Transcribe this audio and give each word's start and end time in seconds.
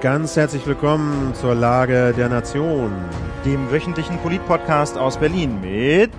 Ganz 0.00 0.36
herzlich 0.36 0.64
willkommen 0.64 1.34
zur 1.34 1.56
Lage 1.56 2.14
der 2.16 2.28
Nation. 2.28 2.92
Dem 3.44 3.68
wöchentlichen 3.68 4.16
Polit-Podcast 4.18 4.96
aus 4.96 5.18
Berlin 5.18 5.60
mit 5.60 6.12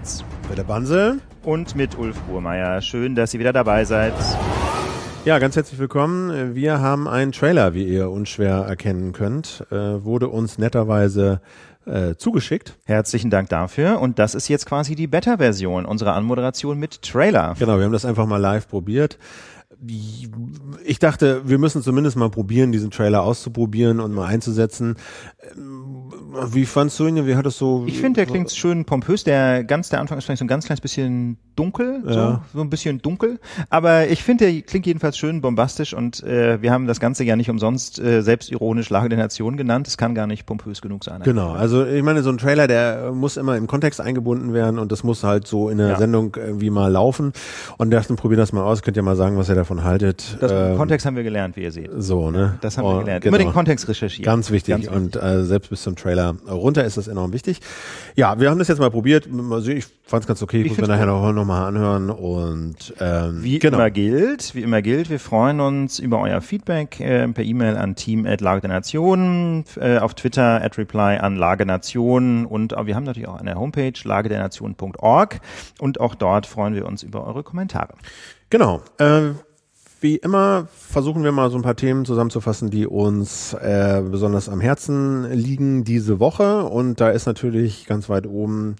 Peter 0.50 0.66
Bansel 0.66 1.22
und 1.46 1.78
mit 1.78 1.98
Ulf 1.98 2.20
Burmeier. 2.24 2.82
Schön, 2.82 3.16
dass 3.16 3.34
ihr 3.34 3.40
wieder 3.40 3.54
dabei 3.54 3.86
seid. 3.86 4.14
Ja, 5.24 5.40
ganz 5.40 5.56
herzlich 5.56 5.80
willkommen. 5.80 6.56
Wir 6.56 6.82
haben 6.82 7.08
einen 7.08 7.32
Trailer, 7.32 7.74
wie 7.74 7.86
ihr 7.86 8.10
unschwer 8.10 8.66
erkennen 8.68 9.14
könnt, 9.14 9.66
äh, 9.72 10.04
wurde 10.04 10.28
uns 10.28 10.58
netterweise 10.58 11.40
äh, 11.86 12.16
zugeschickt. 12.16 12.76
Herzlichen 12.84 13.30
Dank 13.30 13.48
dafür. 13.48 14.02
Und 14.02 14.20
das 14.20 14.36
ist 14.36 14.50
jetzt 14.50 14.66
quasi 14.66 14.96
die 14.96 15.08
Beta-Version 15.08 15.86
unserer 15.86 16.16
Anmoderation 16.16 16.78
mit 16.78 17.02
Trailer. 17.02 17.56
Genau, 17.58 17.78
wir 17.78 17.86
haben 17.86 17.94
das 17.94 18.04
einfach 18.04 18.26
mal 18.26 18.42
live 18.42 18.68
probiert 18.68 19.18
ich 20.84 21.00
dachte, 21.00 21.48
wir 21.48 21.58
müssen 21.58 21.82
zumindest 21.82 22.18
mal 22.18 22.30
probieren, 22.30 22.72
diesen 22.72 22.92
Trailer 22.92 23.24
auszuprobieren 23.24 24.00
und 24.00 24.14
mal 24.14 24.26
einzusetzen. 24.26 24.96
Ähm, 25.56 26.12
wie 26.52 26.66
fandst 26.66 27.00
du 27.00 27.08
ihn? 27.08 27.26
Wie 27.26 27.36
hat 27.36 27.46
es 27.46 27.58
so? 27.58 27.86
Ich 27.88 28.00
finde, 28.00 28.18
der 28.18 28.26
klingt 28.26 28.52
schön 28.52 28.86
pompös. 28.86 29.24
Der 29.24 29.64
ganz, 29.64 29.90
der 29.90 30.02
Anfang 30.02 30.18
ist 30.18 30.26
vielleicht 30.26 30.40
so 30.40 30.46
ein 30.46 30.50
ganz 30.50 30.66
kleines 30.66 30.82
bisschen 30.82 31.38
dunkel, 31.60 32.02
ja. 32.06 32.14
so, 32.14 32.40
so 32.54 32.62
ein 32.62 32.70
bisschen 32.70 33.02
dunkel. 33.02 33.40
Aber 33.70 34.08
ich 34.08 34.24
finde, 34.24 34.46
der 34.46 34.62
klingt 34.62 34.86
jedenfalls 34.86 35.18
schön 35.18 35.42
bombastisch 35.42 35.94
und 35.94 36.24
äh, 36.24 36.62
wir 36.62 36.72
haben 36.72 36.88
das 36.88 37.00
Ganze 37.00 37.24
ja 37.26 37.36
nicht 37.36 37.50
umsonst 37.50 38.00
äh, 38.00 38.22
selbstironisch 38.22 38.90
Lage 38.90 39.10
der 39.10 39.18
Nation 39.18 39.58
genannt. 39.58 39.88
Es 39.88 39.98
kann 39.98 40.16
gar 40.16 40.26
nicht 40.26 40.46
pompös 40.46 40.82
genug 40.82 41.04
sein. 41.04 41.22
Genau. 41.24 41.52
Also 41.52 41.86
ich 41.86 42.04
meine, 42.04 42.24
so 42.24 42.30
ein 42.30 42.38
Trailer, 42.38 42.68
der 42.68 43.12
muss 43.12 43.36
immer 43.36 43.58
im 43.58 43.68
Kontext 43.68 44.00
eingebunden 44.00 44.54
werden 44.54 44.80
und 44.80 44.92
das 44.92 45.04
muss 45.04 45.24
halt 45.24 45.48
so 45.48 45.70
in 45.70 45.78
der 45.78 45.90
ja. 45.90 45.98
Sendung 45.98 46.36
irgendwie 46.36 46.70
mal 46.70 46.92
laufen. 46.92 47.34
Und 47.78 47.92
dachten, 47.92 48.16
probier 48.16 48.38
das 48.38 48.54
mal 48.54 48.64
aus. 48.64 48.82
Könnt 48.82 48.98
ihr 48.98 49.04
mal 49.04 49.16
sagen, 49.16 49.38
was 49.38 49.50
ihr 49.50 49.56
davon 49.56 49.84
haltet. 49.84 50.38
Das 50.40 50.52
ähm, 50.52 50.78
Kontext 50.78 51.06
haben 51.06 51.16
wir 51.16 51.24
gelernt, 51.24 51.56
wie 51.58 51.64
ihr 51.64 51.72
seht. 51.72 51.90
So, 51.98 52.32
ne? 52.32 52.58
Das 52.62 52.78
haben 52.78 52.86
oh, 52.86 52.94
wir 52.94 53.00
gelernt. 53.00 53.24
Genau. 53.24 53.36
Immer 53.36 53.46
den 53.46 53.54
Kontext 53.54 53.88
recherchieren. 53.88 54.26
Ganz 54.26 54.52
wichtig. 54.52 54.74
Ganz 54.74 54.86
wichtig. 54.86 54.96
Und 54.96 55.16
äh, 55.22 55.44
selbst 55.44 55.70
bis 55.70 55.84
zum 55.84 55.96
Trailer 55.96 56.36
runter 56.50 56.86
ist 56.86 56.98
das 56.98 57.08
enorm 57.08 57.34
wichtig. 57.34 57.60
Ja, 58.16 58.40
wir 58.40 58.50
haben 58.50 58.60
das 58.60 58.68
jetzt 58.68 58.80
mal 58.80 58.92
probiert. 58.92 59.28
Ich 59.68 59.86
fand 60.04 60.24
es 60.24 60.28
ganz 60.28 60.42
okay. 60.42 60.62
Ich 60.62 60.70
muss 60.70 60.78
mir 60.78 60.88
nachher 60.88 61.06
noch, 61.06 61.32
noch 61.32 61.46
mal 61.50 61.68
anhören. 61.68 62.10
Und 62.10 62.94
ähm, 63.02 63.44
wie 63.44 63.60
genau. 63.60 63.78
immer 63.78 63.92
gilt, 63.92 64.56
wie 64.56 64.62
immer 64.62 64.82
gilt, 64.82 65.10
wir 65.10 65.20
freuen 65.20 65.60
uns 65.60 66.00
über 66.00 66.22
euer 66.22 66.40
Feedback 66.40 67.00
äh, 67.02 67.28
per 67.28 67.44
E-Mail 67.44 67.76
an 67.76 67.96
team 67.96 68.26
at 68.26 68.40
Lage 68.40 68.62
der 68.62 68.70
Nation, 68.70 69.66
äh, 69.76 69.98
auf 69.98 70.14
Twitter 70.14 70.64
at 70.64 70.78
reply 70.78 71.18
an 71.18 71.36
Lage 71.36 71.66
Nation 71.66 72.46
und 72.46 72.74
äh, 72.74 72.86
wir 72.86 72.96
haben 72.96 73.04
natürlich 73.04 73.28
auch 73.28 73.36
eine 73.36 73.56
Homepage 73.56 73.94
lagedernation.org 74.02 75.42
und 75.80 76.00
auch 76.00 76.16
dort 76.16 76.46
freuen 76.46 76.74
wir 76.74 76.86
uns 76.86 77.04
über 77.04 77.28
eure 77.28 77.44
Kommentare. 77.44 77.96
Genau. 78.50 78.82
Äh, 78.98 79.32
wie 80.02 80.16
immer 80.16 80.68
versuchen 80.72 81.24
wir 81.24 81.34
mal 81.34 81.52
so 81.52 81.58
ein 81.58 81.62
paar 81.62 81.76
Themen 81.76 82.06
zusammenzufassen, 82.06 82.70
die 82.70 82.88
uns 82.88 83.54
äh, 83.54 84.02
besonders 84.10 84.48
am 84.48 84.62
Herzen 84.62 85.30
liegen 85.32 85.84
diese 85.84 86.22
Woche. 86.22 86.64
Und 86.64 87.02
da 87.02 87.10
ist 87.10 87.26
natürlich 87.26 87.86
ganz 87.86 88.08
weit 88.08 88.26
oben 88.26 88.78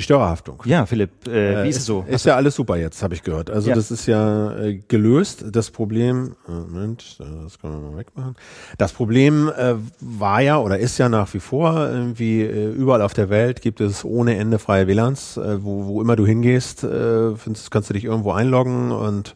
die 0.00 0.04
Störerhaftung. 0.04 0.62
Ja, 0.64 0.86
Philipp, 0.86 1.28
äh, 1.28 1.62
wie 1.62 1.68
ist 1.68 1.76
es 1.76 1.86
so? 1.86 2.06
Ist 2.08 2.24
ja 2.24 2.34
alles 2.34 2.54
super 2.54 2.76
jetzt, 2.76 3.02
habe 3.02 3.14
ich 3.14 3.22
gehört. 3.22 3.50
Also 3.50 3.68
ja. 3.68 3.74
das 3.74 3.90
ist 3.90 4.06
ja 4.06 4.56
äh, 4.56 4.80
gelöst. 4.88 5.44
Das 5.52 5.70
Problem, 5.70 6.36
äh, 6.48 6.52
Moment, 6.52 7.18
das 7.18 7.58
können 7.58 7.82
wir 7.82 7.90
mal 7.90 7.98
wegmachen. 7.98 8.34
Das 8.78 8.92
Problem 8.92 9.50
äh, 9.54 9.74
war 10.00 10.40
ja 10.40 10.58
oder 10.58 10.78
ist 10.78 10.96
ja 10.96 11.10
nach 11.10 11.32
wie 11.34 11.40
vor 11.40 11.76
irgendwie 11.86 12.40
äh, 12.40 12.70
überall 12.72 13.02
auf 13.02 13.12
der 13.12 13.28
Welt 13.28 13.60
gibt 13.60 13.82
es 13.82 14.02
ohne 14.02 14.36
Ende 14.38 14.58
freie 14.58 14.86
WLANs, 14.86 15.36
äh, 15.36 15.62
wo, 15.62 15.86
wo 15.86 16.00
immer 16.00 16.16
du 16.16 16.26
hingehst, 16.26 16.82
äh, 16.82 17.36
findest, 17.36 17.70
kannst 17.70 17.90
du 17.90 17.94
dich 17.94 18.04
irgendwo 18.04 18.32
einloggen 18.32 18.92
und 18.92 19.34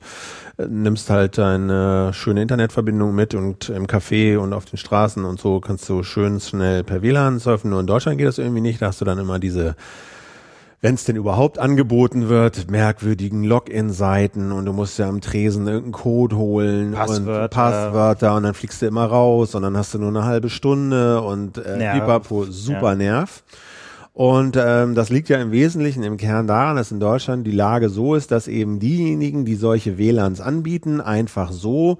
nimmst 0.56 1.10
halt 1.10 1.36
deine 1.36 2.12
schöne 2.14 2.40
Internetverbindung 2.40 3.12
mit 3.12 3.34
und 3.34 3.70
im 3.70 3.88
Café 3.88 4.38
und 4.38 4.52
auf 4.52 4.64
den 4.64 4.76
Straßen 4.76 5.24
und 5.24 5.40
so 5.40 5.58
kannst 5.58 5.88
du 5.88 6.04
schön 6.04 6.38
schnell 6.38 6.84
per 6.84 7.02
WLAN 7.02 7.40
surfen. 7.40 7.70
Nur 7.70 7.80
in 7.80 7.88
Deutschland 7.88 8.18
geht 8.18 8.28
das 8.28 8.38
irgendwie 8.38 8.60
nicht. 8.60 8.80
Da 8.80 8.86
hast 8.86 9.00
du 9.00 9.04
dann 9.04 9.18
immer 9.18 9.40
diese 9.40 9.74
wenn 10.84 10.96
es 10.96 11.04
denn 11.04 11.16
überhaupt 11.16 11.58
angeboten 11.58 12.28
wird, 12.28 12.70
merkwürdigen 12.70 13.42
Login-Seiten 13.42 14.52
und 14.52 14.66
du 14.66 14.74
musst 14.74 14.98
ja 14.98 15.08
am 15.08 15.22
Tresen 15.22 15.66
irgendeinen 15.66 15.92
Code 15.92 16.36
holen 16.36 16.92
Passwörter. 16.92 17.44
und 17.44 17.50
Passwörter 17.50 18.36
und 18.36 18.42
dann 18.42 18.52
fliegst 18.52 18.82
du 18.82 18.86
immer 18.86 19.06
raus 19.06 19.54
und 19.54 19.62
dann 19.62 19.78
hast 19.78 19.94
du 19.94 19.98
nur 19.98 20.10
eine 20.10 20.26
halbe 20.26 20.50
Stunde 20.50 21.22
und 21.22 21.56
äh, 21.56 21.90
super 22.50 22.90
ja. 22.90 22.94
Nerv. 22.96 23.44
Und 24.12 24.58
ähm, 24.60 24.94
das 24.94 25.08
liegt 25.08 25.30
ja 25.30 25.40
im 25.40 25.52
Wesentlichen 25.52 26.02
im 26.02 26.18
Kern 26.18 26.46
daran, 26.46 26.76
dass 26.76 26.92
in 26.92 27.00
Deutschland 27.00 27.46
die 27.46 27.52
Lage 27.52 27.88
so 27.88 28.14
ist, 28.14 28.30
dass 28.30 28.46
eben 28.46 28.78
diejenigen, 28.78 29.46
die 29.46 29.54
solche 29.54 29.96
WLANs 29.96 30.42
anbieten, 30.42 31.00
einfach 31.00 31.50
so 31.50 31.96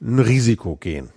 ein 0.00 0.18
Risiko 0.18 0.74
gehen. 0.74 1.10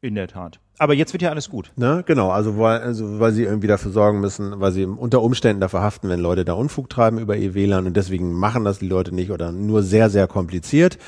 In 0.00 0.16
der 0.16 0.26
Tat. 0.26 0.58
Aber 0.82 0.94
jetzt 0.94 1.12
wird 1.12 1.22
ja 1.22 1.30
alles 1.30 1.48
gut. 1.48 1.70
Ne? 1.76 2.02
Genau, 2.06 2.30
also 2.30 2.58
weil, 2.58 2.80
also 2.80 3.20
weil 3.20 3.30
sie 3.30 3.44
irgendwie 3.44 3.68
dafür 3.68 3.92
sorgen 3.92 4.18
müssen, 4.18 4.58
weil 4.58 4.72
sie 4.72 4.84
unter 4.84 5.22
Umständen 5.22 5.60
dafür 5.60 5.80
haften, 5.80 6.08
wenn 6.08 6.18
Leute 6.18 6.44
da 6.44 6.54
Unfug 6.54 6.90
treiben 6.90 7.20
über 7.20 7.36
ihr 7.36 7.54
WLAN 7.54 7.86
und 7.86 7.96
deswegen 7.96 8.32
machen 8.32 8.64
das 8.64 8.80
die 8.80 8.88
Leute 8.88 9.14
nicht 9.14 9.30
oder 9.30 9.52
nur 9.52 9.84
sehr, 9.84 10.10
sehr 10.10 10.26
kompliziert. 10.26 10.98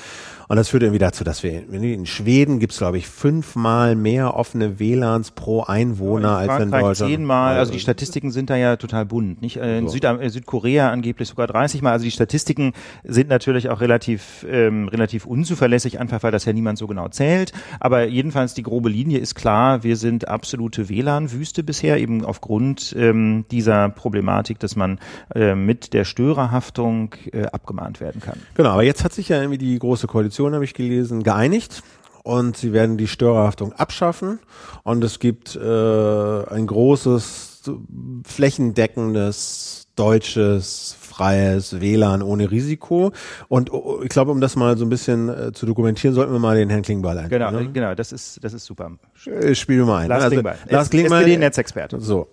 Und 0.49 0.57
das 0.57 0.69
führt 0.69 0.83
irgendwie 0.83 0.99
dazu, 0.99 1.25
dass 1.25 1.43
wir 1.43 1.69
in 1.73 2.07
Schweden 2.07 2.59
gibt's 2.59 2.79
glaube 2.79 2.99
ich 2.99 3.07
fünfmal 3.07 3.97
mehr 3.97 4.35
offene 4.35 4.79
WLANs 4.79 5.31
pro 5.31 5.63
Einwohner 5.63 6.29
ja, 6.29 6.37
als 6.37 6.63
in 6.63 6.71
Deutschland. 6.71 7.13
Zehnmal, 7.13 7.57
also 7.57 7.73
die 7.73 7.81
Statistiken 7.81 8.31
sind 8.31 8.51
da 8.51 8.57
ja 8.57 8.77
total 8.77 9.07
bunt. 9.07 9.41
Nicht 9.41 9.57
äh, 9.57 9.79
in 9.79 9.87
so. 9.87 9.95
Süd 9.95 10.05
äh, 10.05 10.29
Südkorea 10.29 10.91
angeblich 10.91 11.29
sogar 11.29 11.47
30 11.47 11.83
Mal. 11.83 11.93
Also 11.93 12.05
die 12.05 12.11
Statistiken 12.11 12.73
sind 13.05 13.29
natürlich 13.29 13.69
auch 13.71 13.81
relativ 13.81 14.47
ähm, 14.49 14.89
relativ 14.89 15.27
unzuverlässig, 15.27 15.99
einfach 15.99 16.23
weil 16.23 16.33
das 16.33 16.45
ja 16.45 16.53
niemand 16.53 16.79
so 16.79 16.87
genau 16.87 17.09
zählt. 17.09 17.53
Aber 17.81 18.07
jedenfalls 18.07 18.55
die 18.55 18.63
grobe 18.63 18.89
Linie 18.89 19.19
ist 19.19 19.35
klar. 19.35 19.83
Wir 19.83 19.97
sind 19.97 20.29
absolute 20.29 20.89
WLAN-Wüste 20.89 21.63
bisher 21.63 21.99
eben 21.99 22.25
aufgrund 22.25 22.95
ähm, 22.99 23.45
dieser 23.51 23.89
Problematik, 23.89 24.59
dass 24.59 24.77
man 24.77 24.99
äh, 25.35 25.55
mit 25.55 25.93
der 25.95 26.05
Störerhaftung 26.05 27.15
äh, 27.33 27.47
abgemahnt 27.47 28.01
werden 28.01 28.21
kann. 28.21 28.39
Genau, 28.55 28.71
aber 28.71 28.83
jetzt 28.83 29.05
hat 29.05 29.13
sich 29.13 29.29
ja 29.29 29.39
irgendwie 29.39 29.59
die 29.59 29.79
große 29.79 30.07
Koalition 30.07 30.34
Koalition, 30.35 30.55
habe 30.55 30.65
ich 30.65 30.75
gelesen, 30.75 31.23
geeinigt 31.23 31.83
und 32.25 32.57
sie 32.57 32.73
werden 32.73 32.97
die 32.97 33.07
Störerhaftung 33.07 33.73
abschaffen 33.73 34.41
und 34.83 35.05
es 35.05 35.19
gibt 35.19 35.55
äh, 35.55 35.61
ein 35.61 36.67
großes 36.67 37.73
flächendeckendes 38.27 39.87
deutsches 39.97 40.97
freies 41.01 41.81
WLAN 41.81 42.21
ohne 42.21 42.51
Risiko. 42.51 43.13
Und 43.49 43.73
oh, 43.73 44.01
ich 44.03 44.09
glaube, 44.09 44.33
um 44.33 44.41
das 44.41 44.57
mal 44.57 44.77
so 44.77 44.85
ein 44.85 44.89
bisschen 44.89 45.29
äh, 45.29 45.53
zu 45.53 45.67
dokumentieren, 45.67 46.15
sollten 46.15 46.33
wir 46.33 46.41
mal 46.41 46.57
den 46.57 46.69
Herrn 46.69 46.83
Klingbeil 46.83 47.17
ein. 47.17 47.29
Genau, 47.29 47.53
ne? 47.53 47.71
genau, 47.73 47.95
das 47.95 48.11
ist, 48.11 48.43
das 48.43 48.53
ist 48.55 48.65
super. 48.65 48.91
Äh, 49.25 49.55
spiel 49.55 49.85
mal 49.85 50.03
ein. 50.03 50.09
Lars 50.09 50.25
also, 50.25 50.35
Klingbeil. 50.35 50.59
Lars 50.69 50.91
Klingbeil. 50.91 51.23
SPD-Netzexperte. 51.23 52.01
So. 52.01 52.27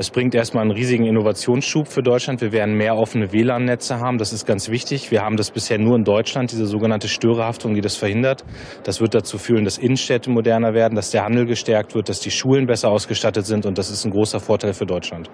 Es 0.00 0.10
bringt 0.10 0.32
erstmal 0.32 0.62
einen 0.62 0.70
riesigen 0.70 1.06
Innovationsschub 1.06 1.88
für 1.88 2.02
Deutschland. 2.02 2.40
Wir 2.40 2.52
werden 2.52 2.76
mehr 2.76 2.96
offene 2.96 3.32
WLAN-Netze 3.32 3.98
haben. 3.98 4.18
Das 4.18 4.32
ist 4.32 4.46
ganz 4.46 4.70
wichtig. 4.70 5.10
Wir 5.10 5.22
haben 5.22 5.36
das 5.36 5.50
bisher 5.50 5.76
nur 5.76 5.96
in 5.96 6.04
Deutschland, 6.04 6.52
diese 6.52 6.66
sogenannte 6.66 7.08
Störerhaftung, 7.08 7.74
die 7.74 7.80
das 7.80 7.96
verhindert. 7.96 8.44
Das 8.84 9.00
wird 9.00 9.16
dazu 9.16 9.38
führen, 9.38 9.64
dass 9.64 9.76
Innenstädte 9.76 10.30
moderner 10.30 10.72
werden, 10.72 10.94
dass 10.94 11.10
der 11.10 11.24
Handel 11.24 11.46
gestärkt 11.46 11.96
wird, 11.96 12.08
dass 12.08 12.20
die 12.20 12.30
Schulen 12.30 12.68
besser 12.68 12.90
ausgestattet 12.90 13.46
sind. 13.46 13.66
Und 13.66 13.76
das 13.76 13.90
ist 13.90 14.04
ein 14.04 14.12
großer 14.12 14.38
Vorteil 14.38 14.72
für 14.72 14.86
Deutschland. 14.86 15.28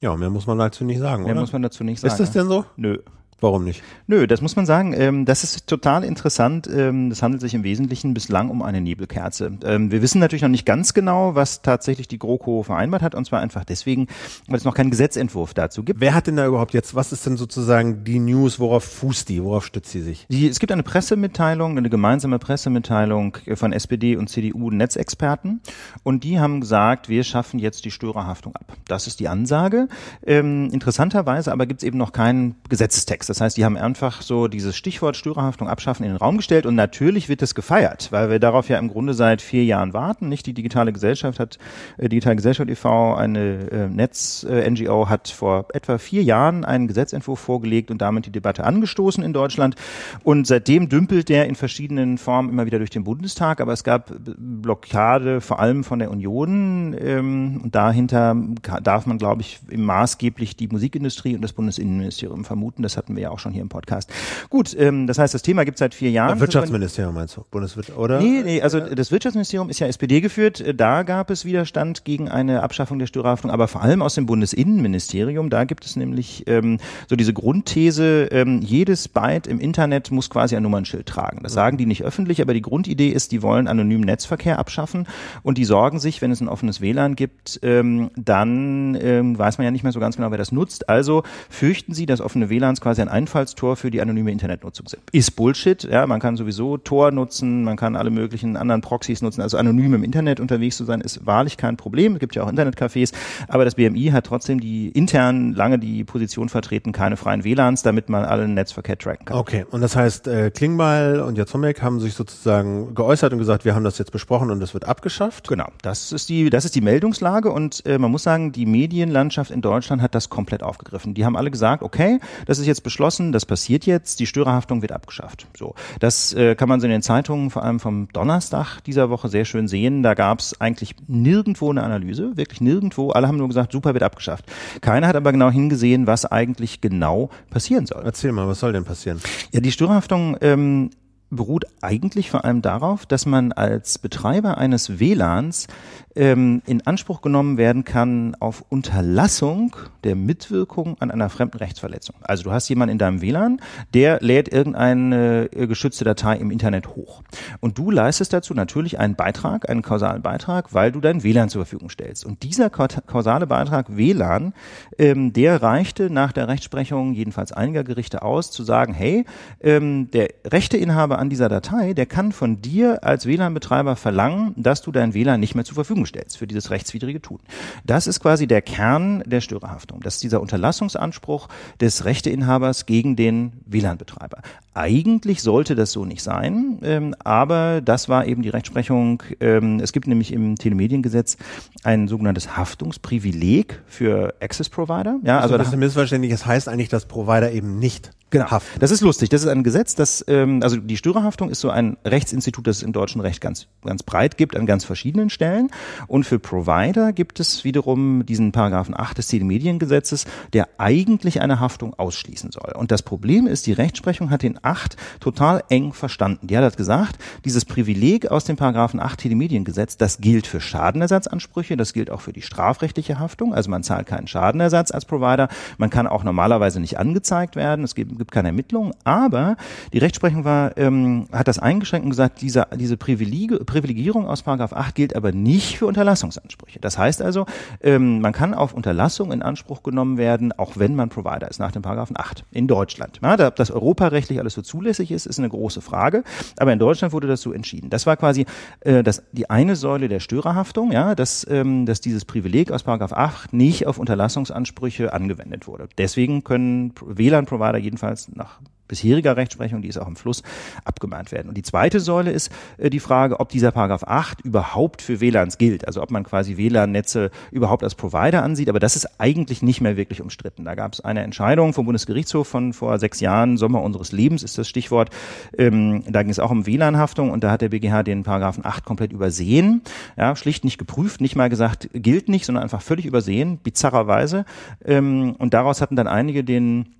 Ja, 0.00 0.16
mehr 0.16 0.28
muss 0.28 0.48
man 0.48 0.58
dazu 0.58 0.84
nicht 0.84 0.98
sagen, 0.98 1.22
mehr 1.22 1.32
oder? 1.34 1.42
muss 1.42 1.52
man 1.52 1.62
dazu 1.62 1.84
nicht 1.84 2.00
sagen. 2.00 2.10
Ist 2.12 2.18
das 2.18 2.32
denn 2.32 2.48
so? 2.48 2.64
Nö. 2.76 2.96
Warum 3.40 3.64
nicht? 3.64 3.82
Nö, 4.06 4.26
das 4.26 4.40
muss 4.40 4.56
man 4.56 4.66
sagen. 4.66 4.94
Ähm, 4.96 5.24
das 5.24 5.44
ist 5.44 5.66
total 5.66 6.04
interessant. 6.04 6.68
Ähm, 6.72 7.10
das 7.10 7.22
handelt 7.22 7.40
sich 7.40 7.54
im 7.54 7.64
Wesentlichen 7.64 8.14
bislang 8.14 8.50
um 8.50 8.62
eine 8.62 8.80
Nebelkerze. 8.80 9.58
Ähm, 9.64 9.90
wir 9.90 10.02
wissen 10.02 10.18
natürlich 10.18 10.42
noch 10.42 10.48
nicht 10.48 10.66
ganz 10.66 10.94
genau, 10.94 11.34
was 11.34 11.62
tatsächlich 11.62 12.08
die 12.08 12.18
GroKo 12.18 12.62
vereinbart 12.62 13.02
hat, 13.02 13.14
und 13.14 13.24
zwar 13.26 13.40
einfach 13.40 13.64
deswegen, 13.64 14.08
weil 14.48 14.56
es 14.56 14.64
noch 14.64 14.74
keinen 14.74 14.90
Gesetzentwurf 14.90 15.54
dazu 15.54 15.82
gibt. 15.82 16.00
Wer 16.00 16.14
hat 16.14 16.26
denn 16.26 16.36
da 16.36 16.46
überhaupt 16.46 16.74
jetzt, 16.74 16.94
was 16.94 17.12
ist 17.12 17.26
denn 17.26 17.36
sozusagen 17.36 18.04
die 18.04 18.18
News, 18.18 18.60
worauf 18.60 18.84
fußt 18.84 19.28
die, 19.28 19.42
worauf 19.42 19.64
stützt 19.66 19.90
sie 19.90 20.02
sich? 20.02 20.26
Die, 20.28 20.48
es 20.48 20.58
gibt 20.58 20.72
eine 20.72 20.82
Pressemitteilung, 20.82 21.76
eine 21.76 21.90
gemeinsame 21.90 22.38
Pressemitteilung 22.38 23.36
von 23.54 23.72
SPD 23.72 24.16
und 24.16 24.28
CDU 24.28 24.70
Netzexperten, 24.70 25.60
und 26.02 26.24
die 26.24 26.38
haben 26.38 26.60
gesagt, 26.60 27.08
wir 27.08 27.24
schaffen 27.24 27.58
jetzt 27.58 27.84
die 27.84 27.90
Störerhaftung 27.90 28.54
ab. 28.56 28.76
Das 28.86 29.06
ist 29.06 29.20
die 29.20 29.28
Ansage. 29.28 29.88
Ähm, 30.26 30.70
interessanterweise 30.72 31.52
aber 31.52 31.66
gibt 31.66 31.82
es 31.82 31.86
eben 31.86 31.98
noch 31.98 32.12
keinen 32.12 32.56
Gesetzestext. 32.68 33.23
Das 33.26 33.40
heißt, 33.40 33.56
die 33.56 33.64
haben 33.64 33.76
einfach 33.76 34.22
so 34.22 34.48
dieses 34.48 34.76
Stichwort 34.76 35.16
Störerhaftung 35.16 35.68
abschaffen 35.68 36.04
in 36.04 36.12
den 36.12 36.16
Raum 36.16 36.36
gestellt 36.36 36.66
und 36.66 36.74
natürlich 36.74 37.28
wird 37.28 37.42
es 37.42 37.54
gefeiert, 37.54 38.08
weil 38.10 38.30
wir 38.30 38.38
darauf 38.38 38.68
ja 38.68 38.78
im 38.78 38.88
Grunde 38.88 39.14
seit 39.14 39.42
vier 39.42 39.64
Jahren 39.64 39.92
warten. 39.92 40.28
Nicht 40.28 40.46
die 40.46 40.54
digitale 40.54 40.92
Gesellschaft 40.92 41.40
hat, 41.40 41.58
äh, 41.98 42.08
Digitale 42.08 42.36
Gesellschaft 42.36 42.70
e.V., 42.70 43.14
eine 43.14 43.70
äh, 43.70 43.88
Netz-NGO, 43.88 45.02
äh, 45.02 45.06
hat 45.06 45.28
vor 45.28 45.66
etwa 45.72 45.98
vier 45.98 46.22
Jahren 46.22 46.64
einen 46.64 46.88
Gesetzentwurf 46.88 47.40
vorgelegt 47.40 47.90
und 47.90 48.00
damit 48.00 48.26
die 48.26 48.32
Debatte 48.32 48.64
angestoßen 48.64 49.22
in 49.22 49.32
Deutschland. 49.32 49.76
Und 50.22 50.46
seitdem 50.46 50.88
dümpelt 50.88 51.28
der 51.28 51.46
in 51.46 51.54
verschiedenen 51.54 52.18
Formen 52.18 52.50
immer 52.50 52.66
wieder 52.66 52.78
durch 52.78 52.90
den 52.90 53.04
Bundestag, 53.04 53.60
aber 53.60 53.72
es 53.72 53.84
gab 53.84 54.12
Blockade 54.36 55.40
vor 55.40 55.60
allem 55.60 55.84
von 55.84 55.98
der 55.98 56.10
Union 56.10 56.94
ähm, 56.98 57.60
und 57.62 57.74
dahinter 57.74 58.36
darf 58.82 59.06
man, 59.06 59.18
glaube 59.18 59.42
ich, 59.42 59.60
maßgeblich 59.74 60.56
die 60.56 60.68
Musikindustrie 60.68 61.34
und 61.34 61.42
das 61.42 61.52
Bundesinnenministerium 61.52 62.44
vermuten. 62.44 62.82
Das 62.82 62.96
hatten 62.96 63.13
hatten 63.14 63.16
wir 63.16 63.22
ja 63.22 63.30
auch 63.30 63.38
schon 63.38 63.52
hier 63.52 63.62
im 63.62 63.68
Podcast. 63.68 64.10
Gut, 64.50 64.74
ähm, 64.78 65.06
das 65.06 65.18
heißt, 65.18 65.34
das 65.34 65.42
Thema 65.42 65.64
gibt 65.64 65.76
es 65.76 65.78
seit 65.78 65.94
vier 65.94 66.10
Jahren. 66.10 66.40
Wirtschaftsministerium 66.40 67.14
meinst 67.14 67.36
du? 67.36 67.44
Bundeswirtschaft, 67.50 67.98
oder? 67.98 68.20
Nee, 68.20 68.42
nee, 68.44 68.62
also 68.62 68.80
das 68.80 69.12
Wirtschaftsministerium 69.12 69.70
ist 69.70 69.78
ja 69.78 69.86
SPD 69.86 70.20
geführt. 70.20 70.64
Da 70.76 71.02
gab 71.02 71.30
es 71.30 71.44
Widerstand 71.44 72.04
gegen 72.04 72.28
eine 72.28 72.62
Abschaffung 72.62 72.98
der 72.98 73.06
Steuerhaftung, 73.06 73.50
aber 73.50 73.68
vor 73.68 73.82
allem 73.82 74.02
aus 74.02 74.14
dem 74.14 74.26
Bundesinnenministerium. 74.26 75.50
Da 75.50 75.64
gibt 75.64 75.84
es 75.84 75.96
nämlich 75.96 76.44
ähm, 76.46 76.78
so 77.08 77.16
diese 77.16 77.32
Grundthese, 77.32 78.28
ähm, 78.32 78.60
jedes 78.62 79.08
Byte 79.08 79.46
im 79.46 79.60
Internet 79.60 80.10
muss 80.10 80.30
quasi 80.30 80.56
ein 80.56 80.62
Nummernschild 80.62 81.06
tragen. 81.06 81.40
Das 81.42 81.52
sagen 81.52 81.76
die 81.76 81.86
nicht 81.86 82.02
öffentlich, 82.02 82.42
aber 82.42 82.54
die 82.54 82.62
Grundidee 82.62 83.08
ist, 83.08 83.32
die 83.32 83.42
wollen 83.42 83.68
anonymen 83.68 84.04
Netzverkehr 84.04 84.58
abschaffen 84.58 85.06
und 85.42 85.58
die 85.58 85.64
sorgen 85.64 86.00
sich, 86.00 86.20
wenn 86.20 86.30
es 86.30 86.40
ein 86.40 86.48
offenes 86.48 86.80
WLAN 86.80 87.14
gibt, 87.14 87.60
ähm, 87.62 88.10
dann 88.16 88.96
ähm, 89.00 89.38
weiß 89.38 89.58
man 89.58 89.66
ja 89.66 89.70
nicht 89.70 89.84
mehr 89.84 89.92
so 89.92 90.00
ganz 90.00 90.16
genau, 90.16 90.30
wer 90.30 90.38
das 90.38 90.52
nutzt. 90.52 90.88
Also 90.88 91.22
fürchten 91.48 91.94
sie, 91.94 92.06
dass 92.06 92.20
offene 92.20 92.50
WLANs 92.50 92.80
quasi 92.80 93.02
ein 93.04 93.08
Einfallstor 93.08 93.76
für 93.76 93.90
die 93.90 94.00
anonyme 94.00 94.30
Internetnutzung 94.30 94.88
sind. 94.88 95.02
Ist 95.12 95.36
Bullshit, 95.36 95.82
ja, 95.84 96.06
man 96.06 96.20
kann 96.20 96.36
sowieso 96.36 96.76
Tor 96.78 97.10
nutzen, 97.10 97.64
man 97.64 97.76
kann 97.76 97.96
alle 97.96 98.10
möglichen 98.10 98.56
anderen 98.56 98.80
Proxys 98.80 99.22
nutzen, 99.22 99.42
also 99.42 99.56
anonym 99.56 99.94
im 99.94 100.04
Internet 100.04 100.40
unterwegs 100.40 100.76
zu 100.76 100.84
sein, 100.84 101.00
ist 101.00 101.26
wahrlich 101.26 101.56
kein 101.56 101.76
Problem. 101.76 102.14
Es 102.14 102.20
gibt 102.20 102.34
ja 102.34 102.42
auch 102.42 102.50
Internetcafés, 102.50 103.12
aber 103.48 103.64
das 103.64 103.74
BMI 103.74 104.10
hat 104.12 104.26
trotzdem 104.26 104.60
die 104.60 104.88
intern 104.88 105.52
lange 105.52 105.78
die 105.78 106.04
Position 106.04 106.48
vertreten, 106.48 106.92
keine 106.92 107.16
freien 107.16 107.44
WLANs, 107.44 107.82
damit 107.82 108.08
man 108.08 108.24
allen 108.24 108.54
Netzverkehr 108.54 108.98
tracken 108.98 109.26
kann. 109.26 109.36
Okay, 109.36 109.66
und 109.70 109.80
das 109.80 109.96
heißt, 109.96 110.26
äh, 110.28 110.50
Klingbeil 110.50 111.20
und 111.20 111.36
Jazomek 111.36 111.82
haben 111.82 112.00
sich 112.00 112.14
sozusagen 112.14 112.94
geäußert 112.94 113.32
und 113.32 113.38
gesagt, 113.38 113.64
wir 113.64 113.74
haben 113.74 113.84
das 113.84 113.98
jetzt 113.98 114.12
besprochen 114.12 114.50
und 114.50 114.62
es 114.62 114.74
wird 114.74 114.86
abgeschafft. 114.86 115.48
Genau, 115.48 115.68
das 115.82 116.12
ist 116.12 116.28
die, 116.28 116.50
das 116.50 116.64
ist 116.64 116.74
die 116.74 116.80
Meldungslage 116.80 117.50
und 117.50 117.84
äh, 117.86 117.98
man 117.98 118.10
muss 118.10 118.22
sagen, 118.22 118.52
die 118.52 118.66
Medienlandschaft 118.66 119.50
in 119.50 119.60
Deutschland 119.60 120.02
hat 120.02 120.14
das 120.14 120.28
komplett 120.28 120.62
aufgegriffen. 120.62 121.14
Die 121.14 121.24
haben 121.24 121.36
alle 121.36 121.50
gesagt, 121.50 121.82
okay, 121.82 122.18
das 122.46 122.58
ist 122.58 122.66
jetzt 122.66 122.82
beschlossen, 122.82 122.93
das 123.32 123.46
passiert 123.46 123.86
jetzt, 123.86 124.20
die 124.20 124.26
Störerhaftung 124.26 124.82
wird 124.82 124.92
abgeschafft. 124.92 125.46
So, 125.56 125.74
das 126.00 126.32
äh, 126.32 126.54
kann 126.54 126.68
man 126.68 126.80
so 126.80 126.86
in 126.86 126.90
den 126.90 127.02
Zeitungen, 127.02 127.50
vor 127.50 127.62
allem 127.62 127.80
vom 127.80 128.08
Donnerstag 128.12 128.80
dieser 128.80 129.10
Woche 129.10 129.28
sehr 129.28 129.44
schön 129.44 129.68
sehen. 129.68 130.02
Da 130.02 130.14
gab 130.14 130.40
es 130.40 130.60
eigentlich 130.60 130.94
nirgendwo 131.06 131.70
eine 131.70 131.82
Analyse, 131.82 132.36
wirklich 132.36 132.60
nirgendwo. 132.60 133.10
Alle 133.10 133.28
haben 133.28 133.36
nur 133.36 133.48
gesagt, 133.48 133.72
super, 133.72 133.94
wird 133.94 134.02
abgeschafft. 134.02 134.46
Keiner 134.80 135.08
hat 135.08 135.16
aber 135.16 135.32
genau 135.32 135.50
hingesehen, 135.50 136.06
was 136.06 136.24
eigentlich 136.26 136.80
genau 136.80 137.30
passieren 137.50 137.86
soll. 137.86 138.02
Erzähl 138.04 138.32
mal, 138.32 138.48
was 138.48 138.60
soll 138.60 138.72
denn 138.72 138.84
passieren? 138.84 139.20
Ja, 139.52 139.60
die 139.60 139.72
Störerhaftung 139.72 140.36
ähm, 140.40 140.90
beruht 141.30 141.64
eigentlich 141.80 142.30
vor 142.30 142.44
allem 142.44 142.62
darauf, 142.62 143.06
dass 143.06 143.26
man 143.26 143.52
als 143.52 143.98
Betreiber 143.98 144.58
eines 144.58 144.98
WLANs 144.98 145.66
ähm, 146.16 146.62
in 146.66 146.86
Anspruch 146.86 147.22
genommen 147.22 147.56
werden 147.56 147.84
kann 147.84 148.36
auf 148.40 148.64
Unterlassung 148.68 149.76
der 150.04 150.14
Mitwirkung 150.14 150.96
an 151.00 151.10
einer 151.10 151.30
fremden 151.30 151.58
Rechtsverletzung. 151.58 152.16
Also 152.22 152.44
du 152.44 152.52
hast 152.52 152.68
jemanden 152.68 152.92
in 152.92 152.98
deinem 152.98 153.20
WLAN, 153.20 153.60
der 153.94 154.18
lädt 154.20 154.52
irgendeine 154.52 155.48
äh, 155.52 155.66
geschützte 155.66 156.04
Datei 156.04 156.36
im 156.36 156.50
Internet 156.50 156.88
hoch. 156.88 157.22
Und 157.60 157.78
du 157.78 157.90
leistest 157.90 158.32
dazu 158.32 158.54
natürlich 158.54 158.98
einen 158.98 159.16
Beitrag, 159.16 159.68
einen 159.68 159.82
kausalen 159.82 160.22
Beitrag, 160.22 160.74
weil 160.74 160.92
du 160.92 161.00
dein 161.00 161.22
WLAN 161.22 161.48
zur 161.48 161.64
Verfügung 161.64 161.90
stellst. 161.90 162.24
Und 162.24 162.42
dieser 162.42 162.70
kausale 162.70 163.46
Beitrag 163.46 163.96
WLAN, 163.96 164.54
ähm, 164.98 165.32
der 165.32 165.62
reichte 165.62 166.10
nach 166.10 166.32
der 166.32 166.48
Rechtsprechung 166.48 167.14
jedenfalls 167.14 167.52
einiger 167.52 167.84
Gerichte 167.84 168.22
aus, 168.22 168.50
zu 168.50 168.62
sagen, 168.62 168.94
hey, 168.94 169.24
ähm, 169.60 170.10
der 170.12 170.28
Rechteinhaber 170.44 171.18
an 171.18 171.30
dieser 171.30 171.48
Datei, 171.48 171.94
der 171.94 172.06
kann 172.06 172.32
von 172.32 172.60
dir 172.60 173.02
als 173.04 173.26
WLAN-Betreiber 173.26 173.96
verlangen, 173.96 174.52
dass 174.56 174.82
du 174.82 174.92
dein 174.92 175.14
WLAN 175.14 175.40
nicht 175.40 175.54
mehr 175.54 175.64
zur 175.64 175.74
Verfügung 175.74 176.03
Verfügung 176.03 176.03
stellst 176.06 176.36
für 176.38 176.46
dieses 176.46 176.70
rechtswidrige 176.70 177.20
Tun. 177.20 177.40
Das 177.84 178.06
ist 178.06 178.20
quasi 178.20 178.46
der 178.46 178.62
Kern 178.62 179.22
der 179.26 179.40
Störerhaftung. 179.40 180.00
Das 180.00 180.16
ist 180.16 180.22
dieser 180.22 180.40
Unterlassungsanspruch 180.40 181.48
des 181.80 182.04
Rechteinhabers 182.04 182.86
gegen 182.86 183.16
den 183.16 183.52
WLAN-Betreiber. 183.66 184.38
Eigentlich 184.74 185.42
sollte 185.42 185.74
das 185.74 185.92
so 185.92 186.04
nicht 186.04 186.22
sein, 186.22 186.78
ähm, 186.82 187.14
aber 187.22 187.80
das 187.80 188.08
war 188.08 188.26
eben 188.26 188.42
die 188.42 188.48
Rechtsprechung. 188.48 189.22
Ähm, 189.40 189.80
es 189.80 189.92
gibt 189.92 190.06
nämlich 190.06 190.32
im 190.32 190.56
Telemediengesetz 190.56 191.36
ein 191.84 192.08
sogenanntes 192.08 192.56
Haftungsprivileg 192.56 193.82
für 193.86 194.34
Access 194.40 194.68
Provider. 194.68 195.20
Ja, 195.22 195.36
also, 195.36 195.54
also 195.54 195.58
das 195.58 195.68
ist 195.68 195.72
ein 195.74 195.78
Missverständnis. 195.78 196.32
Das 196.32 196.46
heißt 196.46 196.68
eigentlich, 196.68 196.88
dass 196.88 197.06
Provider 197.06 197.52
eben 197.52 197.78
nicht 197.78 198.10
Genau. 198.34 198.50
Haften. 198.50 198.80
Das 198.80 198.90
ist 198.90 199.00
lustig. 199.00 199.28
Das 199.28 199.42
ist 199.42 199.46
ein 199.46 199.62
Gesetz, 199.62 199.94
das 199.94 200.24
ähm, 200.26 200.58
also 200.60 200.76
die 200.76 200.96
Störerhaftung 200.96 201.50
ist 201.50 201.60
so 201.60 201.70
ein 201.70 201.96
Rechtsinstitut, 202.04 202.66
das 202.66 202.78
es 202.78 202.82
im 202.82 202.92
deutschen 202.92 203.20
Recht 203.20 203.40
ganz 203.40 203.68
ganz 203.84 204.02
breit 204.02 204.36
gibt 204.36 204.56
an 204.56 204.66
ganz 204.66 204.84
verschiedenen 204.84 205.30
Stellen. 205.30 205.70
Und 206.08 206.24
für 206.24 206.40
Provider 206.40 207.12
gibt 207.12 207.38
es 207.38 207.62
wiederum 207.62 208.26
diesen 208.26 208.50
Paragraphen 208.50 208.98
8 208.98 209.18
des 209.18 209.28
Telemediengesetzes, 209.28 210.24
der 210.52 210.68
eigentlich 210.78 211.42
eine 211.42 211.60
Haftung 211.60 211.94
ausschließen 211.94 212.50
soll. 212.50 212.72
Und 212.76 212.90
das 212.90 213.02
Problem 213.02 213.46
ist, 213.46 213.68
die 213.68 213.72
Rechtsprechung 213.72 214.30
hat 214.30 214.42
den 214.42 214.58
8 214.60 214.96
total 215.20 215.62
eng 215.68 215.92
verstanden. 215.92 216.48
Die 216.48 216.56
hat 216.56 216.64
halt 216.64 216.76
gesagt, 216.76 217.18
dieses 217.44 217.64
Privileg 217.64 218.32
aus 218.32 218.44
dem 218.44 218.56
Paragraphen 218.56 218.98
8 218.98 219.20
Telemediengesetz, 219.20 219.96
das 219.96 220.18
gilt 220.18 220.48
für 220.48 220.60
Schadenersatzansprüche, 220.60 221.76
das 221.76 221.92
gilt 221.92 222.10
auch 222.10 222.20
für 222.20 222.32
die 222.32 222.42
strafrechtliche 222.42 223.20
Haftung. 223.20 223.54
Also 223.54 223.70
man 223.70 223.84
zahlt 223.84 224.08
keinen 224.08 224.26
Schadenersatz 224.26 224.90
als 224.90 225.04
Provider. 225.04 225.48
Man 225.78 225.90
kann 225.90 226.08
auch 226.08 226.24
normalerweise 226.24 226.80
nicht 226.80 226.98
angezeigt 226.98 227.54
werden. 227.54 227.84
Es 227.84 227.94
gibt 227.94 228.23
gibt 228.24 228.32
keine 228.32 228.48
Ermittlungen, 228.48 228.94
aber 229.04 229.56
die 229.92 229.98
Rechtsprechung 229.98 230.44
war, 230.44 230.78
ähm, 230.78 231.26
hat 231.30 231.46
das 231.46 231.58
eingeschränkt 231.58 232.04
und 232.04 232.10
gesagt, 232.10 232.40
diese, 232.40 232.66
diese 232.74 232.96
Privileg 232.96 233.64
Privilegierung 233.66 234.26
aus 234.26 234.42
Paragraph 234.42 234.72
8 234.72 234.94
gilt 234.94 235.16
aber 235.16 235.32
nicht 235.32 235.76
für 235.78 235.86
Unterlassungsansprüche. 235.86 236.80
Das 236.80 236.96
heißt 236.96 237.20
also, 237.20 237.44
ähm, 237.82 238.20
man 238.20 238.32
kann 238.32 238.54
auf 238.54 238.72
Unterlassung 238.72 239.30
in 239.30 239.42
Anspruch 239.42 239.82
genommen 239.82 240.16
werden, 240.16 240.52
auch 240.52 240.72
wenn 240.76 240.94
man 240.94 241.10
Provider 241.10 241.50
ist, 241.50 241.58
nach 241.60 241.70
dem 241.70 241.82
Paragraphen 241.82 242.16
8 242.18 242.44
in 242.50 242.66
Deutschland. 242.66 243.20
Ja, 243.22 243.46
ob 243.46 243.56
das 243.56 243.70
europarechtlich 243.70 244.38
alles 244.38 244.54
so 244.54 244.62
zulässig 244.62 245.10
ist, 245.10 245.26
ist 245.26 245.38
eine 245.38 245.50
große 245.50 245.82
Frage, 245.82 246.24
aber 246.56 246.72
in 246.72 246.78
Deutschland 246.78 247.12
wurde 247.12 247.28
das 247.28 247.42
so 247.42 247.52
entschieden. 247.52 247.90
Das 247.90 248.06
war 248.06 248.16
quasi 248.16 248.46
äh, 248.80 249.02
das, 249.02 249.22
die 249.32 249.50
eine 249.50 249.76
Säule 249.76 250.08
der 250.08 250.20
Störerhaftung, 250.20 250.92
ja, 250.92 251.14
dass, 251.14 251.46
ähm, 251.50 251.84
dass 251.84 252.00
dieses 252.00 252.24
Privileg 252.24 252.70
aus 252.70 252.84
Paragraph 252.84 253.12
8 253.12 253.52
nicht 253.52 253.86
auf 253.86 253.98
Unterlassungsansprüche 253.98 255.12
angewendet 255.12 255.66
wurde. 255.66 255.88
Deswegen 255.98 256.42
können 256.42 256.94
WLAN-Provider 257.04 257.78
jedenfalls 257.78 258.03
jedenfalls 258.04 258.28
nach 258.34 258.60
bisheriger 258.86 259.36
Rechtsprechung, 259.38 259.80
die 259.80 259.88
ist 259.88 259.96
auch 259.96 260.06
im 260.06 260.14
Fluss, 260.14 260.42
abgemahnt 260.84 261.32
werden. 261.32 261.48
Und 261.48 261.56
die 261.56 261.62
zweite 261.62 262.00
Säule 262.00 262.30
ist 262.30 262.52
äh, 262.76 262.90
die 262.90 263.00
Frage, 263.00 263.40
ob 263.40 263.48
dieser 263.48 263.70
Paragraph 263.70 264.04
8 264.04 264.42
überhaupt 264.42 265.00
für 265.00 265.20
WLANs 265.20 265.56
gilt, 265.56 265.86
also 265.86 266.02
ob 266.02 266.10
man 266.10 266.22
quasi 266.22 266.58
WLAN-Netze 266.58 267.30
überhaupt 267.50 267.82
als 267.82 267.94
Provider 267.94 268.42
ansieht, 268.42 268.68
aber 268.68 268.80
das 268.80 268.94
ist 268.94 269.18
eigentlich 269.18 269.62
nicht 269.62 269.80
mehr 269.80 269.96
wirklich 269.96 270.20
umstritten. 270.20 270.66
Da 270.66 270.74
gab 270.74 270.92
es 270.92 271.00
eine 271.00 271.22
Entscheidung 271.22 271.72
vom 271.72 271.86
Bundesgerichtshof 271.86 272.46
von 272.46 272.74
vor 272.74 272.98
sechs 272.98 273.20
Jahren, 273.20 273.56
Sommer 273.56 273.80
unseres 273.82 274.12
Lebens 274.12 274.42
ist 274.42 274.58
das 274.58 274.68
Stichwort, 274.68 275.08
ähm, 275.56 276.04
da 276.06 276.22
ging 276.22 276.30
es 276.30 276.38
auch 276.38 276.50
um 276.50 276.66
WLAN-Haftung 276.66 277.30
und 277.30 277.42
da 277.42 277.50
hat 277.50 277.62
der 277.62 277.70
BGH 277.70 278.02
den 278.02 278.22
Paragraphen 278.22 278.66
8 278.66 278.84
komplett 278.84 279.12
übersehen, 279.12 279.80
ja, 280.18 280.36
schlicht 280.36 280.62
nicht 280.62 280.76
geprüft, 280.76 281.22
nicht 281.22 281.36
mal 281.36 281.48
gesagt, 281.48 281.88
gilt 281.94 282.28
nicht, 282.28 282.44
sondern 282.44 282.62
einfach 282.62 282.82
völlig 282.82 283.06
übersehen, 283.06 283.58
bizarrerweise. 283.62 284.44
Ähm, 284.84 285.34
und 285.38 285.54
daraus 285.54 285.80
hatten 285.80 285.96
dann 285.96 286.06
einige 286.06 286.44
den 286.44 286.93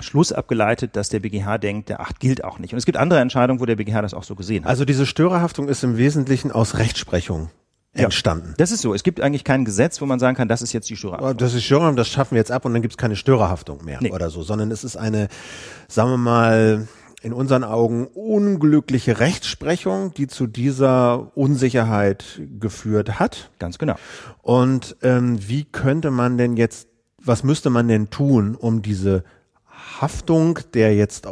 Schluss 0.00 0.32
abgeleitet, 0.32 0.96
dass 0.96 1.10
der 1.10 1.20
BGH 1.20 1.58
denkt, 1.58 1.88
der 1.88 2.00
Acht 2.00 2.18
gilt 2.18 2.44
auch 2.44 2.58
nicht. 2.58 2.72
Und 2.72 2.78
es 2.78 2.86
gibt 2.86 2.96
andere 2.96 3.20
Entscheidungen, 3.20 3.60
wo 3.60 3.66
der 3.66 3.76
BGH 3.76 4.00
das 4.02 4.14
auch 4.14 4.24
so 4.24 4.34
gesehen 4.34 4.64
hat. 4.64 4.70
Also 4.70 4.84
diese 4.84 5.04
Störerhaftung 5.04 5.68
ist 5.68 5.84
im 5.84 5.98
Wesentlichen 5.98 6.50
aus 6.50 6.78
Rechtsprechung 6.78 7.50
entstanden. 7.92 8.48
Ja, 8.50 8.54
das 8.56 8.70
ist 8.72 8.80
so. 8.80 8.94
Es 8.94 9.02
gibt 9.02 9.20
eigentlich 9.20 9.44
kein 9.44 9.64
Gesetz, 9.64 10.00
wo 10.00 10.06
man 10.06 10.18
sagen 10.18 10.36
kann, 10.36 10.48
das 10.48 10.62
ist 10.62 10.72
jetzt 10.72 10.88
die 10.88 10.96
Störerhaftung. 10.96 11.36
Das 11.36 11.52
ist 11.52 11.64
Störerhaftung, 11.64 11.96
das 11.96 12.08
schaffen 12.08 12.32
wir 12.32 12.38
jetzt 12.38 12.50
ab 12.50 12.64
und 12.64 12.72
dann 12.72 12.80
gibt 12.80 12.94
es 12.94 12.98
keine 12.98 13.16
Störerhaftung 13.16 13.84
mehr 13.84 13.98
nee. 14.00 14.10
oder 14.10 14.30
so, 14.30 14.42
sondern 14.42 14.70
es 14.70 14.82
ist 14.82 14.96
eine, 14.96 15.28
sagen 15.88 16.10
wir 16.10 16.16
mal, 16.16 16.88
in 17.20 17.32
unseren 17.32 17.62
Augen 17.64 18.06
unglückliche 18.06 19.20
Rechtsprechung, 19.20 20.12
die 20.14 20.26
zu 20.26 20.46
dieser 20.46 21.36
Unsicherheit 21.36 22.40
geführt 22.58 23.20
hat. 23.20 23.50
Ganz 23.58 23.78
genau. 23.78 23.94
Und 24.40 24.96
ähm, 25.02 25.38
wie 25.46 25.64
könnte 25.64 26.10
man 26.10 26.36
denn 26.36 26.56
jetzt, 26.56 26.88
was 27.22 27.44
müsste 27.44 27.70
man 27.70 27.88
denn 27.88 28.10
tun, 28.10 28.56
um 28.56 28.82
diese 28.82 29.22
Haftung 30.00 30.58
der 30.74 30.94
jetzt 30.94 31.26
äh, 31.26 31.30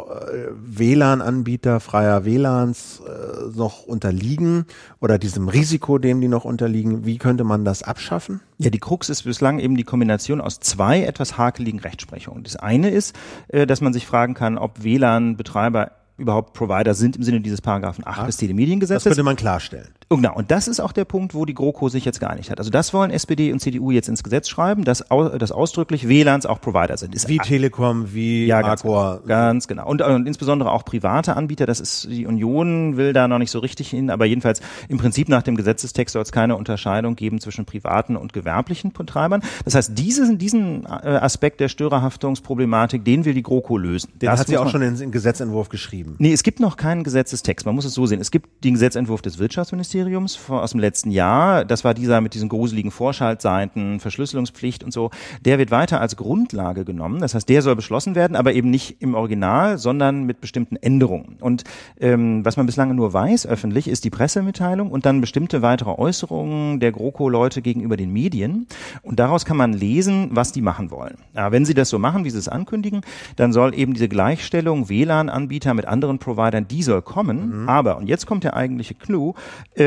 WLAN-Anbieter 0.52 1.80
freier 1.80 2.24
WLANs 2.24 3.00
äh, 3.00 3.56
noch 3.56 3.84
unterliegen 3.84 4.66
oder 5.00 5.18
diesem 5.18 5.48
Risiko, 5.48 5.98
dem 5.98 6.20
die 6.20 6.28
noch 6.28 6.44
unterliegen, 6.44 7.04
wie 7.06 7.18
könnte 7.18 7.44
man 7.44 7.64
das 7.64 7.82
abschaffen? 7.82 8.40
Ja, 8.58 8.70
die 8.70 8.78
Krux 8.78 9.08
ist 9.08 9.22
bislang 9.22 9.58
eben 9.58 9.76
die 9.76 9.84
Kombination 9.84 10.40
aus 10.40 10.60
zwei 10.60 11.02
etwas 11.02 11.38
hakeligen 11.38 11.80
Rechtsprechungen. 11.80 12.42
Das 12.42 12.56
eine 12.56 12.90
ist, 12.90 13.14
äh, 13.48 13.66
dass 13.66 13.80
man 13.80 13.92
sich 13.92 14.06
fragen 14.06 14.34
kann, 14.34 14.58
ob 14.58 14.82
WLAN-Betreiber 14.82 15.92
überhaupt 16.18 16.52
Provider 16.52 16.94
sind 16.94 17.16
im 17.16 17.22
Sinne 17.22 17.40
dieses 17.40 17.60
Paragraphen 17.60 18.06
8 18.06 18.18
ja, 18.18 18.26
des 18.26 18.36
Telemediengesetzes. 18.36 19.04
Das 19.04 19.10
könnte 19.10 19.22
man 19.22 19.36
klarstellen. 19.36 19.88
Und 20.12 20.22
genau, 20.22 20.34
und 20.34 20.50
das 20.50 20.66
ist 20.66 20.80
auch 20.80 20.90
der 20.90 21.04
Punkt, 21.04 21.34
wo 21.34 21.44
die 21.44 21.54
GroKo 21.54 21.88
sich 21.88 22.04
jetzt 22.04 22.18
geeinigt 22.18 22.50
hat. 22.50 22.58
Also 22.58 22.68
das 22.68 22.92
wollen 22.92 23.12
SPD 23.12 23.52
und 23.52 23.60
CDU 23.60 23.92
jetzt 23.92 24.08
ins 24.08 24.24
Gesetz 24.24 24.48
schreiben, 24.48 24.82
dass, 24.82 25.04
dass 25.38 25.52
ausdrücklich 25.52 26.08
WLANs 26.08 26.46
auch 26.46 26.60
Provider 26.60 26.96
sind. 26.96 27.14
Ist 27.14 27.28
wie 27.28 27.38
Telekom, 27.38 28.12
wie 28.12 28.46
ja, 28.46 28.60
ganz 28.60 28.80
Accor. 28.80 29.20
Genau, 29.22 29.28
ganz 29.28 29.68
genau. 29.68 29.86
Und, 29.86 30.02
und 30.02 30.26
insbesondere 30.26 30.72
auch 30.72 30.84
private 30.84 31.36
Anbieter. 31.36 31.64
Das 31.64 31.78
ist 31.78 32.08
die 32.10 32.26
Union 32.26 32.96
will 32.96 33.12
da 33.12 33.28
noch 33.28 33.38
nicht 33.38 33.52
so 33.52 33.60
richtig 33.60 33.88
hin, 33.88 34.10
aber 34.10 34.24
jedenfalls 34.24 34.60
im 34.88 34.98
Prinzip 34.98 35.28
nach 35.28 35.44
dem 35.44 35.54
Gesetzestext 35.54 36.14
soll 36.14 36.22
es 36.22 36.32
keine 36.32 36.56
Unterscheidung 36.56 37.14
geben 37.14 37.40
zwischen 37.40 37.64
privaten 37.64 38.16
und 38.16 38.32
gewerblichen 38.32 38.90
Betreibern. 38.90 39.44
Das 39.64 39.76
heißt, 39.76 39.96
diesen, 39.96 40.38
diesen 40.38 40.86
äh, 40.86 40.88
Aspekt 40.88 41.60
der 41.60 41.68
Störerhaftungsproblematik, 41.68 43.04
den 43.04 43.24
will 43.24 43.34
die 43.34 43.44
GroKo 43.44 43.76
lösen. 43.76 44.10
Den 44.20 44.26
das 44.26 44.40
hat 44.40 44.48
sie 44.48 44.58
auch 44.58 44.70
schon 44.70 44.82
in 44.82 44.96
den 44.96 45.12
Gesetzentwurf 45.12 45.68
geschrieben. 45.68 46.16
Nee, 46.18 46.32
es 46.32 46.42
gibt 46.42 46.58
noch 46.58 46.76
keinen 46.76 47.04
Gesetzestext. 47.04 47.64
Man 47.64 47.76
muss 47.76 47.84
es 47.84 47.94
so 47.94 48.06
sehen. 48.06 48.20
Es 48.20 48.32
gibt 48.32 48.64
den 48.64 48.74
Gesetzentwurf 48.74 49.22
des 49.22 49.38
Wirtschaftsministeriums 49.38 49.99
aus 50.48 50.70
dem 50.70 50.80
letzten 50.80 51.10
Jahr. 51.10 51.64
Das 51.64 51.84
war 51.84 51.94
dieser 51.94 52.20
mit 52.20 52.34
diesen 52.34 52.48
gruseligen 52.48 52.90
Vorschaltseiten, 52.90 54.00
Verschlüsselungspflicht 54.00 54.84
und 54.84 54.92
so. 54.92 55.10
Der 55.44 55.58
wird 55.58 55.70
weiter 55.70 56.00
als 56.00 56.16
Grundlage 56.16 56.84
genommen. 56.84 57.20
Das 57.20 57.34
heißt, 57.34 57.48
der 57.48 57.62
soll 57.62 57.76
beschlossen 57.76 58.14
werden, 58.14 58.36
aber 58.36 58.52
eben 58.52 58.70
nicht 58.70 59.00
im 59.00 59.14
Original, 59.14 59.78
sondern 59.78 60.24
mit 60.24 60.40
bestimmten 60.40 60.76
Änderungen. 60.76 61.36
Und 61.40 61.64
ähm, 62.00 62.44
was 62.44 62.56
man 62.56 62.66
bislang 62.66 62.94
nur 62.94 63.12
weiß 63.12 63.46
öffentlich, 63.46 63.88
ist 63.88 64.04
die 64.04 64.10
Pressemitteilung 64.10 64.90
und 64.90 65.06
dann 65.06 65.20
bestimmte 65.20 65.62
weitere 65.62 65.90
Äußerungen 65.90 66.80
der 66.80 66.92
GroKo-Leute 66.92 67.62
gegenüber 67.62 67.96
den 67.96 68.12
Medien. 68.12 68.66
Und 69.02 69.18
daraus 69.18 69.44
kann 69.44 69.56
man 69.56 69.72
lesen, 69.72 70.30
was 70.32 70.52
die 70.52 70.62
machen 70.62 70.90
wollen. 70.90 71.16
Ja, 71.34 71.52
wenn 71.52 71.64
sie 71.64 71.74
das 71.74 71.88
so 71.88 71.98
machen, 71.98 72.24
wie 72.24 72.30
sie 72.30 72.38
es 72.38 72.48
ankündigen, 72.48 73.02
dann 73.36 73.52
soll 73.52 73.74
eben 73.74 73.94
diese 73.94 74.08
Gleichstellung 74.08 74.88
WLAN-Anbieter 74.88 75.74
mit 75.74 75.86
anderen 75.86 76.18
Providern, 76.18 76.68
die 76.68 76.82
soll 76.82 77.02
kommen. 77.02 77.62
Mhm. 77.62 77.68
Aber, 77.68 77.96
und 77.96 78.08
jetzt 78.08 78.26
kommt 78.26 78.44
der 78.44 78.56
eigentliche 78.56 78.94
Clou, 78.94 79.34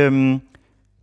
ähm, 0.07 0.41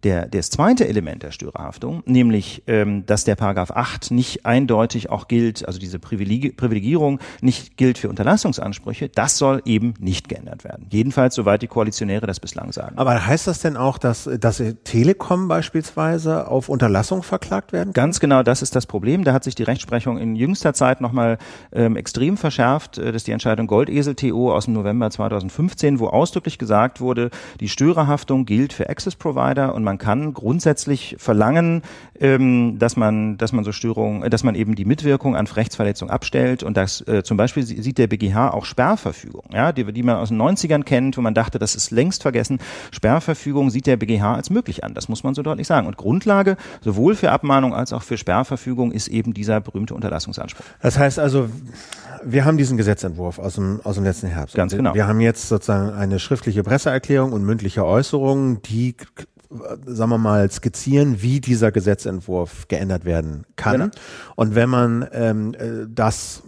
der, 0.05 0.27
das 0.27 0.51
zweite 0.51 0.89
Element 0.89 1.23
der 1.23 1.31
Störerhaftung, 1.31 2.03
nämlich, 2.07 2.63
ähm, 2.67 3.05
dass 3.07 3.25
der 3.25 3.37
Paragraph 3.37 3.71
8 3.71 4.11
nicht 4.11 4.47
eindeutig 4.47 5.11
auch 5.11 5.29
gilt, 5.29 5.67
also 5.67 5.79
diese 5.79 5.99
Privilegi 5.99 6.51
Privilegierung 6.51 7.21
nicht 7.41 7.77
gilt 7.77 7.99
für 7.99 8.09
Unterlassungsansprüche, 8.09 9.09
das 9.09 9.39
soll 9.39 9.63
eben 9.65 9.95
nicht 9.99 10.29
geändert 10.29 10.65
werden. 10.65 10.87
Jedenfalls, 10.91 11.35
soweit 11.35 11.63
die 11.63 11.67
Koalitionäre 11.67 12.27
das 12.27 12.41
bislang 12.41 12.73
sagen. 12.73 12.99
Aber 12.99 13.27
heißt 13.27 13.47
das 13.47 13.61
denn 13.61 13.77
auch, 13.77 13.99
dass, 13.99 14.29
dass 14.41 14.63
Telekom 14.85 15.49
beispielsweise 15.49 16.49
auf 16.49 16.69
Unterlassung 16.69 17.23
verklagt 17.23 17.73
werden? 17.73 17.93
Kann? 17.93 18.05
Ganz 18.05 18.21
genau, 18.21 18.43
das 18.43 18.63
ist 18.63 18.77
das 18.77 18.87
Problem. 18.87 19.25
Da 19.25 19.33
hat 19.33 19.45
sich 19.45 19.55
die 19.55 19.63
Rechtsprechung 19.63 20.19
in 20.19 20.37
jüngster 20.37 20.75
Zeit 20.75 21.01
nochmal 21.01 21.39
ähm, 21.73 21.97
extrem 21.97 22.37
verschärft. 22.37 22.99
Äh, 22.99 23.07
das 23.07 23.17
ist 23.17 23.27
die 23.27 23.33
Entscheidung 23.33 23.67
Goldesel-TO 23.67 24.53
aus 24.53 24.65
dem 24.65 24.75
November 24.75 25.11
2015, 25.11 25.99
wo 25.99 26.09
ausdrücklich 26.09 26.59
gesagt 26.59 27.01
wurde, 27.01 27.31
die 27.61 27.69
Störerhaftung 27.69 28.47
gilt 28.47 28.73
für 28.73 28.89
Access 28.89 29.17
Provider 29.17 29.75
und 29.75 29.85
man 29.91 29.99
kann 29.99 30.35
grundsätzlich 30.35 31.17
verlangen, 31.19 31.83
ähm, 32.21 32.79
dass 32.79 32.97
man, 32.97 33.39
dass 33.39 33.53
man 33.53 33.65
so 33.65 33.73
Störungen, 33.73 34.23
äh, 34.23 34.31
dass 34.31 34.45
man 34.45 34.55
eben 34.55 34.77
die 34.77 34.85
Mitwirkung 34.85 35.35
an 35.35 35.49
Rechtsverletzung 35.49 36.11
abstellt 36.11 36.63
und 36.63 36.77
das 36.77 37.01
äh, 37.09 37.25
zum 37.25 37.37
Beispiel 37.37 37.65
sieht 37.65 37.99
der 37.99 38.07
BGH 38.07 38.51
auch 38.51 38.67
Sperrverfügung, 38.67 39.47
ja, 39.53 39.73
die, 39.73 39.93
die 39.93 40.05
man 40.05 40.15
aus 40.15 40.29
den 40.29 40.41
90ern 40.41 40.85
kennt, 40.85 41.17
wo 41.17 41.23
man 41.23 41.35
dachte, 41.35 41.59
das 41.59 41.75
ist 41.75 41.91
längst 41.91 42.23
vergessen. 42.23 42.61
Sperrverfügung 42.93 43.71
sieht 43.71 43.89
der 43.89 43.97
BGH 43.97 44.35
als 44.37 44.49
möglich 44.49 44.85
an. 44.85 44.95
Das 44.95 45.09
muss 45.09 45.25
man 45.25 45.35
so 45.35 45.43
deutlich 45.43 45.67
sagen. 45.67 45.89
Und 45.89 45.97
Grundlage 45.97 46.57
sowohl 46.83 47.17
für 47.17 47.33
Abmahnung 47.33 47.75
als 47.75 47.93
auch 47.93 48.05
für 48.05 48.17
Sperrverfügung 48.17 48.93
ist 48.93 49.09
eben 49.09 49.35
dieser 49.35 49.61
berühmte 49.61 49.95
Unterlassungsanspruch. 49.95 50.65
Das 50.81 51.01
heißt 51.01 51.19
also, 51.19 51.49
wir 52.23 52.45
haben 52.45 52.59
diesen 52.59 52.77
Gesetzentwurf 52.77 53.41
aus 53.41 53.57
dem, 53.57 53.81
aus 53.83 53.97
dem 53.97 54.05
letzten 54.05 54.29
Herbst. 54.29 54.55
Ganz 54.55 54.73
genau. 54.73 54.95
Wir 54.95 55.09
haben 55.09 55.19
jetzt 55.19 55.49
sozusagen 55.49 55.91
eine 55.91 56.21
schriftliche 56.21 56.63
Presseerklärung 56.63 57.33
und 57.33 57.43
mündliche 57.43 57.85
Äußerungen, 57.85 58.63
die 58.63 58.95
sagen 59.87 60.11
wir 60.11 60.19
mal, 60.19 60.51
skizzieren, 60.51 61.23
wie 61.23 61.41
dieser 61.41 61.73
Gesetzentwurf 61.73 62.69
geändert 62.69 63.05
werden 63.05 63.45
kann. 63.57 63.81
Genau. 63.81 63.91
Und 64.37 64.55
wenn 64.55 64.69
man 64.69 65.09
ähm, 65.13 65.55
äh, 65.55 65.87
das 65.89 66.43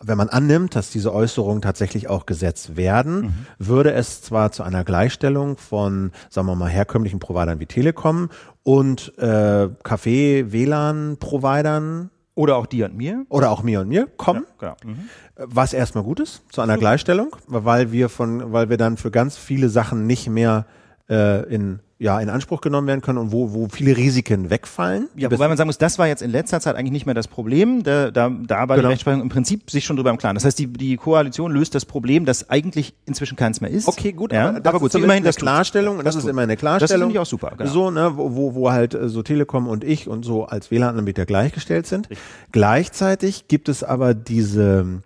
wenn 0.00 0.18
man 0.18 0.28
annimmt, 0.28 0.74
dass 0.74 0.90
diese 0.90 1.12
Äußerungen 1.12 1.62
tatsächlich 1.62 2.08
auch 2.08 2.26
gesetzt 2.26 2.76
werden, 2.76 3.20
mhm. 3.20 3.34
würde 3.58 3.92
es 3.92 4.22
zwar 4.22 4.52
zu 4.52 4.62
einer 4.62 4.84
Gleichstellung 4.84 5.56
von, 5.56 6.12
sagen 6.28 6.46
wir 6.46 6.54
mal, 6.54 6.68
herkömmlichen 6.68 7.18
Providern 7.18 7.60
wie 7.60 7.66
Telekom 7.66 8.28
und 8.62 9.16
äh, 9.18 9.68
Kaffee, 9.82 10.52
WLAN-Providern 10.52 12.10
oder 12.34 12.56
auch 12.56 12.66
dir 12.66 12.86
und 12.86 12.96
mir. 12.96 13.24
Oder 13.28 13.50
auch 13.50 13.62
mir 13.62 13.80
und 13.80 13.88
mir 13.88 14.06
kommen. 14.06 14.44
Ja, 14.60 14.76
genau. 14.82 14.94
mhm. 14.94 15.08
Was 15.36 15.72
erstmal 15.72 16.04
gut 16.04 16.20
ist, 16.20 16.42
zu 16.50 16.60
einer 16.60 16.76
Gleichstellung, 16.76 17.34
weil 17.46 17.92
wir 17.92 18.08
von, 18.08 18.52
weil 18.52 18.68
wir 18.68 18.76
dann 18.76 18.96
für 18.96 19.10
ganz 19.10 19.36
viele 19.36 19.68
Sachen 19.68 20.06
nicht 20.06 20.28
mehr 20.28 20.66
äh, 21.08 21.42
in 21.52 21.80
ja 21.98 22.20
in 22.20 22.28
Anspruch 22.28 22.60
genommen 22.60 22.86
werden 22.86 23.00
können 23.00 23.18
und 23.18 23.32
wo, 23.32 23.52
wo 23.52 23.68
viele 23.68 23.96
Risiken 23.96 24.50
wegfallen. 24.50 25.08
Ja, 25.16 25.30
wobei 25.30 25.48
man 25.48 25.56
sagen 25.56 25.68
muss, 25.68 25.78
das 25.78 25.98
war 25.98 26.06
jetzt 26.06 26.20
in 26.20 26.30
letzter 26.30 26.60
Zeit 26.60 26.76
eigentlich 26.76 26.92
nicht 26.92 27.06
mehr 27.06 27.14
das 27.14 27.26
Problem. 27.26 27.82
Da, 27.82 28.10
da, 28.10 28.28
da 28.28 28.68
war 28.68 28.76
genau. 28.76 28.88
die 28.88 28.92
Rechtsprechung 28.92 29.22
im 29.22 29.28
Prinzip 29.30 29.70
sich 29.70 29.84
schon 29.84 29.96
drüber 29.96 30.10
im 30.10 30.18
Klaren. 30.18 30.34
Das 30.34 30.44
heißt, 30.44 30.58
die, 30.58 30.66
die 30.66 30.96
Koalition 30.96 31.52
löst 31.52 31.74
das 31.74 31.86
Problem, 31.86 32.26
das 32.26 32.50
eigentlich 32.50 32.94
inzwischen 33.06 33.36
keins 33.36 33.60
mehr 33.60 33.70
ist. 33.70 33.88
Okay, 33.88 34.12
gut, 34.12 34.32
ja, 34.32 34.50
aber, 34.50 34.68
aber 34.68 34.78
gut, 34.78 34.94
immerhin 34.94 35.24
eine 35.24 35.32
Klarstellung, 35.32 35.96
das, 35.98 36.16
das 36.16 36.24
ist 36.24 36.28
immer 36.30 36.42
eine 36.42 36.56
Klarstellung. 36.56 37.00
Das 37.00 37.06
finde 37.06 37.14
ich 37.14 37.18
auch 37.18 37.26
super. 37.26 37.54
Genau. 37.56 37.70
So, 37.70 37.90
ne, 37.90 38.12
wo, 38.16 38.54
wo 38.54 38.70
halt 38.70 38.94
äh, 38.94 39.08
so 39.08 39.22
Telekom 39.22 39.66
und 39.66 39.82
ich 39.82 40.06
und 40.08 40.24
so 40.24 40.44
als 40.44 40.70
WLAN-Anbieter 40.70 41.24
gleichgestellt 41.24 41.86
sind. 41.86 42.10
Richtig. 42.10 42.26
Gleichzeitig 42.52 43.48
gibt 43.48 43.68
es 43.68 43.82
aber 43.82 44.14
diese 44.14 45.02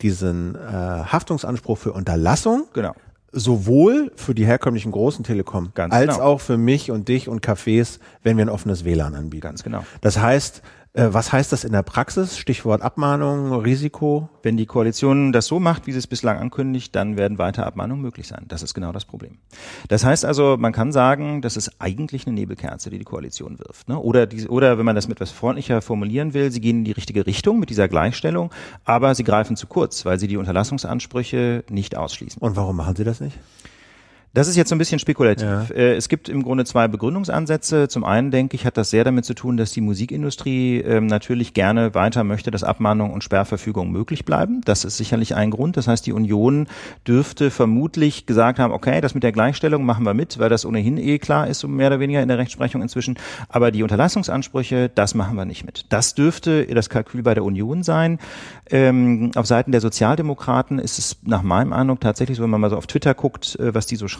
diesen 0.00 0.54
äh, 0.54 0.58
Haftungsanspruch 0.58 1.76
für 1.76 1.92
Unterlassung. 1.92 2.68
Genau 2.72 2.94
sowohl 3.32 4.12
für 4.16 4.34
die 4.34 4.46
herkömmlichen 4.46 4.92
großen 4.92 5.24
Telekom 5.24 5.70
Ganz 5.74 5.92
als 5.92 6.14
genau. 6.14 6.26
auch 6.26 6.40
für 6.40 6.56
mich 6.56 6.90
und 6.90 7.08
dich 7.08 7.28
und 7.28 7.44
Cafés, 7.44 7.98
wenn 8.22 8.36
wir 8.36 8.46
ein 8.46 8.48
offenes 8.48 8.84
WLAN 8.84 9.14
anbieten. 9.14 9.42
Ganz 9.42 9.62
genau. 9.62 9.84
Das 10.00 10.18
heißt, 10.18 10.62
was 10.94 11.32
heißt 11.32 11.52
das 11.52 11.64
in 11.64 11.72
der 11.72 11.82
Praxis? 11.82 12.38
Stichwort 12.38 12.82
Abmahnung, 12.82 13.52
Risiko? 13.60 14.28
Wenn 14.42 14.56
die 14.56 14.66
Koalition 14.66 15.32
das 15.32 15.46
so 15.46 15.60
macht, 15.60 15.86
wie 15.86 15.92
sie 15.92 15.98
es 15.98 16.06
bislang 16.06 16.38
ankündigt, 16.38 16.94
dann 16.96 17.16
werden 17.16 17.38
weiter 17.38 17.66
Abmahnungen 17.66 18.02
möglich 18.02 18.26
sein. 18.26 18.46
Das 18.48 18.62
ist 18.62 18.74
genau 18.74 18.92
das 18.92 19.04
Problem. 19.04 19.38
Das 19.88 20.04
heißt 20.04 20.24
also, 20.24 20.56
man 20.58 20.72
kann 20.72 20.92
sagen, 20.92 21.42
das 21.42 21.56
ist 21.56 21.72
eigentlich 21.78 22.26
eine 22.26 22.34
Nebelkerze, 22.34 22.90
die 22.90 22.98
die 22.98 23.04
Koalition 23.04 23.58
wirft. 23.58 23.88
Ne? 23.88 23.98
Oder, 23.98 24.26
die, 24.26 24.48
oder 24.48 24.78
wenn 24.78 24.86
man 24.86 24.94
das 24.94 25.08
mit 25.08 25.18
etwas 25.18 25.30
freundlicher 25.30 25.82
formulieren 25.82 26.34
will, 26.34 26.50
sie 26.50 26.60
gehen 26.60 26.78
in 26.78 26.84
die 26.84 26.92
richtige 26.92 27.26
Richtung 27.26 27.58
mit 27.58 27.70
dieser 27.70 27.88
Gleichstellung, 27.88 28.50
aber 28.84 29.14
sie 29.14 29.24
greifen 29.24 29.56
zu 29.56 29.66
kurz, 29.66 30.04
weil 30.04 30.18
sie 30.18 30.28
die 30.28 30.36
Unterlassungsansprüche 30.36 31.64
nicht 31.68 31.96
ausschließen. 31.96 32.40
Und 32.40 32.56
warum 32.56 32.76
machen 32.76 32.96
sie 32.96 33.04
das 33.04 33.20
nicht? 33.20 33.38
Das 34.34 34.46
ist 34.46 34.56
jetzt 34.56 34.68
so 34.68 34.74
ein 34.74 34.78
bisschen 34.78 34.98
spekulativ. 34.98 35.46
Ja. 35.46 35.62
Äh, 35.74 35.94
es 35.94 36.08
gibt 36.08 36.28
im 36.28 36.42
Grunde 36.42 36.64
zwei 36.64 36.86
Begründungsansätze. 36.86 37.88
Zum 37.88 38.04
einen 38.04 38.30
denke 38.30 38.56
ich, 38.56 38.66
hat 38.66 38.76
das 38.76 38.90
sehr 38.90 39.02
damit 39.04 39.24
zu 39.24 39.34
tun, 39.34 39.56
dass 39.56 39.72
die 39.72 39.80
Musikindustrie 39.80 40.80
ähm, 40.80 41.06
natürlich 41.06 41.54
gerne 41.54 41.94
weiter 41.94 42.24
möchte, 42.24 42.50
dass 42.50 42.62
Abmahnung 42.62 43.12
und 43.12 43.24
Sperrverfügung 43.24 43.90
möglich 43.90 44.24
bleiben. 44.24 44.60
Das 44.64 44.84
ist 44.84 44.98
sicherlich 44.98 45.34
ein 45.34 45.50
Grund. 45.50 45.76
Das 45.76 45.88
heißt, 45.88 46.06
die 46.06 46.12
Union 46.12 46.66
dürfte 47.06 47.50
vermutlich 47.50 48.26
gesagt 48.26 48.58
haben, 48.58 48.72
okay, 48.72 49.00
das 49.00 49.14
mit 49.14 49.22
der 49.22 49.32
Gleichstellung 49.32 49.84
machen 49.84 50.04
wir 50.04 50.14
mit, 50.14 50.38
weil 50.38 50.50
das 50.50 50.66
ohnehin 50.66 50.98
eh 50.98 51.18
klar 51.18 51.48
ist, 51.48 51.60
so 51.60 51.68
mehr 51.68 51.88
oder 51.88 52.00
weniger 52.00 52.22
in 52.22 52.28
der 52.28 52.38
Rechtsprechung 52.38 52.82
inzwischen. 52.82 53.18
Aber 53.48 53.70
die 53.70 53.82
Unterlassungsansprüche, 53.82 54.90
das 54.94 55.14
machen 55.14 55.36
wir 55.36 55.46
nicht 55.46 55.64
mit. 55.64 55.86
Das 55.88 56.14
dürfte 56.14 56.66
das 56.66 56.90
Kalkül 56.90 57.22
bei 57.22 57.34
der 57.34 57.44
Union 57.44 57.82
sein. 57.82 58.18
Ähm, 58.70 59.30
auf 59.34 59.46
Seiten 59.46 59.72
der 59.72 59.80
Sozialdemokraten 59.80 60.78
ist 60.78 60.98
es 60.98 61.16
nach 61.22 61.42
meinem 61.42 61.72
Eindruck 61.72 62.00
tatsächlich 62.00 62.36
so, 62.36 62.42
wenn 62.42 62.50
man 62.50 62.60
mal 62.60 62.70
so 62.70 62.76
auf 62.76 62.86
Twitter 62.86 63.14
guckt, 63.14 63.58
äh, 63.58 63.74
was 63.74 63.86
die 63.86 63.96
so 63.96 64.06
schreiben, 64.06 64.17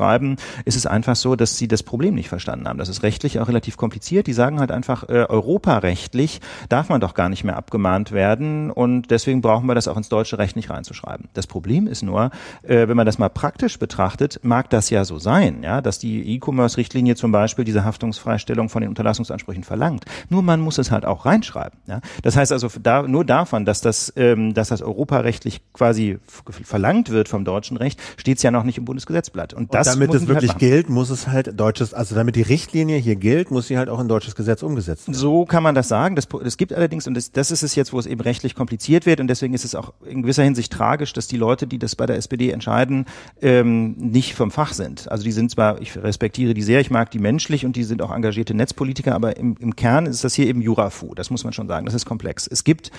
ist 0.64 0.76
es 0.76 0.86
einfach 0.86 1.16
so, 1.16 1.36
dass 1.36 1.56
sie 1.56 1.68
das 1.68 1.82
Problem 1.82 2.14
nicht 2.14 2.28
verstanden 2.28 2.68
haben. 2.68 2.78
Das 2.78 2.88
ist 2.88 3.02
rechtlich 3.02 3.38
auch 3.40 3.48
relativ 3.48 3.76
kompliziert. 3.76 4.26
Die 4.26 4.32
sagen 4.32 4.60
halt 4.60 4.70
einfach, 4.70 5.08
äh, 5.08 5.24
europarechtlich 5.28 6.40
darf 6.68 6.88
man 6.88 7.00
doch 7.00 7.14
gar 7.14 7.28
nicht 7.28 7.44
mehr 7.44 7.56
abgemahnt 7.56 8.12
werden 8.12 8.70
und 8.70 9.10
deswegen 9.10 9.40
brauchen 9.40 9.66
wir 9.66 9.74
das 9.74 9.88
auch 9.88 9.96
ins 9.96 10.08
deutsche 10.08 10.38
Recht 10.38 10.56
nicht 10.56 10.70
reinzuschreiben. 10.70 11.28
Das 11.34 11.46
Problem 11.46 11.86
ist 11.86 12.02
nur, 12.02 12.30
äh, 12.62 12.88
wenn 12.88 12.96
man 12.96 13.06
das 13.06 13.18
mal 13.18 13.28
praktisch 13.28 13.78
betrachtet, 13.78 14.40
mag 14.42 14.70
das 14.70 14.90
ja 14.90 15.04
so 15.04 15.18
sein, 15.18 15.62
ja, 15.62 15.80
dass 15.80 15.98
die 15.98 16.34
E-Commerce-Richtlinie 16.34 17.16
zum 17.16 17.32
Beispiel 17.32 17.64
diese 17.64 17.84
Haftungsfreistellung 17.84 18.68
von 18.68 18.82
den 18.82 18.88
Unterlassungsansprüchen 18.90 19.64
verlangt. 19.64 20.04
Nur 20.28 20.42
man 20.42 20.60
muss 20.60 20.78
es 20.78 20.90
halt 20.90 21.04
auch 21.04 21.26
reinschreiben. 21.26 21.78
Ja. 21.86 22.00
Das 22.22 22.36
heißt 22.36 22.52
also 22.52 22.68
da, 22.82 23.02
nur 23.02 23.24
davon, 23.24 23.64
dass 23.64 23.80
das, 23.80 24.12
ähm, 24.16 24.54
dass 24.54 24.68
das 24.68 24.82
europarechtlich 24.82 25.60
quasi 25.72 26.18
verlangt 26.50 27.10
wird 27.10 27.28
vom 27.28 27.44
deutschen 27.44 27.76
Recht, 27.76 28.00
steht 28.16 28.38
es 28.38 28.42
ja 28.42 28.50
noch 28.50 28.64
nicht 28.64 28.78
im 28.78 28.84
Bundesgesetzblatt. 28.84 29.54
Und 29.54 29.74
das 29.74 29.87
damit 29.92 30.14
es 30.14 30.26
wirklich 30.26 30.52
halt 30.52 30.58
gilt, 30.58 30.88
muss 30.88 31.10
es 31.10 31.28
halt 31.28 31.58
deutsches, 31.58 31.94
also 31.94 32.14
damit 32.14 32.36
die 32.36 32.42
Richtlinie 32.42 32.98
hier 32.98 33.16
gilt, 33.16 33.50
muss 33.50 33.68
sie 33.68 33.78
halt 33.78 33.88
auch 33.88 34.00
in 34.00 34.08
deutsches 34.08 34.34
Gesetz 34.34 34.62
umgesetzt 34.62 35.08
werden. 35.08 35.18
So 35.18 35.44
kann 35.44 35.62
man 35.62 35.74
das 35.74 35.88
sagen. 35.88 36.16
Das, 36.16 36.28
das 36.28 36.56
gibt 36.56 36.72
allerdings, 36.72 37.06
und 37.06 37.14
das, 37.14 37.32
das 37.32 37.50
ist 37.50 37.62
es 37.62 37.74
jetzt, 37.74 37.92
wo 37.92 37.98
es 37.98 38.06
eben 38.06 38.20
rechtlich 38.20 38.54
kompliziert 38.54 39.06
wird, 39.06 39.20
und 39.20 39.28
deswegen 39.28 39.54
ist 39.54 39.64
es 39.64 39.74
auch 39.74 39.92
in 40.06 40.22
gewisser 40.22 40.42
Hinsicht 40.42 40.72
tragisch, 40.72 41.12
dass 41.12 41.28
die 41.28 41.36
Leute, 41.36 41.66
die 41.66 41.78
das 41.78 41.96
bei 41.96 42.06
der 42.06 42.16
SPD 42.16 42.50
entscheiden, 42.50 43.06
ähm, 43.40 43.92
nicht 43.98 44.34
vom 44.34 44.50
Fach 44.50 44.72
sind. 44.72 45.10
Also 45.10 45.24
die 45.24 45.32
sind 45.32 45.50
zwar, 45.50 45.80
ich 45.80 45.96
respektiere 45.96 46.54
die 46.54 46.62
sehr, 46.62 46.80
ich 46.80 46.90
mag 46.90 47.10
die 47.10 47.18
menschlich 47.18 47.64
und 47.64 47.76
die 47.76 47.84
sind 47.84 48.02
auch 48.02 48.14
engagierte 48.14 48.54
Netzpolitiker, 48.54 49.14
aber 49.14 49.36
im, 49.36 49.56
im 49.60 49.76
Kern 49.76 50.06
ist 50.06 50.24
das 50.24 50.34
hier 50.34 50.46
eben 50.46 50.60
Jurafu. 50.60 51.14
Das 51.14 51.30
muss 51.30 51.44
man 51.44 51.52
schon 51.52 51.68
sagen. 51.68 51.86
Das 51.86 51.94
ist 51.94 52.04
komplex. 52.04 52.46
Es 52.46 52.64
gibt 52.64 52.90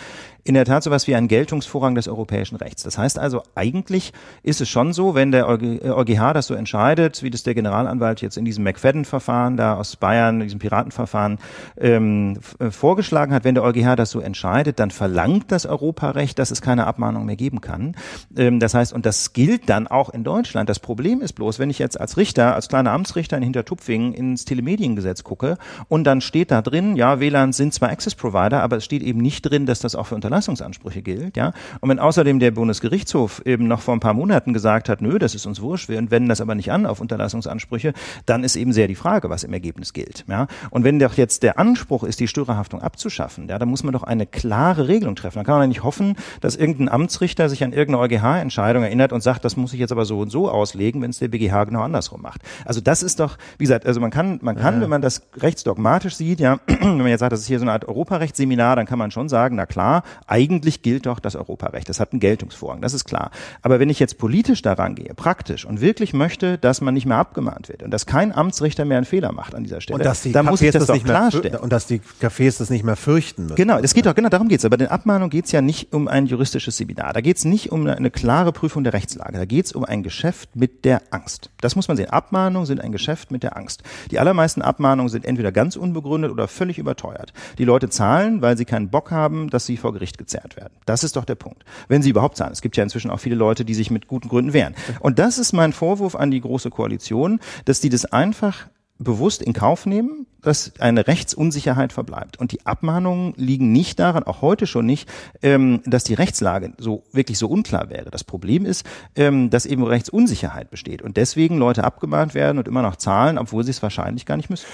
in 0.43 0.53
der 0.53 0.65
Tat 0.65 0.83
sowas 0.83 1.07
wie 1.07 1.15
einen 1.15 1.27
Geltungsvorrang 1.27 1.95
des 1.95 2.07
europäischen 2.07 2.55
Rechts. 2.55 2.83
Das 2.83 2.97
heißt 2.97 3.19
also, 3.19 3.43
eigentlich 3.55 4.13
ist 4.43 4.61
es 4.61 4.69
schon 4.69 4.93
so, 4.93 5.15
wenn 5.15 5.31
der 5.31 5.47
EuGH 5.47 6.33
das 6.33 6.47
so 6.47 6.53
entscheidet, 6.53 6.78
entscheidet, 6.79 7.23
wie 7.23 7.29
das 7.29 7.43
der 7.43 7.55
Generalanwalt 7.55 8.21
jetzt 8.21 8.37
in 8.37 8.45
diesem 8.45 8.63
McFadden-Verfahren 8.63 9.57
da 9.57 9.75
aus 9.75 9.97
Bayern, 9.97 10.39
diesem 10.39 10.59
Piratenverfahren 10.59 11.37
ähm, 11.77 12.39
äh, 12.59 12.71
vorgeschlagen 12.71 13.33
hat, 13.33 13.43
wenn 13.43 13.55
der 13.55 13.65
EuGH 13.65 13.97
das 13.97 14.11
so 14.11 14.21
entscheidet, 14.21 14.79
dann 14.79 14.89
verlangt 14.89 15.51
das 15.51 15.65
Europarecht, 15.65 16.39
dass 16.39 16.51
es 16.51 16.61
keine 16.61 16.87
Abmahnung 16.87 17.25
mehr 17.25 17.35
geben 17.35 17.59
kann. 17.59 17.95
Ähm, 18.37 18.61
das 18.61 18.75
heißt, 18.75 18.93
und 18.93 19.05
das 19.05 19.33
gilt 19.33 19.69
dann 19.69 19.87
auch 19.87 20.09
in 20.09 20.23
Deutschland. 20.23 20.69
Das 20.69 20.79
Problem 20.79 21.19
ist 21.19 21.33
bloß, 21.33 21.59
wenn 21.59 21.69
ich 21.69 21.79
jetzt 21.79 21.99
als 21.99 22.15
Richter, 22.15 22.55
als 22.55 22.69
kleiner 22.69 22.91
Amtsrichter 22.93 23.35
in 23.35 23.43
Hintertupfingen 23.43 24.13
ins 24.13 24.45
Telemediengesetz 24.45 25.23
gucke 25.23 25.57
und 25.89 26.05
dann 26.05 26.21
steht 26.21 26.49
da 26.49 26.61
drin, 26.61 26.95
ja, 26.95 27.19
WLAN 27.19 27.51
sind 27.51 27.73
zwar 27.73 27.89
Access 27.89 28.15
Provider, 28.15 28.63
aber 28.63 28.77
es 28.77 28.85
steht 28.85 29.03
eben 29.03 29.19
nicht 29.19 29.41
drin, 29.41 29.65
dass 29.65 29.79
das 29.79 29.95
auch 29.95 30.07
für 30.07 30.15
Unterlassungsansprüche 30.15 31.01
gilt, 31.01 31.35
ja. 31.35 31.51
Und 31.81 31.89
wenn 31.89 31.99
außerdem 31.99 32.39
der 32.39 32.51
Bundesgerichtshof 32.51 33.41
eben 33.45 33.67
noch 33.67 33.81
vor 33.81 33.93
ein 33.95 33.99
paar 33.99 34.13
Monaten 34.13 34.53
gesagt 34.53 34.87
hat, 34.87 35.01
nö, 35.01 35.19
das 35.19 35.35
ist 35.35 35.45
uns 35.45 35.61
wurscht, 35.61 35.89
wir 35.89 35.99
wenden 36.09 36.29
das 36.29 36.39
aber 36.39 36.55
nicht 36.55 36.68
an 36.69 36.85
auf 36.85 37.01
Unterlassungsansprüche, 37.01 37.93
dann 38.25 38.43
ist 38.43 38.55
eben 38.55 38.73
sehr 38.73 38.87
die 38.87 38.95
Frage, 38.95 39.29
was 39.29 39.43
im 39.43 39.53
Ergebnis 39.53 39.93
gilt, 39.93 40.25
ja. 40.27 40.47
Und 40.69 40.83
wenn 40.83 40.99
doch 40.99 41.15
jetzt 41.15 41.43
der 41.43 41.59
Anspruch 41.59 42.03
ist, 42.03 42.19
die 42.19 42.27
Störerhaftung 42.27 42.81
abzuschaffen, 42.81 43.47
ja, 43.47 43.59
dann 43.59 43.69
muss 43.69 43.83
man 43.83 43.93
doch 43.93 44.03
eine 44.03 44.25
klare 44.25 44.87
Regelung 44.87 45.15
treffen. 45.15 45.39
Dann 45.39 45.45
kann 45.45 45.57
man 45.57 45.69
nicht 45.69 45.83
hoffen, 45.83 46.15
dass 46.41 46.55
irgendein 46.55 46.89
Amtsrichter 46.89 47.49
sich 47.49 47.63
an 47.63 47.73
irgendeine 47.73 48.03
EuGH-Entscheidung 48.03 48.83
erinnert 48.83 49.13
und 49.13 49.21
sagt, 49.21 49.43
das 49.45 49.57
muss 49.57 49.73
ich 49.73 49.79
jetzt 49.79 49.91
aber 49.91 50.05
so 50.05 50.19
und 50.19 50.29
so 50.29 50.49
auslegen, 50.49 51.01
wenn 51.01 51.09
es 51.09 51.19
der 51.19 51.27
BGH 51.27 51.65
genau 51.65 51.81
andersrum 51.81 52.21
macht. 52.21 52.41
Also 52.65 52.81
das 52.81 53.03
ist 53.03 53.19
doch, 53.19 53.37
wie 53.57 53.63
gesagt, 53.63 53.85
also 53.85 53.99
man 53.99 54.11
kann, 54.11 54.39
man 54.41 54.55
kann, 54.55 54.75
ja. 54.75 54.81
wenn 54.81 54.89
man 54.89 55.01
das 55.01 55.23
rechtsdogmatisch 55.37 56.15
sieht, 56.15 56.39
ja, 56.39 56.59
wenn 56.67 56.97
man 56.97 57.07
jetzt 57.07 57.21
sagt, 57.21 57.33
das 57.33 57.41
ist 57.41 57.47
hier 57.47 57.59
so 57.59 57.63
eine 57.63 57.71
Art 57.71 57.87
Europarechtsseminar, 57.87 58.75
dann 58.75 58.85
kann 58.85 58.99
man 58.99 59.11
schon 59.11 59.29
sagen, 59.29 59.55
na 59.55 59.65
klar, 59.65 60.03
eigentlich 60.27 60.81
gilt 60.81 61.05
doch 61.05 61.19
das 61.19 61.35
Europarecht. 61.35 61.89
Das 61.89 61.99
hat 61.99 62.11
einen 62.11 62.19
Geltungsvorrang, 62.19 62.81
das 62.81 62.93
ist 62.93 63.05
klar. 63.05 63.31
Aber 63.61 63.79
wenn 63.79 63.89
ich 63.89 63.99
jetzt 63.99 64.17
politisch 64.17 64.61
daran 64.61 64.95
gehe, 64.95 65.13
praktisch 65.15 65.65
und 65.65 65.81
wirklich 65.81 66.13
möchte, 66.13 66.57
dass 66.63 66.81
man 66.81 66.93
nicht 66.93 67.05
mehr 67.05 67.17
abgemahnt 67.17 67.69
wird 67.69 67.83
und 67.83 67.91
dass 67.91 68.05
kein 68.05 68.33
Amtsrichter 68.33 68.85
mehr 68.85 68.97
einen 68.97 69.05
Fehler 69.05 69.31
macht 69.31 69.55
an 69.55 69.63
dieser 69.63 69.81
Stelle, 69.81 69.99
und 69.99 70.05
dass 70.05 70.21
die 70.21 70.31
dann 70.31 70.47
Cafés 70.47 70.49
muss 70.51 70.61
ich 70.61 70.71
das, 70.71 70.85
das 70.85 70.97
doch 70.97 71.03
klarstellen. 71.03 71.59
Und 71.59 71.71
dass 71.71 71.87
die 71.87 72.01
Cafés 72.21 72.57
das 72.59 72.69
nicht 72.69 72.83
mehr 72.83 72.95
fürchten 72.95 73.43
müssen. 73.43 73.55
Genau, 73.55 73.77
es 73.79 73.93
geht 73.93 74.05
doch, 74.05 74.15
genau 74.15 74.29
darum 74.29 74.47
geht's. 74.47 74.65
Aber 74.65 74.77
den 74.77 74.87
Abmahnung 74.87 75.29
geht's 75.29 75.51
ja 75.51 75.61
nicht 75.61 75.93
um 75.93 76.07
ein 76.07 76.25
juristisches 76.25 76.77
Seminar. 76.77 77.13
Da 77.13 77.21
geht's 77.21 77.45
nicht 77.45 77.71
um 77.71 77.81
eine, 77.81 77.97
eine 77.97 78.11
klare 78.11 78.51
Prüfung 78.51 78.83
der 78.83 78.93
Rechtslage. 78.93 79.37
Da 79.37 79.45
geht's 79.45 79.71
um 79.71 79.83
ein 79.83 80.03
Geschäft 80.03 80.55
mit 80.55 80.85
der 80.85 81.01
Angst. 81.11 81.49
Das 81.61 81.75
muss 81.75 81.87
man 81.87 81.97
sehen. 81.97 82.09
Abmahnungen 82.09 82.65
sind 82.65 82.81
ein 82.81 82.91
Geschäft 82.91 83.31
mit 83.31 83.43
der 83.43 83.57
Angst. 83.57 83.83
Die 84.11 84.19
allermeisten 84.19 84.61
Abmahnungen 84.61 85.09
sind 85.09 85.25
entweder 85.25 85.51
ganz 85.51 85.75
unbegründet 85.75 86.31
oder 86.31 86.47
völlig 86.47 86.77
überteuert. 86.77 87.33
Die 87.57 87.65
Leute 87.65 87.89
zahlen, 87.89 88.41
weil 88.41 88.57
sie 88.57 88.65
keinen 88.65 88.89
Bock 88.89 89.11
haben, 89.11 89.49
dass 89.49 89.65
sie 89.65 89.77
vor 89.77 89.93
Gericht 89.93 90.17
gezerrt 90.17 90.57
werden. 90.57 90.73
Das 90.85 91.03
ist 91.03 91.15
doch 91.15 91.25
der 91.25 91.35
Punkt. 91.35 91.63
Wenn 91.87 92.01
sie 92.01 92.09
überhaupt 92.09 92.37
zahlen. 92.37 92.51
Es 92.51 92.61
gibt 92.61 92.77
ja 92.77 92.83
inzwischen 92.83 93.11
auch 93.11 93.19
viele 93.19 93.35
Leute, 93.35 93.65
die 93.65 93.73
sich 93.73 93.91
mit 93.91 94.07
guten 94.07 94.29
Gründen 94.29 94.53
wehren. 94.53 94.75
Und 94.99 95.19
das 95.19 95.37
ist 95.37 95.53
mein 95.53 95.73
Vorwurf 95.73 96.15
an 96.15 96.31
die 96.31 96.41
Große 96.49 96.71
Koalition, 96.71 97.39
dass 97.65 97.79
die 97.79 97.89
das 97.89 98.05
einfach 98.05 98.67
bewusst 98.97 99.43
in 99.43 99.53
Kauf 99.53 99.85
nehmen, 99.85 100.25
dass 100.41 100.73
eine 100.79 101.07
Rechtsunsicherheit 101.07 101.93
verbleibt. 101.93 102.37
Und 102.37 102.51
die 102.51 102.65
Abmahnungen 102.65 103.33
liegen 103.37 103.71
nicht 103.71 103.99
daran, 103.99 104.23
auch 104.23 104.41
heute 104.41 104.67
schon 104.67 104.87
nicht, 104.87 105.07
ähm, 105.43 105.81
dass 105.85 106.03
die 106.03 106.15
Rechtslage 106.15 106.73
so 106.79 107.03
wirklich 107.13 107.37
so 107.37 107.47
unklar 107.47 107.89
wäre. 107.89 108.11
Das 108.11 108.25
Problem 108.25 108.65
ist, 108.65 108.85
ähm, 109.15 109.49
dass 109.49 109.65
eben 109.65 109.83
Rechtsunsicherheit 109.83 110.69
besteht 110.69 111.01
und 111.01 111.17
deswegen 111.17 111.57
Leute 111.57 111.83
abgemahnt 111.83 112.33
werden 112.33 112.57
und 112.57 112.67
immer 112.67 112.81
noch 112.81 112.97
zahlen, 112.97 113.37
obwohl 113.37 113.63
sie 113.63 113.71
es 113.71 113.81
wahrscheinlich 113.81 114.25
gar 114.25 114.37
nicht 114.37 114.49
müssen. 114.49 114.65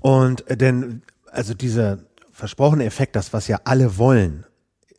Und 0.00 0.46
äh, 0.48 0.56
denn 0.56 1.02
also 1.30 1.54
dieser 1.54 1.98
versprochene 2.30 2.84
Effekt, 2.84 3.16
das 3.16 3.32
was 3.32 3.48
ja 3.48 3.60
alle 3.64 3.98
wollen, 3.98 4.44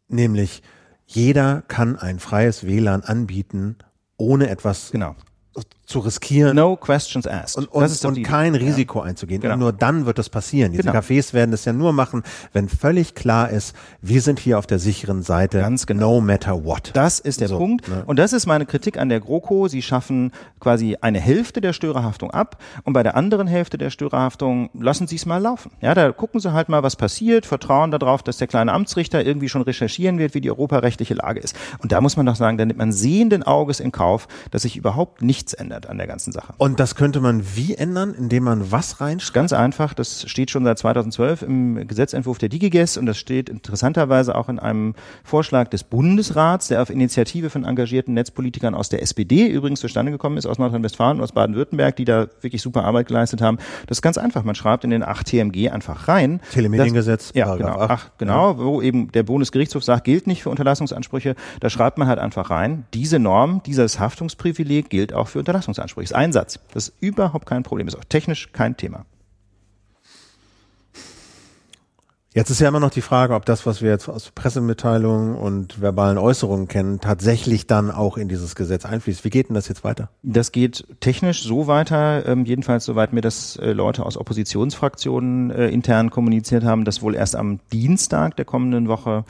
nämlich 0.07 0.63
jeder 1.05 1.61
kann 1.67 1.97
ein 1.97 2.19
freies 2.19 2.65
WLAN 2.65 3.03
anbieten, 3.03 3.77
ohne 4.17 4.49
etwas 4.49 4.91
genau 4.91 5.15
zu 5.85 5.99
riskieren. 5.99 6.55
No 6.55 6.75
questions 6.75 7.27
asked. 7.27 7.57
Und, 7.57 7.67
und, 7.67 8.05
und 8.05 8.23
kein 8.23 8.55
Risiko 8.55 8.99
ja. 8.99 9.05
einzugehen. 9.05 9.41
Genau. 9.41 9.53
Und 9.53 9.59
nur 9.59 9.73
dann 9.73 10.05
wird 10.05 10.17
das 10.17 10.29
passieren. 10.29 10.71
Diese 10.71 10.83
genau. 10.83 10.95
Cafés 10.95 11.33
werden 11.33 11.51
das 11.51 11.65
ja 11.65 11.73
nur 11.73 11.93
machen, 11.93 12.23
wenn 12.53 12.69
völlig 12.69 13.15
klar 13.15 13.49
ist, 13.49 13.75
wir 14.01 14.21
sind 14.21 14.39
hier 14.39 14.57
auf 14.57 14.65
der 14.65 14.79
sicheren 14.79 15.21
Seite. 15.21 15.59
Ganz 15.59 15.85
genau. 15.85 16.15
No 16.15 16.21
matter 16.21 16.63
what. 16.63 16.91
Das 16.93 17.19
ist 17.19 17.41
der 17.41 17.49
so, 17.49 17.57
Punkt. 17.57 17.87
Ne? 17.87 18.03
Und 18.05 18.17
das 18.17 18.33
ist 18.33 18.45
meine 18.45 18.65
Kritik 18.65 18.97
an 18.97 19.09
der 19.09 19.19
GroKo. 19.19 19.67
Sie 19.67 19.81
schaffen 19.81 20.31
quasi 20.59 20.97
eine 21.01 21.19
Hälfte 21.19 21.61
der 21.61 21.73
Störerhaftung 21.73 22.31
ab 22.31 22.57
und 22.83 22.93
bei 22.93 23.03
der 23.03 23.15
anderen 23.15 23.47
Hälfte 23.47 23.77
der 23.77 23.89
Störerhaftung 23.89 24.69
lassen 24.73 25.07
sie 25.07 25.17
es 25.17 25.25
mal 25.25 25.37
laufen. 25.37 25.71
Ja, 25.81 25.93
da 25.93 26.11
gucken 26.11 26.39
sie 26.39 26.53
halt 26.53 26.69
mal, 26.69 26.81
was 26.81 26.95
passiert, 26.95 27.45
vertrauen 27.45 27.91
darauf, 27.91 28.23
dass 28.23 28.37
der 28.37 28.47
kleine 28.47 28.71
Amtsrichter 28.71 29.25
irgendwie 29.25 29.49
schon 29.49 29.61
recherchieren 29.61 30.17
wird, 30.17 30.33
wie 30.33 30.41
die 30.41 30.49
europarechtliche 30.49 31.13
Lage 31.13 31.41
ist. 31.41 31.55
Und 31.79 31.91
da 31.91 31.99
muss 31.99 32.15
man 32.15 32.25
doch 32.25 32.35
sagen, 32.35 32.57
da 32.57 32.65
nimmt 32.65 32.79
man 32.79 32.93
sehenden 32.93 33.43
Auges 33.43 33.79
in 33.79 33.91
Kauf, 33.91 34.27
dass 34.51 34.61
sich 34.61 34.77
überhaupt 34.77 35.21
nichts 35.43 35.53
ändert 35.53 35.89
an 35.89 35.97
der 35.97 36.07
ganzen 36.07 36.31
Sache. 36.31 36.53
Und 36.57 36.79
das 36.79 36.95
könnte 36.95 37.19
man 37.19 37.43
wie 37.55 37.75
ändern, 37.75 38.13
indem 38.17 38.43
man 38.43 38.71
was 38.71 39.01
reinschreibt? 39.01 39.33
Ganz 39.33 39.51
einfach, 39.51 39.93
das 39.93 40.29
steht 40.29 40.51
schon 40.51 40.63
seit 40.63 40.77
2012 40.79 41.41
im 41.41 41.87
Gesetzentwurf 41.87 42.37
der 42.37 42.47
DigiGes 42.47 42.97
und 42.97 43.05
das 43.07 43.17
steht 43.17 43.49
interessanterweise 43.49 44.35
auch 44.35 44.47
in 44.47 44.59
einem 44.59 44.95
Vorschlag 45.23 45.67
des 45.67 45.83
Bundesrats, 45.83 46.69
der 46.69 46.81
auf 46.81 46.89
Initiative 46.89 47.49
von 47.49 47.65
engagierten 47.65 48.13
Netzpolitikern 48.13 48.73
aus 48.73 48.87
der 48.87 49.01
SPD 49.01 49.47
übrigens 49.47 49.81
zustande 49.81 50.13
gekommen 50.13 50.37
ist, 50.37 50.45
aus 50.45 50.59
Nordrhein-Westfalen 50.59 51.17
und 51.17 51.23
aus 51.23 51.33
Baden-Württemberg, 51.33 51.95
die 51.97 52.05
da 52.05 52.27
wirklich 52.41 52.61
super 52.61 52.85
Arbeit 52.85 53.07
geleistet 53.07 53.41
haben. 53.41 53.57
Das 53.87 53.97
ist 53.97 54.01
ganz 54.01 54.17
einfach, 54.17 54.43
man 54.43 54.55
schreibt 54.55 54.85
in 54.85 54.91
den 54.91 55.03
8 55.03 55.27
TMG 55.27 55.71
einfach 55.71 56.07
rein. 56.07 56.39
Telemediengesetz. 56.53 57.31
Ja, 57.35 57.55
genau, 57.55 57.79
8, 57.79 57.91
ach, 57.91 58.09
genau, 58.17 58.51
ja. 58.51 58.57
wo 58.59 58.81
eben 58.81 59.11
der 59.11 59.23
Bundesgerichtshof 59.23 59.83
sagt, 59.83 60.05
gilt 60.05 60.27
nicht 60.27 60.43
für 60.43 60.49
Unterlassungsansprüche. 60.49 61.35
Da 61.59 61.69
schreibt 61.69 61.97
man 61.97 62.07
halt 62.07 62.19
einfach 62.19 62.49
rein, 62.49 62.85
diese 62.93 63.19
Norm, 63.19 63.61
dieses 63.65 63.99
Haftungsprivileg 63.99 64.89
gilt 64.89 65.13
auch 65.13 65.32
für 65.33 65.39
Unterlassungsansprüche. 65.39 66.05
Ist 66.05 66.15
ein 66.15 66.31
Satz. 66.31 66.59
Das 66.73 66.87
ist 66.87 66.95
überhaupt 67.01 67.45
kein 67.45 67.63
Problem. 67.63 67.87
Ist 67.87 67.97
auch 67.97 68.05
technisch 68.05 68.51
kein 68.53 68.77
Thema. 68.77 69.05
Jetzt 72.35 72.49
ist 72.49 72.59
ja 72.59 72.67
immer 72.67 72.79
noch 72.79 72.89
die 72.89 73.01
Frage, 73.01 73.35
ob 73.35 73.45
das, 73.45 73.67
was 73.67 73.83
wir 73.83 73.91
jetzt 73.91 74.09
aus 74.09 74.31
Pressemitteilungen 74.31 75.35
und 75.35 75.81
verbalen 75.81 76.17
Äußerungen 76.17 76.67
kennen, 76.67 76.99
tatsächlich 76.99 77.67
dann 77.67 77.91
auch 77.91 78.17
in 78.17 78.27
dieses 78.27 78.55
Gesetz 78.55 78.85
einfließt. 78.85 79.23
Wie 79.23 79.29
geht 79.29 79.49
denn 79.49 79.53
das 79.53 79.67
jetzt 79.67 79.83
weiter? 79.83 80.09
Das 80.23 80.51
geht 80.51 80.83
technisch 80.99 81.43
so 81.43 81.67
weiter, 81.67 82.25
ähm, 82.25 82.45
jedenfalls 82.45 82.85
soweit 82.85 83.13
mir 83.13 83.21
das 83.21 83.55
äh, 83.57 83.71
Leute 83.73 84.03
aus 84.03 84.17
Oppositionsfraktionen 84.17 85.51
äh, 85.51 85.67
intern 85.67 86.09
kommuniziert 86.09 86.63
haben, 86.63 86.85
dass 86.85 87.03
wohl 87.03 87.13
erst 87.13 87.35
am 87.35 87.59
Dienstag 87.71 88.35
der 88.35 88.45
kommenden 88.45 88.87
Woche 88.87 89.25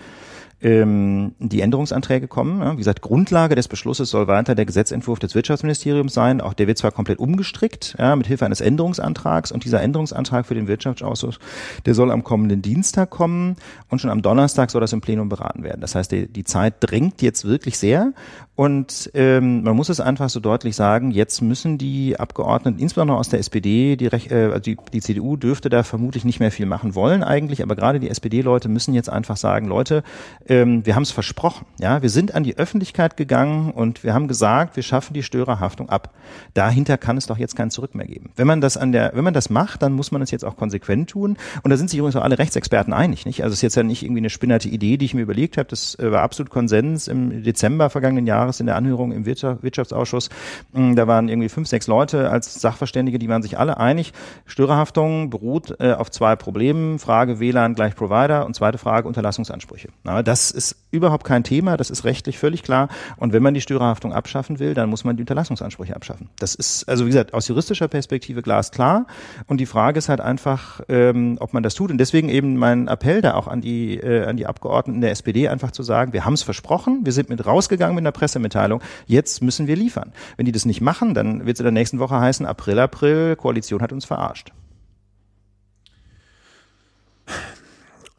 ähm, 0.64 1.34
die 1.40 1.62
Änderungsanträge 1.62 2.28
kommen. 2.28 2.62
Ja, 2.62 2.74
wie 2.74 2.78
gesagt, 2.78 3.02
Grundlage 3.02 3.56
des 3.56 3.68
Beschlusses 3.68 4.10
soll 4.10 4.28
weiter 4.28 4.56
der 4.56 4.66
Gesetzentwurf 4.66 5.20
des 5.20 5.36
Wirtschaftsministeriums 5.36 6.14
sein. 6.14 6.40
Auch 6.40 6.54
der 6.54 6.68
wird 6.68 6.78
zwar 6.78 6.92
komplett 6.92 7.20
umgestrickt, 7.20 7.96
ja, 8.00 8.16
mit 8.16 8.28
Hilfe 8.28 8.46
eines 8.46 8.62
Änderungsantrags. 8.62 9.52
Und 9.52 9.66
dieser 9.66 9.82
Änderungsantrag 9.82 10.46
für 10.46 10.56
den 10.56 10.68
Wirtschaftsausschuss, 10.68 11.40
der 11.86 11.94
soll 11.94 12.12
am 12.12 12.24
kommenden 12.24 12.62
Dienstag 12.62 13.10
kommen. 13.10 13.58
Und 13.90 14.00
schon 14.00 14.10
am 14.10 14.22
Donnerstag 14.22 14.72
soll 14.72 14.82
das 14.82 14.94
im 14.94 15.02
Plenum 15.02 15.28
beraten 15.28 15.64
werden. 15.64 15.82
Das 15.82 15.96
heißt, 15.96 16.12
die, 16.12 16.28
die 16.28 16.46
Zeit 16.46 16.76
drängt 16.80 17.22
jetzt 17.22 17.46
wirklich 17.46 17.78
sehr. 17.78 18.14
Und 18.56 19.10
ähm, 19.16 19.64
man 19.64 19.76
muss 19.76 19.90
es 19.90 20.00
einfach 20.00 20.30
so 20.30 20.40
deutlich 20.40 20.76
sagen, 20.76 21.10
jetzt 21.10 21.42
müssen 21.42 21.80
die 21.80 22.20
Abgeordneten, 22.20 22.78
insbesondere 22.80 23.18
aus 23.18 23.28
der 23.30 23.40
SPD, 23.40 23.96
die, 23.96 24.06
äh, 24.06 24.52
also 24.52 24.60
die, 24.60 24.78
die 24.94 25.02
CDU 25.02 25.38
dürfte 25.38 25.70
da 25.70 25.82
vermutlich 25.82 26.24
nicht 26.24 26.40
mehr 26.40 26.52
viel 26.52 26.68
machen 26.68 26.94
wollen 26.94 27.24
eigentlich, 27.24 27.64
aber 27.64 27.76
gerade 27.76 28.00
die 28.00 28.10
SPD-Leute 28.10 28.70
müssen 28.70 28.94
jetzt 28.94 29.10
einfach 29.10 29.38
sagen, 29.38 29.68
Leute, 29.68 30.04
ähm, 30.54 30.86
wir 30.86 30.96
haben 30.96 31.04
es 31.04 31.12
versprochen. 31.12 31.66
Ja, 31.80 32.02
wir 32.02 32.10
sind 32.10 32.36
an 32.36 32.44
die 32.44 32.58
Öffentlichkeit 32.58 33.18
gegangen 33.18 33.72
und 33.72 34.04
wir 34.04 34.14
haben 34.14 34.28
gesagt, 34.28 34.76
wir 34.76 34.84
schaffen 34.84 35.14
die 35.14 35.24
Störerhaftung 35.24 35.90
ab. 35.90 36.14
Dahinter 36.54 36.98
kann 36.98 37.18
es 37.18 37.26
doch 37.26 37.38
jetzt 37.38 37.56
kein 37.56 37.72
Zurück 37.72 37.96
mehr 37.96 38.06
geben. 38.06 38.30
Wenn 38.36 38.46
man 38.46 38.62
das 38.62 38.78
an 38.78 38.92
der, 38.92 39.12
wenn 39.16 39.24
man 39.24 39.34
das 39.34 39.50
macht, 39.50 39.82
dann 39.82 39.94
muss 39.94 40.12
man 40.12 40.22
es 40.22 40.30
jetzt 40.30 40.46
auch 40.46 40.56
konsequent 40.56 41.10
tun. 41.10 41.38
Und 41.64 41.72
da 41.72 41.78
sind 41.78 41.90
sich 41.90 41.98
übrigens 41.98 42.16
auch 42.16 42.24
alle 42.24 42.38
Rechtsexperten 42.38 42.94
einig, 42.94 43.26
nicht? 43.26 43.44
Also 43.44 43.54
es 43.54 43.60
ist 43.60 43.62
jetzt 43.64 43.76
ja 43.76 43.84
nicht 43.84 44.04
irgendwie 44.04 44.22
eine 44.22 44.30
spinnerte 44.30 44.70
Idee, 44.70 44.98
die 44.98 45.06
ich 45.06 45.14
mir 45.16 45.22
überlegt 45.22 45.58
habe. 45.58 45.68
Das 45.70 45.98
äh, 45.98 46.12
war 46.12 46.22
absolut 46.22 46.52
Konsens 46.52 47.08
im 47.08 47.44
Dezember 47.44 47.90
vergangenen 47.90 48.28
Jahres 48.28 48.60
in 48.60 48.68
der 48.68 48.76
Anhörung 48.76 49.12
im 49.12 49.26
Wirtschaftsausschuss. 49.26 50.30
Mm, 50.74 50.96
da 50.96 51.08
waren 51.08 51.30
irgendwie 51.30 51.50
fünf, 51.50 51.68
sechs 51.68 51.88
Leute 51.88 52.30
als 52.30 52.62
Sachverständige, 52.62 53.18
die 53.18 53.30
waren 53.30 53.42
sich 53.42 53.58
alle 53.58 53.78
einig. 53.78 54.14
Störerhaftung 54.46 55.32
beruht 55.32 55.76
äh, 55.80 55.94
auf 55.94 56.12
zwei 56.12 56.36
Problemen. 56.36 57.00
Frage 57.00 57.40
WLAN 57.40 57.74
gleich 57.74 57.96
Provider 57.96 58.46
und 58.46 58.56
zweite 58.56 58.78
Frage 58.78 59.08
Unterlassungsansprüche. 59.08 59.90
Na, 60.04 60.22
das 60.22 60.43
das 60.44 60.52
ist 60.52 60.76
überhaupt 60.92 61.24
kein 61.24 61.44
Thema, 61.44 61.78
das 61.78 61.90
ist 61.90 62.04
rechtlich 62.04 62.38
völlig 62.38 62.64
klar. 62.64 62.90
Und 63.18 63.34
wenn 63.34 63.42
man 63.42 63.54
die 63.54 63.62
Störerhaftung 63.62 64.14
abschaffen 64.14 64.60
will, 64.60 64.74
dann 64.74 64.90
muss 64.90 65.04
man 65.04 65.16
die 65.16 65.24
Unterlassungsansprüche 65.24 65.96
abschaffen. 65.96 66.30
Das 66.38 66.54
ist, 66.54 66.88
also 66.90 67.06
wie 67.06 67.10
gesagt, 67.10 67.34
aus 67.34 67.48
juristischer 67.48 67.88
Perspektive 67.88 68.42
glasklar. 68.42 69.08
Und 69.48 69.58
die 69.58 69.66
Frage 69.66 69.98
ist 69.98 70.10
halt 70.10 70.22
einfach, 70.22 70.82
ähm, 70.90 71.38
ob 71.40 71.54
man 71.54 71.64
das 71.64 71.76
tut. 71.76 71.92
Und 71.92 71.98
deswegen 71.98 72.30
eben 72.30 72.58
mein 72.58 72.88
Appell 72.88 73.22
da 73.22 73.36
auch 73.36 73.48
an 73.48 73.62
die, 73.62 73.98
äh, 73.98 74.26
an 74.26 74.38
die 74.38 74.46
Abgeordneten 74.46 75.02
der 75.02 75.12
SPD, 75.12 75.48
einfach 75.48 75.72
zu 75.72 75.82
sagen, 75.84 76.14
wir 76.14 76.26
haben 76.26 76.34
es 76.34 76.44
versprochen, 76.44 77.02
wir 77.04 77.14
sind 77.14 77.30
mit 77.30 77.46
rausgegangen 77.46 77.96
mit 77.96 78.04
einer 78.04 78.12
Pressemitteilung, 78.12 78.82
jetzt 79.08 79.42
müssen 79.42 79.68
wir 79.68 79.76
liefern. 79.76 80.12
Wenn 80.36 80.46
die 80.46 80.52
das 80.52 80.66
nicht 80.66 80.82
machen, 80.82 81.14
dann 81.14 81.46
wird 81.46 81.56
es 81.56 81.60
in 81.62 81.66
der 81.66 81.72
nächsten 81.72 82.00
Woche 82.00 82.20
heißen, 82.20 82.46
April, 82.46 82.80
April, 82.80 83.36
Koalition 83.36 83.82
hat 83.82 83.94
uns 83.94 84.06
verarscht. 84.06 84.52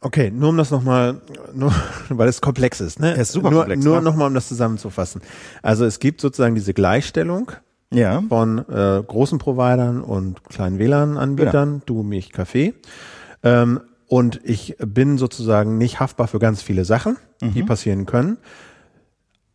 Okay, 0.05 0.29
nur 0.29 0.49
um 0.49 0.57
das 0.57 0.69
nochmal, 0.69 1.19
nur, 1.55 1.73
weil 2.09 2.29
es 2.29 2.39
komplex 2.39 2.79
ist, 2.79 2.99
ne? 2.99 3.13
Es 3.13 3.29
ist 3.29 3.31
super 3.31 3.49
nur, 3.49 3.61
komplex. 3.61 3.83
Nur 3.83 4.01
nochmal, 4.01 4.27
um 4.27 4.35
das 4.35 4.47
zusammenzufassen. 4.47 5.19
Also 5.63 5.83
es 5.83 5.99
gibt 5.99 6.21
sozusagen 6.21 6.53
diese 6.53 6.75
Gleichstellung 6.75 7.51
ja. 7.91 8.21
von 8.29 8.59
äh, 8.69 9.01
großen 9.01 9.39
Providern 9.39 10.01
und 10.01 10.43
kleinen 10.43 10.77
WLAN-Anbietern, 10.77 11.69
genau. 11.69 11.83
du, 11.87 12.03
mich, 12.03 12.31
Kaffee. 12.31 12.75
Ähm, 13.41 13.79
und 14.05 14.41
ich 14.43 14.75
bin 14.77 15.17
sozusagen 15.17 15.79
nicht 15.79 15.99
haftbar 15.99 16.27
für 16.27 16.37
ganz 16.37 16.61
viele 16.61 16.85
Sachen, 16.85 17.17
mhm. 17.41 17.55
die 17.55 17.63
passieren 17.63 18.05
können. 18.05 18.37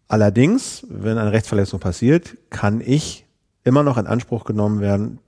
Allerdings, 0.09 0.85
wenn 0.91 1.17
eine 1.17 1.31
Rechtsverletzung 1.31 1.79
passiert, 1.79 2.37
kann 2.51 2.81
ich 2.81 3.25
immer 3.63 3.85
noch 3.85 3.99
in 3.99 4.09
Anspruch 4.09 4.43
genommen 4.43 4.81
werden, 4.81 5.21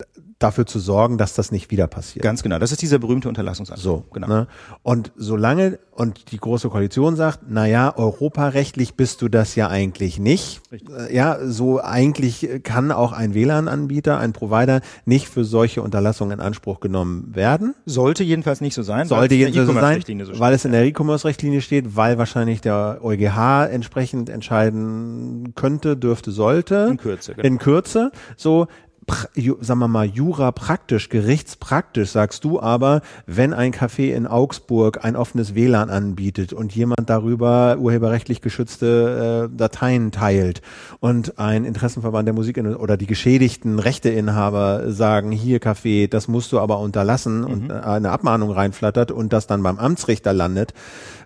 dafür 0.42 0.66
zu 0.66 0.78
sorgen, 0.78 1.18
dass 1.18 1.35
das 1.35 1.52
nicht 1.52 1.70
wieder 1.70 1.87
passiert. 1.87 2.22
Ganz 2.22 2.42
genau. 2.42 2.59
Das 2.59 2.72
ist 2.72 2.83
dieser 2.83 2.98
berühmte 2.98 3.28
Unterlassungsanspruch. 3.28 3.85
So, 3.85 4.05
genau. 4.12 4.26
Ne? 4.26 4.46
Und 4.83 5.12
solange, 5.16 5.78
und 5.92 6.33
die 6.33 6.38
Große 6.38 6.68
Koalition 6.68 7.16
sagt, 7.16 7.40
na 7.48 7.66
ja, 7.66 7.96
europarechtlich 7.96 8.94
bist 8.94 9.22
du 9.22 9.28
das 9.28 9.55
ja 9.55 9.68
eigentlich 9.68 10.18
nicht. 10.18 10.62
Richtig. 10.72 10.90
Äh, 10.94 11.14
ja, 11.14 11.38
so 11.42 11.81
eigentlich 11.81 12.48
kann 12.62 12.90
auch 12.92 13.12
ein 13.12 13.35
WLAN-Anbieter, 13.35 14.18
ein 14.18 14.33
Provider 14.33 14.81
nicht 15.05 15.28
für 15.28 15.44
solche 15.44 15.83
Unterlassungen 15.83 16.38
in 16.38 16.44
Anspruch 16.44 16.81
genommen 16.81 17.35
werden. 17.35 17.74
Sollte 17.87 18.24
jedenfalls 18.24 18.61
nicht 18.61 18.74
so 18.74 18.83
sein. 18.83 19.07
Sollte 19.07 19.35
jedenfalls 19.35 19.66
so 19.66 19.74
sein, 19.74 20.02
so 20.24 20.38
weil 20.40 20.55
es 20.55 20.64
in 20.64 20.72
der 20.72 20.85
E-Commerce-Richtlinie 20.85 21.61
steht, 21.61 21.96
weil 21.96 22.18
wahrscheinlich 22.18 22.61
der 22.61 23.00
EuGH 23.02 23.68
entsprechend 23.70 24.28
entscheiden 24.28 25.55
könnte, 25.55 25.96
dürfte, 25.96 26.33
sollte. 26.33 26.87
In 26.90 26.96
Kürze. 26.96 27.35
Genau. 27.35 27.46
In 27.46 27.59
Kürze. 27.59 28.12
So, 28.37 28.66
sagen 29.60 29.80
wir 29.80 29.88
mal, 29.88 30.06
Jura 30.06 30.52
praktisch, 30.52 31.08
gerichtspraktisch 31.08 32.10
sagst 32.10 32.44
du 32.44 32.60
aber, 32.60 33.02
wenn 33.26 33.52
ein 33.52 33.72
Café 33.72 34.12
in 34.12 34.26
Augsburg 34.26 35.04
ein 35.04 35.16
offenes 35.16 35.54
WLAN 35.54 35.90
anbietet 35.90 36.52
und 36.52 36.74
jemand 36.74 37.10
darüber 37.10 37.76
urheberrechtlich 37.78 38.40
geschützte 38.40 39.50
äh, 39.52 39.56
Dateien 39.56 40.12
teilt 40.12 40.62
und 41.00 41.38
ein 41.38 41.64
Interessenverband 41.64 42.26
der 42.26 42.34
Musik 42.34 42.58
oder 42.58 42.96
die 42.96 43.06
geschädigten 43.06 43.78
Rechteinhaber 43.78 44.92
sagen, 44.92 45.32
hier 45.32 45.60
Café, 45.60 46.08
das 46.08 46.28
musst 46.28 46.52
du 46.52 46.60
aber 46.60 46.78
unterlassen 46.78 47.40
mhm. 47.40 47.46
und 47.46 47.72
eine 47.72 48.10
Abmahnung 48.10 48.50
reinflattert 48.50 49.10
und 49.10 49.32
das 49.32 49.46
dann 49.46 49.62
beim 49.62 49.78
Amtsrichter 49.78 50.32
landet, 50.32 50.74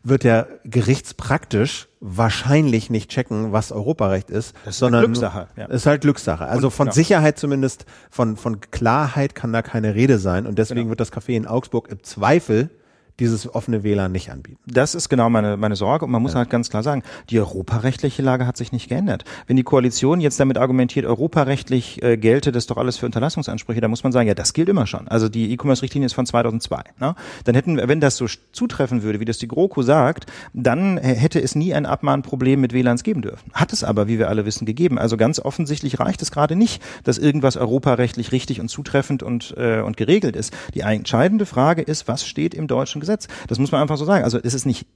wird 0.09 0.25
er 0.25 0.49
gerichtspraktisch 0.65 1.89
wahrscheinlich 2.01 2.91
nicht 2.91 3.11
checken, 3.11 3.53
was 3.53 3.73
Europarecht 3.73 4.31
ist, 4.31 4.55
das 4.65 4.75
ist 4.75 4.79
sondern 4.81 5.05
Glückssache. 5.05 5.49
Ja. 5.57 5.67
ist 5.67 5.87
halt 5.87 6.03
Glückssache. 6.03 6.47
Also 6.47 6.69
und, 6.69 6.73
von 6.73 6.87
genau. 6.87 6.95
Sicherheit 6.95 7.39
zumindest, 7.39 7.87
von 8.11 8.37
von 8.37 8.61
Klarheit 8.61 9.35
kann 9.35 9.53
da 9.53 9.63
keine 9.63 9.95
Rede 9.95 10.19
sein 10.19 10.47
und 10.47 10.59
deswegen 10.59 10.83
genau. 10.83 10.91
wird 10.91 11.01
das 11.01 11.13
Café 11.13 11.37
in 11.37 11.47
Augsburg 11.47 11.89
im 11.91 12.03
Zweifel 12.03 12.71
dieses 13.21 13.53
offene 13.55 13.83
WLAN 13.83 14.13
nicht 14.13 14.31
anbieten. 14.31 14.59
Das 14.67 14.95
ist 14.95 15.09
genau 15.09 15.31
meine, 15.31 15.57
meine 15.57 15.77
Sorge 15.77 16.05
und 16.05 16.11
man 16.11 16.23
muss 16.23 16.33
ja. 16.33 16.39
halt 16.39 16.51
ganz 16.51 16.71
klar 16.71 16.83
sagen, 16.83 17.03
die 17.31 17.39
europarechtliche 17.39 18.23
Lage 18.23 18.47
hat 18.47 18.57
sich 18.57 18.73
nicht 18.73 18.89
geändert. 18.89 19.25
Wenn 19.47 19.57
die 19.57 19.63
Koalition 19.63 20.21
jetzt 20.21 20.39
damit 20.39 20.59
argumentiert, 20.59 21.07
europarechtlich 21.07 22.03
äh, 22.03 22.17
gelte 22.17 22.53
das 22.53 22.67
doch 22.67 22.77
alles 22.77 22.99
für 22.99 23.07
Unterlassungsansprüche, 23.07 23.81
dann 23.81 23.91
muss 23.91 24.03
man 24.03 24.13
sagen, 24.13 24.29
ja, 24.29 24.35
das 24.35 24.53
gilt 24.53 24.69
immer 24.69 24.87
schon. 24.87 25.09
Also 25.09 25.29
die 25.29 25.53
E-Commerce-Richtlinie 25.53 26.07
ist 26.07 26.13
von 26.13 26.27
2002. 26.27 26.83
Ne? 27.01 27.15
Dann 27.45 27.55
hätten, 27.55 27.77
wenn 27.77 28.01
das 28.01 28.17
so 28.17 28.27
zutreffen 28.53 29.03
würde, 29.03 29.21
wie 29.21 29.25
das 29.25 29.39
die 29.39 29.49
GroKo 29.49 29.83
sagt, 29.83 30.27
dann 30.53 30.99
hätte 30.99 31.41
es 31.41 31.55
nie 31.55 31.75
ein 31.75 31.87
Abmahnproblem 31.87 32.61
mit 32.61 32.73
WLANs 32.73 33.03
geben 33.03 33.23
dürfen. 33.23 33.51
Hat 33.53 33.73
es 33.73 33.85
aber, 33.85 34.09
wie 34.09 34.19
wir 34.19 34.29
alle 34.29 34.45
wissen, 34.45 34.67
gegeben. 34.67 34.99
Also 34.99 35.17
ganz 35.17 35.41
offensichtlich 35.41 35.99
reicht 36.01 36.21
es 36.23 36.31
gerade 36.31 36.57
nicht, 36.57 36.83
dass 37.05 37.19
irgendwas 37.19 37.57
europarechtlich 37.57 38.33
richtig 38.33 38.61
und 38.61 38.69
zutreffend 38.69 39.23
und, 39.23 39.55
äh, 39.57 39.81
und 39.81 39.97
geregelt 39.97 40.37
ist. 40.37 40.53
Die 40.75 40.81
entscheidende 40.81 41.47
Frage 41.47 41.83
ist, 41.83 42.09
was 42.09 42.27
steht 42.27 42.55
im 42.55 42.67
deutschen 42.67 43.01
Gesetz. 43.07 43.29
Das 43.49 43.59
muss 43.59 43.73
man 43.73 43.81
einfach 43.81 43.97
so 43.97 44.05
sagen. 44.05 44.25
Also 44.25 44.39
es 44.43 44.55
ist 44.55 44.67
nicht, 44.67 44.87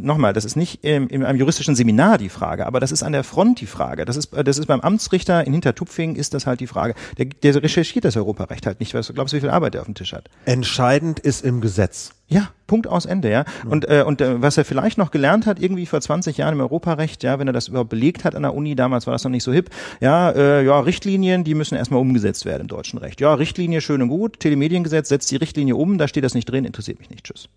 nochmal, 0.00 0.32
das 0.32 0.44
ist 0.44 0.56
nicht 0.56 0.84
im, 0.84 1.08
in 1.08 1.24
einem 1.24 1.38
juristischen 1.38 1.74
Seminar 1.74 2.18
die 2.18 2.28
Frage, 2.28 2.66
aber 2.66 2.80
das 2.80 2.92
ist 2.92 3.02
an 3.02 3.12
der 3.12 3.24
Front 3.24 3.60
die 3.60 3.66
Frage. 3.66 4.04
Das 4.04 4.16
ist, 4.16 4.30
das 4.32 4.58
ist 4.58 4.66
beim 4.66 4.80
Amtsrichter 4.80 5.46
in 5.46 5.52
Hintertupfing 5.52 6.16
ist 6.16 6.34
das 6.34 6.46
halt 6.46 6.60
die 6.60 6.66
Frage. 6.66 6.94
Der, 7.18 7.26
der 7.26 7.62
recherchiert 7.62 8.04
das 8.04 8.16
Europarecht 8.16 8.66
halt 8.66 8.80
nicht. 8.80 8.94
Weißt 8.94 9.08
du, 9.08 9.14
glaubst 9.14 9.34
wie 9.34 9.40
viel 9.40 9.50
Arbeit 9.50 9.74
er 9.74 9.82
auf 9.82 9.86
dem 9.86 9.94
Tisch 9.94 10.12
hat? 10.12 10.28
Entscheidend 10.44 11.20
ist 11.20 11.44
im 11.44 11.60
Gesetz. 11.60 12.12
Ja, 12.30 12.50
Punkt 12.66 12.86
aus 12.86 13.06
Ende, 13.06 13.30
ja. 13.30 13.44
Und, 13.66 13.88
äh, 13.88 14.04
und 14.06 14.20
äh, 14.20 14.42
was 14.42 14.58
er 14.58 14.66
vielleicht 14.66 14.98
noch 14.98 15.10
gelernt 15.10 15.46
hat, 15.46 15.60
irgendwie 15.60 15.86
vor 15.86 16.00
20 16.00 16.36
Jahren 16.36 16.52
im 16.52 16.60
Europarecht, 16.60 17.22
ja, 17.22 17.38
wenn 17.38 17.46
er 17.46 17.54
das 17.54 17.68
überhaupt 17.68 17.88
belegt 17.88 18.24
hat 18.24 18.34
an 18.34 18.42
der 18.42 18.54
Uni, 18.54 18.74
damals 18.74 19.06
war 19.06 19.12
das 19.12 19.24
noch 19.24 19.30
nicht 19.30 19.44
so 19.44 19.52
hip, 19.52 19.70
ja, 20.00 20.30
äh, 20.30 20.64
ja, 20.64 20.78
Richtlinien, 20.78 21.42
die 21.44 21.54
müssen 21.54 21.76
erstmal 21.76 22.00
umgesetzt 22.00 22.44
werden 22.44 22.62
im 22.62 22.68
deutschen 22.68 22.98
Recht. 22.98 23.22
Ja, 23.22 23.32
Richtlinie 23.32 23.80
schön 23.80 24.02
und 24.02 24.08
gut, 24.08 24.40
Telemediengesetz 24.40 25.08
setzt 25.08 25.30
die 25.30 25.36
Richtlinie 25.36 25.76
um, 25.76 25.96
da 25.96 26.06
steht 26.06 26.24
das 26.24 26.34
nicht 26.34 26.50
drin, 26.50 26.66
interessiert 26.66 26.98
mich 26.98 27.08
nicht. 27.08 27.24
Tschüss. 27.24 27.48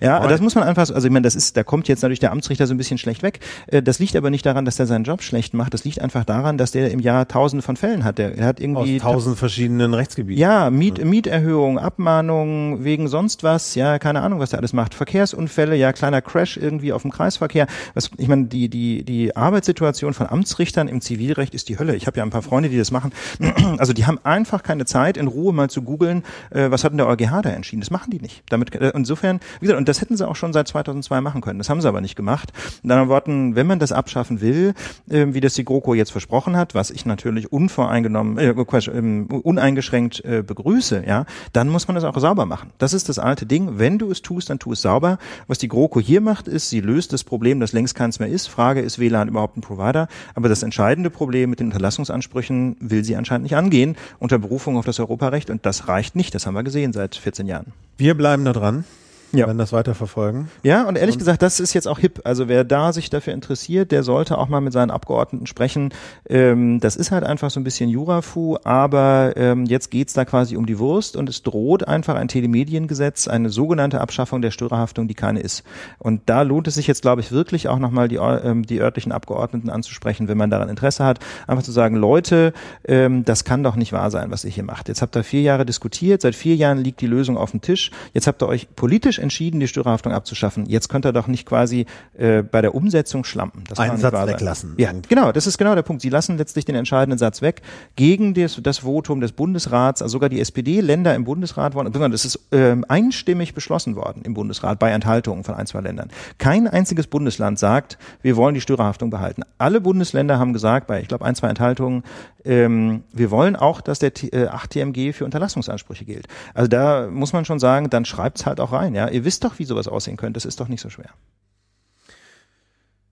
Ja, 0.00 0.26
das 0.26 0.40
muss 0.40 0.54
man 0.54 0.64
einfach, 0.64 0.88
also 0.90 1.06
ich 1.06 1.12
meine, 1.12 1.24
das 1.24 1.34
ist, 1.34 1.56
da 1.56 1.62
kommt 1.62 1.88
jetzt 1.88 2.02
natürlich 2.02 2.20
der 2.20 2.32
Amtsrichter 2.32 2.66
so 2.66 2.74
ein 2.74 2.78
bisschen 2.78 2.98
schlecht 2.98 3.22
weg. 3.22 3.40
Äh, 3.66 3.82
das 3.82 3.98
liegt 3.98 4.16
aber 4.16 4.30
nicht 4.30 4.44
daran, 4.46 4.64
dass 4.64 4.76
der 4.76 4.86
seinen 4.86 5.04
Job 5.04 5.22
schlecht 5.22 5.54
macht. 5.54 5.74
Das 5.74 5.84
liegt 5.84 6.00
einfach 6.00 6.24
daran, 6.24 6.58
dass 6.58 6.72
der 6.72 6.90
im 6.90 7.00
Jahr 7.00 7.28
tausende 7.28 7.62
von 7.62 7.76
Fällen 7.76 8.04
hat. 8.04 8.18
Der, 8.18 8.36
hat 8.44 8.60
irgendwie 8.60 8.96
aus 8.96 9.02
tausend 9.02 9.38
verschiedenen 9.38 9.94
Rechtsgebieten. 9.94 10.40
Ja, 10.40 10.70
Miet, 10.70 11.04
Mieterhöhung, 11.04 11.78
Abmahnung 11.78 12.84
wegen 12.84 13.08
sonst 13.08 13.42
was. 13.42 13.74
Ja, 13.74 13.98
keine 13.98 14.22
Ahnung, 14.22 14.40
was 14.40 14.50
der 14.50 14.58
alles 14.58 14.72
macht. 14.72 14.94
Verkehrsunfälle, 14.94 15.76
ja, 15.76 15.92
kleiner 15.92 16.22
Crash 16.22 16.56
irgendwie 16.56 16.92
auf 16.92 17.02
dem 17.02 17.10
Kreisverkehr. 17.10 17.66
Was, 17.94 18.10
ich 18.16 18.28
meine, 18.28 18.46
die 18.46 18.68
die 18.68 19.04
die 19.04 19.36
Arbeitssituation 19.36 20.14
von 20.14 20.26
Amtsrichtern 20.28 20.88
im 20.88 21.00
Zivilrecht 21.00 21.54
ist 21.54 21.68
die 21.68 21.78
Hölle. 21.78 21.96
Ich 21.96 22.06
habe 22.06 22.16
ja 22.18 22.22
ein 22.22 22.30
paar 22.30 22.42
Freunde, 22.42 22.68
die 22.68 22.78
das 22.78 22.90
machen. 22.90 23.12
Also 23.78 23.92
die 23.92 24.06
haben 24.06 24.18
einfach 24.24 24.62
keine 24.62 24.86
Zeit, 24.86 25.16
in 25.16 25.26
Ruhe 25.26 25.52
mal 25.52 25.70
zu 25.70 25.82
googeln, 25.82 26.24
äh, 26.50 26.70
was 26.70 26.84
hat 26.84 26.92
denn 26.92 26.98
der 26.98 27.06
EuGH 27.06 27.42
da 27.42 27.50
entschieden. 27.50 27.80
Das 27.80 27.90
machen 27.90 28.10
die 28.10 28.20
nicht. 28.20 28.42
Damit 28.48 28.74
äh, 28.74 28.92
insofern, 28.94 29.40
wie 29.60 29.66
gesagt, 29.66 29.78
und 29.78 29.88
das 29.88 30.00
hätten 30.00 30.16
sie 30.16 30.26
auch 30.26 30.36
schon 30.36 30.52
seit 30.52 30.68
2002 30.68 31.20
machen 31.20 31.40
können. 31.40 31.58
Das 31.58 31.70
haben 31.70 31.80
sie 31.80 31.88
aber 31.88 32.00
nicht 32.00 32.16
gemacht. 32.16 32.52
In 32.82 32.90
anderen 32.90 33.08
Worten, 33.08 33.54
wenn 33.56 33.66
man 33.66 33.78
das 33.78 33.92
abschaffen 33.92 34.40
will, 34.40 34.74
äh, 35.08 35.26
wie 35.30 35.40
das 35.40 35.54
die 35.54 35.64
GroKo 35.64 35.94
jetzt 35.94 36.10
versprochen 36.10 36.56
hat, 36.56 36.74
was 36.74 36.90
ich 36.90 37.06
natürlich 37.06 37.52
unvoreingenommen, 37.52 38.38
äh, 38.38 38.54
Quatsch, 38.64 38.88
äh, 38.88 39.00
uneingeschränkt 39.00 40.24
äh, 40.24 40.42
begrüße, 40.42 41.04
ja, 41.06 41.26
dann 41.52 41.68
muss 41.68 41.88
man 41.88 41.94
das 41.94 42.04
auch 42.04 42.18
sauber 42.18 42.46
machen. 42.46 42.70
Das 42.78 42.92
ist 42.92 43.08
das 43.08 43.18
alte 43.18 43.46
Ding. 43.46 43.78
Wenn 43.78 43.98
du 43.98 44.10
es 44.10 44.22
tust, 44.22 44.50
dann 44.50 44.58
tu 44.58 44.72
es 44.72 44.82
sauber. 44.82 45.18
Was 45.46 45.58
die 45.58 45.68
GroKo 45.68 46.00
hier 46.00 46.20
macht, 46.20 46.48
ist, 46.48 46.70
sie 46.70 46.80
löst 46.80 47.12
das 47.12 47.24
Problem, 47.24 47.60
das 47.60 47.72
längst 47.72 47.94
keins 47.94 48.18
mehr 48.18 48.28
ist. 48.28 48.48
Frage, 48.48 48.80
ist 48.80 48.98
WLAN 48.98 49.28
überhaupt 49.28 49.56
ein 49.56 49.60
Provider? 49.60 50.08
Aber 50.34 50.48
das 50.48 50.62
entscheidende 50.62 51.10
Problem 51.10 51.50
mit 51.50 51.60
den 51.60 51.68
Unterlassungsansprüchen 51.68 52.76
will 52.80 53.04
sie 53.04 53.16
anscheinend 53.16 53.44
nicht 53.44 53.56
angehen 53.56 53.96
unter 54.18 54.38
Berufung 54.38 54.76
auf 54.76 54.84
das 54.84 55.00
Europarecht 55.00 55.50
und 55.50 55.64
das 55.66 55.88
reicht 55.88 56.16
nicht. 56.16 56.34
Das 56.34 56.46
haben 56.46 56.54
wir 56.54 56.62
gesehen 56.62 56.92
seit 56.92 57.16
14 57.16 57.46
Jahren. 57.46 57.72
Wir 57.96 58.14
bleiben 58.14 58.44
da 58.44 58.52
dran 58.52 58.84
ja. 59.32 59.46
werden 59.46 59.58
das 59.58 59.72
weiter 59.72 59.94
verfolgen. 59.94 60.50
Ja, 60.62 60.84
und 60.84 60.96
ehrlich 60.96 61.16
und 61.16 61.18
gesagt, 61.18 61.42
das 61.42 61.60
ist 61.60 61.74
jetzt 61.74 61.86
auch 61.86 61.98
hip. 61.98 62.20
Also 62.24 62.48
wer 62.48 62.64
da 62.64 62.92
sich 62.92 63.10
dafür 63.10 63.34
interessiert, 63.34 63.92
der 63.92 64.02
sollte 64.02 64.38
auch 64.38 64.48
mal 64.48 64.60
mit 64.60 64.72
seinen 64.72 64.90
Abgeordneten 64.90 65.46
sprechen. 65.46 65.92
Ähm, 66.28 66.80
das 66.80 66.96
ist 66.96 67.10
halt 67.10 67.24
einfach 67.24 67.50
so 67.50 67.60
ein 67.60 67.64
bisschen 67.64 67.90
Jurafu, 67.90 68.56
aber 68.64 69.34
ähm, 69.36 69.66
jetzt 69.66 69.90
geht's 69.90 70.12
da 70.12 70.24
quasi 70.24 70.56
um 70.56 70.66
die 70.66 70.78
Wurst 70.78 71.16
und 71.16 71.28
es 71.28 71.42
droht 71.42 71.86
einfach 71.86 72.14
ein 72.14 72.28
Telemediengesetz, 72.28 73.28
eine 73.28 73.50
sogenannte 73.50 74.00
Abschaffung 74.00 74.42
der 74.42 74.50
Störerhaftung, 74.50 75.08
die 75.08 75.14
keine 75.14 75.40
ist. 75.40 75.62
Und 75.98 76.22
da 76.26 76.42
lohnt 76.42 76.68
es 76.68 76.74
sich 76.74 76.86
jetzt, 76.86 77.02
glaube 77.02 77.20
ich, 77.20 77.32
wirklich 77.32 77.68
auch 77.68 77.78
nochmal 77.78 78.08
die, 78.08 78.16
ähm, 78.16 78.64
die 78.64 78.80
örtlichen 78.80 79.12
Abgeordneten 79.12 79.70
anzusprechen, 79.70 80.28
wenn 80.28 80.38
man 80.38 80.50
daran 80.50 80.68
Interesse 80.68 81.04
hat, 81.04 81.20
einfach 81.46 81.62
zu 81.62 81.72
sagen, 81.72 81.96
Leute, 81.96 82.52
ähm, 82.86 83.24
das 83.24 83.44
kann 83.44 83.62
doch 83.62 83.76
nicht 83.76 83.92
wahr 83.92 84.10
sein, 84.10 84.30
was 84.30 84.44
ihr 84.44 84.50
hier 84.50 84.64
macht. 84.64 84.88
Jetzt 84.88 85.02
habt 85.02 85.16
ihr 85.16 85.24
vier 85.24 85.42
Jahre 85.42 85.66
diskutiert, 85.66 86.22
seit 86.22 86.34
vier 86.34 86.56
Jahren 86.56 86.78
liegt 86.78 87.00
die 87.00 87.06
Lösung 87.06 87.36
auf 87.36 87.50
dem 87.50 87.60
Tisch. 87.60 87.90
Jetzt 88.14 88.26
habt 88.26 88.42
ihr 88.42 88.48
euch 88.48 88.68
politisch 88.74 89.17
politisch 89.18 89.22
entschieden, 89.22 89.60
die 89.60 89.68
Störerhaftung 89.68 90.12
abzuschaffen. 90.12 90.66
Jetzt 90.66 90.88
könnt 90.88 91.04
ihr 91.04 91.12
doch 91.12 91.26
nicht 91.26 91.46
quasi 91.46 91.86
äh, 92.16 92.42
bei 92.42 92.62
der 92.62 92.74
Umsetzung 92.74 93.24
schlampen. 93.24 93.64
Das 93.68 93.78
Einen 93.78 93.98
Satz 93.98 94.14
weglassen. 94.26 94.74
Ja, 94.78 94.92
genau, 95.08 95.32
das 95.32 95.46
ist 95.46 95.58
genau 95.58 95.74
der 95.74 95.82
Punkt. 95.82 96.02
Sie 96.02 96.08
lassen 96.08 96.38
letztlich 96.38 96.64
den 96.64 96.74
entscheidenden 96.74 97.18
Satz 97.18 97.42
weg 97.42 97.62
gegen 97.96 98.34
das, 98.34 98.60
das 98.62 98.78
Votum 98.78 99.20
des 99.20 99.32
Bundesrats, 99.32 100.02
also 100.02 100.12
sogar 100.12 100.28
die 100.28 100.40
SPD-Länder 100.40 101.14
im 101.14 101.24
Bundesrat 101.24 101.74
wollen, 101.74 101.92
das 101.92 102.24
ist 102.24 102.40
äh, 102.52 102.76
einstimmig 102.88 103.54
beschlossen 103.54 103.96
worden 103.96 104.22
im 104.24 104.34
Bundesrat 104.34 104.78
bei 104.78 104.90
Enthaltungen 104.90 105.44
von 105.44 105.54
ein, 105.54 105.66
zwei 105.66 105.80
Ländern. 105.80 106.10
Kein 106.38 106.66
einziges 106.66 107.06
Bundesland 107.06 107.58
sagt, 107.58 107.98
wir 108.22 108.36
wollen 108.36 108.54
die 108.54 108.60
Störerhaftung 108.60 109.10
behalten. 109.10 109.42
Alle 109.58 109.80
Bundesländer 109.80 110.38
haben 110.38 110.52
gesagt, 110.52 110.86
bei, 110.86 111.00
ich 111.00 111.08
glaube, 111.08 111.24
ein, 111.24 111.34
zwei 111.34 111.48
Enthaltungen, 111.48 112.02
ähm, 112.44 113.02
wir 113.12 113.30
wollen 113.30 113.56
auch, 113.56 113.80
dass 113.80 113.98
der 113.98 114.12
äh, 114.32 114.46
8 114.46 114.70
TMG 114.70 115.12
für 115.12 115.24
Unterlassungsansprüche 115.24 116.04
gilt. 116.04 116.26
Also 116.54 116.68
da 116.68 117.08
muss 117.10 117.32
man 117.32 117.44
schon 117.44 117.58
sagen, 117.58 117.90
dann 117.90 118.04
schreibt's 118.04 118.46
halt 118.46 118.60
auch 118.60 118.72
rein. 118.72 118.94
Ja, 118.94 119.07
ihr 119.12 119.24
wisst 119.24 119.44
doch, 119.44 119.58
wie 119.58 119.64
sowas 119.64 119.88
aussehen 119.88 120.16
könnte. 120.16 120.34
Das 120.34 120.44
ist 120.44 120.60
doch 120.60 120.68
nicht 120.68 120.80
so 120.80 120.90
schwer. 120.90 121.10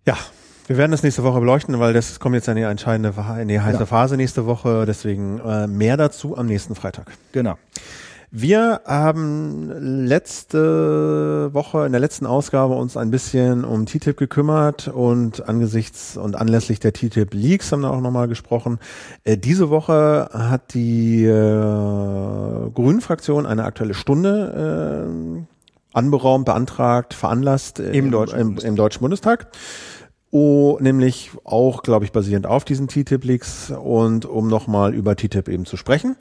Ja, 0.06 0.16
wir 0.66 0.76
werden 0.76 0.90
das 0.90 1.02
nächste 1.02 1.22
Woche 1.22 1.40
beleuchten, 1.40 1.78
weil 1.78 1.92
das 1.92 2.18
kommt 2.18 2.34
jetzt 2.34 2.48
in 2.48 2.56
die 2.56 2.62
entscheidende, 2.62 3.14
in 3.40 3.48
die 3.48 3.60
heiße 3.60 3.80
ja. 3.80 3.86
Phase 3.86 4.16
nächste 4.16 4.46
Woche. 4.46 4.84
Deswegen 4.86 5.38
äh, 5.40 5.66
mehr 5.66 5.96
dazu 5.96 6.36
am 6.36 6.46
nächsten 6.46 6.74
Freitag. 6.74 7.12
Genau. 7.32 7.56
Wir 8.32 8.80
haben 8.84 9.70
letzte 9.78 11.50
Woche, 11.52 11.86
in 11.86 11.92
der 11.92 12.00
letzten 12.00 12.26
Ausgabe 12.26 12.74
uns 12.74 12.96
ein 12.96 13.12
bisschen 13.12 13.64
um 13.64 13.86
TTIP 13.86 14.16
gekümmert 14.16 14.88
und 14.88 15.48
angesichts 15.48 16.16
und 16.16 16.34
anlässlich 16.34 16.80
der 16.80 16.92
TTIP 16.92 17.32
Leaks 17.32 17.70
haben 17.70 17.82
wir 17.82 17.92
auch 17.92 18.00
nochmal 18.00 18.26
gesprochen. 18.26 18.80
Äh, 19.22 19.38
diese 19.38 19.70
Woche 19.70 20.28
hat 20.32 20.74
die 20.74 21.24
äh, 21.24 22.70
Grünen-Fraktion 22.74 23.46
eine 23.46 23.64
aktuelle 23.64 23.94
Stunde 23.94 25.06
äh, 25.06 25.55
anberaumt, 25.96 26.44
beantragt, 26.44 27.14
veranlasst 27.14 27.78
Im, 27.78 27.92
im, 27.92 28.10
Deutschen, 28.10 28.38
im, 28.38 28.58
im 28.58 28.76
Deutschen 28.76 29.00
Bundestag 29.00 29.48
Oh, 30.38 30.76
nämlich 30.80 31.30
auch, 31.44 31.82
glaube 31.82 32.04
ich, 32.04 32.12
basierend 32.12 32.46
auf 32.46 32.64
diesen 32.64 32.88
TTIP-Leaks 32.88 33.70
und 33.70 34.26
um 34.26 34.48
nochmal 34.48 34.92
über 34.92 35.14
TTIP 35.14 35.48
eben 35.48 35.66
zu 35.66 35.76
sprechen. 35.76 36.16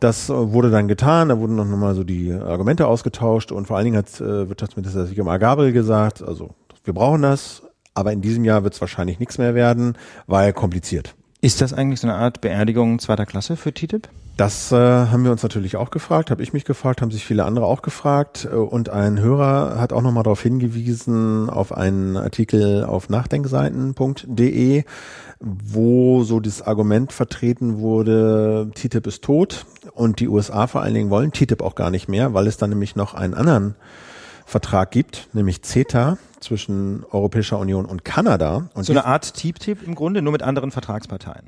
Das 0.00 0.30
äh, 0.30 0.52
wurde 0.52 0.70
dann 0.70 0.88
getan, 0.88 1.28
da 1.28 1.38
wurden 1.38 1.54
noch 1.54 1.64
mal 1.66 1.94
so 1.94 2.02
die 2.02 2.32
Argumente 2.32 2.86
ausgetauscht 2.86 3.52
und 3.52 3.66
vor 3.66 3.76
allen 3.76 3.84
Dingen 3.84 3.98
hat 3.98 4.20
äh, 4.20 4.48
Wirtschaftsminister 4.48 5.06
Sigmar 5.06 5.38
Gabriel 5.38 5.72
gesagt, 5.72 6.22
also 6.22 6.56
wir 6.82 6.94
brauchen 6.94 7.22
das, 7.22 7.62
aber 7.94 8.12
in 8.12 8.22
diesem 8.22 8.44
Jahr 8.44 8.64
wird 8.64 8.74
es 8.74 8.80
wahrscheinlich 8.80 9.20
nichts 9.20 9.36
mehr 9.36 9.54
werden, 9.54 9.98
weil 10.26 10.52
kompliziert. 10.54 11.14
Ist 11.42 11.60
das 11.60 11.72
eigentlich 11.74 12.00
so 12.00 12.08
eine 12.08 12.16
Art 12.16 12.40
Beerdigung 12.40 12.98
zweiter 13.00 13.26
Klasse 13.26 13.56
für 13.56 13.72
TTIP? 13.72 14.08
Das 14.36 14.72
äh, 14.72 14.76
haben 14.76 15.24
wir 15.24 15.30
uns 15.30 15.42
natürlich 15.42 15.76
auch 15.76 15.90
gefragt, 15.90 16.30
habe 16.30 16.42
ich 16.42 16.54
mich 16.54 16.64
gefragt, 16.64 17.02
haben 17.02 17.10
sich 17.10 17.24
viele 17.24 17.44
andere 17.44 17.66
auch 17.66 17.82
gefragt. 17.82 18.48
Äh, 18.50 18.56
und 18.56 18.88
ein 18.88 19.20
Hörer 19.20 19.78
hat 19.78 19.92
auch 19.92 20.00
nochmal 20.00 20.22
darauf 20.22 20.42
hingewiesen, 20.42 21.50
auf 21.50 21.72
einen 21.72 22.16
Artikel 22.16 22.84
auf 22.84 23.10
nachdenkseiten.de, 23.10 24.84
wo 25.38 26.24
so 26.24 26.40
das 26.40 26.62
Argument 26.62 27.12
vertreten 27.12 27.78
wurde, 27.78 28.70
TTIP 28.74 29.06
ist 29.06 29.22
tot 29.22 29.66
und 29.92 30.18
die 30.20 30.28
USA 30.28 30.66
vor 30.66 30.80
allen 30.80 30.94
Dingen 30.94 31.10
wollen 31.10 31.32
TTIP 31.32 31.60
auch 31.60 31.74
gar 31.74 31.90
nicht 31.90 32.08
mehr, 32.08 32.32
weil 32.32 32.46
es 32.46 32.56
dann 32.56 32.70
nämlich 32.70 32.96
noch 32.96 33.12
einen 33.12 33.34
anderen 33.34 33.74
Vertrag 34.46 34.90
gibt, 34.90 35.28
nämlich 35.34 35.62
CETA 35.62 36.16
zwischen 36.40 37.04
Europäischer 37.10 37.58
Union 37.58 37.84
und 37.84 38.04
Kanada. 38.04 38.68
Und 38.74 38.84
so 38.84 38.92
eine 38.92 39.04
Art 39.04 39.34
TTIP 39.34 39.82
im 39.86 39.94
Grunde, 39.94 40.22
nur 40.22 40.32
mit 40.32 40.42
anderen 40.42 40.70
Vertragsparteien. 40.70 41.44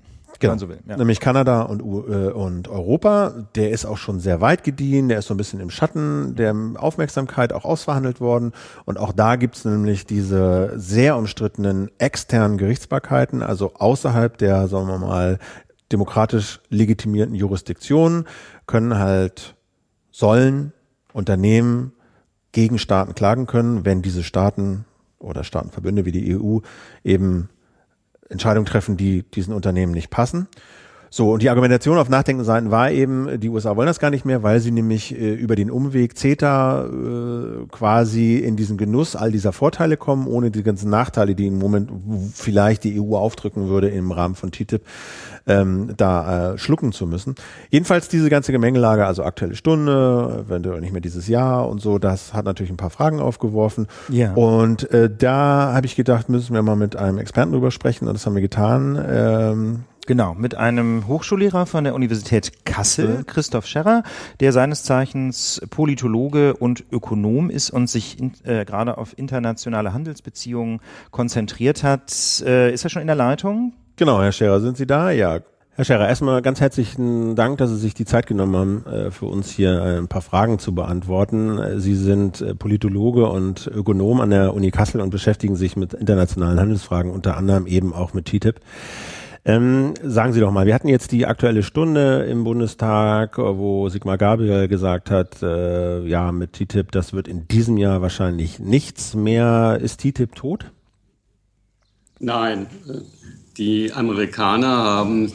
Genau. 0.48 0.58
So 0.58 0.68
will, 0.68 0.80
ja. 0.86 0.96
Nämlich 0.96 1.20
Kanada 1.20 1.62
und, 1.62 1.80
äh, 1.80 2.30
und 2.30 2.68
Europa. 2.68 3.46
Der 3.54 3.70
ist 3.70 3.84
auch 3.84 3.96
schon 3.96 4.20
sehr 4.20 4.40
weit 4.40 4.64
gediehen, 4.64 5.08
der 5.08 5.18
ist 5.18 5.26
so 5.26 5.34
ein 5.34 5.36
bisschen 5.36 5.60
im 5.60 5.70
Schatten 5.70 6.34
der 6.36 6.54
Aufmerksamkeit 6.76 7.52
auch 7.52 7.64
ausverhandelt 7.64 8.20
worden. 8.20 8.52
Und 8.84 8.98
auch 8.98 9.12
da 9.12 9.36
gibt's 9.36 9.64
nämlich 9.64 10.06
diese 10.06 10.72
sehr 10.76 11.16
umstrittenen 11.16 11.90
externen 11.98 12.58
Gerichtsbarkeiten, 12.58 13.42
also 13.42 13.74
außerhalb 13.74 14.38
der, 14.38 14.68
sagen 14.68 14.88
wir 14.88 14.98
mal, 14.98 15.38
demokratisch 15.92 16.60
legitimierten 16.70 17.34
Jurisdiktionen, 17.34 18.24
können 18.66 18.98
halt, 18.98 19.54
sollen 20.10 20.72
Unternehmen 21.12 21.92
gegen 22.52 22.78
Staaten 22.78 23.14
klagen 23.14 23.46
können, 23.46 23.84
wenn 23.84 24.02
diese 24.02 24.22
Staaten 24.22 24.84
oder 25.18 25.44
Staatenverbünde 25.44 26.04
wie 26.04 26.12
die 26.12 26.36
EU 26.36 26.58
eben 27.02 27.48
Entscheidungen 28.28 28.66
treffen, 28.66 28.96
die 28.96 29.22
diesen 29.22 29.54
Unternehmen 29.54 29.92
nicht 29.92 30.10
passen. 30.10 30.48
So, 31.16 31.30
und 31.30 31.44
die 31.44 31.48
Argumentation 31.48 31.96
auf 31.96 32.08
Nachdenkenseiten 32.08 32.72
war 32.72 32.90
eben, 32.90 33.38
die 33.38 33.48
USA 33.48 33.76
wollen 33.76 33.86
das 33.86 34.00
gar 34.00 34.10
nicht 34.10 34.24
mehr, 34.24 34.42
weil 34.42 34.58
sie 34.58 34.72
nämlich 34.72 35.16
äh, 35.16 35.32
über 35.32 35.54
den 35.54 35.70
Umweg 35.70 36.18
CETA 36.18 36.86
äh, 36.86 37.66
quasi 37.70 38.38
in 38.38 38.56
diesen 38.56 38.76
Genuss 38.78 39.14
all 39.14 39.30
dieser 39.30 39.52
Vorteile 39.52 39.96
kommen, 39.96 40.26
ohne 40.26 40.50
die 40.50 40.64
ganzen 40.64 40.90
Nachteile, 40.90 41.36
die 41.36 41.46
im 41.46 41.58
Moment 41.60 41.88
vielleicht 42.34 42.82
die 42.82 43.00
EU 43.00 43.14
aufdrücken 43.14 43.68
würde 43.68 43.90
im 43.90 44.10
Rahmen 44.10 44.34
von 44.34 44.50
TTIP, 44.50 44.82
ähm, 45.46 45.92
da 45.96 46.54
äh, 46.54 46.58
schlucken 46.58 46.90
zu 46.90 47.06
müssen. 47.06 47.36
Jedenfalls 47.70 48.08
diese 48.08 48.28
ganze 48.28 48.50
Gemengelage, 48.50 49.06
also 49.06 49.22
aktuelle 49.22 49.54
Stunde, 49.54 50.44
eventuell 50.48 50.80
nicht 50.80 50.92
mehr 50.92 51.00
dieses 51.00 51.28
Jahr 51.28 51.68
und 51.68 51.80
so, 51.80 52.00
das 52.00 52.34
hat 52.34 52.44
natürlich 52.44 52.72
ein 52.72 52.76
paar 52.76 52.90
Fragen 52.90 53.20
aufgeworfen. 53.20 53.86
Ja. 54.08 54.32
Und 54.32 54.90
äh, 54.90 55.08
da 55.16 55.74
habe 55.74 55.86
ich 55.86 55.94
gedacht, 55.94 56.28
müssen 56.28 56.54
wir 56.54 56.62
mal 56.62 56.74
mit 56.74 56.96
einem 56.96 57.18
Experten 57.18 57.52
drüber 57.52 57.70
sprechen 57.70 58.08
und 58.08 58.14
das 58.14 58.26
haben 58.26 58.34
wir 58.34 58.42
getan. 58.42 58.98
Ähm, 59.08 59.84
Genau, 60.06 60.34
mit 60.34 60.54
einem 60.54 61.08
Hochschullehrer 61.08 61.64
von 61.64 61.84
der 61.84 61.94
Universität 61.94 62.66
Kassel, 62.66 63.24
Christoph 63.26 63.66
Scherrer, 63.66 64.02
der 64.40 64.52
seines 64.52 64.82
Zeichens 64.82 65.62
Politologe 65.70 66.54
und 66.54 66.84
Ökonom 66.92 67.48
ist 67.48 67.70
und 67.70 67.88
sich 67.88 68.18
in, 68.18 68.32
äh, 68.44 68.66
gerade 68.66 68.98
auf 68.98 69.16
internationale 69.16 69.94
Handelsbeziehungen 69.94 70.80
konzentriert 71.10 71.82
hat. 71.82 72.12
Äh, 72.44 72.74
ist 72.74 72.84
er 72.84 72.90
schon 72.90 73.00
in 73.00 73.06
der 73.06 73.16
Leitung? 73.16 73.72
Genau, 73.96 74.20
Herr 74.20 74.32
Scherrer, 74.32 74.60
sind 74.60 74.76
Sie 74.76 74.86
da? 74.86 75.10
Ja. 75.10 75.40
Herr 75.76 75.84
Scherrer, 75.84 76.06
erstmal 76.06 76.42
ganz 76.42 76.60
herzlichen 76.60 77.34
Dank, 77.34 77.56
dass 77.58 77.70
Sie 77.70 77.78
sich 77.78 77.94
die 77.94 78.04
Zeit 78.04 78.26
genommen 78.26 78.54
haben, 78.54 78.86
äh, 78.86 79.10
für 79.10 79.26
uns 79.26 79.50
hier 79.50 79.72
äh, 79.72 79.98
ein 79.98 80.08
paar 80.08 80.22
Fragen 80.22 80.58
zu 80.58 80.74
beantworten. 80.74 81.80
Sie 81.80 81.94
sind 81.94 82.42
äh, 82.42 82.54
Politologe 82.54 83.26
und 83.26 83.68
Ökonom 83.68 84.20
an 84.20 84.30
der 84.30 84.54
Uni 84.54 84.70
Kassel 84.70 85.00
und 85.00 85.08
beschäftigen 85.08 85.56
sich 85.56 85.76
mit 85.76 85.94
internationalen 85.94 86.60
Handelsfragen, 86.60 87.10
unter 87.10 87.38
anderem 87.38 87.66
eben 87.66 87.94
auch 87.94 88.12
mit 88.12 88.26
TTIP. 88.26 88.60
Ähm, 89.46 89.92
sagen 90.02 90.32
Sie 90.32 90.40
doch 90.40 90.50
mal, 90.50 90.64
wir 90.64 90.74
hatten 90.74 90.88
jetzt 90.88 91.12
die 91.12 91.26
aktuelle 91.26 91.62
Stunde 91.62 92.24
im 92.24 92.44
Bundestag, 92.44 93.36
wo 93.36 93.90
Sigmar 93.90 94.16
Gabriel 94.16 94.68
gesagt 94.68 95.10
hat, 95.10 95.42
äh, 95.42 96.06
ja, 96.06 96.32
mit 96.32 96.54
TTIP, 96.54 96.90
das 96.92 97.12
wird 97.12 97.28
in 97.28 97.46
diesem 97.46 97.76
Jahr 97.76 98.00
wahrscheinlich 98.00 98.58
nichts 98.58 99.14
mehr. 99.14 99.78
Ist 99.82 100.00
TTIP 100.00 100.34
tot? 100.34 100.70
Nein, 102.20 102.68
die 103.58 103.92
Amerikaner 103.92 104.68
haben 104.68 105.30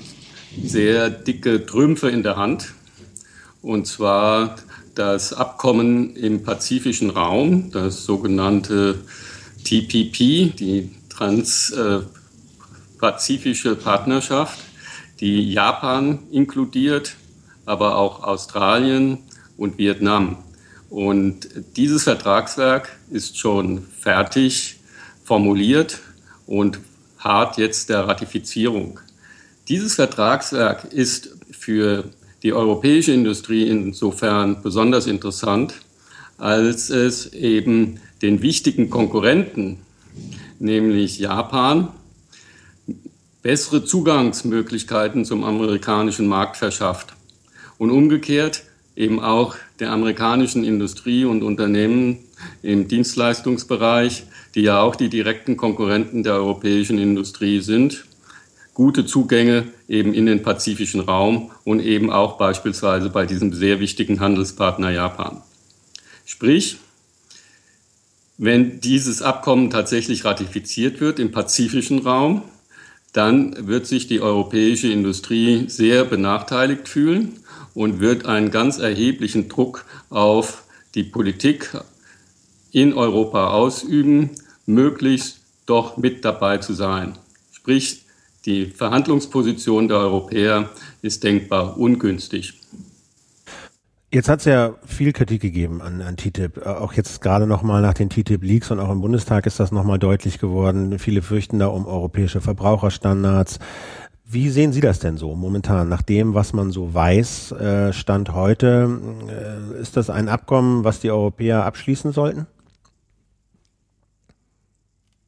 sehr 0.64 1.12
dicke 1.12 1.68
Trümpfe 1.68 2.10
in 2.10 2.24
der 2.24 2.36
Hand. 2.36 2.74
Und 3.62 3.86
zwar 3.86 4.56
das 4.96 5.34
Abkommen 5.34 6.16
im 6.16 6.42
pazifischen 6.42 7.12
Raum, 7.12 7.70
das 7.72 8.06
sogenannte 8.06 8.96
TPP, 9.64 10.56
die 10.58 10.96
Trans, 11.10 11.72
äh, 11.72 12.00
pazifische 13.00 13.76
Partnerschaft, 13.76 14.60
die 15.20 15.52
Japan 15.52 16.20
inkludiert, 16.32 17.16
aber 17.66 17.98
auch 17.98 18.24
Australien 18.24 19.20
und 19.58 19.78
Vietnam. 19.78 20.38
Und 20.90 21.50
dieses 21.76 22.04
Vertragswerk 22.04 22.98
ist 23.12 23.38
schon 23.38 23.86
fertig 24.00 24.80
formuliert 25.24 26.00
und 26.48 26.80
hart 27.20 27.58
jetzt 27.58 27.90
der 27.90 28.08
Ratifizierung. 28.08 29.00
Dieses 29.68 29.96
Vertragswerk 29.96 30.92
ist 30.92 31.36
für 31.52 32.06
die 32.42 32.54
europäische 32.54 33.12
Industrie 33.12 33.68
insofern 33.68 34.64
besonders 34.64 35.06
interessant, 35.06 35.76
als 36.38 36.90
es 36.90 37.34
eben 37.34 38.00
den 38.22 38.42
wichtigen 38.42 38.90
Konkurrenten, 38.90 39.80
nämlich 40.58 41.20
Japan, 41.20 41.90
bessere 43.42 43.86
Zugangsmöglichkeiten 43.86 45.26
zum 45.26 45.44
amerikanischen 45.44 46.28
Markt 46.28 46.58
verschafft. 46.58 47.14
Und 47.78 47.92
umgekehrt 47.92 48.64
eben 48.96 49.22
auch 49.22 49.56
der 49.80 49.92
amerikanischen 49.92 50.66
Industrie 50.66 51.24
und 51.24 51.42
Unternehmen 51.42 52.20
im 52.62 52.88
Dienstleistungsbereich, 52.88 54.24
die 54.56 54.62
ja 54.62 54.82
auch 54.82 54.96
die 54.96 55.10
direkten 55.10 55.56
Konkurrenten 55.56 56.24
der 56.24 56.34
europäischen 56.34 56.98
Industrie 56.98 57.62
sind, 57.62 58.06
gute 58.74 59.06
Zugänge 59.06 59.68
eben 59.88 60.14
in 60.14 60.26
den 60.26 60.44
pazifischen 60.44 61.02
Raum 61.02 61.52
und 61.64 61.80
eben 61.80 62.12
auch 62.12 62.38
beispielsweise 62.38 63.10
bei 63.10 63.26
diesem 63.26 63.54
sehr 63.54 63.80
wichtigen 63.80 64.20
Handelspartner 64.20 64.92
Japan. 64.92 65.42
Sprich, 66.26 66.78
wenn 68.38 68.80
dieses 68.80 69.22
Abkommen 69.22 69.70
tatsächlich 69.70 70.24
ratifiziert 70.24 71.02
wird 71.02 71.20
im 71.20 71.32
pazifischen 71.32 72.00
Raum, 72.00 72.44
dann 73.14 73.68
wird 73.68 73.88
sich 73.88 74.08
die 74.08 74.22
europäische 74.22 74.92
Industrie 74.92 75.66
sehr 75.68 76.06
benachteiligt 76.06 76.88
fühlen 76.88 77.40
und 77.74 78.00
wird 78.00 78.26
einen 78.26 78.52
ganz 78.52 78.78
erheblichen 78.78 79.50
Druck 79.50 79.86
auf 80.10 80.64
die 80.96 81.04
Politik 81.04 81.72
in 82.72 82.94
Europa 82.94 83.50
ausüben, 83.50 84.32
möglichst 84.66 85.40
doch 85.66 85.98
mit 85.98 86.24
dabei 86.26 86.58
zu 86.58 86.74
sein. 86.74 87.18
Sprich, 87.52 88.04
die 88.46 88.66
Verhandlungsposition 88.68 89.88
der 89.88 89.98
Europäer 89.98 90.70
ist 91.02 91.24
denkbar 91.24 91.78
ungünstig. 91.78 92.54
Jetzt 94.12 94.28
hat 94.28 94.40
es 94.40 94.46
ja 94.46 94.74
viel 94.88 95.14
Kritik 95.14 95.40
gegeben 95.40 95.84
an, 95.84 96.02
an 96.02 96.18
TTIP. 96.18 96.66
Äh, 96.66 96.70
auch 96.70 96.94
jetzt 96.94 97.22
gerade 97.22 97.46
nochmal 97.46 97.82
nach 97.82 97.94
den 97.94 98.10
TTIP-Leaks 98.10 98.72
und 98.72 98.80
auch 98.80 98.90
im 98.90 99.02
Bundestag 99.02 99.46
ist 99.46 99.60
das 99.60 99.72
nochmal 99.72 100.00
deutlich 100.00 100.40
geworden. 100.40 100.98
Viele 100.98 101.22
fürchten 101.22 101.60
da 101.60 101.68
um 101.68 101.86
europäische 101.86 102.42
Verbraucherstandards. 102.42 103.60
Wie 104.26 104.50
sehen 104.50 104.74
Sie 104.74 104.82
das 104.82 105.00
denn 105.00 105.18
so 105.18 105.36
momentan? 105.36 105.90
Nach 105.90 106.02
dem, 106.02 106.34
was 106.34 106.54
man 106.54 106.72
so 106.72 106.94
weiß, 106.94 107.52
äh, 107.52 107.94
Stand 107.94 108.34
heute, 108.34 109.00
äh, 109.28 109.82
ist 109.82 109.96
das 109.96 110.10
ein 110.10 110.28
Abkommen, 110.28 110.84
was 110.84 111.00
die 111.00 111.12
Europäer 111.12 111.66
abschließen 111.66 112.12
sollten? 112.12 112.48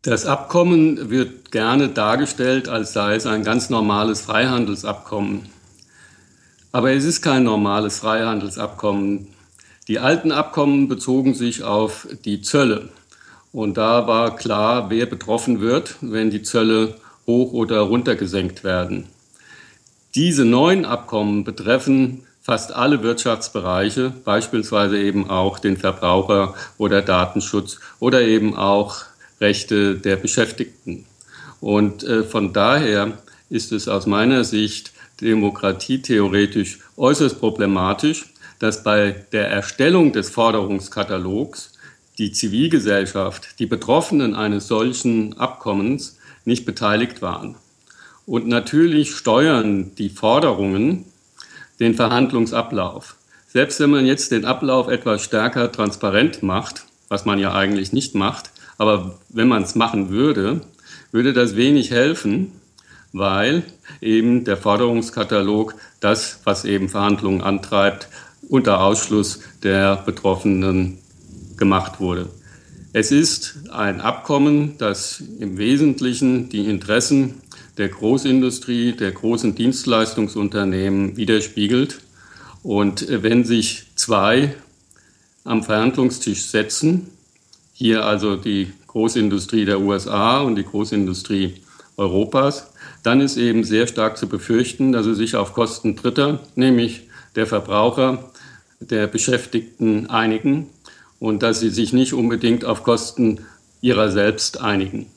Das 0.01 0.25
Abkommen 0.25 1.11
wird 1.11 1.51
gerne 1.51 1.89
dargestellt, 1.89 2.67
als 2.67 2.93
sei 2.93 3.13
es 3.13 3.27
ein 3.27 3.43
ganz 3.43 3.69
normales 3.69 4.21
Freihandelsabkommen. 4.21 5.49
Aber 6.71 6.91
es 6.91 7.03
ist 7.03 7.21
kein 7.21 7.43
normales 7.43 7.99
Freihandelsabkommen. 7.99 9.27
Die 9.87 9.99
alten 9.99 10.31
Abkommen 10.31 10.87
bezogen 10.87 11.33
sich 11.33 11.63
auf 11.63 12.07
die 12.23 12.41
Zölle. 12.41 12.89
Und 13.51 13.75
da 13.75 14.07
war 14.07 14.37
klar, 14.37 14.89
wer 14.89 15.05
betroffen 15.05 15.59
wird, 15.59 15.97
wenn 15.99 16.29
die 16.29 16.43
Zölle 16.43 16.95
hoch 17.27 17.51
oder 17.51 17.81
runter 17.81 18.15
gesenkt 18.15 18.63
werden. 18.63 19.07
Diese 20.15 20.45
neuen 20.45 20.85
Abkommen 20.85 21.43
betreffen 21.43 22.23
fast 22.41 22.73
alle 22.73 23.03
Wirtschaftsbereiche, 23.03 24.13
beispielsweise 24.23 24.97
eben 24.97 25.29
auch 25.29 25.59
den 25.59 25.77
Verbraucher 25.77 26.55
oder 26.77 27.01
Datenschutz 27.01 27.79
oder 27.99 28.21
eben 28.21 28.55
auch 28.55 29.03
Rechte 29.39 29.95
der 29.95 30.15
Beschäftigten. 30.15 31.05
Und 31.59 32.03
äh, 32.03 32.23
von 32.23 32.53
daher 32.53 33.17
ist 33.49 33.71
es 33.71 33.87
aus 33.87 34.05
meiner 34.05 34.43
Sicht 34.43 34.91
demokratietheoretisch 35.21 36.79
äußerst 36.97 37.39
problematisch, 37.39 38.33
dass 38.59 38.83
bei 38.83 39.25
der 39.31 39.49
Erstellung 39.49 40.11
des 40.11 40.29
Forderungskatalogs 40.29 41.73
die 42.17 42.31
Zivilgesellschaft, 42.31 43.59
die 43.59 43.65
Betroffenen 43.65 44.35
eines 44.35 44.67
solchen 44.67 45.37
Abkommens 45.37 46.17
nicht 46.45 46.65
beteiligt 46.65 47.21
waren. 47.21 47.55
Und 48.25 48.47
natürlich 48.47 49.15
steuern 49.15 49.95
die 49.95 50.09
Forderungen 50.09 51.05
den 51.79 51.95
Verhandlungsablauf. 51.95 53.15
Selbst 53.47 53.79
wenn 53.79 53.89
man 53.89 54.05
jetzt 54.05 54.31
den 54.31 54.45
Ablauf 54.45 54.87
etwas 54.87 55.23
stärker 55.23 55.71
transparent 55.71 56.43
macht, 56.43 56.85
was 57.09 57.25
man 57.25 57.39
ja 57.39 57.53
eigentlich 57.53 57.91
nicht 57.91 58.15
macht, 58.15 58.51
aber 58.77 59.19
wenn 59.29 59.47
man 59.47 59.63
es 59.63 59.75
machen 59.75 60.09
würde, 60.09 60.61
würde 61.11 61.33
das 61.33 61.55
wenig 61.55 61.91
helfen, 61.91 62.51
weil 63.13 63.63
eben 64.01 64.43
der 64.43 64.57
Forderungskatalog 64.57 65.75
das, 65.99 66.39
was 66.43 66.65
eben 66.65 66.89
Verhandlungen 66.89 67.41
antreibt, 67.41 68.07
unter 68.47 68.81
Ausschluss 68.81 69.39
der 69.63 69.97
Betroffenen 69.97 70.97
gemacht 71.57 71.99
wurde. 71.99 72.29
Es 72.93 73.11
ist 73.11 73.69
ein 73.71 74.01
Abkommen, 74.01 74.77
das 74.77 75.23
im 75.39 75.57
Wesentlichen 75.57 76.49
die 76.49 76.65
Interessen 76.65 77.35
der 77.77 77.87
Großindustrie, 77.87 78.93
der 78.93 79.11
großen 79.11 79.55
Dienstleistungsunternehmen 79.55 81.15
widerspiegelt. 81.15 81.99
Und 82.63 83.07
wenn 83.09 83.45
sich 83.45 83.85
zwei 83.95 84.55
am 85.45 85.63
Verhandlungstisch 85.63 86.43
setzen, 86.43 87.07
hier 87.73 88.05
also 88.05 88.35
die 88.35 88.73
Großindustrie 88.87 89.65
der 89.65 89.79
USA 89.79 90.41
und 90.41 90.55
die 90.55 90.65
Großindustrie 90.65 91.55
Europas, 91.95 92.70
dann 93.03 93.21
ist 93.21 93.37
eben 93.37 93.63
sehr 93.63 93.87
stark 93.87 94.17
zu 94.17 94.27
befürchten, 94.27 94.91
dass 94.91 95.05
sie 95.05 95.15
sich 95.15 95.35
auf 95.35 95.53
Kosten 95.53 95.95
Dritter, 95.95 96.39
nämlich 96.55 97.07
der 97.35 97.47
Verbraucher, 97.47 98.31
der 98.79 99.07
Beschäftigten 99.07 100.09
einigen 100.09 100.67
und 101.19 101.43
dass 101.43 101.59
sie 101.59 101.69
sich 101.69 101.93
nicht 101.93 102.13
unbedingt 102.13 102.65
auf 102.65 102.83
Kosten 102.83 103.39
ihrer 103.81 104.11
selbst 104.11 104.61
einigen. 104.61 105.07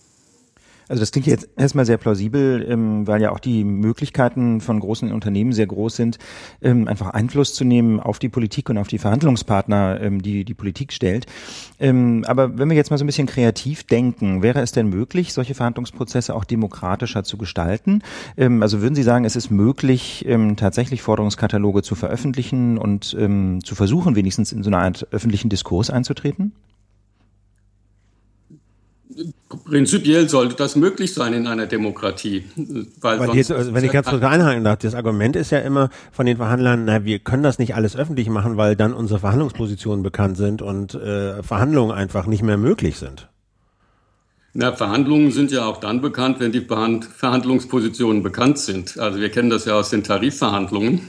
Also 0.88 1.00
das 1.00 1.12
klingt 1.12 1.26
jetzt 1.26 1.48
erstmal 1.56 1.86
sehr 1.86 1.96
plausibel, 1.96 2.66
ähm, 2.68 3.06
weil 3.06 3.22
ja 3.22 3.32
auch 3.32 3.38
die 3.38 3.64
Möglichkeiten 3.64 4.60
von 4.60 4.80
großen 4.80 5.12
Unternehmen 5.12 5.52
sehr 5.52 5.66
groß 5.66 5.96
sind, 5.96 6.18
ähm, 6.62 6.88
einfach 6.88 7.10
Einfluss 7.10 7.54
zu 7.54 7.64
nehmen 7.64 8.00
auf 8.00 8.18
die 8.18 8.28
Politik 8.28 8.68
und 8.70 8.78
auf 8.78 8.88
die 8.88 8.98
Verhandlungspartner, 8.98 10.00
ähm, 10.00 10.22
die 10.22 10.44
die 10.44 10.54
Politik 10.54 10.92
stellt. 10.92 11.26
Aber 11.80 12.58
wenn 12.58 12.70
wir 12.70 12.76
jetzt 12.76 12.90
mal 12.90 12.96
so 12.96 13.04
ein 13.04 13.06
bisschen 13.06 13.26
kreativ 13.26 13.84
denken, 13.84 14.42
wäre 14.42 14.60
es 14.60 14.72
denn 14.72 14.88
möglich, 14.88 15.32
solche 15.32 15.54
Verhandlungsprozesse 15.54 16.34
auch 16.34 16.44
demokratischer 16.44 17.24
zu 17.24 17.36
gestalten? 17.36 18.02
Also 18.36 18.80
würden 18.80 18.94
Sie 18.94 19.02
sagen, 19.02 19.24
es 19.24 19.36
ist 19.36 19.50
möglich, 19.50 20.24
tatsächlich 20.56 21.02
Forderungskataloge 21.02 21.82
zu 21.82 21.94
veröffentlichen 21.94 22.78
und 22.78 23.04
zu 23.04 23.74
versuchen, 23.74 24.16
wenigstens 24.16 24.52
in 24.52 24.62
so 24.62 24.70
eine 24.70 24.78
Art 24.78 25.06
öffentlichen 25.10 25.50
Diskurs 25.50 25.90
einzutreten? 25.90 26.52
Prinzipiell 29.64 30.28
sollte 30.28 30.56
das 30.56 30.76
möglich 30.76 31.14
sein 31.14 31.32
in 31.32 31.46
einer 31.46 31.66
Demokratie. 31.66 32.44
Weil, 33.00 33.20
weil 33.20 33.36
jetzt, 33.36 33.52
also 33.52 33.72
wenn 33.72 33.84
ich 33.84 33.92
ganz 33.92 34.08
kurz 34.08 34.22
einhaken 34.22 34.64
darf, 34.64 34.78
das 34.78 34.94
Argument 34.94 35.36
ist 35.36 35.50
ja 35.50 35.60
immer 35.60 35.90
von 36.12 36.26
den 36.26 36.36
Verhandlern, 36.36 36.84
na, 36.84 37.04
wir 37.04 37.20
können 37.20 37.42
das 37.42 37.58
nicht 37.58 37.74
alles 37.74 37.96
öffentlich 37.96 38.28
machen, 38.28 38.56
weil 38.56 38.76
dann 38.76 38.92
unsere 38.92 39.20
Verhandlungspositionen 39.20 40.02
bekannt 40.02 40.36
sind 40.36 40.62
und 40.62 40.94
äh, 40.94 41.42
Verhandlungen 41.42 41.92
einfach 41.92 42.26
nicht 42.26 42.42
mehr 42.42 42.56
möglich 42.56 42.96
sind. 42.96 43.28
Na, 44.52 44.72
Verhandlungen 44.72 45.32
sind 45.32 45.50
ja 45.50 45.64
auch 45.66 45.78
dann 45.78 46.00
bekannt, 46.00 46.38
wenn 46.40 46.52
die 46.52 46.60
Verhandlungspositionen 46.60 48.22
bekannt 48.22 48.58
sind. 48.58 48.98
Also 48.98 49.20
wir 49.20 49.30
kennen 49.30 49.50
das 49.50 49.64
ja 49.64 49.74
aus 49.74 49.90
den 49.90 50.04
Tarifverhandlungen 50.04 51.08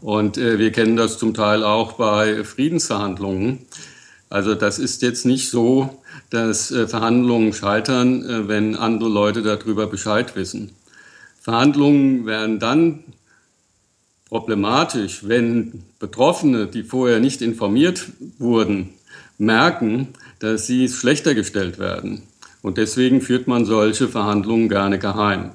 und 0.00 0.38
äh, 0.38 0.58
wir 0.58 0.72
kennen 0.72 0.96
das 0.96 1.18
zum 1.18 1.34
Teil 1.34 1.62
auch 1.62 1.92
bei 1.92 2.44
Friedensverhandlungen. 2.44 3.66
Also 4.28 4.54
das 4.54 4.78
ist 4.78 5.02
jetzt 5.02 5.26
nicht 5.26 5.48
so, 5.50 6.02
dass 6.30 6.70
äh, 6.70 6.88
Verhandlungen 6.88 7.52
scheitern, 7.52 8.24
äh, 8.24 8.48
wenn 8.48 8.76
andere 8.76 9.08
Leute 9.08 9.42
darüber 9.42 9.86
Bescheid 9.86 10.36
wissen. 10.36 10.72
Verhandlungen 11.40 12.26
werden 12.26 12.58
dann 12.58 13.04
problematisch, 14.28 15.20
wenn 15.28 15.84
Betroffene, 15.98 16.66
die 16.66 16.82
vorher 16.82 17.20
nicht 17.20 17.42
informiert 17.42 18.06
wurden, 18.38 18.90
merken, 19.38 20.08
dass 20.40 20.66
sie 20.66 20.88
schlechter 20.88 21.34
gestellt 21.34 21.78
werden. 21.78 22.22
Und 22.62 22.78
deswegen 22.78 23.20
führt 23.20 23.46
man 23.46 23.64
solche 23.64 24.08
Verhandlungen 24.08 24.68
gerne 24.68 24.98
geheim. 24.98 25.52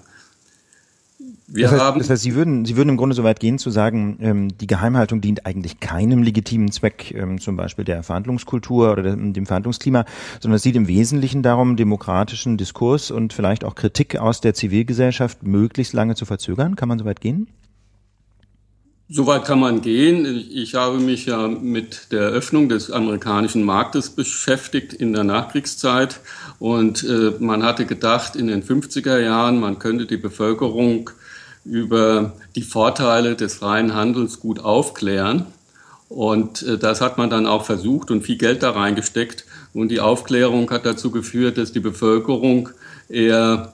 Wir 1.48 1.64
das 1.64 1.74
heißt, 1.74 1.82
haben 1.84 2.00
das 2.00 2.10
heißt, 2.10 2.24
Sie 2.24 2.34
würden, 2.34 2.66
Sie 2.66 2.78
würden 2.78 2.90
im 2.90 2.98
Grunde 2.98 3.14
so 3.14 3.24
weit 3.24 3.40
gehen 3.40 3.58
zu 3.58 3.70
sagen, 3.72 4.18
ähm, 4.22 4.58
die 4.58 4.68
Geheimhaltung 4.68 5.20
dient 5.20 5.46
eigentlich 5.46 5.80
keinem 5.80 6.24
legitimen 6.24 6.72
Zweck, 6.72 7.14
ähm, 7.14 7.40
zum 7.40 7.58
Beispiel 7.58 7.84
der 7.84 8.04
Verhandlungskultur 8.04 8.92
oder 8.92 9.04
dem, 9.04 9.34
dem 9.34 9.46
Verhandlungsklima, 9.46 10.06
sondern 10.40 10.56
es 10.56 10.64
sieht 10.64 10.76
im 10.76 10.88
Wesentlichen 10.88 11.44
darum, 11.44 11.76
demokratischen 11.76 12.58
Diskurs 12.58 13.12
und 13.12 13.34
vielleicht 13.34 13.66
auch 13.66 13.76
Kritik 13.76 14.16
aus 14.18 14.40
der 14.40 14.54
Zivilgesellschaft 14.54 15.44
möglichst 15.44 15.94
lange 15.94 16.16
zu 16.16 16.26
verzögern. 16.26 16.76
Kann 16.76 16.88
man 16.88 17.00
so 17.00 17.06
weit 17.06 17.20
gehen? 17.20 17.48
Soweit 19.14 19.44
kann 19.44 19.60
man 19.60 19.82
gehen. 19.82 20.48
Ich 20.54 20.76
habe 20.76 20.98
mich 21.00 21.26
ja 21.26 21.50
mit 21.50 22.14
der 22.14 22.30
Öffnung 22.30 22.70
des 22.70 22.90
amerikanischen 22.90 23.62
Marktes 23.62 24.10
beschäftigt 24.10 24.94
in 24.94 25.12
der 25.12 25.26
Nachkriegszeit 25.26 26.22
und 26.60 27.04
äh, 27.04 27.34
man 27.40 27.62
hatte 27.64 27.86
gedacht 27.86 28.38
in 28.38 28.48
den 28.48 28.64
50er 28.64 29.20
Jahren, 29.20 29.60
man 29.60 29.80
könnte 29.80 30.06
die 30.06 30.16
Bevölkerung 30.16 31.10
über 31.66 32.38
die 32.56 32.62
Vorteile 32.62 33.36
des 33.36 33.56
freien 33.56 33.94
Handels 33.96 34.40
gut 34.40 34.62
aufklären. 34.62 35.46
Und 36.08 36.64
äh, 36.64 36.78
das 36.78 37.02
hat 37.02 37.18
man 37.18 37.30
dann 37.30 37.48
auch 37.48 37.66
versucht 37.66 38.12
und 38.12 38.22
viel 38.24 38.38
Geld 38.38 38.64
da 38.64 38.72
reingesteckt. 38.72 39.44
Und 39.74 39.90
die 39.90 40.00
Aufklärung 40.00 40.72
hat 40.72 40.86
dazu 40.86 41.12
geführt, 41.12 41.58
dass 41.58 41.74
die 41.74 41.82
Bevölkerung 41.82 42.70
eher 43.10 43.74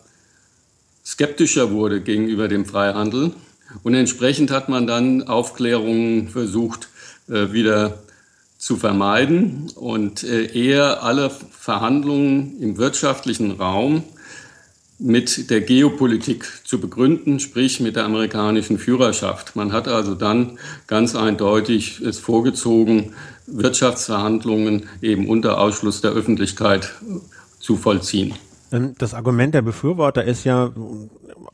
skeptischer 1.06 1.69
wurde 1.69 2.02
gegenüber 2.02 2.47
dem 2.47 2.65
Freihandel. 2.65 3.34
Und 3.84 3.93
entsprechend 3.93 4.51
hat 4.51 4.69
man 4.69 4.88
dann 4.88 5.23
Aufklärungen 5.23 6.30
versucht 6.30 6.89
äh, 7.30 7.51
wieder 7.51 7.99
zu 8.58 8.75
vermeiden 8.75 9.69
und 9.75 10.23
äh, 10.23 10.45
eher 10.45 11.03
alle 11.03 11.30
Verhandlungen 11.30 12.60
im 12.60 12.77
wirtschaftlichen 12.77 13.51
Raum 13.51 14.03
mit 14.99 15.51
der 15.51 15.62
Geopolitik 15.62 16.45
zu 16.63 16.80
begründen, 16.80 17.39
sprich 17.39 17.80
mit 17.80 17.95
der 17.95 18.06
amerikanischen 18.06 18.80
Führerschaft. 18.80 19.56
Man 19.56 19.71
hat 19.71 19.88
also 19.88 20.15
dann 20.15 20.58
ganz 20.88 21.15
eindeutig 21.15 22.01
es 22.01 22.17
vorgezogen, 22.17 23.13
Wirtschaftsverhandlungen 23.45 24.89
eben 25.01 25.30
unter 25.30 25.60
Ausschluss 25.60 26.01
der 26.01 26.12
Öffentlichkeit 26.12 26.95
zu 27.60 27.77
vollziehen. 27.77 28.34
Ähm, 28.71 28.95
das 28.97 29.13
Argument 29.13 29.53
der 29.53 29.62
Befürworter 29.62 30.23
ist 30.23 30.43
ja, 30.43 30.71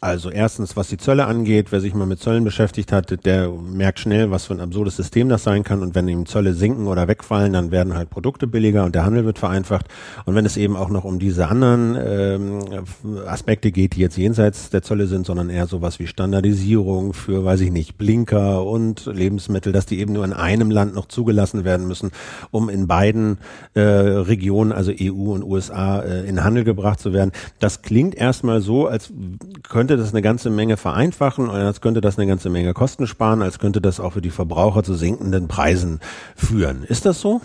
also 0.01 0.29
erstens, 0.29 0.75
was 0.75 0.87
die 0.87 0.97
Zölle 0.97 1.25
angeht, 1.25 1.71
wer 1.71 1.79
sich 1.79 1.93
mal 1.93 2.05
mit 2.05 2.19
Zöllen 2.19 2.43
beschäftigt 2.43 2.91
hat, 2.91 3.25
der 3.25 3.49
merkt 3.49 3.99
schnell, 3.99 4.31
was 4.31 4.45
für 4.45 4.53
ein 4.53 4.59
absurdes 4.59 4.95
System 4.95 5.29
das 5.29 5.43
sein 5.43 5.63
kann. 5.63 5.81
Und 5.81 5.95
wenn 5.95 6.07
ihm 6.07 6.25
Zölle 6.25 6.53
sinken 6.53 6.87
oder 6.87 7.07
wegfallen, 7.07 7.53
dann 7.53 7.71
werden 7.71 7.95
halt 7.95 8.09
Produkte 8.09 8.47
billiger 8.47 8.83
und 8.85 8.95
der 8.95 9.05
Handel 9.05 9.25
wird 9.25 9.39
vereinfacht. 9.39 9.87
Und 10.25 10.35
wenn 10.35 10.45
es 10.45 10.57
eben 10.57 10.75
auch 10.75 10.89
noch 10.89 11.03
um 11.03 11.19
diese 11.19 11.47
anderen 11.47 11.97
ähm, 11.99 12.85
Aspekte 13.25 13.71
geht, 13.71 13.95
die 13.95 14.01
jetzt 14.01 14.17
jenseits 14.17 14.69
der 14.69 14.81
Zölle 14.83 15.07
sind, 15.07 15.25
sondern 15.25 15.49
eher 15.49 15.67
sowas 15.67 15.99
wie 15.99 16.07
Standardisierung 16.07 17.13
für, 17.13 17.45
weiß 17.45 17.61
ich 17.61 17.71
nicht, 17.71 17.97
Blinker 17.97 18.65
und 18.65 19.05
Lebensmittel, 19.05 19.73
dass 19.73 19.85
die 19.85 19.99
eben 19.99 20.13
nur 20.13 20.25
in 20.25 20.33
einem 20.33 20.71
Land 20.71 20.95
noch 20.95 21.07
zugelassen 21.07 21.63
werden 21.63 21.87
müssen, 21.87 22.11
um 22.51 22.69
in 22.69 22.87
beiden 22.87 23.37
äh, 23.73 23.81
Regionen, 23.81 24.71
also 24.71 24.91
EU 24.91 25.33
und 25.33 25.43
USA, 25.43 25.99
äh, 26.01 26.27
in 26.27 26.43
Handel 26.43 26.63
gebracht 26.63 26.99
zu 26.99 27.13
werden. 27.13 27.31
Das 27.59 27.81
klingt 27.81 28.15
erstmal 28.15 28.61
so, 28.61 28.87
als 28.87 29.11
könnte 29.67 29.82
könnte 29.83 29.97
das 29.97 30.13
eine 30.13 30.21
ganze 30.21 30.49
Menge 30.49 30.77
vereinfachen 30.77 31.49
und 31.49 31.55
als 31.57 31.81
könnte 31.81 31.99
das 31.99 32.17
eine 32.17 32.25
ganze 32.25 32.49
Menge 32.49 32.73
Kosten 32.73 33.05
sparen, 33.05 33.41
als 33.41 33.59
könnte 33.59 33.81
das 33.81 33.99
auch 33.99 34.13
für 34.13 34.21
die 34.21 34.29
Verbraucher 34.29 34.81
zu 34.81 34.93
sinkenden 34.93 35.49
Preisen 35.49 35.99
führen. 36.37 36.85
Ist 36.85 37.05
das 37.05 37.19
so? 37.19 37.41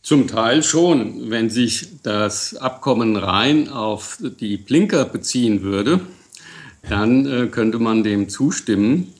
Zum 0.00 0.28
Teil 0.28 0.62
schon. 0.62 1.28
Wenn 1.28 1.50
sich 1.50 2.00
das 2.02 2.56
Abkommen 2.56 3.16
rein 3.16 3.68
auf 3.68 4.16
die 4.40 4.56
Blinker 4.56 5.04
beziehen 5.04 5.60
würde, 5.60 6.00
dann 6.88 7.26
äh, 7.26 7.46
könnte 7.48 7.78
man 7.78 8.02
dem 8.02 8.30
zustimmen. 8.30 9.12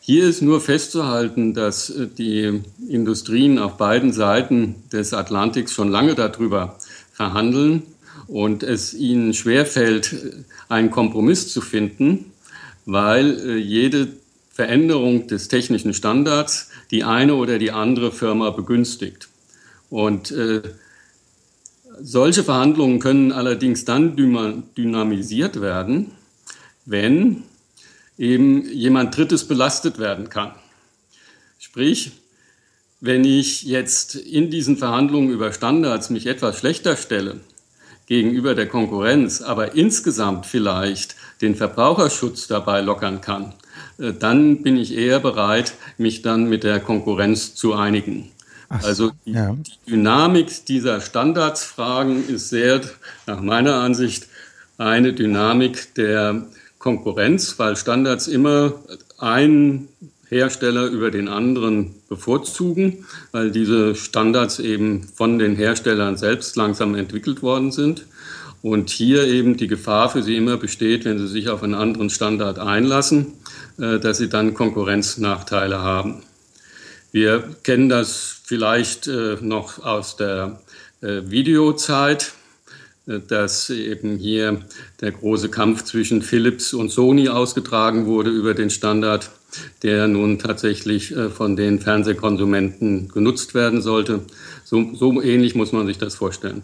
Hier 0.00 0.28
ist 0.28 0.42
nur 0.42 0.60
festzuhalten, 0.60 1.54
dass 1.54 1.88
äh, 1.88 2.08
die 2.08 2.62
Industrien 2.88 3.60
auf 3.60 3.76
beiden 3.76 4.12
Seiten 4.12 4.74
des 4.92 5.14
Atlantiks 5.14 5.72
schon 5.72 5.88
lange 5.88 6.16
darüber 6.16 6.78
verhandeln 7.12 7.84
und 8.28 8.62
es 8.62 8.94
ihnen 8.94 9.34
schwerfällt, 9.34 10.44
einen 10.68 10.90
Kompromiss 10.90 11.52
zu 11.52 11.60
finden, 11.60 12.32
weil 12.86 13.38
äh, 13.40 13.56
jede 13.56 14.08
Veränderung 14.52 15.26
des 15.26 15.48
technischen 15.48 15.94
Standards 15.94 16.70
die 16.90 17.04
eine 17.04 17.34
oder 17.34 17.58
die 17.58 17.72
andere 17.72 18.12
Firma 18.12 18.50
begünstigt. 18.50 19.28
Und 19.90 20.30
äh, 20.30 20.62
Solche 22.00 22.44
Verhandlungen 22.44 23.00
können 23.00 23.32
allerdings 23.32 23.84
dann 23.84 24.14
dynamisiert 24.14 25.60
werden, 25.60 26.12
wenn 26.84 27.42
eben 28.16 28.68
jemand 28.70 29.16
Drittes 29.16 29.48
belastet 29.48 29.98
werden 29.98 30.28
kann. 30.28 30.52
Sprich, 31.58 32.12
wenn 33.00 33.24
ich 33.24 33.64
jetzt 33.64 34.14
in 34.14 34.50
diesen 34.50 34.76
Verhandlungen 34.76 35.30
über 35.30 35.52
Standards 35.52 36.08
mich 36.10 36.26
etwas 36.26 36.58
schlechter 36.58 36.96
stelle 36.96 37.40
gegenüber 38.08 38.54
der 38.54 38.66
Konkurrenz, 38.66 39.42
aber 39.42 39.74
insgesamt 39.74 40.46
vielleicht 40.46 41.14
den 41.42 41.54
Verbraucherschutz 41.54 42.46
dabei 42.48 42.80
lockern 42.80 43.20
kann, 43.20 43.52
äh, 43.98 44.14
dann 44.14 44.62
bin 44.62 44.78
ich 44.78 44.96
eher 44.96 45.20
bereit, 45.20 45.74
mich 45.98 46.22
dann 46.22 46.48
mit 46.48 46.64
der 46.64 46.80
Konkurrenz 46.80 47.54
zu 47.54 47.74
einigen. 47.74 48.30
So, 48.80 48.86
also 48.86 49.10
die, 49.26 49.32
ja. 49.32 49.54
die 49.54 49.90
Dynamik 49.92 50.64
dieser 50.66 51.00
Standardsfragen 51.00 52.28
ist 52.28 52.48
sehr, 52.48 52.80
nach 53.26 53.40
meiner 53.40 53.74
Ansicht, 53.74 54.26
eine 54.78 55.12
Dynamik 55.12 55.94
der 55.94 56.46
Konkurrenz, 56.78 57.58
weil 57.58 57.76
Standards 57.76 58.26
immer 58.26 58.74
einen 59.18 59.88
Hersteller 60.28 60.86
über 60.86 61.10
den 61.10 61.28
anderen 61.28 61.94
bevorzugen, 62.08 63.06
weil 63.32 63.50
diese 63.50 63.94
Standards 63.94 64.58
eben 64.58 65.04
von 65.14 65.38
den 65.38 65.56
Herstellern 65.56 66.16
selbst 66.16 66.56
langsam 66.56 66.94
entwickelt 66.94 67.42
worden 67.42 67.72
sind. 67.72 68.06
Und 68.60 68.90
hier 68.90 69.24
eben 69.24 69.56
die 69.56 69.68
Gefahr 69.68 70.10
für 70.10 70.22
sie 70.22 70.36
immer 70.36 70.56
besteht, 70.56 71.04
wenn 71.04 71.18
sie 71.18 71.28
sich 71.28 71.48
auf 71.48 71.62
einen 71.62 71.74
anderen 71.74 72.10
Standard 72.10 72.58
einlassen, 72.58 73.34
äh, 73.78 73.98
dass 73.98 74.18
sie 74.18 74.28
dann 74.28 74.54
Konkurrenznachteile 74.54 75.80
haben. 75.80 76.22
Wir 77.12 77.44
kennen 77.62 77.88
das 77.88 78.40
vielleicht 78.44 79.06
äh, 79.06 79.36
noch 79.40 79.82
aus 79.84 80.16
der 80.16 80.60
äh, 81.00 81.22
Videozeit 81.26 82.32
dass 83.26 83.70
eben 83.70 84.18
hier 84.18 84.60
der 85.00 85.12
große 85.12 85.48
Kampf 85.48 85.84
zwischen 85.84 86.20
Philips 86.20 86.74
und 86.74 86.90
Sony 86.90 87.30
ausgetragen 87.30 88.04
wurde 88.04 88.28
über 88.28 88.52
den 88.52 88.68
Standard, 88.68 89.30
der 89.82 90.08
nun 90.08 90.38
tatsächlich 90.38 91.14
äh, 91.16 91.30
von 91.30 91.56
den 91.56 91.80
Fernsehkonsumenten 91.80 93.08
genutzt 93.08 93.54
werden 93.54 93.82
sollte. 93.82 94.20
So, 94.64 94.94
so 94.94 95.22
ähnlich 95.22 95.54
muss 95.54 95.72
man 95.72 95.86
sich 95.86 95.98
das 95.98 96.14
vorstellen. 96.14 96.62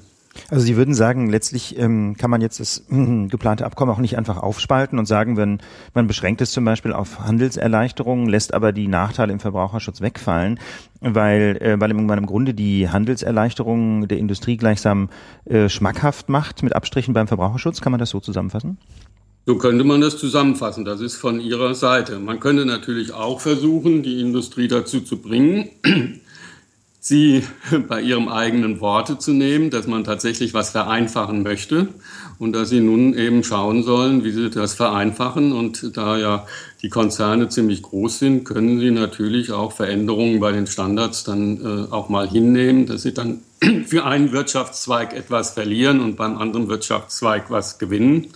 Also 0.51 0.67
Sie 0.67 0.77
würden 0.77 0.95
sagen, 0.95 1.31
letztlich 1.31 1.79
ähm, 1.79 2.17
kann 2.19 2.31
man 2.31 2.41
jetzt 2.41 2.61
das 2.61 2.85
äh, 2.91 3.27
geplante 3.29 3.65
Abkommen 3.65 3.93
auch 3.93 3.99
nicht 3.99 4.19
einfach 4.19 4.37
aufspalten 4.37 4.99
und 4.99 5.07
sagen, 5.07 5.37
wenn 5.37 5.61
man 5.95 6.07
beschränkt 6.07 6.41
es 6.41 6.53
zum 6.53 6.65
Beispiel 6.65 6.93
auf 6.93 7.21
Handelserleichterungen, 7.21 8.29
lässt 8.29 8.53
aber 8.53 8.73
die 8.73 8.89
Nachteile 8.89 9.33
im 9.33 9.41
Verbraucherschutz 9.41 10.01
wegfallen, 10.01 10.59
weil, 11.01 11.57
äh, 11.61 11.81
weil 11.81 11.95
man 11.95 12.19
im 12.19 12.27
Grunde 12.27 12.55
die 12.55 12.89
Handelserleichterungen 12.89 14.09
der 14.09 14.19
Industrie 14.19 14.57
gleichsam 14.57 15.09
äh, 15.45 15.69
schmackhaft 15.69 16.29
macht 16.29 16.63
mit 16.63 16.75
Abstrichen 16.75 17.15
beim 17.15 17.29
Verbraucherschutz. 17.29 17.81
Kann 17.81 17.93
man 17.93 18.01
das 18.01 18.11
so 18.11 18.21
zusammenfassen? 18.21 18.79
So 19.47 19.57
könnte 19.57 19.85
man 19.85 20.01
das 20.01 20.17
zusammenfassen. 20.17 20.87
Das 20.87 21.03
ist 21.03 21.17
von 21.17 21.39
Ihrer 21.39 21.75
Seite. 21.75 22.19
Man 22.19 22.41
könnte 22.41 22.65
natürlich 22.65 23.13
auch 23.13 23.41
versuchen, 23.41 24.03
die 24.03 24.21
Industrie 24.21 24.69
dazu 24.69 25.01
zu 25.01 25.19
bringen, 25.19 25.69
sie 27.01 27.43
bei 27.89 28.01
ihrem 28.01 28.29
eigenen 28.29 28.81
Worte 28.81 29.19
zu 29.19 29.33
nehmen, 29.33 29.69
dass 29.69 29.87
man 29.87 30.05
tatsächlich 30.05 30.55
was 30.55 30.71
vereinfachen 30.71 31.43
möchte 31.43 31.89
und 32.39 32.55
dass 32.55 32.71
sie 32.71 32.81
nun 32.81 33.13
eben 33.13 33.45
schauen 33.45 33.83
sollen, 33.83 34.25
wie 34.25 34.31
sie 34.31 34.49
das 34.49 34.73
vereinfachen. 34.73 35.53
Und 35.53 35.95
da 35.95 36.17
ja 36.17 36.47
die 36.81 36.89
Konzerne 36.89 37.51
ziemlich 37.51 37.83
groß 37.83 38.21
sind, 38.21 38.45
können 38.45 38.81
sie 38.81 38.91
natürlich 38.91 39.53
auch 39.53 39.73
Veränderungen 39.73 40.41
bei 40.41 40.53
den 40.53 40.67
Standards 40.67 41.25
dann 41.25 41.61
äh, 41.61 41.93
auch 41.93 42.09
mal 42.09 42.27
hinnehmen, 42.27 42.87
dass 42.87 43.03
sie 43.03 43.13
dann 43.13 43.43
für 43.87 44.07
einen 44.07 44.33
Wirtschaftszweig 44.33 45.13
etwas 45.13 45.51
verlieren 45.51 46.01
und 46.01 46.17
beim 46.17 46.39
anderen 46.39 46.69
Wirtschaftszweig 46.69 47.51
was 47.51 47.79
gewinnen. 47.79 48.29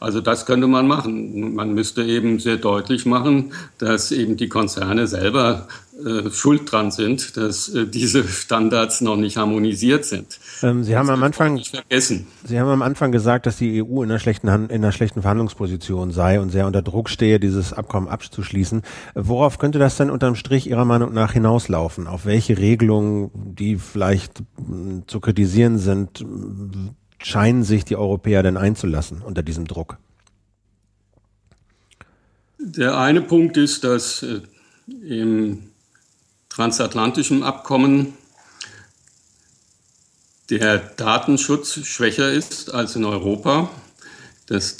Also 0.00 0.20
das 0.20 0.46
könnte 0.46 0.66
man 0.66 0.86
machen. 0.86 1.54
Man 1.54 1.74
müsste 1.74 2.04
eben 2.04 2.38
sehr 2.38 2.56
deutlich 2.56 3.06
machen, 3.06 3.52
dass 3.78 4.12
eben 4.12 4.36
die 4.36 4.48
Konzerne 4.48 5.06
selber 5.06 5.68
äh, 6.04 6.30
schuld 6.30 6.70
dran 6.70 6.92
sind, 6.92 7.36
dass 7.36 7.68
äh, 7.70 7.84
diese 7.84 8.22
Standards 8.22 9.00
noch 9.00 9.16
nicht 9.16 9.36
harmonisiert 9.36 10.04
sind. 10.04 10.38
Ähm, 10.62 10.84
Sie 10.84 10.92
das 10.92 11.00
haben 11.00 11.10
am 11.10 11.22
Anfang 11.24 11.58
vergessen. 11.58 12.28
Sie 12.44 12.60
haben 12.60 12.68
am 12.68 12.82
Anfang 12.82 13.10
gesagt, 13.10 13.46
dass 13.46 13.56
die 13.56 13.82
EU 13.82 14.04
in 14.04 14.10
einer 14.10 14.20
schlechten 14.20 14.46
in 14.46 14.70
einer 14.70 14.92
schlechten 14.92 15.22
Verhandlungsposition 15.22 16.12
sei 16.12 16.40
und 16.40 16.50
sehr 16.50 16.68
unter 16.68 16.82
Druck 16.82 17.10
stehe, 17.10 17.40
dieses 17.40 17.72
Abkommen 17.72 18.06
abzuschließen. 18.06 18.82
Worauf 19.16 19.58
könnte 19.58 19.80
das 19.80 19.96
denn 19.96 20.10
unterm 20.10 20.36
Strich 20.36 20.70
Ihrer 20.70 20.84
Meinung 20.84 21.12
nach 21.12 21.32
hinauslaufen? 21.32 22.06
Auf 22.06 22.26
welche 22.26 22.58
Regelungen, 22.58 23.30
die 23.34 23.74
vielleicht 23.74 24.44
mh, 24.56 25.02
zu 25.08 25.18
kritisieren 25.18 25.78
sind, 25.78 26.24
scheinen 27.22 27.64
sich 27.64 27.84
die 27.84 27.96
Europäer 27.96 28.42
denn 28.42 28.56
einzulassen 28.56 29.22
unter 29.22 29.42
diesem 29.42 29.66
Druck? 29.66 29.98
Der 32.58 32.98
eine 32.98 33.22
Punkt 33.22 33.56
ist, 33.56 33.84
dass 33.84 34.22
äh, 34.22 34.40
im 35.02 35.70
transatlantischen 36.48 37.42
Abkommen 37.42 38.14
der 40.50 40.78
Datenschutz 40.78 41.86
schwächer 41.86 42.32
ist 42.32 42.72
als 42.74 42.96
in 42.96 43.04
Europa. 43.04 43.70
Das 44.46 44.76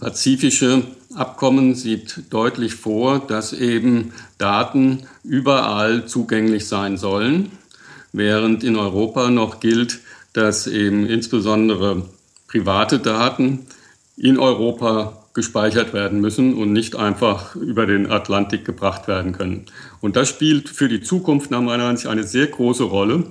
pazifische 0.00 0.82
Abkommen 1.14 1.74
sieht 1.74 2.22
deutlich 2.30 2.74
vor, 2.74 3.20
dass 3.20 3.52
eben 3.52 4.12
Daten 4.38 5.06
überall 5.22 6.06
zugänglich 6.06 6.66
sein 6.66 6.96
sollen, 6.96 7.52
während 8.12 8.64
in 8.64 8.76
Europa 8.76 9.30
noch 9.30 9.60
gilt, 9.60 10.00
dass 10.38 10.68
eben 10.68 11.04
insbesondere 11.06 12.02
private 12.46 13.00
Daten 13.00 13.66
in 14.16 14.38
Europa 14.38 15.24
gespeichert 15.34 15.92
werden 15.92 16.20
müssen 16.20 16.54
und 16.54 16.72
nicht 16.72 16.94
einfach 16.94 17.56
über 17.56 17.86
den 17.86 18.10
Atlantik 18.10 18.64
gebracht 18.64 19.08
werden 19.08 19.32
können. 19.32 19.66
Und 20.00 20.14
das 20.14 20.28
spielt 20.28 20.68
für 20.68 20.88
die 20.88 21.00
Zukunft 21.00 21.50
nach 21.50 21.60
meiner 21.60 21.84
Ansicht 21.84 22.08
eine 22.08 22.22
sehr 22.22 22.46
große 22.46 22.84
Rolle, 22.84 23.24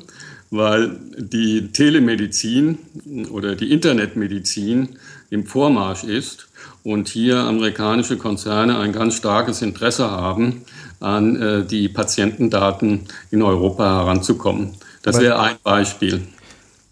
weil 0.52 0.98
die 1.18 1.72
Telemedizin 1.72 2.78
oder 3.32 3.56
die 3.56 3.72
Internetmedizin 3.72 4.90
im 5.30 5.46
Vormarsch 5.46 6.04
ist 6.04 6.48
und 6.84 7.08
hier 7.08 7.40
amerikanische 7.40 8.18
Konzerne 8.18 8.80
ein 8.80 8.92
ganz 8.92 9.16
starkes 9.16 9.62
Interesse 9.62 10.12
haben, 10.12 10.64
an 11.00 11.42
äh, 11.42 11.66
die 11.66 11.90
Patientendaten 11.90 13.06
in 13.32 13.42
Europa 13.42 13.84
heranzukommen. 13.84 14.72
Das 15.04 15.20
wäre 15.20 15.40
ein 15.40 15.56
Beispiel. 15.64 16.22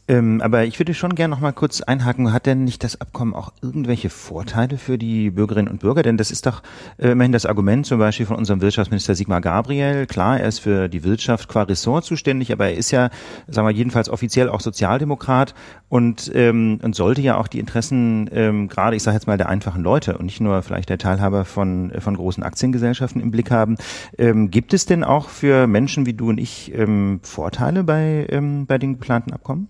Ähm, 0.07 0.39
aber 0.41 0.65
ich 0.65 0.79
würde 0.79 0.93
schon 0.93 1.15
gerne 1.15 1.33
noch 1.33 1.41
mal 1.41 1.51
kurz 1.51 1.81
einhaken. 1.81 2.31
Hat 2.31 2.45
denn 2.45 2.63
nicht 2.63 2.83
das 2.83 3.01
Abkommen 3.01 3.33
auch 3.33 3.51
irgendwelche 3.61 4.11
Vorteile 4.11 4.77
für 4.77 4.99
die 4.99 5.31
Bürgerinnen 5.31 5.67
und 5.67 5.79
Bürger? 5.79 6.03
Denn 6.03 6.17
das 6.17 6.29
ist 6.29 6.45
doch 6.45 6.61
äh, 6.97 7.09
immerhin 7.09 7.31
das 7.31 7.47
Argument 7.47 7.87
zum 7.87 7.97
Beispiel 7.97 8.27
von 8.27 8.35
unserem 8.37 8.61
Wirtschaftsminister 8.61 9.15
Sigmar 9.15 9.41
Gabriel. 9.41 10.05
Klar, 10.05 10.39
er 10.39 10.47
ist 10.47 10.59
für 10.59 10.89
die 10.89 11.03
Wirtschaft 11.03 11.49
qua 11.49 11.63
Ressort 11.63 12.05
zuständig, 12.05 12.51
aber 12.51 12.67
er 12.67 12.75
ist 12.75 12.91
ja, 12.91 13.09
sagen 13.47 13.67
wir 13.67 13.73
jedenfalls 13.73 14.09
offiziell 14.09 14.47
auch 14.47 14.61
Sozialdemokrat 14.61 15.55
und, 15.89 16.31
ähm, 16.35 16.79
und 16.83 16.95
sollte 16.95 17.21
ja 17.21 17.37
auch 17.37 17.47
die 17.47 17.59
Interessen 17.59 18.29
ähm, 18.31 18.67
gerade, 18.67 18.95
ich 18.95 19.01
sage 19.01 19.15
jetzt 19.15 19.25
mal, 19.25 19.37
der 19.37 19.49
einfachen 19.49 19.81
Leute 19.81 20.19
und 20.19 20.25
nicht 20.25 20.39
nur 20.39 20.61
vielleicht 20.61 20.89
der 20.89 20.99
Teilhaber 20.99 21.45
von, 21.45 21.91
von 21.97 22.15
großen 22.15 22.43
Aktiengesellschaften 22.43 23.21
im 23.21 23.31
Blick 23.31 23.49
haben. 23.49 23.77
Ähm, 24.19 24.51
gibt 24.51 24.75
es 24.75 24.85
denn 24.85 25.03
auch 25.03 25.29
für 25.29 25.65
Menschen 25.65 26.05
wie 26.05 26.13
du 26.13 26.29
und 26.29 26.37
ich 26.37 26.71
ähm, 26.75 27.21
Vorteile 27.23 27.83
bei, 27.83 28.27
ähm, 28.29 28.67
bei 28.67 28.77
den 28.77 28.93
geplanten 28.93 29.33
Abkommen? 29.33 29.67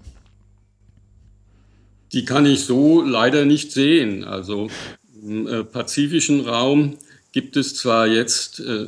Die 2.16 2.24
kann 2.24 2.46
ich 2.46 2.62
so 2.62 3.02
leider 3.02 3.44
nicht 3.44 3.74
sehen. 3.74 4.24
Also 4.24 4.70
im 5.22 5.48
äh, 5.48 5.64
pazifischen 5.66 6.40
Raum 6.48 6.98
gibt 7.34 7.58
es 7.58 7.76
zwar 7.76 8.08
jetzt 8.08 8.62
äh, 8.62 8.88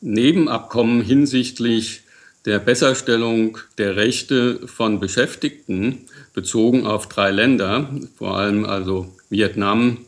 Nebenabkommen 0.00 1.02
hinsichtlich 1.02 2.00
der 2.46 2.58
Besserstellung 2.58 3.58
der 3.76 3.96
Rechte 3.96 4.66
von 4.66 4.98
Beschäftigten 4.98 6.06
bezogen 6.32 6.86
auf 6.86 7.06
drei 7.06 7.30
Länder, 7.30 7.90
vor 8.16 8.38
allem 8.38 8.64
also 8.64 9.12
Vietnam, 9.28 9.98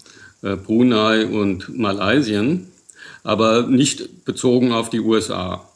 äh, 0.41 0.57
Brunei 0.57 1.27
und 1.27 1.77
Malaysien, 1.77 2.69
aber 3.23 3.67
nicht 3.67 4.25
bezogen 4.25 4.73
auf 4.73 4.89
die 4.89 5.01
USA. 5.01 5.69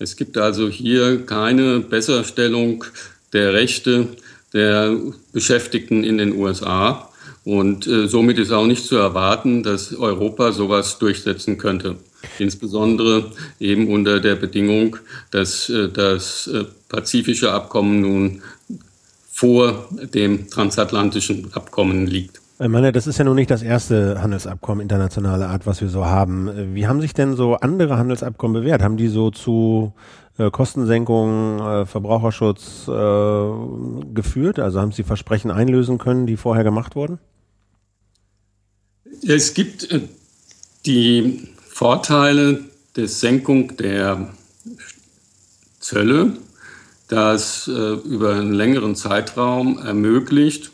Es 0.00 0.16
gibt 0.16 0.36
also 0.36 0.68
hier 0.68 1.26
keine 1.26 1.78
Besserstellung 1.78 2.84
der 3.32 3.52
Rechte 3.52 4.08
der 4.54 4.96
Beschäftigten 5.32 6.04
in 6.04 6.18
den 6.18 6.36
USA. 6.36 7.10
Und 7.44 7.86
äh, 7.86 8.08
somit 8.08 8.38
ist 8.38 8.52
auch 8.52 8.66
nicht 8.66 8.86
zu 8.86 8.96
erwarten, 8.96 9.62
dass 9.62 9.94
Europa 9.94 10.52
sowas 10.52 10.98
durchsetzen 10.98 11.58
könnte. 11.58 11.96
Insbesondere 12.38 13.32
eben 13.60 13.88
unter 13.88 14.20
der 14.20 14.36
Bedingung, 14.36 14.96
dass 15.30 15.68
äh, 15.68 15.88
das 15.90 16.46
äh, 16.46 16.64
pazifische 16.88 17.52
Abkommen 17.52 18.00
nun 18.00 18.42
vor 19.30 19.88
dem 20.14 20.48
transatlantischen 20.48 21.52
Abkommen 21.52 22.06
liegt. 22.06 22.40
Ich 22.60 22.68
meine, 22.68 22.92
das 22.92 23.08
ist 23.08 23.18
ja 23.18 23.24
nun 23.24 23.34
nicht 23.34 23.50
das 23.50 23.62
erste 23.62 24.22
Handelsabkommen 24.22 24.80
internationaler 24.80 25.48
Art, 25.48 25.66
was 25.66 25.80
wir 25.80 25.88
so 25.88 26.06
haben. 26.06 26.74
Wie 26.74 26.86
haben 26.86 27.00
sich 27.00 27.12
denn 27.12 27.34
so 27.34 27.56
andere 27.56 27.98
Handelsabkommen 27.98 28.62
bewährt? 28.62 28.80
Haben 28.80 28.96
die 28.96 29.08
so 29.08 29.30
zu 29.30 29.92
äh, 30.38 30.50
Kostensenkung, 30.50 31.60
äh, 31.60 31.86
Verbraucherschutz 31.86 32.88
äh, 32.88 34.12
geführt? 34.14 34.58
Also 34.58 34.80
haben 34.80 34.92
Sie 34.92 35.02
Versprechen 35.02 35.50
einlösen 35.50 35.98
können, 35.98 36.26
die 36.26 36.36
vorher 36.36 36.64
gemacht 36.64 36.96
wurden? 36.96 37.18
Es 39.26 39.54
gibt 39.54 39.90
äh, 39.90 40.00
die 40.86 41.48
Vorteile 41.66 42.60
der 42.96 43.08
Senkung 43.08 43.76
der 43.76 44.28
Zölle, 45.80 46.36
das 47.08 47.68
äh, 47.68 47.94
über 47.94 48.34
einen 48.34 48.52
längeren 48.52 48.96
Zeitraum 48.96 49.78
ermöglicht, 49.78 50.70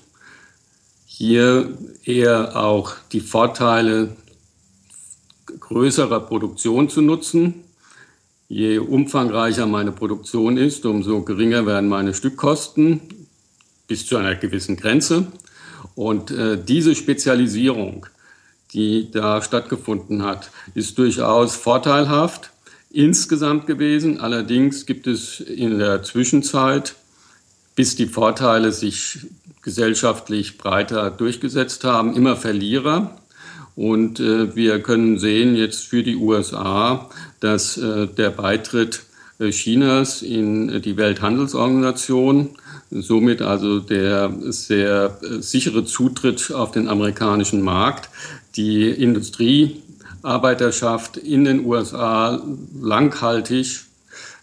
hier 1.06 1.76
eher 2.04 2.56
auch 2.56 2.94
die 3.12 3.20
Vorteile 3.20 4.16
größerer 5.58 6.20
Produktion 6.20 6.88
zu 6.88 7.02
nutzen. 7.02 7.64
Je 8.50 8.78
umfangreicher 8.78 9.64
meine 9.64 9.92
Produktion 9.92 10.58
ist, 10.58 10.84
umso 10.84 11.22
geringer 11.22 11.64
werden 11.64 11.88
meine 11.88 12.12
Stückkosten 12.12 13.00
bis 13.86 14.04
zu 14.04 14.18
einer 14.18 14.34
gewissen 14.34 14.76
Grenze. 14.76 15.28
Und 15.94 16.30
äh, 16.30 16.62
diese 16.62 16.94
Spezialisierung 16.94 18.04
die 18.72 19.10
da 19.10 19.42
stattgefunden 19.42 20.22
hat, 20.22 20.50
ist 20.74 20.98
durchaus 20.98 21.56
vorteilhaft 21.56 22.50
insgesamt 22.90 23.66
gewesen. 23.66 24.20
Allerdings 24.20 24.86
gibt 24.86 25.06
es 25.06 25.40
in 25.40 25.78
der 25.78 26.02
Zwischenzeit, 26.02 26.94
bis 27.74 27.96
die 27.96 28.06
Vorteile 28.06 28.72
sich 28.72 29.26
gesellschaftlich 29.62 30.58
breiter 30.58 31.10
durchgesetzt 31.10 31.84
haben, 31.84 32.14
immer 32.14 32.36
Verlierer. 32.36 33.16
Und 33.76 34.18
äh, 34.20 34.54
wir 34.54 34.82
können 34.82 35.18
sehen 35.18 35.56
jetzt 35.56 35.86
für 35.86 36.02
die 36.02 36.16
USA, 36.16 37.08
dass 37.40 37.76
äh, 37.76 38.06
der 38.06 38.30
Beitritt 38.30 39.02
äh, 39.38 39.50
Chinas 39.50 40.22
in 40.22 40.80
die 40.82 40.96
Welthandelsorganisation, 40.96 42.50
somit 42.90 43.42
also 43.42 43.80
der 43.80 44.32
sehr 44.48 45.18
äh, 45.22 45.40
sichere 45.40 45.84
Zutritt 45.84 46.50
auf 46.52 46.72
den 46.72 46.88
amerikanischen 46.88 47.62
Markt, 47.62 48.08
die 48.56 48.88
Industriearbeiterschaft 48.88 51.16
in 51.16 51.44
den 51.44 51.64
USA 51.64 52.42
langhaltig 52.80 53.84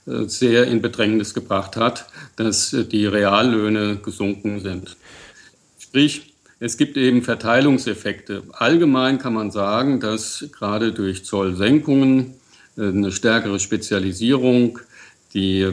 äh, 0.07 0.27
sehr 0.27 0.67
in 0.67 0.81
Bedrängnis 0.81 1.33
gebracht 1.33 1.75
hat, 1.75 2.07
dass 2.37 2.71
äh, 2.73 2.85
die 2.85 3.05
Reallöhne 3.05 3.97
gesunken 3.97 4.61
sind. 4.61 4.95
Sprich, 5.79 6.26
es 6.59 6.77
gibt 6.77 6.97
eben 6.97 7.21
Verteilungseffekte. 7.21 8.43
Allgemein 8.51 9.19
kann 9.19 9.33
man 9.33 9.51
sagen, 9.51 9.99
dass 9.99 10.45
gerade 10.51 10.91
durch 10.91 11.23
Zollsenkungen 11.23 12.33
äh, 12.77 12.87
eine 12.87 13.11
stärkere 13.11 13.59
Spezialisierung 13.59 14.79
die 15.33 15.71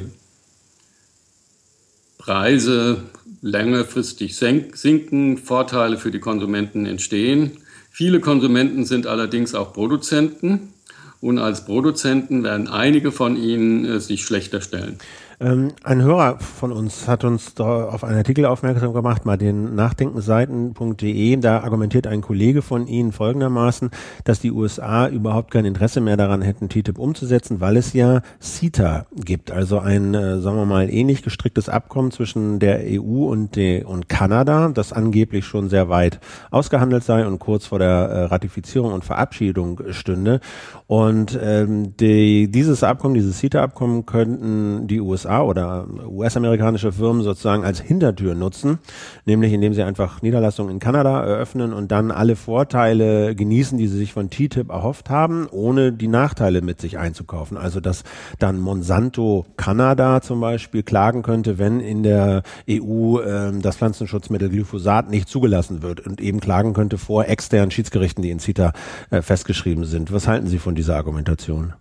Preise 2.19 3.03
längerfristig 3.41 4.37
sinken, 4.37 5.39
Vorteile 5.39 5.99
für 5.99 6.11
die 6.11 6.21
Konsumenten 6.21 6.87
entstehen. 6.87 7.59
Viele 7.91 8.21
Konsumenten 8.21 8.85
sind 8.87 9.07
allerdings 9.07 9.55
auch 9.55 9.73
Produzenten 9.73 10.73
und 11.21 11.39
als 11.39 11.65
Produzenten 11.65 12.43
werden 12.43 12.69
einige 12.69 13.13
von 13.13 13.37
ihnen 13.37 13.85
äh, 13.85 14.01
sich 14.01 14.25
schlechter 14.25 14.61
stellen. 14.61 14.99
Ähm, 15.45 15.73
ein 15.83 16.01
Hörer 16.01 16.39
von 16.39 16.73
uns 16.73 17.07
hat 17.07 17.23
uns 17.23 17.61
auf 17.61 18.03
einen 18.03 18.17
Artikel 18.17 18.47
aufmerksam 18.47 18.95
gemacht, 18.95 19.27
mal 19.27 19.37
den 19.37 19.75
nachdenkenseiten.de. 19.75 21.37
Da 21.37 21.61
argumentiert 21.61 22.07
ein 22.07 22.23
Kollege 22.23 22.63
von 22.63 22.87
Ihnen 22.87 23.13
folgendermaßen, 23.13 23.91
dass 24.25 24.41
die 24.41 24.53
USA 24.53 25.07
überhaupt 25.07 25.51
kein 25.51 25.67
Interesse 25.67 26.01
mehr 26.01 26.17
daran 26.17 26.41
hätten, 26.41 26.71
TTIP 26.71 26.99
umzusetzen, 26.99 27.61
weil 27.61 27.77
es 27.77 27.93
ja 27.93 28.23
CETA 28.41 29.05
gibt, 29.17 29.51
also 29.51 29.81
ein, 29.81 30.15
äh, 30.15 30.41
sagen 30.41 30.57
wir 30.57 30.65
mal, 30.65 30.89
ähnlich 30.89 31.23
gestricktes 31.23 31.69
Abkommen 31.69 32.11
zwischen 32.11 32.59
der 32.59 32.81
EU 32.83 33.27
und, 33.27 33.55
de, 33.55 33.85
und 33.85 34.09
Kanada, 34.09 34.71
das 34.71 34.95
angeblich 34.95 35.45
schon 35.45 35.69
sehr 35.69 35.91
weit 35.91 36.21
ausgehandelt 36.51 37.05
sei 37.05 37.27
und 37.27 37.39
kurz 37.39 37.67
vor 37.67 37.79
der 37.79 37.89
äh, 37.89 38.25
Ratifizierung 38.25 38.95
und 38.95 39.05
Verabschiedung 39.05 39.83
stünde. 39.91 40.41
Und 40.87 41.39
ähm, 41.43 41.95
die, 41.99 42.51
dieses 42.51 42.83
Abkommen, 42.83 43.15
dieses 43.15 43.39
CETA-Abkommen 43.39 44.07
könnten 44.07 44.87
die 44.87 45.01
USA 45.03 45.34
USA 45.35 45.43
oder 45.43 45.87
US-amerikanische 46.07 46.93
Firmen 46.93 47.23
sozusagen 47.23 47.65
als 47.65 47.81
Hintertür 47.81 48.35
nutzen, 48.35 48.79
nämlich 49.25 49.53
indem 49.53 49.75
sie 49.75 49.83
einfach 49.83 50.23
Niederlassungen 50.23 50.73
in 50.73 50.79
Kanada 50.79 51.23
eröffnen 51.23 51.73
und 51.73 51.91
dann 51.91 52.11
alle 52.11 52.37
Vorteile 52.37 53.35
genießen, 53.35 53.79
die 53.79 53.89
sie 53.89 53.99
sich 53.99 54.13
von 54.13 54.31
TTIP 54.31 54.71
erhofft 54.71 55.11
haben, 55.11 55.47
ohne 55.51 55.93
die 55.93 56.09
Nachteile 56.09 56.63
mit 56.63 56.81
sich 56.81 56.99
einzukaufen. 56.99 57.57
Also 57.57 57.81
dass 57.81 58.05
dann 58.39 58.61
Monsanto 58.61 59.47
Kanada 59.57 60.21
zum 60.21 60.41
Beispiel 60.41 60.83
klagen 60.83 61.23
könnte, 61.23 61.59
wenn 61.59 61.81
in 61.81 62.03
der 62.03 62.43
EU 62.71 63.21
äh, 63.21 63.53
das 63.61 63.77
Pflanzenschutzmittel 63.77 64.49
Glyphosat 64.49 65.11
nicht 65.11 65.29
zugelassen 65.29 65.83
wird 65.83 66.01
und 66.01 66.21
eben 66.21 66.41
klagen 66.41 66.73
könnte 66.73 66.99
vor 66.99 67.27
externen 67.27 67.71
Schiedsgerichten, 67.71 68.23
die 68.23 68.31
in 68.31 68.39
CITA 68.39 68.73
äh, 69.11 69.23
festgeschrieben 69.23 69.85
sind. 69.85 70.13
Was 70.13 70.29
halten 70.29 70.47
Sie 70.47 70.59
von 70.59 70.75
dieser 70.75 70.97
Argumentation? 70.97 71.75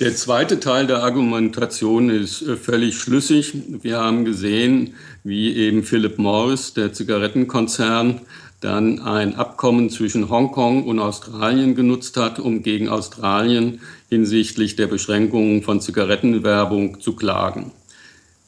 Der 0.00 0.12
zweite 0.16 0.58
Teil 0.58 0.88
der 0.88 1.04
Argumentation 1.04 2.10
ist 2.10 2.42
äh, 2.42 2.56
völlig 2.56 2.98
schlüssig. 2.98 3.54
Wir 3.80 4.00
haben 4.00 4.24
gesehen, 4.24 4.94
wie 5.22 5.54
eben 5.54 5.84
Philip 5.84 6.18
Morris, 6.18 6.74
der 6.74 6.92
Zigarettenkonzern, 6.92 8.22
dann 8.60 8.98
ein 8.98 9.36
Abkommen 9.36 9.90
zwischen 9.90 10.30
Hongkong 10.30 10.82
und 10.82 10.98
Australien 10.98 11.76
genutzt 11.76 12.16
hat, 12.16 12.40
um 12.40 12.64
gegen 12.64 12.88
Australien 12.88 13.82
hinsichtlich 14.08 14.74
der 14.74 14.88
Beschränkungen 14.88 15.62
von 15.62 15.80
Zigarettenwerbung 15.80 17.00
zu 17.00 17.14
klagen. 17.14 17.70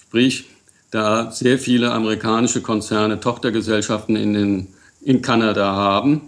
Sprich, 0.02 0.46
da 0.90 1.30
sehr 1.30 1.60
viele 1.60 1.92
amerikanische 1.92 2.60
Konzerne 2.60 3.20
Tochtergesellschaften 3.20 4.16
in, 4.16 4.32
den, 4.32 4.66
in 5.00 5.22
Kanada 5.22 5.76
haben, 5.76 6.22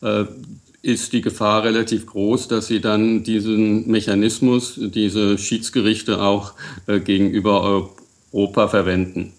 äh, 0.00 0.24
ist 0.86 1.12
die 1.12 1.20
Gefahr 1.20 1.64
relativ 1.64 2.06
groß, 2.06 2.46
dass 2.46 2.68
sie 2.68 2.80
dann 2.80 3.24
diesen 3.24 3.88
Mechanismus, 3.88 4.78
diese 4.78 5.36
Schiedsgerichte 5.36 6.22
auch 6.22 6.52
äh, 6.86 7.00
gegenüber 7.00 7.90
Europa 8.32 8.68
verwenden. 8.68 9.32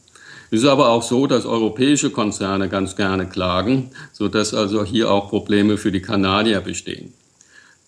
Es 0.51 0.63
ist 0.63 0.67
aber 0.67 0.89
auch 0.89 1.03
so, 1.03 1.25
dass 1.25 1.45
europäische 1.45 2.09
Konzerne 2.09 2.67
ganz 2.67 2.97
gerne 2.97 3.27
klagen, 3.27 3.91
sodass 4.11 4.53
also 4.53 4.83
hier 4.83 5.09
auch 5.09 5.29
Probleme 5.29 5.77
für 5.77 5.91
die 5.91 6.01
Kanadier 6.01 6.59
bestehen. 6.59 7.13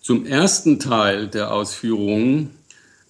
Zum 0.00 0.24
ersten 0.24 0.78
Teil 0.78 1.28
der 1.28 1.52
Ausführungen 1.52 2.52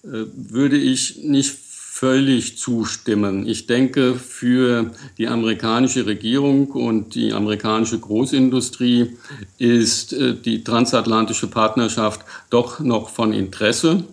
äh, 0.03 0.25
würde 0.35 0.77
ich 0.77 1.23
nicht 1.23 1.55
völlig 2.01 2.57
zustimmen. 2.57 3.47
Ich 3.47 3.67
denke, 3.67 4.15
für 4.15 4.89
die 5.19 5.27
amerikanische 5.27 6.07
Regierung 6.07 6.71
und 6.71 7.13
die 7.13 7.31
amerikanische 7.31 7.99
Großindustrie 7.99 9.17
ist 9.59 10.11
äh, 10.11 10.33
die 10.33 10.63
transatlantische 10.63 11.45
Partnerschaft 11.45 12.21
doch 12.49 12.79
noch 12.79 13.09
von 13.09 13.33
Interesse. 13.33 14.03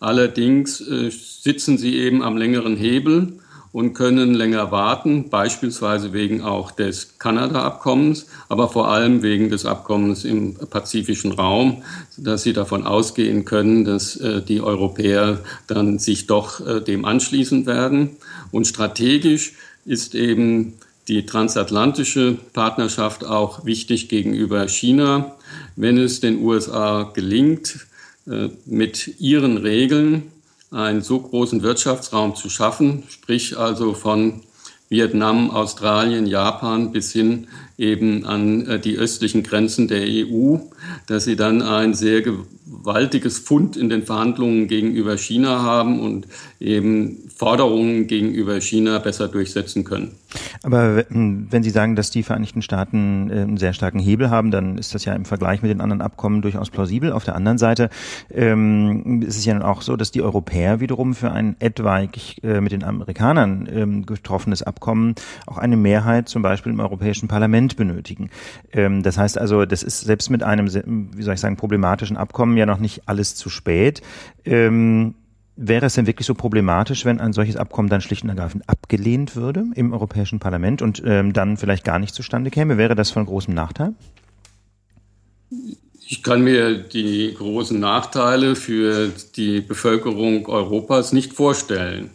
Allerdings 0.00 0.80
äh, 0.80 1.08
sitzen 1.12 1.78
sie 1.78 1.94
eben 1.94 2.20
am 2.20 2.36
längeren 2.36 2.76
Hebel 2.76 3.34
und 3.76 3.92
können 3.92 4.32
länger 4.32 4.70
warten, 4.70 5.28
beispielsweise 5.28 6.14
wegen 6.14 6.40
auch 6.40 6.70
des 6.70 7.18
Kanada-Abkommens, 7.18 8.24
aber 8.48 8.70
vor 8.70 8.88
allem 8.88 9.22
wegen 9.22 9.50
des 9.50 9.66
Abkommens 9.66 10.24
im 10.24 10.54
pazifischen 10.54 11.32
Raum, 11.32 11.82
dass 12.16 12.42
sie 12.42 12.54
davon 12.54 12.86
ausgehen 12.86 13.44
können, 13.44 13.84
dass 13.84 14.16
äh, 14.16 14.40
die 14.40 14.62
Europäer 14.62 15.40
dann 15.66 15.98
sich 15.98 16.26
doch 16.26 16.66
äh, 16.66 16.80
dem 16.80 17.04
anschließen 17.04 17.66
werden. 17.66 18.16
Und 18.50 18.66
strategisch 18.66 19.52
ist 19.84 20.14
eben 20.14 20.72
die 21.06 21.26
transatlantische 21.26 22.38
Partnerschaft 22.54 23.26
auch 23.26 23.66
wichtig 23.66 24.08
gegenüber 24.08 24.66
China. 24.68 25.36
Wenn 25.76 25.98
es 25.98 26.20
den 26.20 26.42
USA 26.42 27.10
gelingt, 27.12 27.86
äh, 28.26 28.48
mit 28.64 29.20
ihren 29.20 29.58
Regeln 29.58 30.32
einen 30.76 31.00
so 31.00 31.20
großen 31.20 31.62
Wirtschaftsraum 31.62 32.36
zu 32.36 32.50
schaffen, 32.50 33.04
sprich 33.08 33.56
also 33.56 33.94
von 33.94 34.42
Vietnam, 34.88 35.50
Australien, 35.50 36.26
Japan 36.26 36.92
bis 36.92 37.12
hin 37.12 37.48
eben 37.78 38.24
an 38.24 38.66
äh, 38.66 38.78
die 38.78 38.96
östlichen 38.96 39.42
Grenzen 39.42 39.88
der 39.88 40.02
EU, 40.02 40.58
dass 41.06 41.24
sie 41.24 41.34
dann 41.34 41.62
ein 41.62 41.94
sehr 41.94 42.22
gewaltiges 42.66 43.38
Fund 43.38 43.76
in 43.76 43.88
den 43.88 44.02
Verhandlungen 44.02 44.66
gegenüber 44.66 45.16
China 45.16 45.62
haben 45.62 46.00
und 46.00 46.26
eben 46.60 47.18
Forderungen 47.34 48.06
gegenüber 48.06 48.60
China 48.60 48.98
besser 48.98 49.28
durchsetzen 49.28 49.84
können. 49.84 50.12
Aber 50.62 51.04
wenn 51.08 51.62
Sie 51.62 51.70
sagen, 51.70 51.96
dass 51.96 52.10
die 52.10 52.22
Vereinigten 52.22 52.62
Staaten 52.62 53.30
äh, 53.30 53.40
einen 53.40 53.56
sehr 53.56 53.72
starken 53.72 53.98
Hebel 53.98 54.30
haben, 54.30 54.50
dann 54.50 54.78
ist 54.78 54.94
das 54.94 55.04
ja 55.04 55.14
im 55.14 55.24
Vergleich 55.24 55.62
mit 55.62 55.70
den 55.70 55.80
anderen 55.80 56.02
Abkommen 56.02 56.42
durchaus 56.42 56.70
plausibel. 56.70 57.12
Auf 57.12 57.24
der 57.24 57.36
anderen 57.36 57.58
Seite 57.58 57.88
ähm, 58.30 59.22
ist 59.22 59.38
es 59.38 59.44
ja 59.44 59.62
auch 59.64 59.82
so, 59.82 59.96
dass 59.96 60.10
die 60.10 60.22
Europäer 60.22 60.80
wiederum 60.80 61.14
für 61.14 61.30
ein 61.30 61.56
etwaig 61.60 62.42
äh, 62.42 62.60
mit 62.60 62.72
den 62.72 62.84
Amerikanern 62.84 63.68
ähm, 63.72 64.06
getroffenes 64.06 64.62
Abkommen 64.62 65.14
auch 65.46 65.58
eine 65.58 65.76
Mehrheit 65.76 66.28
zum 66.28 66.42
Beispiel 66.42 66.72
im 66.72 66.80
Europäischen 66.80 67.28
Parlament 67.28 67.46
Parlament 67.46 67.76
benötigen. 67.76 68.30
Ähm, 68.72 69.02
das 69.02 69.18
heißt 69.18 69.38
also, 69.38 69.66
das 69.66 69.82
ist 69.82 70.00
selbst 70.00 70.30
mit 70.30 70.42
einem, 70.42 70.66
wie 71.14 71.22
soll 71.22 71.34
ich 71.34 71.40
sagen, 71.40 71.56
problematischen 71.56 72.16
Abkommen 72.16 72.55
ja 72.56 72.66
noch 72.66 72.78
nicht 72.78 73.02
alles 73.06 73.34
zu 73.34 73.48
spät. 73.48 74.02
Ähm, 74.44 75.14
Wäre 75.58 75.86
es 75.86 75.94
denn 75.94 76.06
wirklich 76.06 76.26
so 76.26 76.34
problematisch, 76.34 77.06
wenn 77.06 77.18
ein 77.18 77.32
solches 77.32 77.56
Abkommen 77.56 77.88
dann 77.88 78.02
schlicht 78.02 78.24
und 78.24 78.28
ergreifend 78.28 78.68
abgelehnt 78.68 79.36
würde 79.36 79.64
im 79.74 79.94
Europäischen 79.94 80.38
Parlament 80.38 80.82
und 80.82 81.02
ähm, 81.06 81.32
dann 81.32 81.56
vielleicht 81.56 81.82
gar 81.82 81.98
nicht 81.98 82.14
zustande 82.14 82.50
käme? 82.50 82.76
Wäre 82.76 82.94
das 82.94 83.10
von 83.10 83.24
großem 83.24 83.54
Nachteil? 83.54 83.94
Ich 86.06 86.22
kann 86.22 86.42
mir 86.42 86.74
die 86.74 87.34
großen 87.34 87.80
Nachteile 87.80 88.54
für 88.54 89.10
die 89.36 89.62
Bevölkerung 89.62 90.46
Europas 90.46 91.14
nicht 91.14 91.32
vorstellen. 91.32 92.10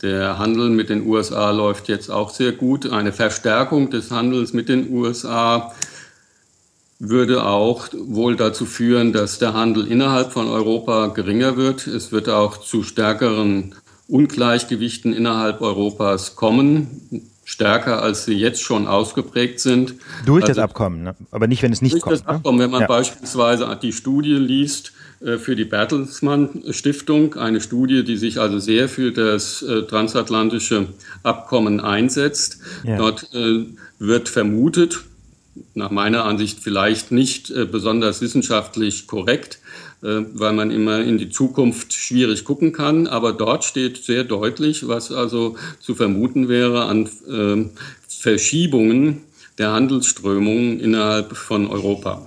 Der 0.00 0.38
Handel 0.38 0.70
mit 0.70 0.88
den 0.88 1.06
USA 1.06 1.50
läuft 1.50 1.88
jetzt 1.88 2.08
auch 2.08 2.30
sehr 2.30 2.52
gut. 2.52 2.90
Eine 2.90 3.12
Verstärkung 3.12 3.90
des 3.90 4.10
Handels 4.10 4.54
mit 4.54 4.70
den 4.70 4.90
USA 4.90 5.74
würde 7.00 7.44
auch 7.44 7.88
wohl 7.94 8.36
dazu 8.36 8.66
führen, 8.66 9.12
dass 9.12 9.38
der 9.38 9.54
Handel 9.54 9.86
innerhalb 9.86 10.32
von 10.32 10.48
Europa 10.48 11.08
geringer 11.08 11.56
wird. 11.56 11.86
Es 11.86 12.12
wird 12.12 12.28
auch 12.28 12.58
zu 12.58 12.82
stärkeren 12.82 13.74
Ungleichgewichten 14.06 15.14
innerhalb 15.14 15.62
Europas 15.62 16.36
kommen, 16.36 17.22
stärker 17.44 18.02
als 18.02 18.26
sie 18.26 18.34
jetzt 18.34 18.62
schon 18.62 18.86
ausgeprägt 18.86 19.60
sind. 19.60 19.94
Durch 20.26 20.44
also, 20.44 20.54
das 20.54 20.62
Abkommen, 20.62 21.02
ne? 21.02 21.16
aber 21.30 21.46
nicht, 21.46 21.62
wenn 21.62 21.72
es 21.72 21.80
nicht 21.80 21.94
durch 21.94 22.02
kommt. 22.02 22.12
Durch 22.12 22.20
das 22.20 22.28
ne? 22.28 22.34
Abkommen, 22.36 22.58
wenn 22.58 22.70
man 22.70 22.82
ja. 22.82 22.86
beispielsweise 22.86 23.78
die 23.80 23.92
Studie 23.92 24.34
liest 24.34 24.92
äh, 25.24 25.38
für 25.38 25.56
die 25.56 25.64
Bertelsmann 25.64 26.64
Stiftung, 26.70 27.34
eine 27.34 27.62
Studie, 27.62 28.04
die 28.04 28.18
sich 28.18 28.38
also 28.38 28.58
sehr 28.58 28.90
für 28.90 29.10
das 29.10 29.62
äh, 29.62 29.82
transatlantische 29.82 30.88
Abkommen 31.22 31.80
einsetzt. 31.80 32.58
Ja. 32.84 32.98
Dort 32.98 33.32
äh, 33.32 33.64
wird 33.98 34.28
vermutet, 34.28 35.00
nach 35.74 35.90
meiner 35.90 36.24
Ansicht 36.24 36.58
vielleicht 36.60 37.12
nicht 37.12 37.50
äh, 37.50 37.64
besonders 37.64 38.20
wissenschaftlich 38.20 39.06
korrekt, 39.06 39.60
äh, 40.02 40.22
weil 40.34 40.52
man 40.52 40.70
immer 40.70 41.00
in 41.00 41.18
die 41.18 41.30
Zukunft 41.30 41.92
schwierig 41.92 42.44
gucken 42.44 42.72
kann. 42.72 43.06
Aber 43.06 43.32
dort 43.32 43.64
steht 43.64 43.98
sehr 43.98 44.24
deutlich, 44.24 44.88
was 44.88 45.12
also 45.12 45.56
zu 45.80 45.94
vermuten 45.94 46.48
wäre 46.48 46.84
an 46.84 47.08
äh, 47.28 47.68
Verschiebungen 48.08 49.22
der 49.58 49.72
Handelsströmungen 49.72 50.80
innerhalb 50.80 51.36
von 51.36 51.66
Europa. 51.68 52.26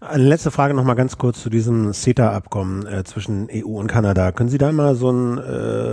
Eine 0.00 0.28
letzte 0.28 0.50
Frage 0.50 0.72
noch 0.72 0.84
mal 0.84 0.94
ganz 0.94 1.18
kurz 1.18 1.42
zu 1.42 1.50
diesem 1.50 1.92
CETA-Abkommen 1.92 2.86
äh, 2.86 3.04
zwischen 3.04 3.48
EU 3.52 3.78
und 3.78 3.86
Kanada. 3.86 4.32
Können 4.32 4.48
Sie 4.48 4.56
da 4.56 4.72
mal 4.72 4.94
so 4.94 5.10
ein, 5.12 5.36
äh, 5.36 5.92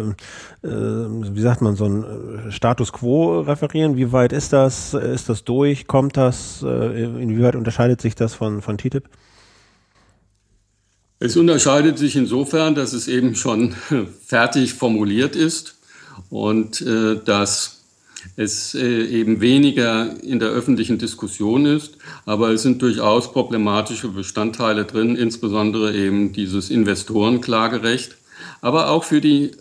äh, 0.66 1.36
wie 1.36 1.42
sagt 1.42 1.62
man, 1.62 1.76
so 1.76 1.86
ein 1.86 2.04
äh, 2.04 2.52
Status 2.54 2.94
Quo 2.94 3.42
referieren? 3.42 3.98
Wie 3.98 4.14
weit 4.14 4.32
ist 4.32 4.54
das? 4.54 4.94
Ist 4.94 5.28
das 5.28 5.44
durch? 5.44 5.88
Kommt 5.88 6.16
das? 6.16 6.64
Äh, 6.64 7.04
inwieweit 7.04 7.58
unterscheidet 7.58 8.00
sich 8.00 8.16
das 8.16 8.34
von, 8.34 8.62
von 8.62 8.78
TTIP? 8.78 9.10
Es 11.20 11.36
unterscheidet 11.36 11.98
sich 11.98 12.16
insofern, 12.16 12.76
dass 12.76 12.94
es 12.94 13.10
eben 13.10 13.36
schon 13.36 13.76
fertig 14.26 14.74
formuliert 14.74 15.36
ist 15.36 15.76
und 16.30 16.80
äh, 16.80 17.22
dass 17.26 17.77
es 18.36 18.76
äh, 18.76 19.06
eben 19.06 19.42
weniger 19.42 20.22
in 20.22 20.40
der 20.40 20.50
öffentlichen 20.50 20.98
Diskussion 20.98 21.66
ist, 21.66 21.98
aber 22.26 22.50
es 22.50 22.62
sind 22.62 22.82
durchaus 22.82 23.32
problematische 23.32 24.10
Bestandteile 24.10 24.86
drin, 24.86 25.16
insbesondere 25.16 25.96
eben 25.96 26.34
dieses 26.34 26.70
Investorenklagerecht. 26.70 28.18
Aber 28.62 28.90
auch 28.90 29.04
für 29.04 29.22
die 29.22 29.52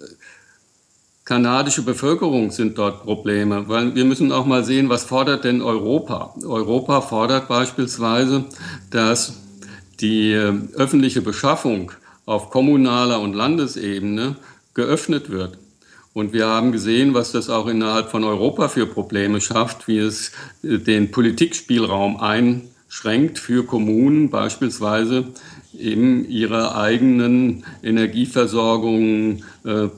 kanadische 1.24 1.82
Bevölkerung 1.82 2.50
sind 2.50 2.78
dort 2.78 3.02
Probleme, 3.02 3.68
weil 3.68 3.94
wir 3.94 4.04
müssen 4.04 4.32
auch 4.32 4.46
mal 4.46 4.64
sehen, 4.64 4.88
was 4.88 5.04
fordert 5.04 5.44
denn 5.44 5.60
Europa? 5.60 6.34
Europa 6.44 7.00
fordert 7.00 7.48
beispielsweise, 7.48 8.44
dass 8.90 9.34
die 10.00 10.32
äh, 10.32 10.52
öffentliche 10.74 11.22
Beschaffung 11.22 11.92
auf 12.26 12.50
kommunaler 12.50 13.20
und 13.20 13.34
Landesebene 13.34 14.36
geöffnet 14.74 15.30
wird. 15.30 15.58
Und 16.16 16.32
wir 16.32 16.46
haben 16.46 16.72
gesehen, 16.72 17.12
was 17.12 17.32
das 17.32 17.50
auch 17.50 17.66
innerhalb 17.66 18.10
von 18.10 18.24
Europa 18.24 18.68
für 18.68 18.86
Probleme 18.86 19.42
schafft, 19.42 19.86
wie 19.86 19.98
es 19.98 20.32
äh, 20.62 20.78
den 20.78 21.10
Politikspielraum 21.10 22.16
einschränkt 22.16 23.38
für 23.38 23.66
Kommunen 23.66 24.30
beispielsweise 24.30 25.24
eben 25.78 26.26
ihre 26.26 26.74
eigenen 26.74 27.64
Energieversorgung 27.82 29.42
äh, 29.66 29.88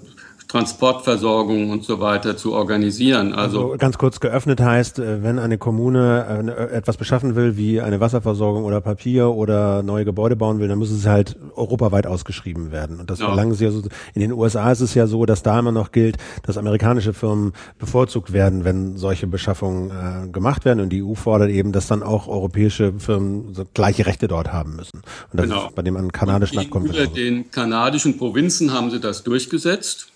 Transportversorgung 0.48 1.70
und 1.70 1.84
so 1.84 2.00
weiter 2.00 2.36
zu 2.36 2.54
organisieren. 2.54 3.34
Also, 3.34 3.64
also 3.64 3.76
ganz 3.76 3.98
kurz 3.98 4.18
geöffnet 4.18 4.60
heißt, 4.60 4.98
äh, 4.98 5.22
wenn 5.22 5.38
eine 5.38 5.58
Kommune 5.58 6.46
äh, 6.70 6.74
etwas 6.74 6.96
beschaffen 6.96 7.36
will, 7.36 7.58
wie 7.58 7.82
eine 7.82 8.00
Wasserversorgung 8.00 8.64
oder 8.64 8.80
Papier 8.80 9.28
oder 9.28 9.82
neue 9.82 10.06
Gebäude 10.06 10.36
bauen 10.36 10.58
will, 10.58 10.68
dann 10.68 10.78
muss 10.78 10.90
es 10.90 11.06
halt 11.06 11.36
europaweit 11.54 12.06
ausgeschrieben 12.06 12.72
werden. 12.72 12.98
Und 12.98 13.10
das 13.10 13.18
ja. 13.18 13.26
verlangen 13.26 13.54
sie 13.54 13.64
ja 13.64 13.70
so. 13.70 13.82
In 14.14 14.22
den 14.22 14.32
USA 14.32 14.72
ist 14.72 14.80
es 14.80 14.94
ja 14.94 15.06
so, 15.06 15.26
dass 15.26 15.42
da 15.42 15.58
immer 15.58 15.72
noch 15.72 15.92
gilt, 15.92 16.16
dass 16.44 16.56
amerikanische 16.56 17.12
Firmen 17.12 17.52
bevorzugt 17.78 18.32
werden, 18.32 18.64
wenn 18.64 18.96
solche 18.96 19.26
Beschaffungen 19.26 19.90
äh, 19.90 20.28
gemacht 20.28 20.64
werden. 20.64 20.80
Und 20.80 20.88
die 20.90 21.02
EU 21.02 21.12
fordert 21.12 21.50
eben, 21.50 21.72
dass 21.72 21.88
dann 21.88 22.02
auch 22.02 22.26
europäische 22.26 22.94
Firmen 22.98 23.52
so 23.52 23.66
gleiche 23.74 24.06
Rechte 24.06 24.28
dort 24.28 24.50
haben 24.50 24.76
müssen. 24.76 25.02
Und 25.30 25.40
das 25.40 25.46
genau. 25.46 25.66
ist 25.66 25.74
bei 25.74 25.82
dem 25.82 25.98
an 25.98 26.10
kanadischen 26.10 26.58
Abkommen. 26.58 26.86
Über 26.86 27.06
den 27.06 27.50
kanadischen 27.50 28.16
Provinzen 28.16 28.72
haben 28.72 28.90
sie 28.90 28.98
das 28.98 29.24
durchgesetzt. 29.24 30.08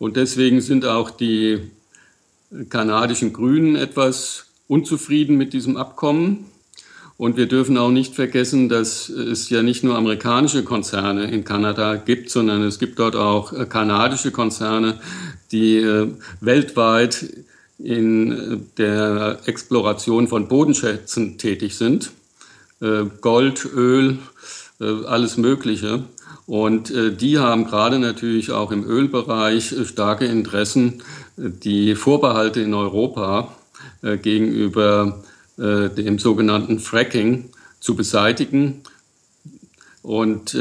Und 0.00 0.16
deswegen 0.16 0.62
sind 0.62 0.86
auch 0.86 1.10
die 1.10 1.58
kanadischen 2.70 3.34
Grünen 3.34 3.76
etwas 3.76 4.46
unzufrieden 4.66 5.36
mit 5.36 5.52
diesem 5.52 5.76
Abkommen. 5.76 6.46
Und 7.18 7.36
wir 7.36 7.44
dürfen 7.44 7.76
auch 7.76 7.90
nicht 7.90 8.14
vergessen, 8.14 8.70
dass 8.70 9.10
es 9.10 9.50
ja 9.50 9.62
nicht 9.62 9.84
nur 9.84 9.98
amerikanische 9.98 10.64
Konzerne 10.64 11.30
in 11.30 11.44
Kanada 11.44 11.96
gibt, 11.96 12.30
sondern 12.30 12.62
es 12.62 12.78
gibt 12.78 12.98
dort 12.98 13.14
auch 13.14 13.52
äh, 13.52 13.66
kanadische 13.66 14.30
Konzerne, 14.30 14.98
die 15.52 15.76
äh, 15.76 16.08
weltweit 16.40 17.26
in 17.78 18.32
äh, 18.32 18.58
der 18.78 19.40
Exploration 19.44 20.28
von 20.28 20.48
Bodenschätzen 20.48 21.36
tätig 21.36 21.76
sind. 21.76 22.10
Gold, 23.20 23.68
Öl, 23.76 24.16
alles 24.78 25.36
Mögliche. 25.36 26.04
Und 26.50 26.90
äh, 26.90 27.12
die 27.12 27.38
haben 27.38 27.64
gerade 27.64 28.00
natürlich 28.00 28.50
auch 28.50 28.72
im 28.72 28.84
Ölbereich 28.84 29.70
äh, 29.70 29.84
starke 29.84 30.24
Interessen, 30.24 31.00
äh, 31.38 31.42
die 31.48 31.94
Vorbehalte 31.94 32.60
in 32.60 32.74
Europa 32.74 33.54
gegenüber 34.22 35.22
dem 35.58 36.18
sogenannten 36.18 36.78
Fracking 36.78 37.50
zu 37.80 37.94
beseitigen. 37.94 38.80
Und 40.02 40.56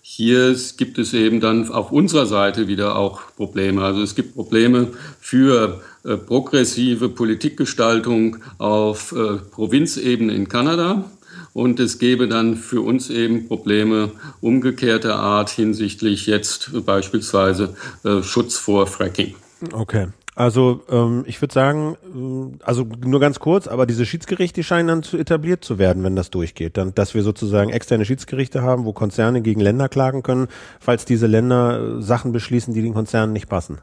hier 0.00 0.56
gibt 0.78 0.98
es 0.98 1.12
eben 1.12 1.40
dann 1.40 1.68
auf 1.70 1.92
unserer 1.92 2.24
Seite 2.24 2.66
wieder 2.66 2.96
auch 2.96 3.20
Probleme. 3.36 3.82
Also 3.82 4.00
es 4.00 4.14
gibt 4.14 4.34
Probleme 4.34 4.88
für 5.20 5.82
progressive 6.26 7.10
Politikgestaltung 7.10 8.38
auf 8.56 9.14
Provinzebene 9.50 10.32
in 10.32 10.48
Kanada. 10.48 11.04
Und 11.52 11.80
es 11.80 11.98
gäbe 11.98 12.28
dann 12.28 12.56
für 12.56 12.80
uns 12.80 13.10
eben 13.10 13.48
Probleme 13.48 14.12
umgekehrter 14.40 15.16
Art 15.16 15.50
hinsichtlich 15.50 16.26
jetzt 16.26 16.70
beispielsweise 16.86 17.74
äh, 18.04 18.22
Schutz 18.22 18.56
vor 18.56 18.86
Fracking. 18.86 19.34
Okay. 19.72 20.08
Also 20.36 20.82
ähm, 20.88 21.24
ich 21.26 21.42
würde 21.42 21.52
sagen, 21.52 21.96
äh, 22.14 22.64
also 22.64 22.86
nur 23.04 23.20
ganz 23.20 23.40
kurz, 23.40 23.66
aber 23.66 23.84
diese 23.84 24.06
Schiedsgerichte 24.06 24.62
scheinen 24.62 24.88
dann 24.88 25.02
zu 25.02 25.18
etabliert 25.18 25.64
zu 25.64 25.78
werden, 25.78 26.02
wenn 26.04 26.16
das 26.16 26.30
durchgeht. 26.30 26.76
Dann, 26.76 26.94
dass 26.94 27.14
wir 27.14 27.22
sozusagen 27.22 27.70
externe 27.70 28.04
Schiedsgerichte 28.04 28.62
haben, 28.62 28.84
wo 28.84 28.92
Konzerne 28.92 29.42
gegen 29.42 29.60
Länder 29.60 29.88
klagen 29.88 30.22
können, 30.22 30.48
falls 30.78 31.04
diese 31.04 31.26
Länder 31.26 31.98
äh, 31.98 32.02
Sachen 32.02 32.32
beschließen, 32.32 32.72
die 32.72 32.80
den 32.80 32.94
Konzernen 32.94 33.32
nicht 33.32 33.48
passen. 33.48 33.82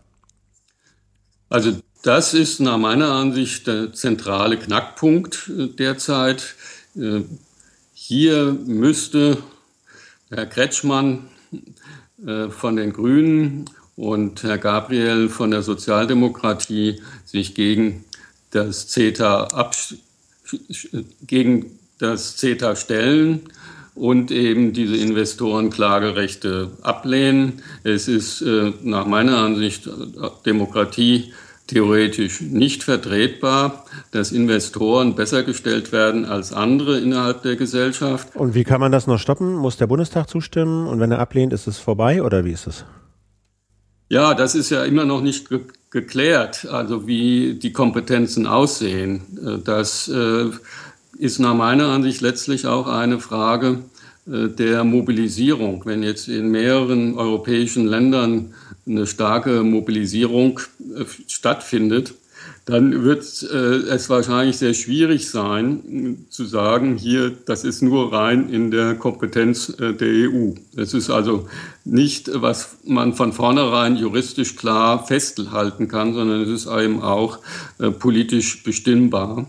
Also 1.49 1.73
das 2.01 2.33
ist 2.33 2.59
nach 2.59 2.77
meiner 2.77 3.11
Ansicht 3.11 3.67
der 3.67 3.93
zentrale 3.93 4.57
Knackpunkt 4.57 5.51
äh, 5.55 5.67
derzeit. 5.67 6.55
Hier 8.09 8.57
müsste 8.65 9.37
Herr 10.29 10.45
Kretschmann 10.45 11.27
äh, 12.25 12.47
von 12.47 12.77
den 12.77 12.93
Grünen 12.93 13.65
und 13.97 14.43
Herr 14.43 14.57
Gabriel 14.57 15.27
von 15.27 15.51
der 15.51 15.61
Sozialdemokratie 15.61 17.01
sich 17.25 17.53
gegen 17.53 18.05
das 18.51 18.87
CETA, 18.87 19.49
gegen 21.27 21.77
das 21.97 22.37
CETA 22.37 22.77
stellen 22.77 23.41
und 23.93 24.31
eben 24.31 24.71
diese 24.71 24.95
Investorenklagerechte 24.95 26.71
ablehnen. 26.83 27.61
Es 27.83 28.07
ist 28.07 28.41
äh, 28.41 28.71
nach 28.83 29.05
meiner 29.05 29.39
Ansicht 29.39 29.89
Demokratie 30.45 31.33
theoretisch 31.67 32.41
nicht 32.41 32.83
vertretbar, 32.83 33.85
dass 34.11 34.31
Investoren 34.31 35.15
besser 35.15 35.43
gestellt 35.43 35.91
werden 35.91 36.25
als 36.25 36.53
andere 36.53 36.99
innerhalb 36.99 37.43
der 37.43 37.55
Gesellschaft. 37.55 38.35
Und 38.35 38.55
wie 38.55 38.63
kann 38.63 38.79
man 38.79 38.91
das 38.91 39.05
noch 39.05 39.19
stoppen? 39.19 39.53
Muss 39.55 39.77
der 39.77 39.87
Bundestag 39.87 40.29
zustimmen 40.29 40.87
und 40.87 40.99
wenn 40.99 41.11
er 41.11 41.19
ablehnt, 41.19 41.53
ist 41.53 41.67
es 41.67 41.77
vorbei 41.77 42.23
oder 42.23 42.45
wie 42.45 42.51
ist 42.51 42.67
es? 42.67 42.85
Ja, 44.09 44.33
das 44.33 44.55
ist 44.55 44.69
ja 44.69 44.83
immer 44.83 45.05
noch 45.05 45.21
nicht 45.21 45.49
ge 45.49 45.61
geklärt, 45.89 46.65
also 46.65 47.07
wie 47.07 47.53
die 47.53 47.71
Kompetenzen 47.71 48.45
aussehen. 48.45 49.21
Äh, 49.41 49.59
das 49.63 50.09
äh, 50.09 50.49
ist 51.17 51.39
nach 51.39 51.53
meiner 51.53 51.87
Ansicht 51.87 52.19
letztlich 52.19 52.67
auch 52.67 52.87
eine 52.87 53.19
Frage 53.19 53.79
der 54.27 54.83
Mobilisierung. 54.83 55.83
Wenn 55.85 56.03
jetzt 56.03 56.27
in 56.27 56.49
mehreren 56.49 57.17
europäischen 57.17 57.87
Ländern 57.87 58.53
eine 58.85 59.07
starke 59.07 59.63
Mobilisierung 59.63 60.59
äh, 60.95 61.05
stattfindet, 61.27 62.13
dann 62.65 63.03
wird 63.05 63.23
äh, 63.43 63.55
es 63.55 64.09
wahrscheinlich 64.09 64.57
sehr 64.57 64.73
schwierig 64.73 65.29
sein, 65.29 66.25
zu 66.29 66.43
sagen, 66.43 66.97
hier, 66.97 67.31
das 67.45 67.63
ist 67.63 67.81
nur 67.81 68.11
rein 68.11 68.49
in 68.49 68.71
der 68.71 68.95
Kompetenz 68.95 69.69
äh, 69.79 69.93
der 69.93 70.29
EU. 70.29 70.51
Es 70.75 70.93
ist 70.93 71.09
also 71.09 71.47
nicht, 71.85 72.29
was 72.33 72.79
man 72.83 73.13
von 73.13 73.31
vornherein 73.31 73.95
juristisch 73.95 74.57
klar 74.57 75.05
festhalten 75.05 75.87
kann, 75.87 76.13
sondern 76.13 76.41
es 76.41 76.49
ist 76.49 76.67
eben 76.67 77.01
auch 77.01 77.39
äh, 77.79 77.89
politisch 77.89 78.63
bestimmbar. 78.63 79.47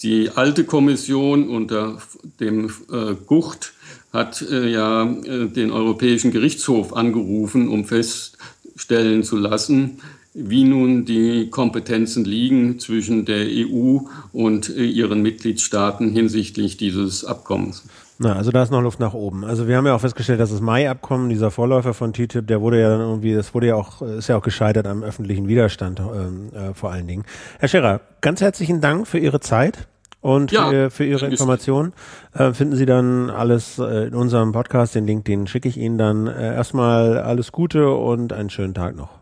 Äh, 0.00 0.06
die 0.06 0.30
alte 0.30 0.64
Kommission 0.64 1.48
unter 1.48 1.98
dem 2.38 2.70
äh, 2.92 3.14
Gucht 3.26 3.72
hat 4.12 4.42
äh, 4.42 4.68
ja 4.68 5.04
den 5.04 5.70
Europäischen 5.70 6.30
Gerichtshof 6.30 6.94
angerufen, 6.94 7.68
um 7.68 7.84
feststellen 7.84 9.22
zu 9.22 9.36
lassen, 9.36 10.00
wie 10.34 10.64
nun 10.64 11.04
die 11.04 11.48
Kompetenzen 11.50 12.24
liegen 12.24 12.78
zwischen 12.78 13.24
der 13.24 13.46
EU 13.48 13.98
und 14.32 14.68
ihren 14.68 15.22
Mitgliedstaaten 15.22 16.10
hinsichtlich 16.10 16.76
dieses 16.76 17.24
Abkommens. 17.24 17.84
Na, 18.22 18.36
also 18.36 18.50
da 18.50 18.62
ist 18.62 18.70
noch 18.70 18.82
Luft 18.82 19.00
nach 19.00 19.14
oben. 19.14 19.46
Also 19.46 19.66
wir 19.66 19.78
haben 19.78 19.86
ja 19.86 19.94
auch 19.94 20.00
festgestellt, 20.02 20.40
dass 20.40 20.50
das 20.50 20.60
Mai-Abkommen, 20.60 21.30
dieser 21.30 21.50
Vorläufer 21.50 21.94
von 21.94 22.12
TTIP, 22.12 22.46
der 22.46 22.60
wurde 22.60 22.78
ja 22.78 22.90
dann 22.90 23.00
irgendwie, 23.00 23.32
das 23.32 23.54
wurde 23.54 23.68
ja 23.68 23.76
auch, 23.76 24.02
ist 24.02 24.28
ja 24.28 24.36
auch 24.36 24.42
gescheitert 24.42 24.86
am 24.86 25.02
öffentlichen 25.02 25.48
Widerstand 25.48 26.00
ähm, 26.00 26.50
äh, 26.52 26.74
vor 26.74 26.92
allen 26.92 27.06
Dingen. 27.06 27.24
Herr 27.60 27.68
Scherer, 27.70 28.02
ganz 28.20 28.42
herzlichen 28.42 28.82
Dank 28.82 29.08
für 29.08 29.18
Ihre 29.18 29.40
Zeit 29.40 29.88
und 30.20 30.52
ja, 30.52 30.68
für, 30.68 30.90
für, 30.90 31.04
Ihre 31.06 31.28
Informationen. 31.28 31.94
Äh, 32.34 32.52
finden 32.52 32.76
Sie 32.76 32.84
dann 32.84 33.30
alles 33.30 33.78
äh, 33.78 34.08
in 34.08 34.14
unserem 34.14 34.52
Podcast, 34.52 34.94
den 34.94 35.06
Link, 35.06 35.24
den 35.24 35.46
schicke 35.46 35.70
ich 35.70 35.78
Ihnen 35.78 35.96
dann. 35.96 36.26
Äh, 36.26 36.54
erstmal 36.54 37.16
alles 37.16 37.52
Gute 37.52 37.88
und 37.88 38.34
einen 38.34 38.50
schönen 38.50 38.74
Tag 38.74 38.96
noch. 38.96 39.18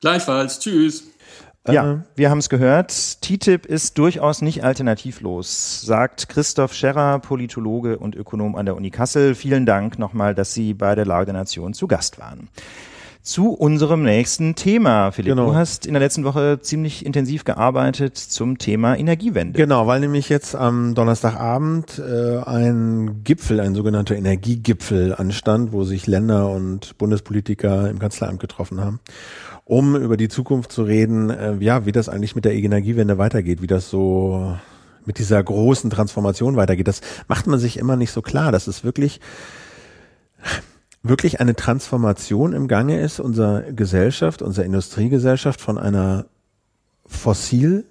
Gleichfalls. 0.00 0.58
Tschüss. 0.58 1.11
Ja, 1.68 1.92
äh, 1.92 1.98
wir 2.16 2.30
haben 2.30 2.38
es 2.38 2.48
gehört. 2.48 2.90
TTIP 3.22 3.66
ist 3.66 3.96
durchaus 3.98 4.42
nicht 4.42 4.64
alternativlos, 4.64 5.82
sagt 5.82 6.28
Christoph 6.28 6.74
Scherrer, 6.74 7.20
Politologe 7.20 7.98
und 7.98 8.16
Ökonom 8.16 8.56
an 8.56 8.66
der 8.66 8.76
Uni 8.76 8.90
Kassel. 8.90 9.34
Vielen 9.34 9.64
Dank 9.64 9.98
nochmal, 9.98 10.34
dass 10.34 10.54
Sie 10.54 10.74
bei 10.74 10.94
der 10.94 11.06
Lage 11.06 11.26
der 11.26 11.34
Nation 11.34 11.72
zu 11.72 11.86
Gast 11.86 12.18
waren 12.18 12.48
zu 13.22 13.50
unserem 13.50 14.02
nächsten 14.02 14.56
Thema. 14.56 15.12
Philipp, 15.12 15.36
genau. 15.36 15.50
du 15.50 15.54
hast 15.54 15.86
in 15.86 15.92
der 15.92 16.00
letzten 16.00 16.24
Woche 16.24 16.58
ziemlich 16.60 17.06
intensiv 17.06 17.44
gearbeitet 17.44 18.18
zum 18.18 18.58
Thema 18.58 18.96
Energiewende. 18.96 19.56
Genau, 19.56 19.86
weil 19.86 20.00
nämlich 20.00 20.28
jetzt 20.28 20.56
am 20.56 20.96
Donnerstagabend 20.96 22.00
äh, 22.00 22.38
ein 22.38 23.22
Gipfel, 23.22 23.60
ein 23.60 23.76
sogenannter 23.76 24.16
Energiegipfel 24.16 25.14
anstand, 25.14 25.72
wo 25.72 25.84
sich 25.84 26.08
Länder 26.08 26.50
und 26.50 26.98
Bundespolitiker 26.98 27.88
im 27.88 28.00
Kanzleramt 28.00 28.40
getroffen 28.40 28.80
haben 28.80 28.98
um 29.64 29.96
über 29.96 30.16
die 30.16 30.28
Zukunft 30.28 30.72
zu 30.72 30.82
reden, 30.82 31.30
äh, 31.30 31.56
ja, 31.60 31.86
wie 31.86 31.92
das 31.92 32.08
eigentlich 32.08 32.34
mit 32.34 32.44
der 32.44 32.54
Energiewende 32.54 33.18
weitergeht, 33.18 33.62
wie 33.62 33.66
das 33.66 33.90
so 33.90 34.56
mit 35.04 35.18
dieser 35.18 35.42
großen 35.42 35.90
Transformation 35.90 36.56
weitergeht. 36.56 36.88
Das 36.88 37.00
macht 37.28 37.46
man 37.46 37.58
sich 37.58 37.78
immer 37.78 37.96
nicht 37.96 38.12
so 38.12 38.22
klar. 38.22 38.52
dass 38.52 38.66
es 38.66 38.84
wirklich, 38.84 39.20
wirklich 41.02 41.40
eine 41.40 41.54
Transformation 41.54 42.52
im 42.52 42.68
Gange 42.68 43.00
ist, 43.00 43.20
unserer 43.20 43.62
Gesellschaft, 43.72 44.42
unserer 44.42 44.64
Industriegesellschaft 44.64 45.60
von 45.60 45.78
einer 45.78 46.26
fossil 47.06 47.84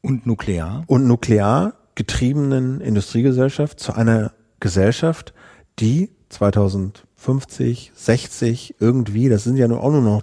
und 0.00 0.26
nuklear 0.26 0.84
und 0.86 1.06
nuklear 1.06 1.74
getriebenen 1.94 2.80
Industriegesellschaft 2.80 3.80
zu 3.80 3.92
einer 3.92 4.32
Gesellschaft, 4.60 5.34
die 5.80 6.10
2050, 6.28 7.92
60 7.94 8.76
irgendwie, 8.78 9.28
das 9.28 9.44
sind 9.44 9.56
ja 9.56 9.66
nur 9.66 9.82
auch 9.82 9.90
nur 9.90 10.02
noch 10.02 10.22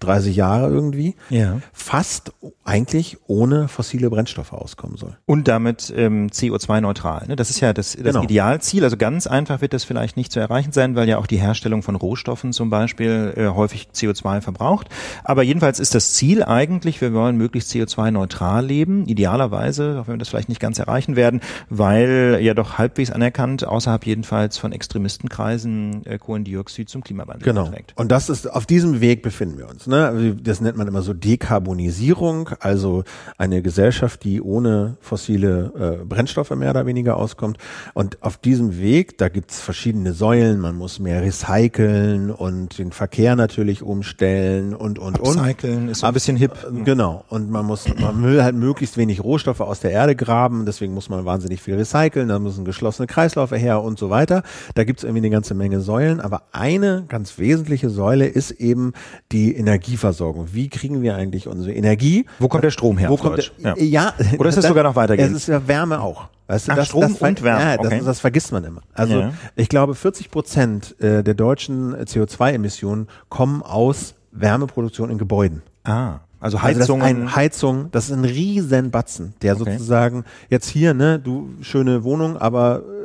30 0.00 0.36
Jahre 0.36 0.68
irgendwie, 0.68 1.14
ja. 1.30 1.60
fast 1.72 2.32
eigentlich 2.64 3.16
ohne 3.26 3.68
fossile 3.68 4.10
Brennstoffe 4.10 4.52
auskommen 4.52 4.96
soll. 4.96 5.16
Und 5.26 5.48
damit 5.48 5.92
ähm, 5.96 6.28
CO2-neutral. 6.28 7.26
Ne? 7.28 7.36
Das 7.36 7.50
ist 7.50 7.60
ja 7.60 7.72
das, 7.72 7.92
das 7.92 8.02
genau. 8.02 8.22
Idealziel. 8.22 8.84
Also 8.84 8.96
ganz 8.96 9.26
einfach 9.26 9.60
wird 9.60 9.72
das 9.72 9.84
vielleicht 9.84 10.16
nicht 10.16 10.30
zu 10.32 10.40
erreichen 10.40 10.72
sein, 10.72 10.94
weil 10.94 11.08
ja 11.08 11.18
auch 11.18 11.26
die 11.26 11.38
Herstellung 11.38 11.82
von 11.82 11.96
Rohstoffen 11.96 12.52
zum 12.52 12.70
Beispiel 12.70 13.32
äh, 13.36 13.46
häufig 13.48 13.88
CO2 13.94 14.40
verbraucht. 14.40 14.88
Aber 15.24 15.42
jedenfalls 15.42 15.80
ist 15.80 15.94
das 15.94 16.12
Ziel 16.12 16.44
eigentlich, 16.44 17.00
wir 17.00 17.12
wollen 17.12 17.36
möglichst 17.36 17.72
CO2-neutral 17.72 18.64
leben, 18.64 19.06
idealerweise, 19.06 19.98
auch 20.00 20.08
wenn 20.08 20.14
wir 20.14 20.18
das 20.18 20.28
vielleicht 20.28 20.48
nicht 20.48 20.60
ganz 20.60 20.78
erreichen 20.78 21.16
werden, 21.16 21.40
weil 21.70 22.38
ja 22.40 22.54
doch 22.54 22.78
halbwegs 22.78 23.10
anerkannt, 23.10 23.66
außerhalb 23.66 24.06
jedenfalls 24.06 24.58
von 24.58 24.72
Extremistenkreisen, 24.72 26.06
äh, 26.06 26.18
Kohlendioxid 26.18 26.88
zum 26.88 27.02
Klimawandel 27.02 27.44
genau. 27.44 27.68
trägt. 27.68 27.94
Und 27.96 28.12
das 28.12 28.28
ist, 28.28 28.50
auf 28.50 28.66
diesem 28.66 29.00
Weg 29.00 29.22
befinden 29.22 29.58
wir 29.58 29.68
uns 29.68 29.87
ne? 29.88 30.36
Das 30.40 30.60
nennt 30.60 30.76
man 30.76 30.86
immer 30.86 31.02
so 31.02 31.14
Dekarbonisierung, 31.14 32.50
also 32.60 33.04
eine 33.36 33.62
Gesellschaft, 33.62 34.22
die 34.24 34.40
ohne 34.40 34.96
fossile 35.00 35.98
äh, 36.02 36.04
Brennstoffe 36.04 36.50
mehr 36.50 36.70
oder 36.70 36.86
weniger 36.86 37.16
auskommt. 37.16 37.58
Und 37.94 38.22
auf 38.22 38.36
diesem 38.36 38.78
Weg, 38.78 39.18
da 39.18 39.28
gibt's 39.28 39.60
verschiedene 39.60 40.12
Säulen, 40.12 40.60
man 40.60 40.76
muss 40.76 40.98
mehr 40.98 41.22
recyceln 41.22 42.30
und 42.30 42.78
den 42.78 42.92
Verkehr 42.92 43.34
natürlich 43.36 43.82
umstellen 43.82 44.74
und 44.74 44.98
und 44.98 45.18
und. 45.18 45.38
Recyceln 45.40 45.88
ist 45.88 46.00
so 46.00 46.06
ein 46.06 46.14
bisschen 46.14 46.36
hip. 46.36 46.52
Äh, 46.64 46.82
genau. 46.84 47.24
Und 47.28 47.50
man 47.50 47.64
muss, 47.66 47.86
man 47.98 48.22
will 48.22 48.42
halt 48.42 48.54
möglichst 48.54 48.96
wenig 48.96 49.24
Rohstoffe 49.24 49.60
aus 49.60 49.80
der 49.80 49.90
Erde 49.90 50.14
graben, 50.14 50.66
deswegen 50.66 50.94
muss 50.94 51.08
man 51.08 51.24
wahnsinnig 51.24 51.62
viel 51.62 51.76
recyceln, 51.76 52.28
da 52.28 52.38
müssen 52.38 52.64
geschlossene 52.64 53.06
Kreisläufe 53.06 53.56
her 53.56 53.82
und 53.82 53.98
so 53.98 54.10
weiter. 54.10 54.42
Da 54.74 54.84
gibt's 54.84 55.02
irgendwie 55.02 55.20
eine 55.20 55.30
ganze 55.30 55.54
Menge 55.54 55.80
Säulen, 55.80 56.20
aber 56.20 56.42
eine 56.52 57.04
ganz 57.08 57.38
wesentliche 57.38 57.90
Säule 57.90 58.26
ist 58.26 58.50
eben 58.50 58.92
die 59.32 59.56
Energie 59.56 59.77
Energieversorgung. 59.78 60.48
Wie 60.52 60.68
kriegen 60.68 61.02
wir 61.02 61.14
eigentlich 61.14 61.46
unsere 61.46 61.72
Energie? 61.72 62.26
Wo 62.38 62.48
kommt 62.48 62.64
der 62.64 62.70
Strom 62.70 62.98
her? 62.98 63.10
Wo 63.10 63.16
kommt 63.16 63.52
der, 63.58 63.76
ja. 63.76 63.76
ja. 63.78 64.14
Oder 64.38 64.48
ist 64.50 64.56
es 64.56 64.66
sogar 64.66 64.82
noch 64.82 64.96
weitergehend? 64.96 65.30
Es 65.30 65.42
ist 65.42 65.48
ja 65.48 65.66
Wärme 65.66 66.00
auch. 66.00 66.28
Weißt 66.48 66.68
du, 66.68 66.72
Ach, 66.72 66.76
das, 66.76 66.88
Strom 66.88 67.02
das, 67.02 67.22
und 67.22 67.42
Wärme. 67.42 67.62
Ja, 67.62 67.78
okay. 67.78 67.96
das, 67.98 68.04
das, 68.04 68.20
vergisst 68.20 68.52
man 68.52 68.64
immer. 68.64 68.82
Also 68.92 69.20
ja. 69.20 69.32
ich 69.54 69.68
glaube, 69.68 69.94
40 69.94 70.30
Prozent 70.30 71.00
äh, 71.00 71.22
der 71.22 71.34
deutschen 71.34 71.94
CO2-Emissionen 71.94 73.06
kommen 73.28 73.62
aus 73.62 74.14
Wärmeproduktion 74.32 75.10
in 75.10 75.18
Gebäuden. 75.18 75.62
Ah. 75.84 76.20
Also 76.40 76.62
Heizung. 76.62 77.02
Also 77.02 77.20
das 77.22 77.36
Heizung, 77.36 77.88
das 77.90 78.04
ist 78.10 78.16
ein 78.16 78.24
riesen 78.24 78.90
Batzen, 78.90 79.34
der 79.42 79.60
okay. 79.60 79.72
sozusagen 79.72 80.24
jetzt 80.48 80.68
hier, 80.68 80.94
ne, 80.94 81.18
du 81.18 81.50
schöne 81.62 82.04
Wohnung, 82.04 82.36
aber 82.36 82.82
äh, 82.82 82.97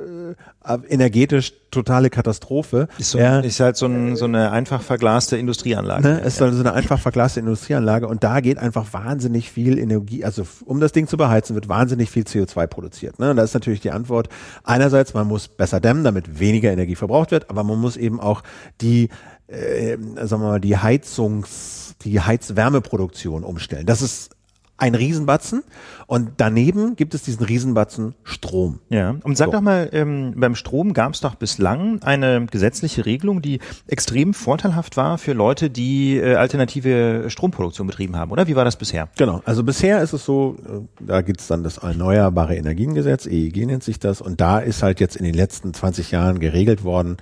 energetisch 0.87 1.53
totale 1.71 2.09
Katastrophe. 2.09 2.87
Ist, 2.97 3.11
so, 3.11 3.17
ja, 3.17 3.39
ist 3.39 3.59
halt 3.59 3.75
so, 3.75 3.85
ein, 3.87 4.15
so 4.15 4.25
eine 4.25 4.51
einfach 4.51 4.81
verglaste 4.81 5.37
Industrieanlage. 5.37 6.07
Ne, 6.07 6.19
ist 6.19 6.39
ja. 6.39 6.51
so 6.51 6.59
eine 6.59 6.73
einfach 6.73 6.99
verglaste 6.99 7.39
Industrieanlage 7.39 8.07
und 8.07 8.23
da 8.23 8.39
geht 8.39 8.57
einfach 8.57 8.93
wahnsinnig 8.93 9.51
viel 9.51 9.77
Energie, 9.77 10.23
also 10.23 10.45
um 10.65 10.79
das 10.79 10.91
Ding 10.91 11.07
zu 11.07 11.17
beheizen, 11.17 11.55
wird 11.55 11.67
wahnsinnig 11.69 12.09
viel 12.09 12.23
CO2 12.23 12.67
produziert. 12.67 13.19
Ne? 13.19 13.31
Und 13.31 13.37
da 13.37 13.43
ist 13.43 13.53
natürlich 13.53 13.81
die 13.81 13.91
Antwort, 13.91 14.29
einerseits, 14.63 15.13
man 15.13 15.27
muss 15.27 15.47
besser 15.47 15.79
dämmen, 15.79 16.03
damit 16.03 16.39
weniger 16.39 16.71
Energie 16.71 16.95
verbraucht 16.95 17.31
wird, 17.31 17.49
aber 17.49 17.63
man 17.63 17.79
muss 17.79 17.97
eben 17.97 18.19
auch 18.19 18.43
die, 18.81 19.09
äh, 19.47 19.97
sagen 20.15 20.41
wir 20.43 20.49
mal, 20.49 20.61
die 20.61 20.77
Heizungs, 20.77 21.95
die 22.03 22.21
Heizwärmeproduktion 22.21 23.43
umstellen. 23.43 23.85
Das 23.85 24.01
ist 24.01 24.31
ein 24.77 24.95
Riesenbatzen 24.95 25.63
und 26.07 26.31
daneben 26.37 26.95
gibt 26.95 27.13
es 27.13 27.21
diesen 27.21 27.45
Riesenbatzen 27.45 28.15
Strom. 28.23 28.79
Ja, 28.89 29.15
und 29.23 29.37
sag 29.37 29.45
so. 29.45 29.51
doch 29.53 29.61
mal, 29.61 29.89
ähm, 29.93 30.33
beim 30.35 30.55
Strom 30.55 30.93
gab 30.93 31.13
es 31.13 31.21
doch 31.21 31.35
bislang 31.35 32.01
eine 32.01 32.47
gesetzliche 32.47 33.05
Regelung, 33.05 33.41
die 33.41 33.59
extrem 33.87 34.33
vorteilhaft 34.33 34.97
war 34.97 35.17
für 35.17 35.33
Leute, 35.33 35.69
die 35.69 36.17
äh, 36.17 36.35
alternative 36.35 37.25
Stromproduktion 37.27 37.85
betrieben 37.85 38.17
haben, 38.17 38.31
oder? 38.31 38.47
Wie 38.47 38.55
war 38.55 38.65
das 38.65 38.75
bisher? 38.75 39.09
Genau, 39.15 39.41
also 39.45 39.63
bisher 39.63 40.01
ist 40.01 40.13
es 40.13 40.25
so, 40.25 40.57
äh, 40.67 41.05
da 41.05 41.21
gibt 41.21 41.39
es 41.39 41.47
dann 41.47 41.63
das 41.63 41.77
Erneuerbare 41.77 42.55
Energiengesetz, 42.55 43.27
EEG 43.27 43.67
nennt 43.67 43.83
sich 43.83 43.99
das, 43.99 44.21
und 44.21 44.41
da 44.41 44.59
ist 44.59 44.81
halt 44.81 44.99
jetzt 44.99 45.15
in 45.15 45.23
den 45.23 45.35
letzten 45.35 45.73
20 45.73 46.11
Jahren 46.11 46.39
geregelt 46.39 46.83
worden, 46.83 47.17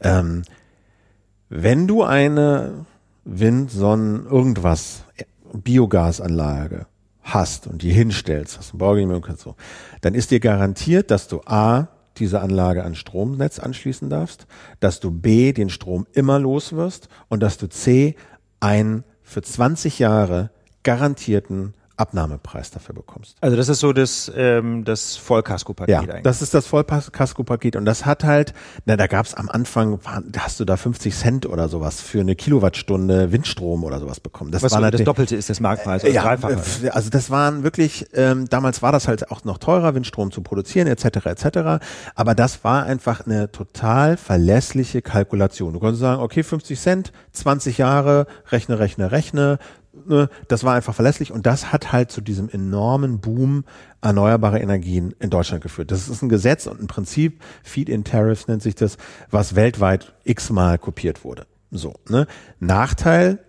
ähm, 0.00 0.42
wenn 1.48 1.86
du 1.86 2.02
eine 2.02 2.86
Wind, 3.24 3.70
Sonnen, 3.70 4.26
irgendwas 4.26 5.04
Biogasanlage 5.52 6.86
hast 7.22 7.66
und 7.66 7.82
die 7.82 7.92
hinstellst, 7.92 8.58
hast 8.58 8.74
ein 8.74 8.78
Baugenehmigung 8.78 9.24
und 9.24 9.38
so, 9.38 9.56
dann 10.00 10.14
ist 10.14 10.30
dir 10.30 10.40
garantiert, 10.40 11.10
dass 11.10 11.28
du 11.28 11.40
A, 11.44 11.88
diese 12.16 12.40
Anlage 12.40 12.84
an 12.84 12.94
Stromnetz 12.94 13.58
anschließen 13.58 14.10
darfst, 14.10 14.46
dass 14.80 15.00
du 15.00 15.10
B, 15.10 15.52
den 15.52 15.70
Strom 15.70 16.06
immer 16.14 16.38
los 16.38 16.72
wirst 16.72 17.08
und 17.28 17.42
dass 17.42 17.58
du 17.58 17.68
C, 17.68 18.16
einen 18.60 19.04
für 19.22 19.42
20 19.42 19.98
Jahre 19.98 20.50
garantierten 20.82 21.74
Abnahmepreis 21.98 22.70
dafür 22.70 22.94
bekommst. 22.94 23.36
Also 23.40 23.56
das 23.56 23.68
ist 23.68 23.80
so 23.80 23.92
das, 23.92 24.30
ähm, 24.34 24.84
das 24.84 25.16
Vollkasko-Paket 25.16 25.92
ja, 25.92 26.00
eigentlich. 26.00 26.22
Das 26.22 26.42
ist 26.42 26.54
das 26.54 26.66
Vollkasko-Paket 26.66 27.76
und 27.76 27.84
das 27.84 28.06
hat 28.06 28.24
halt, 28.24 28.54
na, 28.86 28.96
da 28.96 29.06
gab 29.06 29.26
es 29.26 29.34
am 29.34 29.48
Anfang, 29.48 29.98
hast 30.36 30.60
du 30.60 30.64
da 30.64 30.76
50 30.76 31.14
Cent 31.14 31.46
oder 31.46 31.68
sowas 31.68 32.00
für 32.00 32.20
eine 32.20 32.36
Kilowattstunde 32.36 33.32
Windstrom 33.32 33.84
oder 33.84 33.98
sowas 33.98 34.20
bekommen. 34.20 34.50
Das, 34.50 34.62
Was 34.62 34.72
war 34.72 34.90
das 34.90 35.02
Doppelte 35.02 35.36
ist 35.36 35.50
das 35.50 35.60
Marktpreis, 35.60 36.04
äh, 36.04 36.12
ja, 36.12 36.22
Dreifache. 36.22 36.58
Äh, 36.84 36.90
also 36.90 37.10
das 37.10 37.30
waren 37.30 37.64
wirklich, 37.64 38.06
ähm, 38.14 38.48
damals 38.48 38.82
war 38.82 38.92
das 38.92 39.08
halt 39.08 39.30
auch 39.30 39.44
noch 39.44 39.58
teurer, 39.58 39.94
Windstrom 39.94 40.30
zu 40.30 40.42
produzieren 40.42 40.86
etc. 40.86 41.26
etc. 41.26 41.84
Aber 42.14 42.34
das 42.34 42.64
war 42.64 42.84
einfach 42.84 43.26
eine 43.26 43.50
total 43.50 44.16
verlässliche 44.16 45.02
Kalkulation. 45.02 45.72
Du 45.72 45.80
konntest 45.80 46.00
sagen, 46.00 46.22
okay, 46.22 46.42
50 46.42 46.78
Cent, 46.78 47.12
20 47.32 47.78
Jahre, 47.78 48.26
rechne, 48.50 48.78
rechne, 48.78 49.10
rechne, 49.10 49.58
ne, 50.06 50.28
das 50.48 50.64
war 50.64 50.74
einfach 50.74 50.94
verlässlich 50.94 51.32
und 51.32 51.46
das 51.46 51.72
hat 51.72 51.92
halt 51.92 52.10
zu 52.10 52.20
diesem 52.20 52.48
enormen 52.48 53.20
Boom 53.20 53.64
erneuerbare 54.00 54.60
Energien 54.60 55.14
in 55.18 55.30
Deutschland 55.30 55.62
geführt. 55.62 55.90
Das 55.90 56.08
ist 56.08 56.22
ein 56.22 56.28
Gesetz 56.28 56.66
und 56.66 56.80
ein 56.80 56.86
Prinzip, 56.86 57.42
Feed-in-Tariffs 57.62 58.48
nennt 58.48 58.62
sich 58.62 58.74
das, 58.74 58.96
was 59.30 59.54
weltweit 59.54 60.14
x-mal 60.24 60.78
kopiert 60.78 61.24
wurde. 61.24 61.46
So, 61.70 61.94
ne? 62.08 62.26
Nachteil 62.60 63.40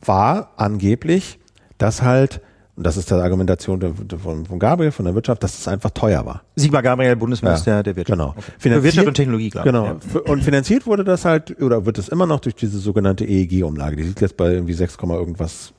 war 0.00 0.52
angeblich, 0.56 1.38
dass 1.78 2.02
halt 2.02 2.40
und 2.76 2.86
das 2.86 2.98
ist 2.98 3.10
die 3.10 3.14
Argumentation 3.14 3.80
von, 4.22 4.44
von 4.44 4.58
Gabriel, 4.58 4.92
von 4.92 5.06
der 5.06 5.14
Wirtschaft, 5.14 5.42
dass 5.42 5.58
es 5.58 5.66
einfach 5.66 5.90
teuer 5.90 6.26
war. 6.26 6.42
Sigmar 6.56 6.82
Gabriel, 6.82 7.16
Bundesminister 7.16 7.76
ja, 7.76 7.82
der 7.82 7.96
Wirtschaft. 7.96 8.18
Genau. 8.18 8.34
Okay. 8.36 8.52
Für 8.58 8.82
Wirtschaft 8.82 9.08
und 9.08 9.14
Technologie, 9.14 9.48
glaube 9.48 9.66
ich. 9.66 9.72
Genau. 9.72 9.86
Ja. 9.86 10.20
Und 10.30 10.44
finanziert 10.44 10.86
wurde 10.86 11.02
das 11.02 11.24
halt, 11.24 11.58
oder 11.62 11.86
wird 11.86 11.96
es 11.96 12.08
immer 12.08 12.26
noch 12.26 12.40
durch 12.40 12.54
diese 12.54 12.78
sogenannte 12.78 13.24
EEG-Umlage. 13.24 13.96
Die 13.96 14.02
liegt 14.02 14.20
jetzt 14.20 14.36
bei 14.36 14.52
irgendwie 14.52 14.74
6, 14.74 14.98
irgendwas 15.02 15.72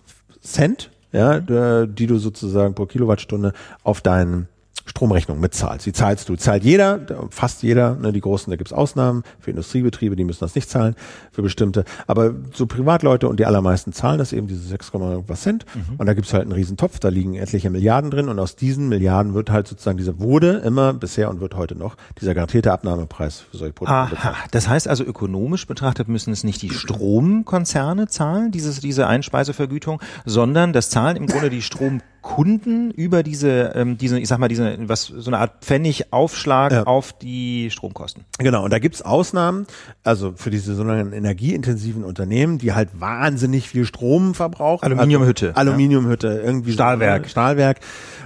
Cent, 0.48 0.90
ja, 1.12 1.40
die 1.86 2.08
du 2.08 2.18
sozusagen 2.18 2.74
pro 2.74 2.86
Kilowattstunde 2.86 3.54
auf 3.84 4.02
deinen 4.02 4.48
Stromrechnung 4.88 5.40
mitzahlst. 5.40 5.86
Die 5.86 5.94
zahlst 5.94 6.30
du, 6.30 6.36
zahlt 6.36 6.64
jeder, 6.64 7.00
fast 7.30 7.62
jeder, 7.64 7.96
ne, 7.96 8.12
die 8.12 8.22
großen, 8.22 8.50
da 8.50 8.58
gibt's 8.58 8.74
Ausnahmen, 8.74 9.24
für 9.40 9.52
Industriebetriebe, 9.52 10.16
die 10.16 10.24
müssen 10.24 10.40
das 10.40 10.56
nicht 10.56 10.70
zahlen, 10.70 10.96
für 11.32 11.42
bestimmte, 11.42 11.84
aber 12.08 12.34
so 12.54 12.66
Privatleute 12.66 13.28
und 13.28 13.40
die 13.40 13.46
allermeisten 13.46 13.94
zahlen 13.94 14.18
das 14.18 14.34
eben, 14.34 14.48
diese 14.48 14.62
6, 14.62 14.92
was 14.94 15.42
Cent 15.42 15.66
mhm. 15.76 15.96
und 15.98 16.06
da 16.06 16.14
gibt's 16.14 16.34
halt 16.34 16.44
einen 16.44 16.54
riesen 16.54 16.78
Topf, 16.78 17.00
da 17.00 17.10
liegen 17.10 17.36
etliche 17.36 17.70
Milliarden 17.70 18.12
drin 18.12 18.30
und 18.30 18.40
aus 18.40 18.56
diesen 18.56 18.90
Milliarden 18.90 19.34
wird 19.34 19.50
halt 19.50 19.68
sozusagen 19.68 19.98
dieser, 19.98 20.20
wurde 20.20 20.62
immer 20.66 20.94
bisher 20.94 21.30
und 21.30 21.42
wird 21.42 21.56
heute 21.56 21.76
noch 21.76 21.96
dieser 22.20 22.34
garantierte 22.34 22.72
Abnahmepreis 22.72 23.42
für 23.52 23.58
solche 23.58 23.74
Produkte 23.74 23.96
Aha, 23.96 24.10
bezahlt. 24.10 24.36
Das 24.52 24.68
heißt 24.68 24.88
also 24.88 25.04
ökonomisch 25.04 25.68
betrachtet 25.68 26.08
müssen 26.08 26.32
es 26.32 26.44
nicht 26.44 26.62
die 26.62 26.70
Stromkonzerne 26.70 28.08
zahlen, 28.08 28.52
dieses, 28.52 28.80
diese 28.80 29.08
Einspeisevergütung, 29.08 30.02
sondern 30.26 30.74
das 30.74 30.90
zahlen 30.90 31.18
im 31.18 31.28
Grunde 31.28 31.50
die 31.50 31.62
Strom 31.62 32.02
Kunden 32.28 32.92
über 32.92 33.24
diese, 33.24 33.72
ähm, 33.76 33.98
diese, 33.98 34.20
ich 34.20 34.28
sag 34.28 34.38
mal, 34.38 34.50
diese, 34.50 34.77
was, 34.80 35.06
so 35.06 35.30
eine 35.30 35.40
Art 35.40 35.64
Pfennigaufschlag 35.64 36.72
ja. 36.72 36.84
auf 36.84 37.14
die 37.14 37.70
Stromkosten. 37.72 38.26
Genau, 38.38 38.64
und 38.64 38.72
da 38.72 38.80
gibt's 38.80 39.02
Ausnahmen, 39.02 39.68
also 40.04 40.34
für 40.36 40.50
diese 40.50 40.76
sogenannten 40.76 41.14
energieintensiven 41.14 42.04
Unternehmen, 42.04 42.58
die 42.58 42.74
halt 42.74 42.90
wahnsinnig 43.00 43.70
viel 43.70 43.86
Strom 43.86 44.34
verbrauchen. 44.34 44.86
Aluminiumhütte. 44.86 45.56
Also 45.56 45.72
Aluminiumhütte, 45.72 46.42
irgendwie 46.44 46.74
Stahlwerk. 46.74 47.26
So, 47.26 47.30
Stahlwerk. 47.32 47.80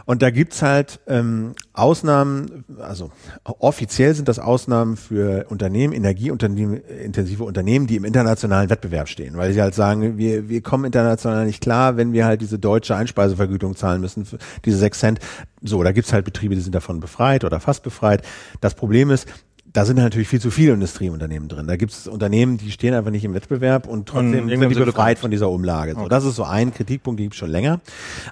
Und 0.06 0.22
da 0.22 0.30
gibt's 0.30 0.62
halt 0.62 1.00
ähm, 1.08 1.54
Ausnahmen, 1.74 2.66
also 2.80 3.12
offiziell 3.44 4.14
sind 4.14 4.28
das 4.28 4.40
Ausnahmen 4.40 4.98
für 4.98 5.46
Unternehmen, 5.50 5.94
energieintensive 5.94 7.44
Unternehmen, 7.44 7.88
die 7.88 7.96
im 7.96 8.04
internationalen 8.04 8.70
Wettbewerb 8.70 9.08
stehen, 9.08 9.38
weil 9.38 9.54
sie 9.54 9.62
halt 9.62 9.76
sagen, 9.76 10.18
wir, 10.18 10.50
wir 10.50 10.62
kommen 10.62 10.86
international 10.86 11.46
nicht 11.46 11.62
klar, 11.62 11.98
wenn 11.98 12.14
wir 12.14 12.26
halt 12.26 12.42
diese 12.42 12.60
deutsche 12.60 12.96
Einspeisevergütung 12.96 13.76
zahlen 13.76 14.02
müssen, 14.02 14.26
für 14.26 14.38
diese 14.66 14.78
sechs 14.78 15.00
Cent. 15.00 15.20
So, 15.64 15.84
da 15.84 15.92
gibt's 15.92 16.12
halt 16.12 16.26
Betriebe, 16.26 16.41
die 16.50 16.62
sind 16.62 16.76
davon 16.76 17.00
befreit 17.00 17.44
oder 17.44 17.60
fast 17.60 17.84
befreit. 17.84 18.24
Das 18.60 18.76
Problem 18.76 19.10
ist, 19.12 19.28
da 19.74 19.86
sind 19.86 19.98
natürlich 19.98 20.28
viel 20.28 20.42
zu 20.42 20.52
viele 20.52 20.74
Industrieunternehmen 20.74 21.48
drin. 21.48 21.68
Da 21.68 21.78
gibt 21.78 21.92
es 21.94 22.08
Unternehmen, 22.08 22.58
die 22.58 22.72
stehen 22.72 22.94
einfach 22.94 23.12
nicht 23.12 23.24
im 23.24 23.34
Wettbewerb 23.34 23.88
und 23.88 24.10
trotzdem 24.10 24.50
sind 24.50 24.70
die 24.70 24.76
befreit 24.76 25.18
von 25.18 25.32
dieser 25.32 25.50
Umlage. 25.50 25.96
So, 25.96 26.08
das 26.10 26.26
ist 26.26 26.36
so 26.36 26.44
ein 26.44 26.74
Kritikpunkt, 26.74 27.20
den 27.20 27.26
gibt 27.26 27.36
es 27.36 27.40
schon 27.40 27.50
länger. 27.50 27.80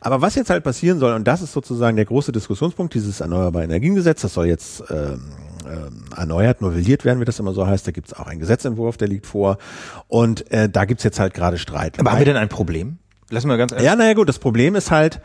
Aber 0.02 0.22
was 0.22 0.36
jetzt 0.36 0.50
halt 0.50 0.64
passieren 0.64 1.00
soll, 1.00 1.14
und 1.14 1.28
das 1.28 1.42
ist 1.42 1.54
sozusagen 1.54 1.96
der 1.96 2.06
große 2.06 2.32
Diskussionspunkt, 2.32 2.94
dieses 2.94 3.22
Erneuerbare 3.22 3.64
Energiengesetz, 3.64 4.22
das 4.22 4.34
soll 4.34 4.48
jetzt 4.48 4.84
ähm, 4.90 5.22
ähm, 5.66 6.06
erneuert, 6.16 6.62
novelliert 6.62 7.06
werden, 7.06 7.22
wie 7.22 7.26
das 7.26 7.40
immer 7.40 7.54
so 7.54 7.66
heißt. 7.66 7.88
Da 7.88 7.92
gibt 7.92 8.08
es 8.08 8.14
auch 8.14 8.28
einen 8.28 8.40
Gesetzentwurf, 8.40 8.98
der 8.98 9.08
liegt 9.08 9.26
vor. 9.26 9.58
Und 10.08 10.50
äh, 10.52 10.68
da 10.68 10.86
gibt 10.86 11.00
es 11.00 11.04
jetzt 11.04 11.20
halt 11.20 11.34
gerade 11.34 11.58
Streit. 11.58 12.00
Aber 12.00 12.12
haben 12.12 12.20
wir 12.20 12.26
denn 12.26 12.38
ein 12.38 12.50
Problem? 12.50 12.98
Lassen 13.30 13.48
wir 13.48 13.58
ganz 13.58 13.72
ehrlich. 13.72 13.86
Ja, 13.86 13.96
naja 13.96 14.14
gut, 14.14 14.28
das 14.28 14.40
Problem 14.40 14.76
ist 14.76 14.92
halt, 14.92 15.22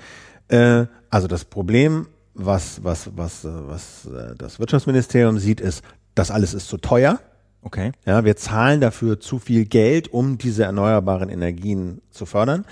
äh, 0.49 0.85
also 1.11 1.27
das 1.27 1.45
Problem 1.45 2.07
was, 2.35 2.83
was, 2.83 3.11
was, 3.17 3.45
äh, 3.45 3.49
was 3.53 4.07
äh, 4.07 4.35
das 4.37 4.59
Wirtschaftsministerium 4.59 5.39
sieht, 5.39 5.61
ist, 5.61 5.83
das 6.15 6.31
alles 6.31 6.55
ist 6.55 6.69
zu 6.69 6.79
teuer. 6.79 7.21
Okay. 7.63 7.93
Ja, 8.05 8.25
wir 8.25 8.37
zahlen 8.37 8.81
dafür 8.81 9.21
zu 9.21 9.39
viel 9.39 9.65
Geld, 9.65 10.13
um 10.13 10.37
diese 10.37 10.65
erneuerbaren 10.65 11.31
Energien 11.31 12.03
zu 12.11 12.27
fördern. 12.27 12.67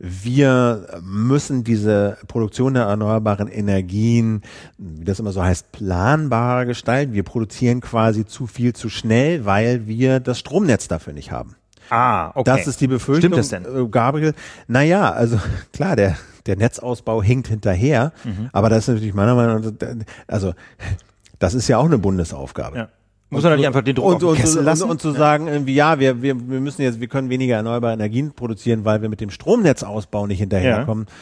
Wir 0.00 1.00
müssen 1.02 1.62
diese 1.62 2.18
Produktion 2.26 2.74
der 2.74 2.84
erneuerbaren 2.84 3.48
Energien, 3.48 4.42
wie 4.76 5.04
das 5.04 5.20
immer 5.20 5.30
so 5.30 5.42
heißt, 5.42 5.70
planbarer 5.70 6.66
gestalten. 6.66 7.12
Wir 7.12 7.22
produzieren 7.22 7.80
quasi 7.80 8.26
zu 8.26 8.48
viel 8.48 8.72
zu 8.72 8.88
schnell, 8.88 9.44
weil 9.44 9.86
wir 9.86 10.18
das 10.18 10.40
Stromnetz 10.40 10.88
dafür 10.88 11.12
nicht 11.12 11.30
haben. 11.30 11.54
Ah, 11.90 12.30
okay. 12.34 12.42
Das 12.44 12.66
ist 12.66 12.80
die 12.80 12.88
Befürchtung. 12.88 13.32
Stimmt 13.32 13.38
das 13.38 13.48
denn? 13.50 13.64
Äh, 13.64 13.88
Gabriel, 13.88 14.34
naja, 14.66 15.12
also 15.12 15.38
klar, 15.72 15.94
der, 15.94 16.16
der 16.46 16.56
Netzausbau 16.56 17.22
hinkt 17.22 17.48
hinterher, 17.48 18.12
mhm. 18.24 18.50
aber 18.52 18.68
das 18.68 18.80
ist 18.80 18.88
natürlich 18.88 19.14
meiner 19.14 19.34
Meinung 19.34 19.60
nach, 19.60 19.88
also 20.26 20.52
das 21.38 21.54
ist 21.54 21.68
ja 21.68 21.78
auch 21.78 21.86
eine 21.86 21.98
Bundesaufgabe. 21.98 22.76
Ja. 22.76 22.88
Muss 23.30 23.42
man 23.42 23.56
nicht 23.56 23.66
einfach 23.66 23.82
den 23.82 23.96
Druck 23.96 24.22
und, 24.22 24.22
und, 24.22 24.56
und, 24.56 24.82
und, 24.82 25.00
zu 25.00 25.10
sagen, 25.12 25.48
irgendwie, 25.48 25.74
ja, 25.74 25.98
wir, 25.98 26.22
wir, 26.22 26.48
wir 26.48 26.60
müssen 26.60 26.82
jetzt, 26.82 27.00
wir 27.00 27.08
können 27.08 27.30
weniger 27.30 27.56
erneuerbare 27.56 27.94
Energien 27.94 28.32
produzieren, 28.32 28.84
weil 28.84 29.02
wir 29.02 29.08
mit 29.08 29.20
dem 29.20 29.30
Stromnetzausbau 29.30 30.26
nicht 30.26 30.38
hinterherkommen. 30.38 31.06
Ja. 31.08 31.14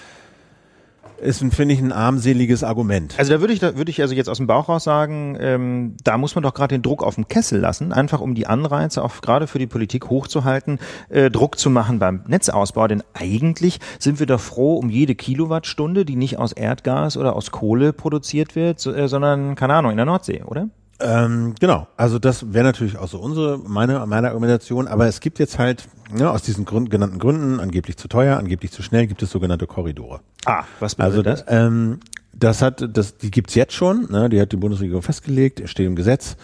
Ist, 1.23 1.39
finde 1.39 1.75
ich, 1.75 1.81
ein 1.81 1.93
armseliges 1.93 2.65
Argument. 2.65 3.15
Also 3.17 3.33
da 3.33 3.41
würde 3.41 3.53
ich, 3.53 3.61
da 3.61 3.77
würde 3.77 3.91
ich 3.91 4.01
also 4.01 4.13
jetzt 4.13 4.29
aus 4.29 4.39
dem 4.39 4.49
Bauch 4.49 4.69
raus 4.69 4.83
sagen, 4.83 5.37
ähm, 5.39 5.97
da 6.03 6.19
muss 6.19 6.35
man 6.35 6.43
doch 6.43 6.53
gerade 6.53 6.75
den 6.75 6.83
Druck 6.83 7.03
auf 7.03 7.15
den 7.15 7.29
Kessel 7.29 7.61
lassen, 7.61 7.93
einfach 7.93 8.21
um 8.21 8.35
die 8.35 8.49
Anreize 8.49 9.03
auch 9.05 9.21
gerade 9.21 9.47
für 9.47 9.61
die 9.61 9.69
Politik 9.69 10.11
hochzuhalten, 10.11 10.81
äh, 11.11 11.31
Druck 11.31 11.59
zu 11.59 11.71
machen 11.71 12.01
beim 12.01 12.25
Netzausbau. 12.27 12.89
Denn 12.89 13.05
eigentlich 13.15 13.79
sind 14.01 14.19
wir 14.19 14.27
doch 14.27 14.41
froh 14.41 14.77
um 14.77 14.91
jede 14.91 15.15
Kilowattstunde, 15.15 16.05
die 16.05 16.17
nicht 16.17 16.39
aus 16.39 16.53
Erdgas 16.53 17.17
oder 17.17 17.37
aus 17.37 17.53
Kohle 17.53 17.93
produziert 17.93 18.57
wird, 18.57 18.85
äh, 18.87 19.07
sondern, 19.07 19.55
keine 19.55 19.75
Ahnung, 19.75 19.93
in 19.93 19.99
der 19.99 20.07
Nordsee, 20.07 20.43
oder? 20.43 20.69
Ähm, 21.03 21.55
genau, 21.59 21.89
also 21.97 22.19
das 22.19 22.53
wäre 22.53 22.65
natürlich 22.65 22.97
auch 22.97 23.09
so 23.09 23.19
unsere, 23.19 23.59
meine, 23.59 24.07
meine 24.07 24.29
Argumentation, 24.29 24.87
aber 24.87 25.07
es 25.07 25.21
gibt 25.21 25.39
jetzt 25.39 25.59
halt, 25.59 25.89
ja, 26.17 26.31
aus 26.31 26.43
diesen 26.43 26.65
Grund, 26.65 26.91
genannten 26.91 27.19
Gründen, 27.19 27.61
angeblich 27.61 27.97
zu 27.97 28.09
teuer, 28.09 28.39
angeblich 28.39 28.73
zu 28.73 28.83
schnell, 28.83 29.07
gibt 29.07 29.23
es 29.23 29.31
sogenannte 29.31 29.67
Korridore. 29.67 30.21
Ah, 30.45 30.65
was 30.81 30.95
bedeutet 30.95 31.27
also, 31.27 31.43
das? 31.43 31.45
Ähm, 31.49 32.01
das 32.33 32.63
hat, 32.63 32.97
das, 32.97 33.19
die 33.19 33.31
gibt's 33.31 33.55
jetzt 33.55 33.75
schon, 33.75 34.11
ne, 34.11 34.29
die 34.29 34.41
hat 34.41 34.53
die 34.53 34.57
Bundesregierung 34.57 35.03
festgelegt, 35.03 35.69
steht 35.69 35.87
im 35.87 35.97
Gesetz, 35.97 36.37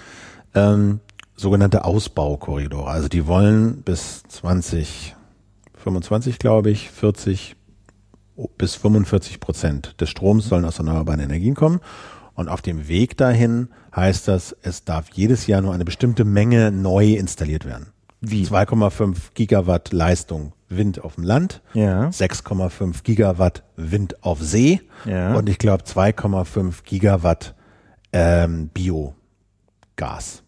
ähm, 0.54 1.00
sogenannte 1.36 1.84
Ausbaukorridore. 1.84 2.90
Also 2.90 3.08
die 3.08 3.26
wollen 3.26 3.82
bis 3.82 4.22
2025, 4.24 6.38
glaube 6.38 6.70
ich, 6.70 6.90
40 6.90 7.54
bis 8.56 8.76
45 8.76 9.40
Prozent 9.40 10.00
des 10.00 10.10
Stroms 10.10 10.48
sollen 10.48 10.64
aus 10.64 10.78
erneuerbaren 10.78 11.20
Energien 11.20 11.54
kommen. 11.54 11.80
Und 12.38 12.48
auf 12.48 12.62
dem 12.62 12.86
Weg 12.86 13.16
dahin 13.16 13.66
heißt 13.96 14.28
das, 14.28 14.54
es 14.62 14.84
darf 14.84 15.06
jedes 15.12 15.48
Jahr 15.48 15.60
nur 15.60 15.74
eine 15.74 15.84
bestimmte 15.84 16.24
Menge 16.24 16.70
neu 16.70 17.14
installiert 17.14 17.64
werden. 17.64 17.88
Wie? 18.20 18.44
2,5 18.44 19.32
Gigawatt 19.34 19.90
Leistung 19.90 20.52
Wind 20.68 21.02
auf 21.02 21.16
dem 21.16 21.24
Land, 21.24 21.62
ja. 21.74 22.10
6,5 22.10 23.02
Gigawatt 23.02 23.64
Wind 23.74 24.22
auf 24.22 24.40
See 24.40 24.80
ja. 25.04 25.34
und 25.34 25.48
ich 25.48 25.58
glaube 25.58 25.82
2,5 25.82 26.84
Gigawatt 26.84 27.56
ähm, 28.12 28.68
Biogas. 28.68 30.44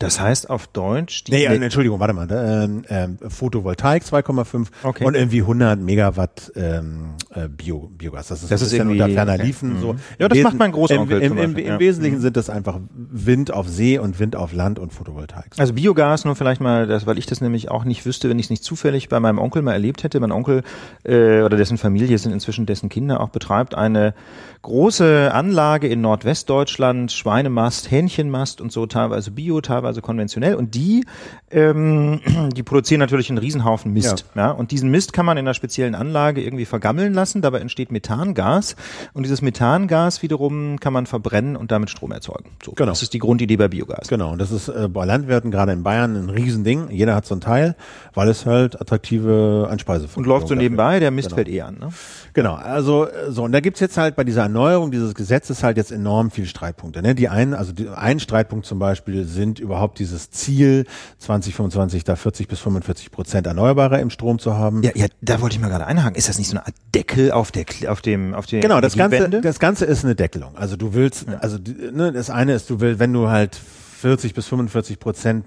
Das 0.00 0.18
heißt 0.18 0.48
auf 0.48 0.66
Deutsch 0.66 1.24
die 1.24 1.32
nee, 1.32 1.44
äh, 1.44 1.62
Entschuldigung, 1.62 2.00
warte 2.00 2.14
mal, 2.14 2.26
ähm, 2.30 2.84
ähm, 2.88 3.18
Photovoltaik 3.28 4.02
2,5 4.02 4.68
okay. 4.82 5.04
und 5.04 5.14
irgendwie 5.14 5.42
100 5.42 5.78
Megawatt 5.78 6.50
ähm, 6.56 7.16
äh, 7.34 7.48
Bio, 7.48 7.90
Biogas. 7.98 8.28
Das 8.28 8.42
ist, 8.42 8.50
das 8.50 8.62
ist 8.62 8.72
irgendwie 8.72 9.02
unter 9.02 9.12
ferner 9.12 9.34
okay. 9.34 9.42
Liefen 9.42 9.74
mhm. 9.74 9.80
so. 9.80 9.96
Ja, 10.18 10.28
das 10.28 10.38
Wesen, 10.38 10.44
macht 10.44 10.58
mein 10.58 10.72
Großonkel. 10.72 11.20
Im, 11.20 11.36
im, 11.36 11.54
im, 11.54 11.66
im 11.66 11.78
Wesentlichen 11.78 12.16
mhm. 12.16 12.22
sind 12.22 12.38
das 12.38 12.48
einfach 12.48 12.80
Wind 12.94 13.52
auf 13.52 13.68
See 13.68 13.98
und 13.98 14.18
Wind 14.18 14.36
auf 14.36 14.54
Land 14.54 14.78
und 14.78 14.94
Photovoltaik. 14.94 15.52
Also 15.58 15.74
Biogas 15.74 16.24
nur 16.24 16.34
vielleicht 16.34 16.62
mal, 16.62 16.86
das, 16.86 17.04
weil 17.04 17.18
ich 17.18 17.26
das 17.26 17.42
nämlich 17.42 17.70
auch 17.70 17.84
nicht 17.84 18.06
wüsste, 18.06 18.30
wenn 18.30 18.38
ich 18.38 18.46
es 18.46 18.50
nicht 18.50 18.64
zufällig 18.64 19.10
bei 19.10 19.20
meinem 19.20 19.38
Onkel 19.38 19.60
mal 19.60 19.74
erlebt 19.74 20.02
hätte. 20.02 20.18
Mein 20.18 20.32
Onkel 20.32 20.62
äh, 21.04 21.42
oder 21.42 21.58
dessen 21.58 21.76
Familie 21.76 22.16
sind 22.16 22.32
inzwischen 22.32 22.64
dessen 22.64 22.88
Kinder 22.88 23.20
auch 23.20 23.28
betreibt 23.28 23.74
eine 23.74 24.14
große 24.62 25.30
Anlage 25.32 25.88
in 25.88 26.00
Nordwestdeutschland, 26.00 27.12
Schweinemast, 27.12 27.90
Hähnchenmast 27.90 28.62
und 28.62 28.72
so 28.72 28.86
teilweise 28.86 29.30
Bio, 29.30 29.60
teilweise 29.60 29.89
teilweise 29.90 30.02
konventionell 30.02 30.54
und 30.54 30.74
die, 30.74 31.04
ähm, 31.50 32.20
die 32.56 32.62
produzieren 32.62 33.00
natürlich 33.00 33.28
einen 33.30 33.38
Riesenhaufen 33.38 33.92
Mist. 33.92 34.24
Ja. 34.34 34.42
ja. 34.46 34.50
Und 34.52 34.70
diesen 34.70 34.90
Mist 34.90 35.12
kann 35.12 35.26
man 35.26 35.36
in 35.36 35.46
einer 35.46 35.54
speziellen 35.54 35.94
Anlage 35.94 36.42
irgendwie 36.42 36.64
vergammeln 36.64 37.12
lassen, 37.12 37.42
dabei 37.42 37.58
entsteht 37.60 37.92
Methangas 37.92 38.76
und 39.12 39.24
dieses 39.24 39.42
Methangas 39.42 40.22
wiederum 40.22 40.78
kann 40.78 40.92
man 40.92 41.06
verbrennen 41.06 41.56
und 41.56 41.70
damit 41.70 41.90
Strom 41.90 42.12
erzeugen. 42.12 42.50
So, 42.64 42.72
genau. 42.72 42.90
Das 42.90 43.02
ist 43.02 43.12
die 43.12 43.18
Grundidee 43.18 43.56
bei 43.56 43.68
Biogas. 43.68 44.08
Genau, 44.08 44.32
und 44.32 44.40
das 44.40 44.50
ist 44.50 44.68
äh, 44.68 44.88
bei 44.88 45.04
Landwirten 45.04 45.50
gerade 45.50 45.72
in 45.72 45.82
Bayern 45.82 46.16
ein 46.16 46.30
Riesending. 46.30 46.90
Jeder 46.90 47.14
hat 47.14 47.26
so 47.26 47.34
ein 47.34 47.40
Teil, 47.40 47.76
weil 48.14 48.28
es 48.28 48.46
halt 48.46 48.80
attraktive 48.80 49.68
Einspeise 49.70 50.08
Und 50.14 50.26
läuft 50.26 50.48
so 50.48 50.54
nebenbei, 50.54 51.00
der 51.00 51.10
Mist 51.10 51.28
genau. 51.28 51.36
fällt 51.36 51.48
eh 51.48 51.62
an. 51.62 51.78
Ne? 51.78 51.88
Genau, 52.32 52.54
also 52.54 53.08
so, 53.28 53.44
und 53.44 53.52
da 53.52 53.60
gibt's 53.60 53.80
jetzt 53.80 53.96
halt 53.96 54.16
bei 54.16 54.24
dieser 54.24 54.42
Erneuerung 54.42 54.90
dieses 54.90 55.14
Gesetzes 55.14 55.62
halt 55.62 55.76
jetzt 55.76 55.90
enorm 55.90 56.30
viel 56.30 56.46
Streitpunkte. 56.46 57.02
Ne? 57.02 57.14
Die 57.14 57.28
einen, 57.28 57.54
also 57.54 57.72
die, 57.72 57.88
ein 57.88 58.20
Streitpunkt 58.20 58.66
zum 58.66 58.78
Beispiel 58.78 59.24
sind 59.24 59.58
überhaupt 59.58 59.79
dieses 59.94 60.30
Ziel, 60.30 60.86
2025 61.18 62.04
da 62.04 62.16
40 62.16 62.48
bis 62.48 62.60
45 62.60 63.10
Prozent 63.10 63.46
Erneuerbare 63.46 64.00
im 64.00 64.10
Strom 64.10 64.38
zu 64.38 64.54
haben. 64.54 64.82
Ja, 64.82 64.90
ja, 64.94 65.06
da 65.20 65.40
wollte 65.40 65.56
ich 65.56 65.60
mal 65.60 65.68
gerade 65.68 65.86
einhaken. 65.86 66.16
Ist 66.16 66.28
das 66.28 66.38
nicht 66.38 66.48
so 66.48 66.56
eine 66.56 66.66
Art 66.66 66.74
Deckel 66.94 67.32
auf 67.32 67.50
der 67.50 67.64
auf 67.88 68.00
dem 68.00 68.34
auf 68.34 68.46
der 68.46 68.60
Genau, 68.60 68.80
das 68.80 68.96
ganze 68.96 69.28
das 69.28 69.58
ganze 69.58 69.84
ist 69.84 70.04
eine 70.04 70.14
Deckelung. 70.14 70.56
Also 70.56 70.76
du 70.76 70.94
willst, 70.94 71.26
ja. 71.28 71.38
also 71.38 71.58
ne, 71.58 72.12
das 72.12 72.30
eine 72.30 72.54
ist, 72.54 72.70
du 72.70 72.80
willst, 72.80 72.98
wenn 72.98 73.12
du 73.12 73.28
halt 73.28 73.58
40 74.00 74.32
bis 74.32 74.46
45 74.46 74.98
Prozent, 74.98 75.44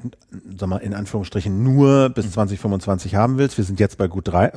sag 0.58 0.70
mal 0.70 0.78
in 0.78 0.94
Anführungsstrichen 0.94 1.64
nur 1.64 2.10
bis 2.10 2.32
2025 2.32 3.14
mhm. 3.14 3.18
haben 3.18 3.38
willst. 3.38 3.58
Wir 3.58 3.66
sind 3.66 3.80
jetzt 3.80 3.98
bei 3.98 4.08
gut 4.08 4.28
drei, 4.28 4.52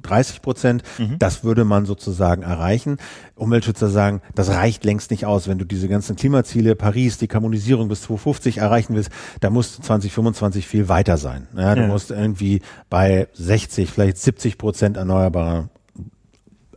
30 0.00 0.42
Prozent. 0.42 0.82
Mhm. 0.98 1.18
Das 1.18 1.44
würde 1.44 1.64
man 1.64 1.86
sozusagen 1.86 2.42
erreichen. 2.42 2.96
Umweltschützer 3.34 3.88
sagen, 3.88 4.22
das 4.34 4.50
reicht 4.50 4.84
längst 4.84 5.10
nicht 5.10 5.26
aus. 5.26 5.48
Wenn 5.48 5.58
du 5.58 5.64
diese 5.64 5.88
ganzen 5.88 6.16
Klimaziele, 6.16 6.74
Paris, 6.74 7.18
die 7.18 7.28
Karbonisierung 7.28 7.88
bis 7.88 8.02
2050 8.02 8.58
erreichen 8.58 8.94
willst, 8.94 9.10
da 9.40 9.50
musst 9.50 9.78
du 9.78 9.82
2025 9.82 10.66
viel 10.66 10.88
weiter 10.88 11.16
sein. 11.16 11.48
Ja, 11.56 11.74
du 11.74 11.82
ja. 11.82 11.86
musst 11.86 12.10
irgendwie 12.10 12.62
bei 12.88 13.28
60, 13.34 13.90
vielleicht 13.90 14.18
70 14.18 14.58
Prozent 14.58 14.96
erneuerbarer 14.96 15.68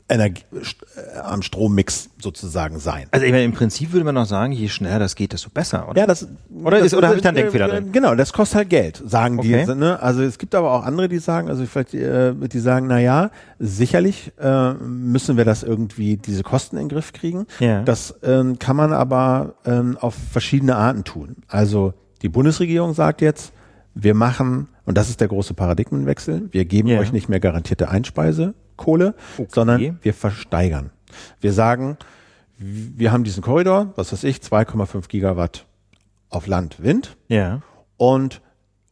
Energie, 0.07 0.43
äh, 0.53 1.17
am 1.19 1.41
Strommix 1.41 2.09
sozusagen 2.19 2.77
sein. 2.79 3.07
Also 3.09 3.25
ich 3.25 3.31
meine, 3.31 3.43
im 3.43 3.53
Prinzip 3.53 3.91
würde 3.91 4.05
man 4.05 4.13
noch 4.13 4.27
sagen, 4.27 4.53
je 4.53 4.69
schneller 4.69 4.99
das 4.99 5.15
geht, 5.15 5.33
desto 5.33 5.49
besser, 5.49 5.89
oder? 5.89 5.99
Ja, 5.99 6.05
das 6.05 6.27
oder 6.63 6.77
das, 6.77 6.87
ist 6.87 6.93
oder 6.93 7.07
habe 7.07 7.17
ich 7.17 7.23
dann 7.23 7.33
Denkfehler 7.33 7.67
drin? 7.67 7.91
Genau, 7.91 8.13
das 8.13 8.31
kostet 8.31 8.57
halt 8.57 8.69
Geld, 8.69 9.01
sagen 9.03 9.39
okay. 9.39 9.65
die. 9.67 9.75
Ne? 9.75 9.99
Also 9.99 10.21
es 10.21 10.37
gibt 10.37 10.53
aber 10.53 10.71
auch 10.71 10.83
andere, 10.83 11.09
die 11.09 11.17
sagen, 11.17 11.49
also 11.49 11.65
vielleicht 11.65 11.95
äh, 11.95 12.35
die 12.35 12.59
sagen, 12.59 12.85
na 12.87 12.99
ja, 12.99 13.31
sicherlich 13.57 14.31
äh, 14.39 14.73
müssen 14.73 15.37
wir 15.37 15.45
das 15.45 15.63
irgendwie 15.63 16.17
diese 16.17 16.43
Kosten 16.43 16.77
in 16.77 16.83
den 16.83 16.89
Griff 16.89 17.11
kriegen. 17.11 17.47
Ja. 17.59 17.81
Das 17.81 18.13
ähm, 18.21 18.59
kann 18.59 18.75
man 18.75 18.93
aber 18.93 19.55
ähm, 19.65 19.97
auf 19.99 20.13
verschiedene 20.31 20.75
Arten 20.75 21.03
tun. 21.03 21.37
Also 21.47 21.95
die 22.21 22.29
Bundesregierung 22.29 22.93
sagt 22.93 23.21
jetzt, 23.21 23.53
wir 23.95 24.13
machen 24.13 24.67
und 24.85 24.97
das 24.97 25.09
ist 25.09 25.19
der 25.19 25.29
große 25.29 25.55
Paradigmenwechsel. 25.55 26.49
Wir 26.51 26.65
geben 26.65 26.89
yeah. 26.89 26.99
euch 26.99 27.11
nicht 27.11 27.27
mehr 27.27 27.39
garantierte 27.39 27.89
Einspeise, 27.89 28.53
Kohle, 28.77 29.15
okay. 29.37 29.47
sondern 29.53 29.99
wir 30.01 30.13
versteigern. 30.13 30.91
Wir 31.41 31.53
sagen, 31.53 31.97
wir 32.57 33.11
haben 33.11 33.23
diesen 33.23 33.43
Korridor, 33.43 33.93
was 33.95 34.11
weiß 34.11 34.23
ich, 34.23 34.37
2,5 34.37 35.07
Gigawatt 35.07 35.65
auf 36.29 36.47
Land 36.47 36.81
Wind. 36.81 37.17
Ja. 37.27 37.61
Und 37.97 38.41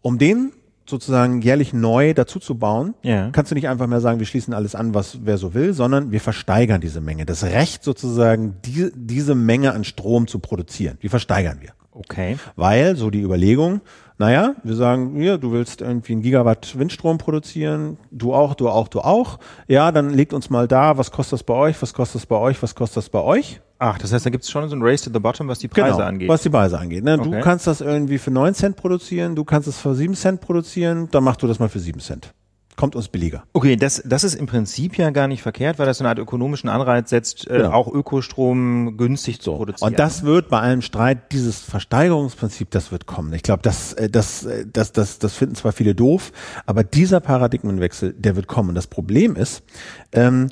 um 0.01 0.17
den 0.17 0.51
sozusagen 0.85 1.41
jährlich 1.41 1.73
neu 1.73 2.13
dazu 2.13 2.39
zu 2.39 2.55
bauen, 2.55 2.93
ja. 3.03 3.29
kannst 3.31 3.51
du 3.51 3.55
nicht 3.55 3.69
einfach 3.69 3.87
mehr 3.87 4.01
sagen, 4.01 4.19
wir 4.19 4.25
schließen 4.25 4.53
alles 4.53 4.75
an, 4.75 4.93
was 4.93 5.19
wer 5.23 5.37
so 5.37 5.53
will, 5.53 5.73
sondern 5.73 6.11
wir 6.11 6.19
versteigern 6.19 6.81
diese 6.81 6.99
Menge. 6.99 7.25
Das 7.25 7.43
Recht 7.43 7.83
sozusagen, 7.83 8.55
die, 8.65 8.91
diese 8.93 9.33
Menge 9.33 9.73
an 9.73 9.85
Strom 9.85 10.27
zu 10.27 10.39
produzieren, 10.39 10.97
die 11.01 11.09
versteigern 11.09 11.59
wir. 11.61 11.73
Okay. 11.93 12.37
Weil, 12.55 12.95
so 12.95 13.09
die 13.09 13.21
Überlegung, 13.21 13.81
naja, 14.17 14.55
wir 14.63 14.75
sagen, 14.75 15.15
hier, 15.15 15.37
du 15.37 15.51
willst 15.51 15.81
irgendwie 15.81 16.13
einen 16.13 16.21
Gigawatt 16.21 16.77
Windstrom 16.77 17.17
produzieren, 17.17 17.97
du 18.11 18.33
auch, 18.33 18.53
du 18.53 18.69
auch, 18.69 18.87
du 18.87 19.01
auch. 19.01 19.39
Ja, 19.67 19.91
dann 19.91 20.11
legt 20.11 20.33
uns 20.33 20.49
mal 20.49 20.67
da, 20.67 20.97
was 20.97 21.11
kostet 21.11 21.33
das 21.33 21.43
bei 21.43 21.53
euch, 21.53 21.81
was 21.81 21.93
kostet 21.93 22.21
das 22.21 22.25
bei 22.25 22.37
euch, 22.37 22.61
was 22.61 22.75
kostet 22.75 22.97
das 22.97 23.09
bei 23.09 23.21
euch? 23.21 23.59
Ach, 23.79 23.97
das 23.97 24.13
heißt, 24.13 24.25
da 24.25 24.29
gibt 24.29 24.43
es 24.43 24.49
schon 24.49 24.67
so 24.69 24.75
ein 24.75 24.81
Race 24.81 25.01
to 25.01 25.11
the 25.13 25.19
Bottom, 25.19 25.47
was 25.47 25.59
die 25.59 25.67
Preise 25.67 25.97
genau, 25.97 26.07
angeht. 26.07 26.29
Was 26.29 26.43
die 26.43 26.49
Preise 26.49 26.79
angeht. 26.79 27.03
Ne? 27.03 27.19
Okay. 27.19 27.31
Du 27.31 27.39
kannst 27.41 27.67
das 27.67 27.81
irgendwie 27.81 28.17
für 28.17 28.31
9 28.31 28.53
Cent 28.53 28.75
produzieren, 28.77 29.35
du 29.35 29.43
kannst 29.43 29.67
es 29.67 29.77
für 29.79 29.93
7 29.93 30.13
Cent 30.15 30.41
produzieren, 30.41 31.09
dann 31.11 31.23
mach 31.23 31.35
du 31.35 31.47
das 31.47 31.59
mal 31.59 31.69
für 31.69 31.79
7 31.79 31.99
Cent 31.99 32.33
kommt 32.75 32.95
uns 32.95 33.07
billiger. 33.07 33.43
Okay, 33.53 33.75
das, 33.75 34.01
das 34.05 34.23
ist 34.23 34.35
im 34.35 34.45
Prinzip 34.45 34.97
ja 34.97 35.09
gar 35.11 35.27
nicht 35.27 35.41
verkehrt, 35.41 35.79
weil 35.79 35.85
das 35.85 35.97
so 35.97 36.03
eine 36.03 36.09
Art 36.09 36.19
ökonomischen 36.19 36.69
Anreiz 36.69 37.09
setzt, 37.09 37.47
äh, 37.47 37.57
genau. 37.57 37.71
auch 37.71 37.87
Ökostrom 37.91 38.97
günstig 38.97 39.41
zu 39.41 39.53
produzieren. 39.53 39.91
Und 39.91 39.99
das 39.99 40.23
wird 40.23 40.49
bei 40.49 40.59
allem 40.59 40.81
Streit, 40.81 41.31
dieses 41.31 41.61
Versteigerungsprinzip, 41.61 42.71
das 42.71 42.91
wird 42.91 43.05
kommen. 43.05 43.33
Ich 43.33 43.43
glaube, 43.43 43.61
das, 43.61 43.93
äh, 43.93 44.09
das, 44.09 44.45
äh, 44.45 44.65
das, 44.71 44.91
das, 44.91 45.19
das 45.19 45.33
finden 45.33 45.55
zwar 45.55 45.71
viele 45.71 45.95
doof, 45.95 46.31
aber 46.65 46.83
dieser 46.83 47.19
Paradigmenwechsel, 47.19 48.13
der 48.13 48.35
wird 48.35 48.47
kommen. 48.47 48.75
Das 48.75 48.87
Problem 48.87 49.35
ist, 49.35 49.63
ähm, 50.11 50.49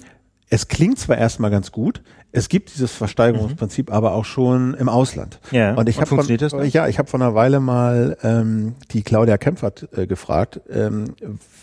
es 0.50 0.68
klingt 0.68 1.00
zwar 1.00 1.18
erstmal 1.18 1.50
ganz 1.50 1.72
gut, 1.72 2.02
es 2.32 2.50
gibt 2.50 2.74
dieses 2.74 2.92
Versteigerungsprinzip 2.92 3.90
mhm. 3.90 3.96
aber 3.96 4.14
auch 4.14 4.26
schon 4.26 4.74
im 4.74 4.90
Ausland. 4.90 5.40
Ja. 5.52 5.74
Und 5.76 5.90
ich 5.90 6.00
habe 6.00 6.08
von, 6.08 6.28
ja, 6.68 6.88
ich 6.88 6.98
habe 6.98 7.10
vor 7.10 7.20
einer 7.20 7.36
Weile 7.36 7.60
mal 7.60 8.18
ähm, 8.24 8.76
die 8.92 9.04
Claudia 9.04 9.38
Kempfert 9.38 9.90
äh, 9.96 10.08
gefragt, 10.08 10.62
ähm, 10.70 11.16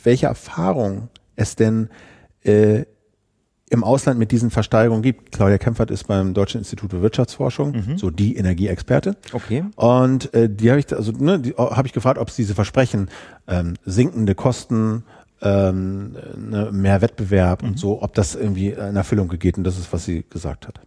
welche 0.05 0.27
Erfahrung 0.27 1.09
es 1.37 1.57
denn 1.57 1.89
äh, 2.43 2.85
im 3.71 3.85
Ausland 3.85 4.19
mit 4.19 4.33
diesen 4.33 4.51
Versteigerungen 4.51 5.03
gibt. 5.03 5.33
Claudia 5.33 5.59
Kempfert 5.59 5.91
ist 5.91 6.07
beim 6.07 6.35
Deutschen 6.35 6.59
Institut 6.59 6.91
für 6.91 7.03
Wirtschaftsforschung, 7.03 7.73
mhm. 7.73 7.99
so 7.99 8.11
die 8.11 8.37
Energieexperte. 8.37 9.17
Okay. 9.33 9.65
Und 9.77 10.33
äh, 10.35 10.49
die 10.49 10.71
habe 10.71 10.81
ich 10.81 10.95
also 10.95 11.13
ne, 11.13 11.39
die 11.39 11.55
habe 11.55 11.87
ich 11.87 11.93
gefragt, 11.93 12.19
ob 12.19 12.29
es 12.29 12.37
diese 12.37 12.55
Versprechen 12.55 13.11
ähm, 13.47 13.75
sinkende 13.85 14.35
Kosten 14.35 15.05
ähm, 15.43 16.17
ne, 16.37 16.71
mehr 16.73 17.01
Wettbewerb 17.01 17.63
mhm. 17.63 17.69
und 17.69 17.79
so, 17.79 18.03
ob 18.03 18.15
das 18.15 18.35
irgendwie 18.35 18.71
in 18.71 18.97
Erfüllung 18.97 19.29
geht. 19.29 19.59
Und 19.59 19.65
das 19.65 19.79
ist, 19.79 19.93
was 19.93 20.05
sie 20.05 20.25
gesagt 20.29 20.67
hat. 20.67 20.81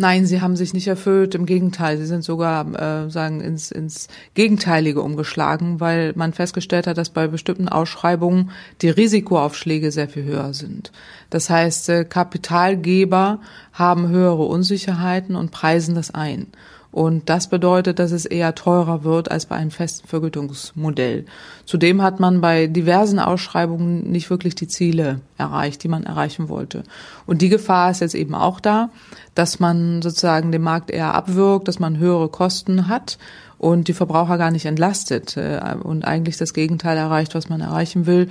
Nein, 0.00 0.24
sie 0.24 0.40
haben 0.40 0.56
sich 0.56 0.72
nicht 0.72 0.86
erfüllt. 0.86 1.34
Im 1.34 1.44
Gegenteil, 1.44 1.98
sie 1.98 2.06
sind 2.06 2.24
sogar 2.24 2.64
äh, 2.74 3.10
sagen 3.10 3.42
ins, 3.42 3.70
ins 3.70 4.08
Gegenteilige 4.32 5.02
umgeschlagen, 5.02 5.78
weil 5.78 6.14
man 6.16 6.32
festgestellt 6.32 6.86
hat, 6.86 6.96
dass 6.96 7.10
bei 7.10 7.26
bestimmten 7.26 7.68
Ausschreibungen 7.68 8.50
die 8.80 8.88
Risikoaufschläge 8.88 9.92
sehr 9.92 10.08
viel 10.08 10.24
höher 10.24 10.54
sind. 10.54 10.90
Das 11.28 11.50
heißt, 11.50 11.90
äh, 11.90 12.04
Kapitalgeber 12.06 13.40
haben 13.74 14.08
höhere 14.08 14.44
Unsicherheiten 14.44 15.36
und 15.36 15.50
preisen 15.50 15.94
das 15.94 16.10
ein. 16.14 16.46
Und 16.92 17.28
das 17.28 17.48
bedeutet, 17.48 18.00
dass 18.00 18.10
es 18.10 18.24
eher 18.24 18.54
teurer 18.56 19.04
wird 19.04 19.30
als 19.30 19.46
bei 19.46 19.54
einem 19.54 19.70
festen 19.70 20.08
Vergütungsmodell. 20.08 21.24
Zudem 21.64 22.02
hat 22.02 22.18
man 22.18 22.40
bei 22.40 22.66
diversen 22.66 23.20
Ausschreibungen 23.20 24.10
nicht 24.10 24.28
wirklich 24.28 24.56
die 24.56 24.66
Ziele 24.66 25.20
erreicht, 25.38 25.84
die 25.84 25.88
man 25.88 26.02
erreichen 26.02 26.48
wollte. 26.48 26.82
Und 27.26 27.42
die 27.42 27.48
Gefahr 27.48 27.92
ist 27.92 28.00
jetzt 28.00 28.16
eben 28.16 28.34
auch 28.34 28.58
da, 28.58 28.90
dass 29.36 29.60
man 29.60 30.02
sozusagen 30.02 30.50
den 30.50 30.62
Markt 30.62 30.90
eher 30.90 31.14
abwirkt, 31.14 31.68
dass 31.68 31.78
man 31.78 31.98
höhere 31.98 32.28
Kosten 32.28 32.88
hat 32.88 33.18
und 33.56 33.86
die 33.86 33.92
Verbraucher 33.92 34.38
gar 34.38 34.50
nicht 34.50 34.64
entlastet 34.64 35.36
äh, 35.36 35.76
und 35.80 36.04
eigentlich 36.04 36.38
das 36.38 36.54
Gegenteil 36.54 36.96
erreicht, 36.96 37.34
was 37.34 37.48
man 37.48 37.60
erreichen 37.60 38.06
will. 38.06 38.28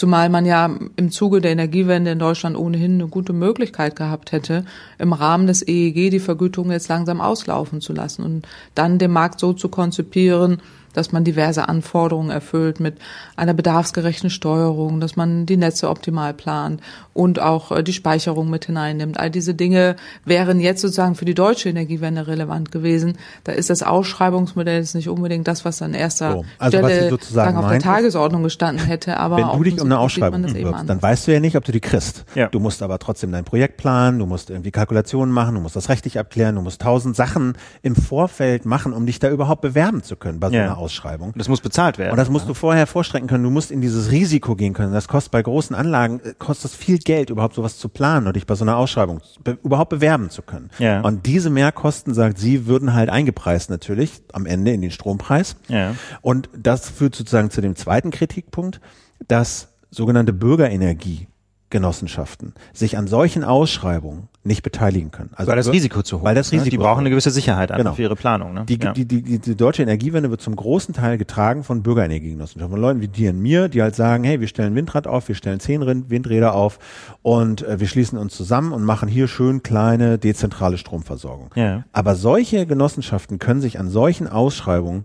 Zumal 0.00 0.30
man 0.30 0.46
ja 0.46 0.74
im 0.96 1.10
Zuge 1.10 1.42
der 1.42 1.50
Energiewende 1.50 2.12
in 2.12 2.18
Deutschland 2.18 2.56
ohnehin 2.56 2.94
eine 2.94 3.08
gute 3.08 3.34
Möglichkeit 3.34 3.96
gehabt 3.96 4.32
hätte, 4.32 4.64
im 4.98 5.12
Rahmen 5.12 5.46
des 5.46 5.60
EEG 5.60 6.10
die 6.10 6.20
Vergütung 6.20 6.70
jetzt 6.70 6.88
langsam 6.88 7.20
auslaufen 7.20 7.82
zu 7.82 7.92
lassen 7.92 8.24
und 8.24 8.48
dann 8.74 8.96
den 8.96 9.10
Markt 9.10 9.38
so 9.38 9.52
zu 9.52 9.68
konzipieren, 9.68 10.62
dass 10.92 11.12
man 11.12 11.24
diverse 11.24 11.68
Anforderungen 11.68 12.30
erfüllt 12.30 12.80
mit 12.80 12.96
einer 13.36 13.54
bedarfsgerechten 13.54 14.30
Steuerung, 14.30 15.00
dass 15.00 15.16
man 15.16 15.46
die 15.46 15.56
Netze 15.56 15.88
optimal 15.88 16.34
plant 16.34 16.80
und 17.12 17.40
auch 17.40 17.72
äh, 17.72 17.82
die 17.82 17.92
Speicherung 17.92 18.50
mit 18.50 18.66
hineinnimmt. 18.66 19.18
All 19.18 19.30
diese 19.30 19.54
Dinge 19.54 19.96
wären 20.24 20.60
jetzt 20.60 20.80
sozusagen 20.80 21.14
für 21.14 21.24
die 21.24 21.34
deutsche 21.34 21.68
Energiewende 21.68 22.26
relevant 22.26 22.72
gewesen. 22.72 23.18
Da 23.44 23.52
ist 23.52 23.70
das 23.70 23.82
Ausschreibungsmodell 23.82 24.78
jetzt 24.78 24.94
nicht 24.94 25.08
unbedingt 25.08 25.46
das, 25.48 25.64
was 25.64 25.82
an 25.82 25.94
erster 25.94 26.32
so, 26.32 26.44
also 26.58 26.78
Stelle 26.78 27.10
sozusagen 27.10 27.56
auf 27.56 27.70
der 27.70 27.80
Tagesordnung 27.80 28.42
gestanden 28.42 28.86
hätte. 28.86 29.16
Aber 29.16 29.36
wenn 29.36 29.58
du 29.58 29.62
dich 29.62 29.80
um 29.80 29.86
eine 29.86 29.98
Ausschreibung 29.98 30.42
bewirbst, 30.42 30.88
dann 30.88 31.02
weißt 31.02 31.26
du 31.26 31.32
ja 31.32 31.40
nicht, 31.40 31.56
ob 31.56 31.64
du 31.64 31.72
die 31.72 31.80
kriegst. 31.80 32.24
Ja. 32.34 32.48
Du 32.48 32.60
musst 32.60 32.82
aber 32.82 32.98
trotzdem 32.98 33.32
dein 33.32 33.44
Projekt 33.44 33.76
planen, 33.76 34.18
du 34.18 34.26
musst 34.26 34.50
irgendwie 34.50 34.70
Kalkulationen 34.70 35.32
machen, 35.32 35.54
du 35.54 35.60
musst 35.60 35.76
das 35.76 35.88
rechtlich 35.88 36.18
abklären, 36.18 36.54
du 36.54 36.62
musst 36.62 36.80
tausend 36.80 37.16
Sachen 37.16 37.54
im 37.82 37.96
Vorfeld 37.96 38.64
machen, 38.64 38.92
um 38.92 39.06
dich 39.06 39.18
da 39.18 39.28
überhaupt 39.30 39.60
bewerben 39.60 40.02
zu 40.02 40.16
können 40.16 40.40
bei 40.40 40.48
so 40.48 40.54
ja. 40.54 40.79
Ausschreibung. 40.80 41.32
Das 41.36 41.48
muss 41.48 41.60
bezahlt 41.60 41.98
werden. 41.98 42.12
Und 42.12 42.16
das 42.16 42.30
musst 42.30 42.48
du 42.48 42.54
vorher 42.54 42.86
vorstrecken 42.86 43.28
können. 43.28 43.44
Du 43.44 43.50
musst 43.50 43.70
in 43.70 43.80
dieses 43.80 44.10
Risiko 44.10 44.56
gehen 44.56 44.72
können. 44.72 44.92
Das 44.92 45.06
kostet 45.06 45.30
bei 45.30 45.42
großen 45.42 45.76
Anlagen, 45.76 46.20
äh, 46.20 46.34
kostet 46.38 46.72
viel 46.72 46.98
Geld, 46.98 47.30
überhaupt 47.30 47.54
sowas 47.54 47.78
zu 47.78 47.88
planen 47.88 48.26
und 48.26 48.34
dich 48.36 48.46
bei 48.46 48.54
so 48.54 48.64
einer 48.64 48.76
Ausschreibung 48.76 49.20
be 49.44 49.58
überhaupt 49.62 49.90
bewerben 49.90 50.30
zu 50.30 50.42
können. 50.42 50.70
Ja. 50.78 51.02
Und 51.02 51.26
diese 51.26 51.50
Mehrkosten, 51.50 52.14
sagt 52.14 52.38
sie, 52.38 52.66
würden 52.66 52.94
halt 52.94 53.10
eingepreist 53.10 53.70
natürlich 53.70 54.22
am 54.32 54.46
Ende 54.46 54.72
in 54.72 54.80
den 54.80 54.90
Strompreis. 54.90 55.56
Ja. 55.68 55.94
Und 56.22 56.48
das 56.56 56.88
führt 56.88 57.14
sozusagen 57.14 57.50
zu 57.50 57.60
dem 57.60 57.76
zweiten 57.76 58.10
Kritikpunkt, 58.10 58.80
dass 59.28 59.68
sogenannte 59.90 60.32
Bürgerenergie 60.32 61.28
Genossenschaften 61.70 62.54
sich 62.72 62.98
an 62.98 63.06
solchen 63.06 63.44
Ausschreibungen 63.44 64.28
nicht 64.42 64.62
beteiligen 64.62 65.10
können. 65.10 65.30
Also 65.34 65.50
weil 65.50 65.56
das 65.56 65.70
Risiko 65.70 66.02
zu 66.02 66.18
hoch 66.18 66.24
weil 66.24 66.34
das 66.34 66.50
Risiko 66.50 66.64
ne? 66.64 66.70
Die 66.70 66.78
brauchen 66.78 67.00
eine 67.00 67.10
gewisse 67.10 67.30
Sicherheit 67.30 67.74
genau. 67.74 67.94
für 67.94 68.02
ihre 68.02 68.16
Planung. 68.16 68.54
Ne? 68.54 68.64
Die, 68.66 68.78
ja. 68.78 68.92
die, 68.92 69.04
die, 69.04 69.38
die 69.38 69.54
deutsche 69.54 69.82
Energiewende 69.82 70.30
wird 70.30 70.40
zum 70.40 70.56
großen 70.56 70.94
Teil 70.94 71.18
getragen 71.18 71.62
von 71.62 71.82
Bürgerenergiegenossenschaften, 71.82 72.72
von 72.72 72.80
Leuten 72.80 73.00
wie 73.00 73.08
dir 73.08 73.30
und 73.30 73.40
mir, 73.40 73.68
die 73.68 73.82
halt 73.82 73.94
sagen, 73.94 74.24
hey, 74.24 74.40
wir 74.40 74.48
stellen 74.48 74.74
Windrad 74.74 75.06
auf, 75.06 75.28
wir 75.28 75.34
stellen 75.34 75.60
zehn 75.60 76.10
Windräder 76.10 76.54
auf 76.54 76.78
und 77.22 77.62
äh, 77.62 77.78
wir 77.78 77.86
schließen 77.86 78.18
uns 78.18 78.34
zusammen 78.34 78.72
und 78.72 78.82
machen 78.82 79.08
hier 79.08 79.28
schön 79.28 79.62
kleine 79.62 80.18
dezentrale 80.18 80.78
Stromversorgung. 80.78 81.50
Ja. 81.54 81.84
Aber 81.92 82.16
solche 82.16 82.66
Genossenschaften 82.66 83.38
können 83.38 83.60
sich 83.60 83.78
an 83.78 83.90
solchen 83.90 84.26
Ausschreibungen 84.26 85.04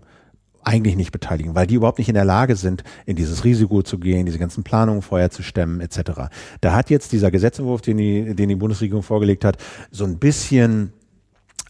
eigentlich 0.66 0.96
nicht 0.96 1.12
beteiligen, 1.12 1.54
weil 1.54 1.66
die 1.66 1.76
überhaupt 1.76 1.98
nicht 1.98 2.08
in 2.08 2.14
der 2.14 2.24
Lage 2.24 2.56
sind, 2.56 2.82
in 3.06 3.14
dieses 3.14 3.44
Risiko 3.44 3.82
zu 3.82 3.98
gehen, 3.98 4.26
diese 4.26 4.38
ganzen 4.38 4.64
Planungen 4.64 5.00
vorher 5.00 5.30
zu 5.30 5.42
stemmen, 5.42 5.80
etc. 5.80 6.28
Da 6.60 6.74
hat 6.74 6.90
jetzt 6.90 7.12
dieser 7.12 7.30
Gesetzentwurf, 7.30 7.82
den 7.82 7.98
die, 7.98 8.34
den 8.34 8.48
die 8.48 8.56
Bundesregierung 8.56 9.04
vorgelegt 9.04 9.44
hat, 9.44 9.58
so 9.92 10.04
ein 10.04 10.18
bisschen 10.18 10.92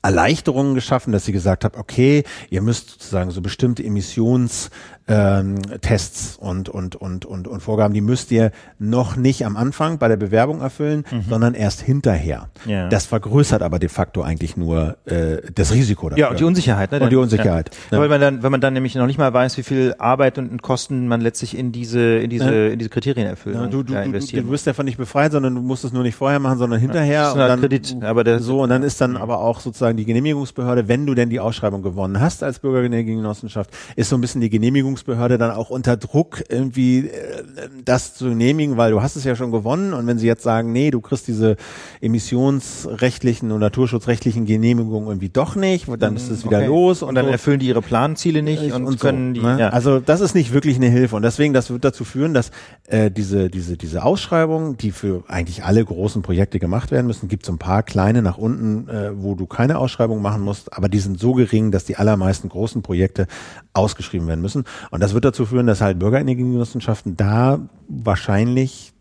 Erleichterungen 0.07 0.77
geschaffen, 0.77 1.13
dass 1.13 1.25
sie 1.25 1.33
gesagt 1.33 1.65
hat, 1.65 1.77
okay, 1.77 2.23
ihr 2.49 2.63
müsst 2.63 2.91
sozusagen 2.91 3.33
so 3.33 3.41
bestimmte 3.41 3.83
Emissions 3.83 4.71
ähm, 5.09 5.57
Tests 5.81 6.37
und, 6.37 6.69
und, 6.69 6.97
und, 6.97 7.25
und, 7.25 7.47
und 7.47 7.61
Vorgaben, 7.61 7.95
die 7.95 8.01
müsst 8.01 8.31
ihr 8.33 8.51
noch 8.79 9.17
nicht 9.17 9.45
am 9.47 9.57
Anfang 9.57 9.99
bei 9.99 10.09
der 10.09 10.17
Bewerbung 10.17 10.61
erfüllen, 10.61 11.05
mhm. 11.11 11.23
sondern 11.29 11.55
erst 11.55 11.81
hinterher. 11.81 12.49
Ja. 12.67 12.89
Das 12.89 13.07
vergrößert 13.07 13.63
aber 13.63 13.79
de 13.79 13.89
facto 13.89 14.23
eigentlich 14.23 14.57
nur 14.57 14.97
äh, 15.07 15.39
das 15.55 15.73
Risiko 15.73 16.09
dafür. 16.09 16.25
Ja, 16.25 16.31
und 16.31 16.41
die 16.41 16.45
Unsicherheit. 16.45 16.91
Ne? 16.91 17.01
Und 17.01 17.11
die 17.11 17.17
Unsicherheit. 17.17 17.71
Ja. 17.91 17.97
Ja. 17.97 18.03
Weil 18.03 18.09
man 18.09 18.21
dann, 18.21 18.43
wenn 18.43 18.51
man 18.51 18.61
dann 18.61 18.75
nämlich 18.75 18.97
noch 18.97 19.07
nicht 19.07 19.19
mal 19.19 19.33
weiß, 19.33 19.57
wie 19.59 19.63
viel 19.63 19.95
Arbeit 19.99 20.39
und 20.39 20.61
Kosten 20.63 21.07
man 21.07 21.21
letztlich 21.21 21.57
in 21.57 21.71
diese, 21.71 22.19
in 22.19 22.31
diese, 22.31 22.69
in 22.69 22.79
diese 22.79 22.91
Kriterien 22.91 23.29
erfüllt. 23.29 23.55
Ja, 23.57 23.67
du, 23.67 23.85
du, 23.85 23.95
du, 23.95 24.13
du 24.13 24.51
wirst 24.51 24.67
davon 24.67 24.87
nicht 24.87 24.99
befreit, 24.99 25.31
sondern 25.33 25.55
du 25.55 25.61
musst 25.61 25.85
es 25.85 25.93
nur 25.93 26.03
nicht 26.03 26.17
vorher 26.17 26.41
machen, 26.41 26.59
sondern 26.59 26.81
hinterher. 26.81 27.23
Ja, 27.23 27.33
und 27.33 27.39
dann, 27.39 27.61
Kredit, 27.61 27.97
aber 28.03 28.25
der, 28.25 28.41
so, 28.41 28.63
und 28.63 28.71
dann 28.71 28.83
ist 28.83 29.01
dann 29.01 29.17
aber 29.17 29.39
auch 29.39 29.61
sozusagen 29.61 29.96
die 29.97 30.05
Genehmigungsbehörde, 30.05 30.89
wenn 30.89 31.07
du 31.07 31.15
denn 31.15 31.31
die 31.31 31.41
Ausschreibung 31.41 31.83
gewonnen 31.83 32.21
hast 32.21 32.43
als 32.43 32.59
Bürgergenossenschaft, 32.59 33.71
ist 33.97 34.09
so 34.09 34.17
ein 34.17 34.21
bisschen 34.21 34.41
die 34.41 34.51
Genehmigungsbehörde 34.51 35.39
dann 35.39 35.51
auch 35.51 35.71
unter 35.71 35.97
Druck, 35.97 36.45
irgendwie 36.49 37.09
äh, 37.09 37.43
das 37.85 38.15
zu 38.15 38.29
genehmigen, 38.29 38.77
weil 38.77 38.91
du 38.91 39.03
hast 39.03 39.17
es 39.17 39.25
ja 39.25 39.37
schon 39.37 39.53
gewonnen 39.53 39.93
und 39.93 40.07
wenn 40.07 40.19
sie 40.19 40.27
jetzt 40.27 40.43
sagen, 40.43 40.73
nee, 40.73 40.91
du 40.91 41.01
kriegst 41.01 41.29
diese 41.29 41.57
emissionsrechtlichen 42.01 43.53
und 43.53 43.61
naturschutzrechtlichen 43.61 44.47
Genehmigungen 44.47 45.09
irgendwie 45.09 45.29
doch 45.29 45.57
nicht, 45.57 45.87
dann 45.99 46.17
ist 46.17 46.31
es 46.31 46.45
wieder 46.45 46.59
okay. 46.59 46.67
los 46.67 47.03
und, 47.03 47.11
und 47.11 47.15
dann 47.15 47.27
so. 47.27 47.33
erfüllen 47.33 47.61
die 47.61 47.67
ihre 47.67 47.83
Planziele 47.83 48.43
nicht 48.43 48.73
und, 48.73 48.85
und 48.85 49.01
können 49.01 49.35
so, 49.35 49.41
die. 49.41 49.47
Ne? 49.47 49.61
Ja. 49.61 49.69
Also 49.71 50.01
das 50.01 50.21
ist 50.21 50.35
nicht 50.35 50.53
wirklich 50.53 50.77
eine 50.77 50.89
Hilfe 50.89 51.17
und 51.17 51.23
deswegen 51.23 51.55
das 51.55 51.71
wird 51.71 51.85
dazu 51.85 52.05
führen, 52.05 52.35
dass 52.35 52.51
äh, 52.87 53.11
diese 53.11 53.51
diese 53.51 53.77
diese 53.77 54.05
Ausschreibungen, 54.05 54.77
die 54.77 54.91
für 54.91 55.25
eigentlich 55.29 55.65
alle 55.65 55.85
großen 55.85 56.23
Projekte 56.23 56.59
gemacht 56.59 56.91
werden 56.91 57.07
müssen, 57.07 57.29
gibt 57.29 57.45
es 57.45 57.51
ein 57.51 57.59
paar 57.59 57.83
kleine 57.83 58.23
nach 58.23 58.39
unten, 58.39 58.89
äh, 58.89 59.11
wo 59.15 59.35
du 59.35 59.47
keine 59.47 59.76
Ausschreibung 59.79 60.23
machen 60.23 60.43
musst, 60.43 60.73
aber 60.73 60.89
die 60.89 60.99
sind 60.99 61.19
so 61.19 61.35
gering, 61.35 61.71
dass 61.71 61.85
die 61.85 61.97
allermeisten 61.97 62.49
großen 62.49 62.83
Projekte 62.83 63.27
ausgeschrieben 63.73 64.27
werden 64.27 64.41
müssen 64.41 64.65
und 64.91 65.03
das 65.03 65.15
wird 65.15 65.25
dazu 65.25 65.47
führen, 65.47 65.67
dass 65.67 65.81
halt 65.81 65.99
Bürgerenergiegenossenschaften 65.99 67.17
da 67.17 67.61
wahrscheinlich, 67.89 68.93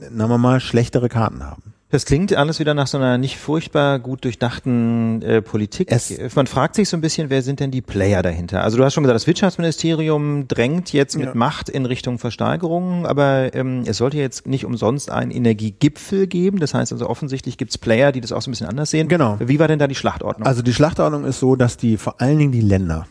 sagen 0.00 0.30
wir 0.30 0.38
mal, 0.38 0.60
schlechtere 0.60 1.08
Karten 1.08 1.44
haben. 1.44 1.69
Das 1.90 2.04
klingt 2.04 2.32
alles 2.34 2.60
wieder 2.60 2.72
nach 2.72 2.86
so 2.86 2.98
einer 2.98 3.18
nicht 3.18 3.36
furchtbar 3.36 3.98
gut 3.98 4.24
durchdachten 4.24 5.22
äh, 5.22 5.42
Politik. 5.42 5.88
Es 5.90 6.12
Man 6.36 6.46
fragt 6.46 6.76
sich 6.76 6.88
so 6.88 6.96
ein 6.96 7.00
bisschen, 7.00 7.30
wer 7.30 7.42
sind 7.42 7.58
denn 7.58 7.72
die 7.72 7.82
Player 7.82 8.22
dahinter? 8.22 8.62
Also 8.62 8.76
du 8.76 8.84
hast 8.84 8.94
schon 8.94 9.02
gesagt, 9.02 9.16
das 9.16 9.26
Wirtschaftsministerium 9.26 10.46
drängt 10.46 10.92
jetzt 10.92 11.16
mit 11.16 11.26
ja. 11.26 11.34
Macht 11.34 11.68
in 11.68 11.86
Richtung 11.86 12.20
Versteigerung, 12.20 13.06
aber 13.06 13.54
ähm, 13.54 13.82
es 13.86 13.96
sollte 13.96 14.18
jetzt 14.18 14.46
nicht 14.46 14.64
umsonst 14.64 15.10
einen 15.10 15.32
Energiegipfel 15.32 16.28
geben. 16.28 16.60
Das 16.60 16.74
heißt 16.74 16.92
also 16.92 17.08
offensichtlich 17.08 17.58
gibt 17.58 17.72
es 17.72 17.78
Player, 17.78 18.12
die 18.12 18.20
das 18.20 18.30
auch 18.30 18.42
so 18.42 18.50
ein 18.50 18.52
bisschen 18.52 18.68
anders 18.68 18.90
sehen. 18.90 19.08
Genau. 19.08 19.36
Wie 19.40 19.58
war 19.58 19.66
denn 19.66 19.80
da 19.80 19.88
die 19.88 19.96
Schlachtordnung? 19.96 20.46
Also 20.46 20.62
die 20.62 20.72
Schlachtordnung 20.72 21.24
ist 21.24 21.40
so, 21.40 21.56
dass 21.56 21.76
die 21.76 21.96
vor 21.96 22.20
allen 22.20 22.38
Dingen 22.38 22.52
die 22.52 22.60
Länder 22.60 23.06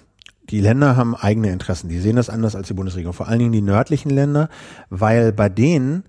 die 0.50 0.62
Länder 0.62 0.96
haben 0.96 1.16
eigene 1.16 1.52
Interessen. 1.52 1.90
Die 1.90 2.00
sehen 2.00 2.16
das 2.16 2.28
anders 2.28 2.56
als 2.56 2.68
die 2.68 2.74
Bundesregierung. 2.74 3.14
Vor 3.14 3.28
allen 3.28 3.38
Dingen 3.38 3.52
die 3.52 3.62
nördlichen 3.62 4.10
Länder, 4.10 4.50
weil 4.90 5.32
bei 5.32 5.48
denen 5.48 6.06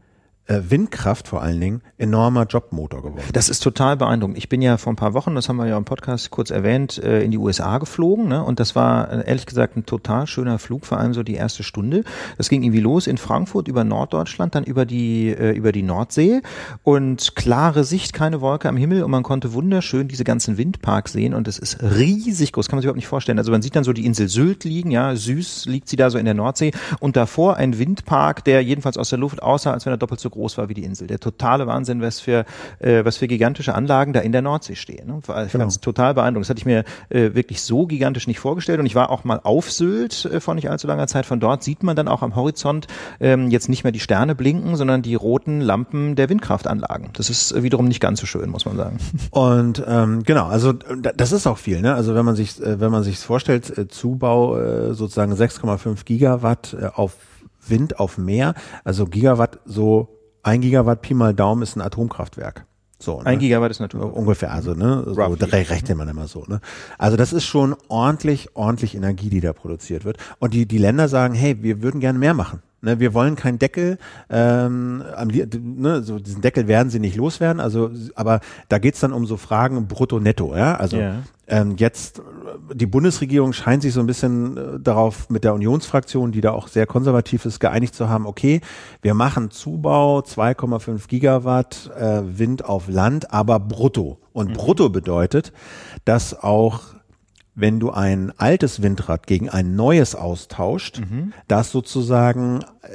Windkraft 0.51 1.29
vor 1.29 1.43
allen 1.43 1.61
Dingen 1.61 1.83
enormer 1.99 2.45
Jobmotor 2.45 3.03
geworden. 3.03 3.23
Das 3.33 3.49
ist 3.49 3.61
total 3.61 3.97
beeindruckend. 3.97 4.39
Ich 4.39 4.49
bin 4.49 4.63
ja 4.63 4.77
vor 4.77 4.93
ein 4.93 4.97
paar 4.97 5.15
Wochen, 5.15 5.35
das 5.35 5.49
haben 5.49 5.57
wir 5.57 5.67
ja 5.67 5.77
im 5.77 5.85
Podcast 5.85 6.31
kurz 6.31 6.51
erwähnt, 6.51 6.99
äh, 7.03 7.23
in 7.23 7.31
die 7.31 7.39
USA 7.39 7.79
geflogen, 7.79 8.29
ne? 8.29 8.43
Und 8.43 8.59
das 8.59 8.75
war 8.75 9.11
äh, 9.11 9.29
ehrlich 9.29 9.47
gesagt 9.47 9.77
ein 9.77 9.87
total 9.87 10.27
schöner 10.27 10.59
Flug, 10.59 10.87
vor 10.87 10.99
allem 10.99 11.15
so 11.15 11.23
die 11.23 11.35
erste 11.35 11.63
Stunde. 11.63 12.05
Das 12.39 12.49
ging 12.49 12.63
irgendwie 12.63 12.81
los 12.81 13.07
in 13.07 13.19
Frankfurt 13.19 13.69
über 13.69 13.85
Norddeutschland, 13.85 14.55
dann 14.55 14.65
über 14.65 14.85
die 14.85 15.31
über 15.31 15.73
die 15.73 15.83
Nordsee 15.83 16.43
und 16.83 17.35
klare 17.37 17.85
Sicht, 17.85 18.13
keine 18.13 18.41
Wolke 18.41 18.69
am 18.69 18.77
Himmel 18.77 19.03
und 19.03 19.11
man 19.11 19.23
konnte 19.23 19.53
wunderschön 19.53 20.09
diese 20.09 20.25
ganzen 20.25 20.59
Windparks 20.59 21.13
sehen 21.13 21.35
und 21.35 21.49
es 21.49 21.59
ist 21.59 21.83
riesig 21.83 22.53
groß, 22.53 22.69
kann 22.69 22.77
man 22.77 22.83
sich 22.83 22.87
überhaupt 22.87 22.97
nicht 22.97 23.07
vorstellen. 23.07 23.39
Also 23.39 23.53
man 23.53 23.63
sieht 23.63 23.77
dann 23.77 23.85
so 23.85 23.93
die 23.93 24.07
Insel 24.07 24.29
Sylt 24.29 24.65
liegen, 24.65 24.91
ja, 24.91 25.15
süß 25.15 25.67
liegt 25.67 25.89
sie 25.89 25.97
da 25.97 26.11
so 26.11 26.19
in 26.19 26.25
der 26.25 26.35
Nordsee 26.35 26.73
und 26.99 27.17
davor 27.17 27.57
ein 27.57 27.79
Windpark, 27.79 28.45
der 28.45 28.63
jedenfalls 28.63 28.97
aus 28.97 29.11
der 29.11 29.19
Luft 29.19 29.43
aussah, 29.43 29.73
als 29.73 29.87
wenn 29.87 29.93
er 29.93 29.99
doppelt 29.99 30.21
so 30.21 30.31
groß 30.31 30.40
war 30.59 30.69
wie 30.69 30.75
die 30.75 30.85
Insel. 30.85 31.07
Der 31.07 31.19
totale 31.19 31.67
Wahnsinn, 31.67 32.01
was 32.01 32.21
für, 32.21 32.45
äh, 32.79 33.05
was 33.05 33.17
für 33.17 33.27
gigantische 33.27 33.75
Anlagen 33.75 34.13
da 34.13 34.21
in 34.21 34.33
der 34.33 34.43
Nordsee 34.43 34.75
stehen. 34.75 35.07
Ne? 35.07 35.19
Ich 35.19 35.53
genau. 35.53 35.65
fand 35.65 35.83
total 35.83 36.15
beeindruckend. 36.15 36.47
Das 36.47 36.51
hatte 36.51 36.61
ich 36.61 36.67
mir 36.67 36.85
äh, 37.09 37.35
wirklich 37.35 37.63
so 37.63 37.87
gigantisch 37.87 38.27
nicht 38.27 38.41
vorgestellt. 38.41 38.81
Und 38.81 38.87
ich 38.87 38.95
war 38.95 39.11
auch 39.11 39.25
mal 39.25 39.41
auf 39.43 39.71
Sylt 39.71 40.25
äh, 40.25 40.41
vor 40.41 40.55
nicht 40.55 40.71
allzu 40.71 40.87
langer 40.87 41.07
Zeit. 41.07 41.27
Von 41.27 41.41
dort 41.41 41.63
sieht 41.63 41.83
man 41.83 41.97
dann 41.97 42.09
auch 42.09 42.23
am 42.23 42.37
Horizont 42.37 42.87
ähm, 43.21 43.51
jetzt 43.51 43.69
nicht 43.69 43.85
mehr 43.85 43.93
die 43.93 44.01
Sterne 44.01 44.35
blinken, 44.35 44.77
sondern 44.77 45.03
die 45.03 45.15
roten 45.15 45.61
Lampen 45.61 46.17
der 46.17 46.29
Windkraftanlagen. 46.29 47.11
Das 47.13 47.31
ist 47.31 47.53
äh, 47.53 47.63
wiederum 47.63 47.87
nicht 47.87 48.01
ganz 48.01 48.21
so 48.21 48.27
schön, 48.27 48.51
muss 48.51 48.65
man 48.65 48.77
sagen. 48.77 48.99
Und 49.31 49.83
ähm, 49.87 50.23
genau, 50.25 50.47
also 50.47 50.73
das 50.73 51.33
ist 51.33 51.47
auch 51.47 51.59
viel. 51.59 51.81
Ne? 51.81 51.95
Also 51.95 52.15
wenn 52.15 52.25
man 52.25 52.37
sich, 52.37 52.61
äh, 52.61 52.81
wenn 52.81 52.91
man 52.91 53.03
sich 53.03 53.19
vorstellt, 53.19 53.77
äh, 53.77 53.89
Zubau 53.89 54.59
äh, 54.59 54.95
sozusagen 54.95 55.33
6,5 55.33 56.05
Gigawatt 56.05 56.77
äh, 56.81 56.87
auf 56.87 57.17
Wind 57.67 57.99
auf 58.01 58.19
Meer, 58.19 58.55
also 58.85 59.07
Gigawatt 59.07 59.61
so 59.65 60.20
ein 60.43 60.61
Gigawatt 60.61 61.03
Pi 61.03 61.15
mal 61.15 61.35
Daumen 61.35 61.63
ist 61.63 61.77
ein 61.77 61.83
Atomkraftwerk. 61.83 62.65
So, 62.99 63.21
ne? 63.21 63.27
Ein 63.27 63.39
Gigawatt 63.39 63.71
ist 63.71 63.81
natürlich 63.81 64.13
ungefähr, 64.13 64.53
also 64.53 64.75
ne, 64.75 65.05
so 65.07 65.15
rechnet 65.15 65.97
man 65.97 66.09
immer 66.09 66.29
so. 66.29 66.45
Ne? 66.47 66.61
Also 66.99 67.17
das 67.17 67.33
ist 67.33 67.45
schon 67.45 67.75
ordentlich, 67.89 68.55
ordentlich 68.55 68.95
Energie, 68.95 69.31
die 69.31 69.41
da 69.41 69.55
produziert 69.55 70.05
wird. 70.05 70.19
Und 70.39 70.53
die 70.53 70.67
die 70.67 70.79
Länder 70.79 71.09
sagen, 71.09 71.35
hey, 71.35 71.63
wir 71.63 71.83
würden 71.83 72.01
gerne 72.01 72.19
mehr 72.19 72.35
machen. 72.35 72.63
Ne, 72.83 72.99
wir 72.99 73.13
wollen 73.13 73.37
keinen 73.37 73.59
Deckel, 73.59 73.99
ähm, 74.31 75.05
am, 75.15 75.29
ne, 75.29 76.03
so 76.03 76.19
diesen 76.19 76.41
Deckel 76.41 76.67
werden 76.67 76.89
sie 76.89 76.99
nicht 76.99 77.15
loswerden, 77.15 77.61
also 77.61 77.91
aber 78.15 78.41
da 78.71 78.79
geht's 78.79 79.01
dann 79.01 79.13
um 79.13 79.27
so 79.27 79.37
Fragen 79.37 79.87
brutto 79.87 80.19
netto, 80.19 80.57
ja. 80.57 80.77
Also 80.77 80.97
yeah. 80.97 81.23
ähm, 81.47 81.77
jetzt 81.77 82.23
die 82.73 82.87
Bundesregierung 82.87 83.53
scheint 83.53 83.83
sich 83.83 83.93
so 83.93 84.01
ein 84.01 84.07
bisschen 84.07 84.57
äh, 84.57 84.81
darauf 84.81 85.29
mit 85.29 85.45
der 85.45 85.53
Unionsfraktion, 85.53 86.33
die 86.33 86.41
da 86.41 86.53
auch 86.53 86.69
sehr 86.69 86.87
konservativ 86.87 87.45
ist, 87.45 87.61
geeinigt 87.61 87.95
zu 87.95 88.09
haben, 88.09 88.27
okay, 88.27 88.63
wir 89.03 89.13
machen 89.13 89.51
Zubau 89.51 90.21
2,5 90.21 91.07
Gigawatt 91.07 91.91
äh, 91.99 92.23
Wind 92.25 92.65
auf 92.65 92.89
Land, 92.89 93.31
aber 93.31 93.61
brutto. 93.61 94.19
Und 94.33 94.51
mhm. 94.51 94.55
brutto 94.55 94.89
bedeutet, 94.89 95.53
dass 96.07 96.35
auch 96.43 96.81
wenn 97.61 97.81
du 97.81 97.91
ein 97.91 98.33
altes 98.37 98.83
Windrad 98.83 99.27
gegen 99.27 99.49
ein 99.49 99.77
neues 99.77 100.15
austauscht, 100.15 101.01
mhm. 101.01 101.33
das 101.49 101.71
sozusagen 101.71 102.61
äh, 102.83 102.89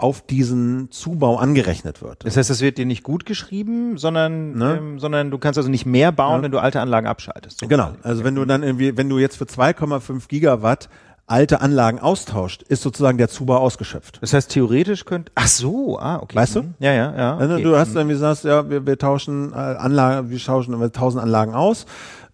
auf 0.00 0.22
diesen 0.22 0.90
Zubau 0.90 1.36
angerechnet 1.36 2.00
wird. 2.00 2.24
Das 2.24 2.36
heißt, 2.36 2.48
das 2.48 2.62
wird 2.62 2.78
dir 2.78 2.86
nicht 2.86 3.02
gut 3.02 3.26
geschrieben, 3.26 3.98
sondern, 3.98 4.56
ne? 4.56 4.78
ähm, 4.78 4.98
sondern 4.98 5.30
du 5.30 5.38
kannst 5.38 5.58
also 5.58 5.68
nicht 5.68 5.84
mehr 5.84 6.10
bauen, 6.10 6.38
ja. 6.38 6.42
wenn 6.44 6.52
du 6.52 6.58
alte 6.58 6.80
Anlagen 6.80 7.06
abschaltest. 7.06 7.60
So 7.60 7.68
genau. 7.68 7.92
Also 8.02 8.24
wenn 8.24 8.34
du 8.34 8.44
dann 8.46 8.62
irgendwie, 8.62 8.96
wenn 8.96 9.10
du 9.10 9.18
jetzt 9.18 9.36
für 9.36 9.44
2,5 9.44 10.26
Gigawatt 10.28 10.88
alte 11.26 11.60
Anlagen 11.60 12.00
austauscht, 12.00 12.62
ist 12.62 12.82
sozusagen 12.82 13.16
der 13.16 13.28
Zubau 13.28 13.58
ausgeschöpft. 13.58 14.18
Das 14.20 14.32
heißt, 14.32 14.50
theoretisch 14.50 15.04
könnte, 15.04 15.30
ach 15.36 15.46
so, 15.46 15.98
ah, 15.98 16.16
okay. 16.16 16.34
Weißt 16.34 16.56
du? 16.56 16.62
Mhm. 16.62 16.74
Ja, 16.80 16.92
ja, 16.92 17.16
ja. 17.16 17.36
Also 17.36 17.54
okay. 17.54 17.62
Du 17.62 17.76
hast 17.76 17.94
dann, 17.94 18.08
wie 18.08 18.14
sagst, 18.14 18.44
ja, 18.44 18.68
wir, 18.68 18.84
wir 18.84 18.98
tauschen 18.98 19.52
äh, 19.52 19.54
Anlagen, 19.54 20.30
wir 20.30 20.38
tauschen 20.38 20.74
1000 20.74 21.22
Anlagen 21.22 21.54
aus 21.54 21.86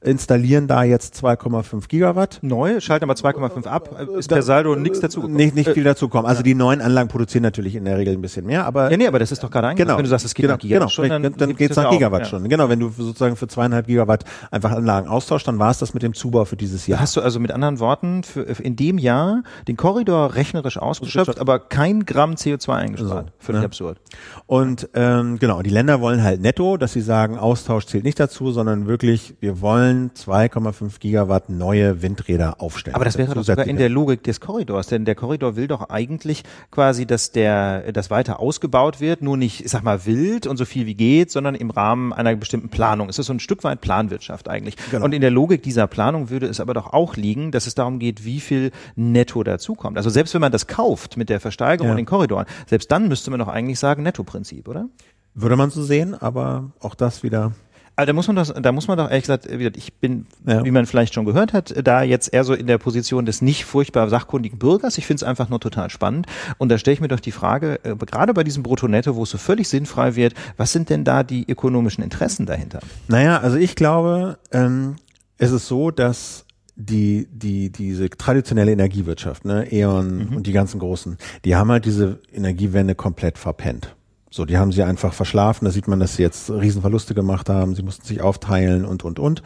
installieren 0.03 0.67
da 0.67 0.83
jetzt 0.83 1.15
2,5 1.23 1.89
Gigawatt. 1.89 2.39
Neu, 2.43 2.81
schalten 2.81 3.05
aber 3.05 3.15
2,5 3.15 3.67
ab, 3.67 4.01
ist 4.19 4.29
per 4.29 4.43
Saldo 4.43 4.77
nichts 4.77 5.01
dazu 5.01 5.27
Nicht, 5.29 5.55
nicht 5.55 5.71
viel 5.71 5.85
dazu 5.85 6.09
kommen. 6.09 6.27
Also 6.27 6.43
die 6.43 6.55
neuen 6.55 6.81
Anlagen 6.81 7.09
produzieren 7.09 7.43
natürlich 7.43 7.75
in 7.75 7.85
der 7.85 7.99
Regel 7.99 8.15
ein 8.15 8.21
bisschen 8.21 8.47
mehr, 8.47 8.67
aber. 8.67 8.91
Ja, 8.91 8.97
nee, 8.97 9.07
aber 9.07 9.19
das 9.19 9.33
ist 9.33 9.43
doch 9.43 9.51
gerade 9.51 9.69
eigentlich, 9.69 9.87
genau, 9.87 9.97
wenn 9.97 10.05
du 10.05 10.11
sagst, 10.11 10.25
es 10.25 10.35
geht 10.35 10.45
genau, 10.45 10.55
nach 10.55 10.61
Gigawatt 10.61 10.81
genau, 10.81 10.89
schon, 10.91 11.23
dann, 11.23 11.35
dann 11.37 11.57
geht's 11.57 11.77
nach 11.77 11.91
Gigawatt 11.91 12.23
auch, 12.23 12.27
schon. 12.27 12.43
Ja. 12.43 12.49
Genau, 12.49 12.69
wenn 12.69 12.81
du 12.81 12.91
sozusagen 12.91 13.37
für 13.37 13.49
zweieinhalb 13.49 13.87
Gigawatt 13.87 14.25
einfach 14.51 14.73
Anlagen 14.73 15.09
austauschst, 15.09 15.49
dann 15.49 15.59
war 15.59 15.71
es 15.71 15.79
das 15.79 15.95
mit 15.95 16.03
dem 16.03 16.15
Zubau 16.15 16.45
für 16.45 16.57
dieses 16.57 16.87
Jahr. 16.87 16.99
Da 16.99 17.03
hast 17.03 17.17
du 17.17 17.21
also 17.21 17.41
mit 17.41 17.51
anderen 17.51 17.81
Worten 17.81 18.23
für, 18.23 18.43
in 18.43 18.77
dem 18.77 18.99
Jahr 18.99 19.43
den 19.69 19.77
Korridor 19.77 20.35
rechnerisch 20.35 20.79
ausgeschöpft, 20.79 21.41
aber 21.41 21.59
kein 21.59 22.05
Gramm 22.05 22.35
CO2 22.35 22.73
eingespart. 22.73 23.29
So, 23.29 23.33
Völlig 23.39 23.61
ne? 23.61 23.67
absurd. 23.67 24.01
Und 24.47 24.89
ähm, 24.95 25.39
genau, 25.39 25.63
die 25.63 25.71
Länder 25.71 26.01
wollen 26.01 26.23
halt 26.23 26.41
netto, 26.41 26.77
dass 26.77 26.93
sie 26.93 27.01
sagen, 27.01 27.39
Austausch 27.39 27.87
zählt 27.87 28.05
nicht 28.05 28.21
dazu, 28.21 28.53
sondern 28.53 28.87
wirklich, 28.87 29.35
wir 29.41 29.61
wollen 29.61 29.86
wollen 29.87 30.11
2,5 30.13 30.99
Gigawatt 30.99 31.49
neue 31.49 32.03
Windräder 32.03 32.61
aufstellen. 32.61 32.95
Aber 32.95 33.05
das 33.05 33.19
wäre 33.19 33.35
doch 33.35 33.45
sogar 33.45 33.67
in 33.67 33.77
der 33.77 33.89
Logik 33.89 34.23
des 34.25 34.41
Korridors, 34.41 34.89
denn 34.89 35.05
der 35.05 35.15
Korridor 35.15 35.57
will 35.57 35.69
doch 35.69 35.89
eigentlich 35.91 36.43
quasi, 36.71 37.07
dass 37.07 37.31
der, 37.31 37.93
das 37.93 38.11
weiter 38.11 38.41
ausgebaut 38.41 39.01
wird, 39.01 39.23
nur 39.23 39.37
nicht, 39.37 39.65
ich 39.65 39.71
sag 39.71 39.83
mal, 39.83 40.05
wild 40.07 40.47
und 40.47 40.57
so 40.57 40.65
viel 40.65 40.87
wie 40.87 40.95
geht, 40.95 41.31
sondern 41.31 41.55
im 41.55 41.71
Rahmen 41.71 42.13
einer 42.13 42.35
bestimmten 42.37 42.69
Planung. 42.69 43.09
Es 43.09 43.19
ist 43.19 43.27
so 43.27 43.33
ein 43.33 43.41
Stück 43.41 43.65
weit 43.65 43.81
Planwirtschaft 43.81 44.49
eigentlich. 44.49 44.77
Genau. 44.91 45.05
Und 45.05 45.13
in 45.13 45.21
der 45.21 45.31
Logik 45.31 45.63
dieser 45.63 45.87
Planung 45.87 46.31
würde 46.31 46.47
es 46.47 46.61
aber 46.61 46.75
doch 46.75 46.93
auch 46.93 47.17
liegen, 47.17 47.53
dass 47.53 47.67
es 47.67 47.75
darum 47.75 47.99
geht, 47.99 48.25
wie 48.25 48.41
viel 48.41 48.73
netto 48.97 49.43
dazukommt. 49.43 49.97
Also 49.97 50.11
selbst 50.11 50.35
wenn 50.35 50.41
man 50.41 50.53
das 50.53 50.67
kauft 50.67 51.17
mit 51.17 51.29
der 51.29 51.41
Versteigerung 51.41 51.89
ja. 51.89 51.93
und 51.93 51.99
den 51.99 52.07
Korridoren, 52.07 52.47
selbst 52.67 52.91
dann 52.91 53.09
müsste 53.09 53.31
man 53.31 53.41
doch 53.41 53.49
eigentlich 53.49 53.79
sagen 53.79 54.03
Nettoprinzip, 54.03 54.69
oder? 54.69 54.89
Würde 55.35 55.57
man 55.57 55.69
so 55.71 55.83
sehen, 55.83 56.15
aber 56.15 56.71
auch 56.81 56.95
das 56.95 57.23
wieder 57.23 57.53
also 57.97 58.07
da 58.07 58.13
muss 58.13 58.27
man 58.27 58.37
das, 58.37 58.53
da 58.53 58.73
muss 58.73 58.89
man 58.89 58.99
doch 58.99 59.09
ehrlich 59.09 59.23
gesagt, 59.23 59.47
ich 59.47 59.95
bin, 59.95 60.27
ja. 60.47 60.63
wie 60.65 60.71
man 60.71 60.85
vielleicht 60.85 61.15
schon 61.15 61.25
gehört 61.25 61.55
hat, 61.55 61.75
da 61.83 62.03
jetzt 62.03 62.33
eher 62.33 62.45
so 62.45 62.53
in 62.53 62.67
der 62.67 62.77
Position 62.77 63.25
des 63.25 63.41
nicht 63.41 63.65
furchtbar 63.65 64.11
sachkundigen 64.11 64.59
Bürgers. 64.59 64.99
Ich 64.99 65.07
finde 65.07 65.21
es 65.21 65.23
einfach 65.23 65.49
nur 65.49 65.61
total 65.61 65.89
spannend. 65.89 66.27
Und 66.59 66.69
da 66.69 66.77
stelle 66.77 66.93
ich 66.93 67.01
mir 67.01 67.09
doch 67.09 67.21
die 67.21 67.33
Frage, 67.33 67.81
äh, 67.85 67.97
gerade 67.97 68.35
bei 68.35 68.45
diesem 68.45 68.63
Brutto-Netto, 68.63 69.17
wo 69.17 69.23
es 69.23 69.31
so 69.31 69.39
völlig 69.39 69.69
sinnfrei 69.69 70.15
wird, 70.15 70.35
was 70.59 70.73
sind 70.73 70.91
denn 70.91 71.05
da 71.05 71.23
die 71.23 71.49
ökonomischen 71.49 72.05
Interessen 72.05 72.45
dahinter? 72.45 72.81
Naja, 73.09 73.39
also 73.39 73.57
ich 73.57 73.77
glaube, 73.77 74.39
ähm, 74.53 74.97
es 75.39 75.51
ist 75.51 75.67
so, 75.67 75.91
dass 75.91 76.45
die, 76.77 77.27
die, 77.33 77.73
diese 77.73 78.11
traditionelle 78.11 78.73
Energiewirtschaft, 78.73 79.47
ne, 79.47 79.73
E.ON 79.73 80.29
mhm. 80.29 80.37
und 80.37 80.47
die 80.47 80.53
ganzen 80.53 80.79
großen, 80.79 81.17
die 81.47 81.57
haben 81.57 81.71
halt 81.71 81.87
diese 81.87 82.21
Energiewende 82.31 82.95
komplett 82.95 83.39
verpennt. 83.39 83.97
So, 84.37 84.45
die 84.45 84.59
haben 84.59 84.71
sie 84.71 84.83
einfach 84.83 85.15
verschlafen. 85.15 85.65
Da 85.65 85.71
sieht 85.71 85.89
man, 85.89 85.99
dass 85.99 86.17
sie 86.17 86.23
jetzt 86.23 86.51
Riesenverluste 86.51 87.15
gemacht 87.15 87.49
haben. 87.49 87.75
Sie 87.75 87.83
mussten 87.83 88.07
sich 88.07 88.21
aufteilen 88.21 88.85
und, 88.85 89.03
und, 89.03 89.19
und. 89.19 89.43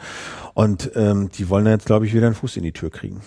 Und 0.53 0.91
ähm, 0.95 1.29
die 1.29 1.47
wollen 1.47 1.65
jetzt, 1.65 1.85
glaube 1.85 2.05
ich, 2.05 2.13
wieder 2.13 2.25
einen 2.25 2.35
Fuß 2.35 2.57
in 2.57 2.63
die 2.63 2.73
Tür 2.73 2.89
kriegen. 2.89 3.21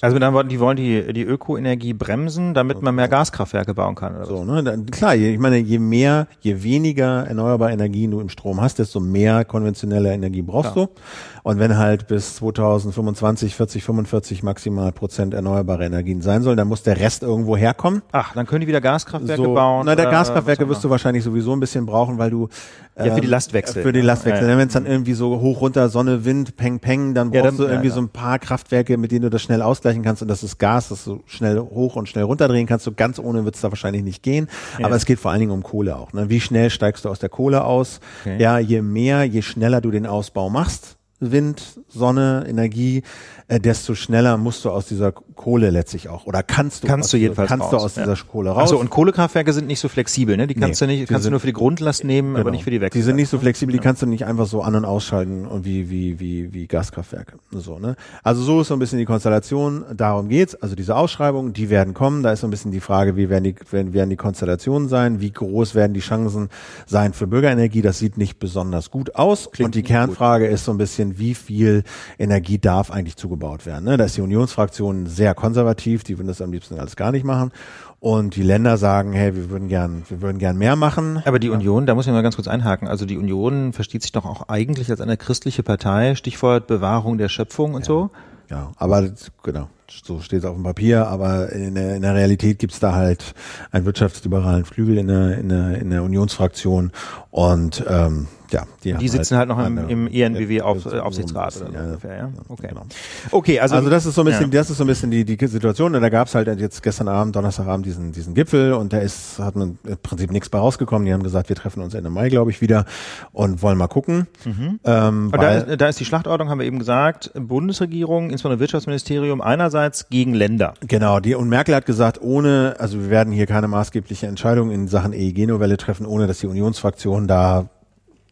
Also 0.00 0.14
mit 0.14 0.22
anderen 0.22 0.48
die 0.48 0.60
wollen 0.60 0.76
die, 0.76 1.12
die 1.12 1.22
Ökoenergie 1.22 1.92
bremsen, 1.92 2.54
damit 2.54 2.82
man 2.82 2.94
mehr 2.94 3.08
Gaskraftwerke 3.08 3.74
bauen 3.74 3.96
kann. 3.96 4.14
Oder 4.14 4.26
so, 4.26 4.44
ne? 4.44 4.62
Dann, 4.62 4.86
klar, 4.86 5.16
ich 5.16 5.38
meine, 5.40 5.58
je 5.58 5.80
mehr, 5.80 6.28
je 6.40 6.62
weniger 6.62 7.26
erneuerbare 7.26 7.72
Energien 7.72 8.12
du 8.12 8.20
im 8.20 8.28
Strom 8.28 8.60
hast, 8.60 8.78
desto 8.78 9.00
mehr 9.00 9.44
konventionelle 9.44 10.12
Energie 10.12 10.42
brauchst 10.42 10.74
klar. 10.74 10.86
du. 10.86 11.00
Und 11.42 11.58
wenn 11.58 11.76
halt 11.78 12.06
bis 12.06 12.36
2025, 12.36 13.56
40, 13.56 13.82
45 13.82 14.42
maximal 14.42 14.92
Prozent 14.92 15.34
erneuerbare 15.34 15.86
Energien 15.86 16.20
sein 16.20 16.42
soll, 16.42 16.54
dann 16.56 16.68
muss 16.68 16.82
der 16.82 17.00
Rest 17.00 17.22
irgendwo 17.22 17.56
herkommen. 17.56 18.02
Ach, 18.12 18.34
dann 18.34 18.46
können 18.46 18.60
die 18.60 18.66
wieder 18.66 18.80
Gaskraftwerke 18.80 19.42
so, 19.42 19.54
bauen. 19.54 19.86
Na, 19.86 19.96
der 19.96 20.06
Gaskraftwerke 20.06 20.68
wirst 20.68 20.84
du 20.84 20.90
wahrscheinlich 20.90 21.24
sowieso 21.24 21.52
ein 21.52 21.60
bisschen 21.60 21.86
brauchen, 21.86 22.18
weil 22.18 22.30
du 22.30 22.48
ja, 22.96 23.14
für 23.14 23.20
die 23.20 23.26
ähm, 23.26 23.30
Lastwechsel. 23.30 23.82
Für 23.82 23.92
die 23.92 24.00
Lastwechsel. 24.00 24.44
Ja, 24.44 24.52
ja. 24.52 24.58
Wenn 24.58 24.68
es 24.68 24.74
dann 24.74 24.86
irgendwie 24.86 25.14
so 25.14 25.40
hoch, 25.40 25.60
runter, 25.60 25.88
Sonne, 25.88 26.24
Wind, 26.24 26.56
Peng, 26.56 26.80
Peng, 26.80 27.14
dann 27.14 27.30
brauchst 27.30 27.36
ja, 27.36 27.50
dann, 27.50 27.56
du 27.56 27.64
irgendwie 27.64 27.90
so 27.90 28.00
ein 28.00 28.08
paar 28.08 28.38
Kraftwerke, 28.38 28.96
mit 28.96 29.12
denen 29.12 29.22
du 29.22 29.30
das 29.30 29.42
schnell 29.42 29.62
ausgleichen 29.88 30.02
kannst. 30.02 30.22
Und 30.22 30.28
das 30.28 30.42
ist 30.42 30.58
Gas, 30.58 30.88
das 30.88 31.04
du 31.04 31.22
schnell 31.26 31.58
hoch 31.58 31.96
und 31.96 32.08
schnell 32.08 32.24
runterdrehen 32.24 32.66
kannst. 32.66 32.84
So 32.84 32.92
ganz 32.92 33.18
ohne 33.18 33.44
wird 33.44 33.54
es 33.54 33.60
da 33.60 33.70
wahrscheinlich 33.70 34.02
nicht 34.02 34.22
gehen. 34.22 34.48
Aber 34.82 34.96
es 34.96 35.06
geht 35.06 35.18
vor 35.18 35.30
allen 35.30 35.40
Dingen 35.40 35.52
um 35.52 35.62
Kohle 35.62 35.96
auch. 35.96 36.12
Ne? 36.12 36.28
Wie 36.28 36.40
schnell 36.40 36.70
steigst 36.70 37.04
du 37.04 37.08
aus 37.08 37.18
der 37.18 37.28
Kohle 37.28 37.64
aus? 37.64 38.00
Okay. 38.20 38.40
Ja, 38.40 38.58
je 38.58 38.82
mehr, 38.82 39.24
je 39.24 39.42
schneller 39.42 39.80
du 39.80 39.90
den 39.90 40.06
Ausbau 40.06 40.50
machst, 40.50 40.96
Wind, 41.20 41.80
Sonne, 41.88 42.44
Energie, 42.48 43.02
äh, 43.48 43.58
desto 43.58 43.94
schneller 43.94 44.36
musst 44.36 44.64
du 44.64 44.70
aus 44.70 44.86
dieser 44.86 45.12
Kohle 45.12 45.70
letztlich 45.70 46.10
auch 46.10 46.26
oder 46.26 46.42
kannst 46.42 46.82
du 46.82 46.86
kannst 46.86 47.06
aus, 47.06 47.10
du 47.12 47.16
jedenfalls 47.16 47.48
kannst 47.48 47.64
raus, 47.64 47.70
du 47.70 47.76
aus 47.78 47.96
ja. 47.96 48.04
dieser 48.04 48.24
Kohle 48.26 48.50
raus. 48.50 48.60
Also 48.60 48.78
und 48.78 48.90
Kohlekraftwerke 48.90 49.54
sind 49.54 49.66
nicht 49.66 49.80
so 49.80 49.88
flexibel, 49.88 50.36
ne? 50.36 50.46
Die 50.46 50.54
kannst 50.54 50.82
nee, 50.82 50.86
du 50.86 50.92
nicht, 50.92 51.08
kannst 51.08 51.26
du 51.26 51.30
nur 51.30 51.40
für 51.40 51.46
die 51.46 51.54
Grundlast 51.54 52.04
nehmen, 52.04 52.34
genau. 52.34 52.40
aber 52.40 52.50
nicht 52.50 52.64
für 52.64 52.70
die 52.70 52.82
Wechsel. 52.82 52.98
Die 52.98 53.02
sind 53.02 53.16
nicht 53.16 53.30
so 53.30 53.38
flexibel, 53.38 53.72
die 53.72 53.78
kannst 53.78 54.02
du 54.02 54.06
nicht 54.06 54.26
einfach 54.26 54.46
so 54.46 54.60
an 54.60 54.74
und 54.74 54.84
ausschalten 54.84 55.46
und 55.46 55.64
wie 55.64 55.88
wie 55.88 56.20
wie 56.20 56.52
wie 56.52 56.66
Gaskraftwerke 56.66 57.38
so, 57.50 57.78
ne? 57.78 57.96
Also 58.22 58.42
so 58.42 58.60
ist 58.60 58.68
so 58.68 58.74
ein 58.74 58.80
bisschen 58.80 58.98
die 58.98 59.06
Konstellation, 59.06 59.84
darum 59.96 60.28
geht's, 60.28 60.54
also 60.54 60.74
diese 60.74 60.94
Ausschreibungen, 60.94 61.54
die 61.54 61.70
werden 61.70 61.94
kommen, 61.94 62.22
da 62.22 62.32
ist 62.32 62.40
so 62.40 62.46
ein 62.46 62.50
bisschen 62.50 62.70
die 62.70 62.80
Frage, 62.80 63.16
wie 63.16 63.30
werden 63.30 63.44
die 63.44 63.54
werden, 63.70 63.94
werden 63.94 64.10
die 64.10 64.16
Konstellationen 64.16 64.88
sein, 64.88 65.20
wie 65.20 65.30
groß 65.30 65.74
werden 65.74 65.94
die 65.94 66.00
Chancen 66.00 66.50
sein 66.86 67.14
für 67.14 67.26
Bürgerenergie, 67.26 67.80
das 67.80 67.98
sieht 67.98 68.18
nicht 68.18 68.38
besonders 68.38 68.90
gut 68.90 69.14
aus 69.14 69.50
Klingt 69.52 69.68
und 69.68 69.74
die 69.74 69.82
Kernfrage 69.82 70.44
gut. 70.44 70.54
ist 70.54 70.66
so 70.66 70.72
ein 70.72 70.78
bisschen, 70.78 71.18
wie 71.18 71.34
viel 71.34 71.82
Energie 72.18 72.58
darf 72.58 72.90
eigentlich 72.90 73.16
zugebaut 73.16 73.37
werden, 73.40 73.84
ne? 73.84 73.96
Da 73.96 74.04
ist 74.04 74.16
die 74.16 74.20
Unionsfraktion 74.20 75.06
sehr 75.06 75.34
konservativ, 75.34 76.04
die 76.04 76.18
würden 76.18 76.28
das 76.28 76.40
am 76.40 76.52
liebsten 76.52 76.78
alles 76.78 76.96
gar 76.96 77.12
nicht 77.12 77.24
machen. 77.24 77.52
Und 78.00 78.36
die 78.36 78.42
Länder 78.42 78.76
sagen, 78.76 79.12
hey, 79.12 79.34
wir 79.34 79.50
würden 79.50 79.68
gern, 79.68 80.04
wir 80.08 80.22
würden 80.22 80.38
gern 80.38 80.56
mehr 80.56 80.76
machen. 80.76 81.20
Aber 81.24 81.38
die 81.40 81.50
Union, 81.50 81.86
da 81.86 81.94
muss 81.94 82.06
ich 82.06 82.12
mal 82.12 82.22
ganz 82.22 82.36
kurz 82.36 82.46
einhaken. 82.46 82.86
Also 82.86 83.06
die 83.06 83.18
Union 83.18 83.72
versteht 83.72 84.02
sich 84.02 84.12
doch 84.12 84.24
auch 84.24 84.48
eigentlich 84.48 84.90
als 84.90 85.00
eine 85.00 85.16
christliche 85.16 85.64
Partei. 85.64 86.14
Stichwort 86.14 86.68
Bewahrung 86.68 87.18
der 87.18 87.28
Schöpfung 87.28 87.74
und 87.74 87.82
ja. 87.82 87.86
so. 87.86 88.10
Ja, 88.50 88.70
aber 88.76 89.10
genau, 89.42 89.68
so 89.90 90.20
steht 90.20 90.40
es 90.40 90.44
auf 90.44 90.54
dem 90.54 90.64
Papier, 90.64 91.06
aber 91.06 91.52
in 91.52 91.74
der, 91.74 91.96
in 91.96 92.02
der 92.02 92.14
Realität 92.14 92.58
gibt's 92.58 92.80
da 92.80 92.94
halt 92.94 93.34
einen 93.70 93.84
wirtschaftsliberalen 93.86 94.64
Flügel 94.64 94.98
in 94.98 95.08
der, 95.08 95.38
in 95.38 95.48
der, 95.48 95.78
in 95.78 95.90
der 95.90 96.02
Unionsfraktion 96.02 96.92
und 97.30 97.84
ähm, 97.88 98.28
ja, 98.50 98.62
die, 98.82 98.94
die 98.94 99.08
sitzen 99.08 99.36
halt, 99.36 99.50
halt 99.50 99.74
noch 99.74 99.88
im, 99.88 100.06
im 100.06 100.08
ENBW 100.08 100.62
auf, 100.62 100.86
äh, 100.86 101.00
Aufsichtsrat 101.00 101.56
oder 101.58 101.66
so 101.66 101.72
ja, 101.72 101.82
ungefähr, 101.82 102.16
ja. 102.16 102.30
Okay. 102.48 102.68
Genau. 102.68 102.82
okay, 103.30 103.60
also 103.60 103.76
also 103.76 103.90
das 103.90 104.06
ist 104.06 104.14
so 104.14 104.22
ein 104.22 104.24
bisschen, 104.24 104.50
ja. 104.50 104.58
das 104.58 104.70
ist 104.70 104.78
so 104.78 104.84
ein 104.84 104.86
bisschen 104.86 105.10
die 105.10 105.24
die 105.24 105.46
Situation. 105.46 105.94
Und 105.94 106.00
da 106.00 106.08
gab's 106.08 106.34
halt 106.34 106.48
jetzt 106.58 106.82
gestern 106.82 107.08
Abend, 107.08 107.36
Donnerstagabend 107.36 107.84
diesen 107.84 108.12
diesen 108.12 108.34
Gipfel 108.34 108.72
und 108.72 108.92
da 108.94 108.98
ist 108.98 109.38
hat 109.38 109.56
man 109.56 109.78
im 109.84 109.98
Prinzip 109.98 110.30
nichts 110.30 110.48
bei 110.48 110.58
rausgekommen. 110.58 111.04
Die 111.04 111.12
haben 111.12 111.22
gesagt, 111.22 111.50
wir 111.50 111.56
treffen 111.56 111.82
uns 111.82 111.92
Ende 111.92 112.08
Mai, 112.08 112.30
glaube 112.30 112.50
ich, 112.50 112.62
wieder 112.62 112.86
und 113.32 113.60
wollen 113.62 113.76
mal 113.76 113.88
gucken. 113.88 114.26
Mhm. 114.46 114.80
Ähm, 114.84 115.30
da, 115.32 115.50
ist, 115.52 115.80
da 115.80 115.88
ist 115.88 116.00
die 116.00 116.06
Schlachtordnung, 116.06 116.48
haben 116.48 116.58
wir 116.58 116.66
eben 116.66 116.78
gesagt, 116.78 117.30
Bundesregierung, 117.34 118.30
insbesondere 118.30 118.60
Wirtschaftsministerium 118.60 119.42
einerseits 119.42 119.77
gegen 120.10 120.34
Länder. 120.34 120.74
Genau, 120.86 121.20
die 121.20 121.34
und 121.34 121.48
Merkel 121.48 121.74
hat 121.74 121.86
gesagt, 121.86 122.20
ohne, 122.20 122.76
also 122.78 123.00
wir 123.00 123.10
werden 123.10 123.32
hier 123.32 123.46
keine 123.46 123.68
maßgebliche 123.68 124.26
Entscheidung 124.26 124.70
in 124.70 124.88
Sachen 124.88 125.12
EEG-Novelle 125.12 125.76
treffen, 125.76 126.06
ohne 126.06 126.26
dass 126.26 126.40
die 126.40 126.46
Unionsfraktion 126.46 127.26
da 127.26 127.68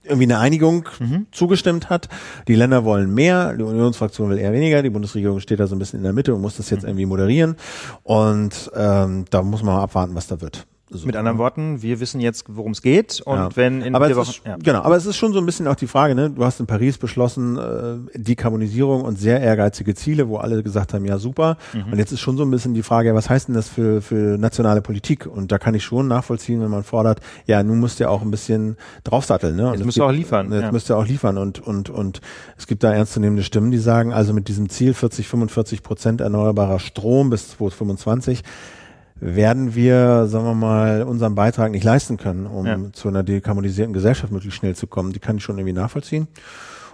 irgendwie 0.05 0.25
eine 0.25 0.39
Einigung 0.39 0.89
mhm. 0.99 1.27
zugestimmt 1.33 1.91
hat. 1.91 2.09
Die 2.49 2.55
Länder 2.55 2.85
wollen 2.85 3.13
mehr, 3.13 3.55
die 3.55 3.65
Unionsfraktion 3.65 4.31
will 4.31 4.39
eher 4.39 4.53
weniger, 4.53 4.83
die 4.83 4.91
Bundesregierung 4.91 5.41
steht 5.41 5.61
da 5.61 5.67
so 5.67 5.75
ein 5.75 5.79
bisschen 5.79 5.99
in 5.99 6.05
der 6.05 6.13
Mitte 6.13 6.35
und 6.35 6.41
muss 6.41 6.57
das 6.57 6.71
jetzt 6.71 6.83
mhm. 6.83 6.91
irgendwie 6.91 7.07
moderieren. 7.07 7.57
Und 8.03 8.71
ähm, 8.75 9.25
da 9.31 9.43
muss 9.43 9.63
man 9.63 9.75
mal 9.75 9.83
abwarten, 9.83 10.15
was 10.15 10.29
da 10.29 10.41
wird. 10.41 10.67
So. 10.97 11.07
Mit 11.07 11.17
anderen 11.17 11.39
Worten, 11.39 11.83
wir 11.83 12.01
wissen 12.01 12.21
jetzt, 12.21 12.45
worum 12.49 12.73
es 12.73 12.83
geht 12.83 13.21
und 13.21 13.37
ja. 13.37 13.49
wenn 13.55 13.83
in 13.83 13.95
aber 13.95 14.07
vier 14.07 14.17
Wochen, 14.17 14.31
ist, 14.31 14.43
ja. 14.45 14.57
genau, 14.63 14.83
aber 14.83 14.97
es 14.97 15.07
ist 15.07 15.17
schon 15.17 15.33
so 15.33 15.39
ein 15.39 15.47
bisschen 15.47 15.67
auch 15.69 15.75
die 15.75 15.87
Frage, 15.87 16.15
ne? 16.15 16.31
Du 16.31 16.45
hast 16.45 16.61
in 16.61 16.67
Paris 16.67 16.99
beschlossen 16.99 17.57
äh, 17.59 18.19
Dekarbonisierung 18.19 19.03
und 19.03 19.19
sehr 19.19 19.41
ehrgeizige 19.41 19.95
Ziele, 19.95 20.29
wo 20.29 20.39
alle 20.39 20.63
gesagt 20.63 20.95
haben, 20.95 21.05
ja 21.05 21.19
super. 21.19 21.57
Mhm. 21.73 21.93
Und 21.93 21.99
jetzt 21.99 22.13
ist 22.13 22.21
schon 22.21 22.37
so 22.37 22.45
ein 22.45 22.51
bisschen 22.51 22.75
die 22.75 22.83
Frage, 22.83 23.15
was 23.15 23.31
heißt 23.31 23.49
denn 23.49 23.55
das 23.55 23.69
für 23.69 24.01
für 24.03 24.39
nationale 24.39 24.83
Politik? 24.83 25.27
Und 25.27 25.53
da 25.53 25.59
kann 25.59 25.75
ich 25.75 25.85
schon 25.85 26.09
nachvollziehen, 26.09 26.61
wenn 26.61 26.71
man 26.71 26.85
fordert, 26.85 27.21
ja, 27.47 27.63
nun 27.63 27.79
musst 27.79 28.01
ihr 28.01 28.11
auch 28.11 28.23
ein 28.23 28.31
bisschen 28.31 28.77
draufsatteln, 29.05 29.57
ne? 29.57 29.69
Und 29.69 29.75
jetzt 29.75 29.85
müsst 29.85 29.99
ihr 29.99 30.05
auch 30.05 30.13
liefern. 30.13 30.53
Jetzt 30.53 30.63
ja. 30.63 30.73
müsst 30.73 30.91
ihr 30.91 30.97
auch 30.97 31.07
liefern 31.07 31.39
und 31.39 31.61
und 31.61 31.91
und 31.91 32.21
es 32.57 32.67
gibt 32.67 32.83
da 32.85 32.93
ernstzunehmende 32.93 33.43
Stimmen, 33.43 33.71
die 33.71 33.79
sagen, 33.79 34.13
also 34.13 34.33
mit 34.33 34.49
diesem 34.49 34.69
Ziel 34.69 34.95
40, 34.95 35.29
45 35.29 35.83
Prozent 35.83 36.21
erneuerbarer 36.21 36.79
Strom 36.79 37.31
bis 37.31 37.51
2025 37.51 38.43
werden 39.19 39.75
wir, 39.75 40.27
sagen 40.27 40.45
wir 40.45 40.55
mal, 40.55 41.03
unseren 41.03 41.35
Beitrag 41.35 41.71
nicht 41.71 41.85
leisten 41.85 42.17
können, 42.17 42.47
um 42.47 42.67
ja. 42.67 42.79
zu 42.93 43.09
einer 43.09 43.23
dekarbonisierten 43.23 43.95
Gesellschaft 43.95 44.33
möglichst 44.33 44.59
schnell 44.59 44.77
zu 44.77 44.87
kommen. 44.87 45.13
Die 45.13 45.19
kann 45.19 45.39
ich 45.39 45.43
schon 45.43 45.59
irgendwie 45.59 45.73
nachvollziehen. 45.73 46.29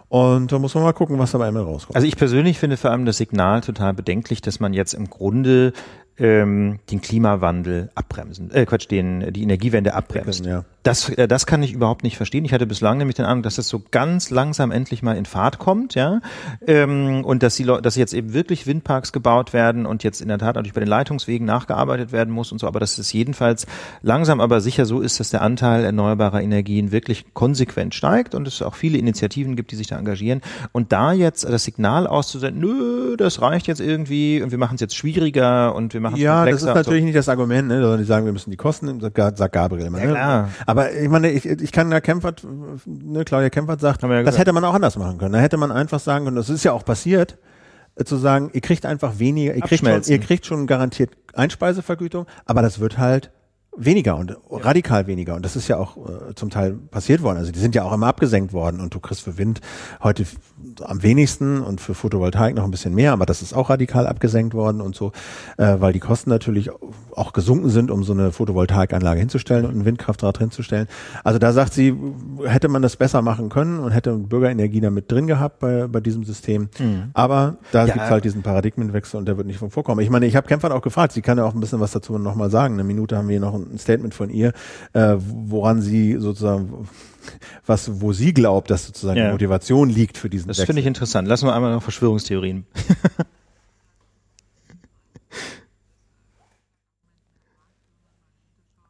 Und 0.09 0.53
da 0.53 0.59
muss 0.59 0.75
man 0.75 0.85
mal 0.85 0.93
gucken, 0.93 1.19
was 1.19 1.33
dabei 1.33 1.49
immer 1.49 1.63
rauskommt. 1.63 1.97
Also 1.97 2.07
ich 2.07 2.17
persönlich 2.17 2.59
finde 2.59 2.77
vor 2.77 2.91
allem 2.91 3.07
das 3.07 3.17
Signal 3.17 3.63
total 3.63 3.95
bedenklich, 3.95 4.43
dass 4.43 4.61
man 4.61 4.75
jetzt 4.75 4.93
im 4.93 5.09
Grunde 5.09 5.73
ähm, 6.19 6.79
den 6.91 7.01
Klimawandel 7.01 7.91
abbremsen, 7.95 8.51
äh, 8.51 8.67
Quatsch, 8.67 8.91
den, 8.91 9.33
die 9.33 9.43
Energiewende 9.43 9.95
abbremst. 9.95 10.45
Ja. 10.45 10.65
Das, 10.83 11.09
äh, 11.09 11.27
das 11.27 11.47
kann 11.47 11.63
ich 11.63 11.73
überhaupt 11.73 12.03
nicht 12.03 12.17
verstehen. 12.17 12.45
Ich 12.45 12.53
hatte 12.53 12.67
bislang 12.67 12.99
nämlich 12.99 13.17
den 13.17 13.25
Eindruck, 13.25 13.45
dass 13.45 13.57
das 13.57 13.69
so 13.69 13.83
ganz 13.91 14.31
langsam 14.31 14.71
endlich 14.73 15.03
mal 15.03 15.17
in 15.17 15.25
Fahrt 15.25 15.59
kommt, 15.59 15.95
ja, 15.95 16.21
ähm, 16.67 17.25
und 17.25 17.43
dass 17.43 17.57
die 17.57 17.65
Leute, 17.65 17.83
dass 17.83 17.97
jetzt 17.97 18.13
eben 18.13 18.35
wirklich 18.35 18.67
Windparks 18.67 19.13
gebaut 19.13 19.53
werden 19.53 19.87
und 19.87 20.05
jetzt 20.05 20.21
in 20.21 20.29
der 20.29 20.39
Tat 20.39 20.57
natürlich 20.57 20.75
bei 20.75 20.81
den 20.81 20.89
Leitungswegen 20.89 21.47
nachgearbeitet 21.47 22.13
werden 22.13 22.33
muss 22.33 22.53
und 22.53 22.59
so, 22.59 22.67
aber 22.67 22.81
dass 22.81 22.99
es 22.99 23.13
jedenfalls 23.13 23.67
langsam 24.03 24.41
aber 24.41 24.61
sicher 24.61 24.85
so 24.85 25.01
ist, 25.01 25.19
dass 25.19 25.31
der 25.31 25.43
Anteil 25.43 25.85
erneuerbarer 25.85 26.43
Energien 26.43 26.93
wirklich 26.93 27.25
konsequent 27.33 27.95
steigt 27.95 28.35
und 28.35 28.47
es 28.47 28.61
auch 28.61 28.75
viele 28.75 28.99
Initiativen 28.99 29.57
gibt, 29.57 29.71
die 29.71 29.77
sich 29.77 29.87
da 29.87 29.99
engagieren. 29.99 30.43
Und 30.73 30.93
da 30.93 31.13
jetzt 31.13 31.45
das 31.45 31.65
Signal 31.65 32.07
auszusenden, 32.07 32.61
nö, 32.61 33.17
das 33.17 33.41
reicht 33.41 33.67
jetzt 33.67 33.81
irgendwie 33.81 34.43
und 34.43 34.51
wir 34.51 34.59
machen 34.59 34.75
es 34.75 34.81
jetzt 34.81 34.97
schwieriger 34.97 35.75
und 35.75 35.95
wir 35.95 36.02
machen 36.03 36.17
Ja, 36.17 36.45
das 36.45 36.63
ist 36.63 36.67
natürlich 36.67 37.01
so. 37.01 37.07
nicht 37.07 37.17
das 37.17 37.29
Argument, 37.29 37.69
ne, 37.69 37.81
sondern 37.81 37.99
die 37.99 38.05
sagen, 38.05 38.27
wir 38.27 38.33
müssen 38.33 38.51
die 38.51 38.57
Kosten, 38.57 39.01
sagt 39.01 39.53
Gabriel 39.53 39.87
immer. 39.87 39.99
Ja, 39.99 40.07
ne? 40.07 40.13
klar. 40.13 40.49
Aber 40.67 40.93
ich 40.93 41.09
meine, 41.09 41.31
ich, 41.31 41.47
ich 41.47 41.73
kann 41.73 41.91
da 41.91 42.01
Kempfert, 42.01 42.47
ne, 42.87 43.25
Claudia 43.25 43.51
Kempfert 43.51 43.81
sagt, 43.81 44.03
ja 44.03 44.23
das 44.23 44.39
hätte 44.39 44.53
man 44.53 44.65
auch 44.65 44.75
anders 44.75 44.97
machen 44.99 45.19
können. 45.19 45.33
Da 45.33 45.39
hätte 45.39 45.57
man 45.57 45.73
einfach 45.73 46.01
sagen 46.01 46.25
können, 46.27 46.37
das 46.37 46.51
ist 46.51 46.65
ja 46.65 46.73
auch 46.73 46.85
passiert, 46.85 47.39
äh, 47.97 48.05
zu 48.05 48.17
sagen, 48.17 48.51
ihr 48.53 48.61
kriegt 48.61 48.85
einfach 48.87 49.19
weniger, 49.19 49.55
ihr 49.55 49.63
kriegt, 49.63 49.85
schon, 49.87 50.03
ihr 50.05 50.19
kriegt 50.19 50.47
schon 50.47 50.67
garantiert 50.67 51.11
Einspeisevergütung, 51.35 52.27
aber 52.45 52.63
das 52.63 52.81
wird 52.81 52.99
halt 52.99 53.31
weniger 53.77 54.17
und 54.17 54.37
radikal 54.51 55.07
weniger. 55.07 55.35
Und 55.35 55.45
das 55.45 55.57
ist 55.57 55.69
ja 55.69 55.79
auch 55.79 55.97
äh, 55.97 56.35
zum 56.35 56.51
Teil 56.51 56.75
passiert 56.75 57.23
worden. 57.23 57.39
Also 57.39 57.53
die 57.53 57.59
sind 57.59 57.75
ja 57.75 57.85
auch 57.85 57.93
immer 57.93 58.07
abgesenkt 58.07 58.53
worden 58.53 58.81
und 58.81 58.95
du 58.95 59.01
kriegst 59.01 59.23
für 59.23 59.39
Wind 59.39 59.61
heute 60.03 60.27
am 60.83 61.03
wenigsten 61.03 61.63
und 61.63 61.81
für 61.81 61.95
Photovoltaik 61.95 62.55
noch 62.55 62.65
ein 62.65 62.71
bisschen 62.71 62.95
mehr, 62.95 63.13
aber 63.13 63.27
das 63.27 63.43
ist 63.43 63.53
auch 63.53 63.71
radikal 63.71 64.07
abgesenkt 64.07 64.55
worden 64.55 64.81
und 64.81 64.95
so, 64.95 65.13
äh, 65.59 65.77
weil 65.79 65.93
die 65.93 66.01
Kosten 66.01 66.31
natürlich 66.31 66.71
auch 67.15 67.33
gesunken 67.33 67.69
sind, 67.69 67.91
um 67.91 68.05
so 68.05 68.13
eine 68.13 68.33
Photovoltaikanlage 68.33 69.21
hinzustellen 69.21 69.67
und 69.67 69.77
ein 69.77 69.85
Windkraftrad 69.85 70.39
hinzustellen. 70.39 70.87
Also 71.25 71.39
da 71.39 71.53
sagt 71.53 71.75
sie, 71.75 71.95
hätte 72.45 72.69
man 72.69 72.83
das 72.83 72.97
besser 72.97 73.23
machen 73.23 73.49
können 73.49 73.79
und 73.81 73.93
hätte 73.93 74.17
Bürgerenergie 74.17 74.81
damit 74.81 75.11
drin 75.11 75.27
gehabt 75.27 75.59
bei, 75.59 75.87
bei 75.89 76.01
diesem 76.01 76.25
System. 76.25 76.69
Mhm. 76.79 77.11
Aber 77.13 77.57
da 77.73 77.87
ja, 77.87 77.95
gibt's 77.95 78.11
halt 78.11 78.25
diesen 78.25 78.43
Paradigmenwechsel 78.43 79.19
und 79.19 79.27
der 79.27 79.37
wird 79.37 79.47
nicht 79.47 79.59
von 79.59 79.71
vorkommen. 79.71 80.01
Ich 80.01 80.11
meine, 80.11 80.27
ich 80.27 80.37
habe 80.37 80.47
Kämpfern 80.47 80.73
auch 80.73 80.83
gefragt, 80.83 81.13
sie 81.13 81.23
kann 81.23 81.39
ja 81.39 81.45
auch 81.45 81.55
ein 81.55 81.61
bisschen 81.61 81.81
was 81.81 81.93
dazu 81.93 82.19
nochmal 82.19 82.51
sagen. 82.51 82.75
Eine 82.75 82.85
Minute 82.85 83.17
haben 83.17 83.29
wir 83.29 83.41
noch 83.41 83.55
ein 83.55 83.79
Statement 83.79 84.15
von 84.15 84.31
ihr, 84.31 84.53
äh, 84.93 85.17
woran 85.19 85.81
sie 85.81 86.17
sozusagen 86.19 86.89
was, 87.67 88.01
wo 88.01 88.13
sie 88.13 88.33
glaubt, 88.35 88.71
dass 88.71 88.87
sozusagen 88.87 89.19
ja. 89.19 89.27
die 89.27 89.33
Motivation 89.33 89.89
liegt 89.89 90.19
für 90.19 90.29
diesen 90.29 90.49
Das 90.49 90.63
finde 90.63 90.81
ich 90.81 90.87
interessant. 90.87 91.29
Lassen 91.29 91.47
wir 91.47 91.55
einmal 91.55 91.73
noch 91.73 91.83
Verschwörungstheorien. 91.83 92.67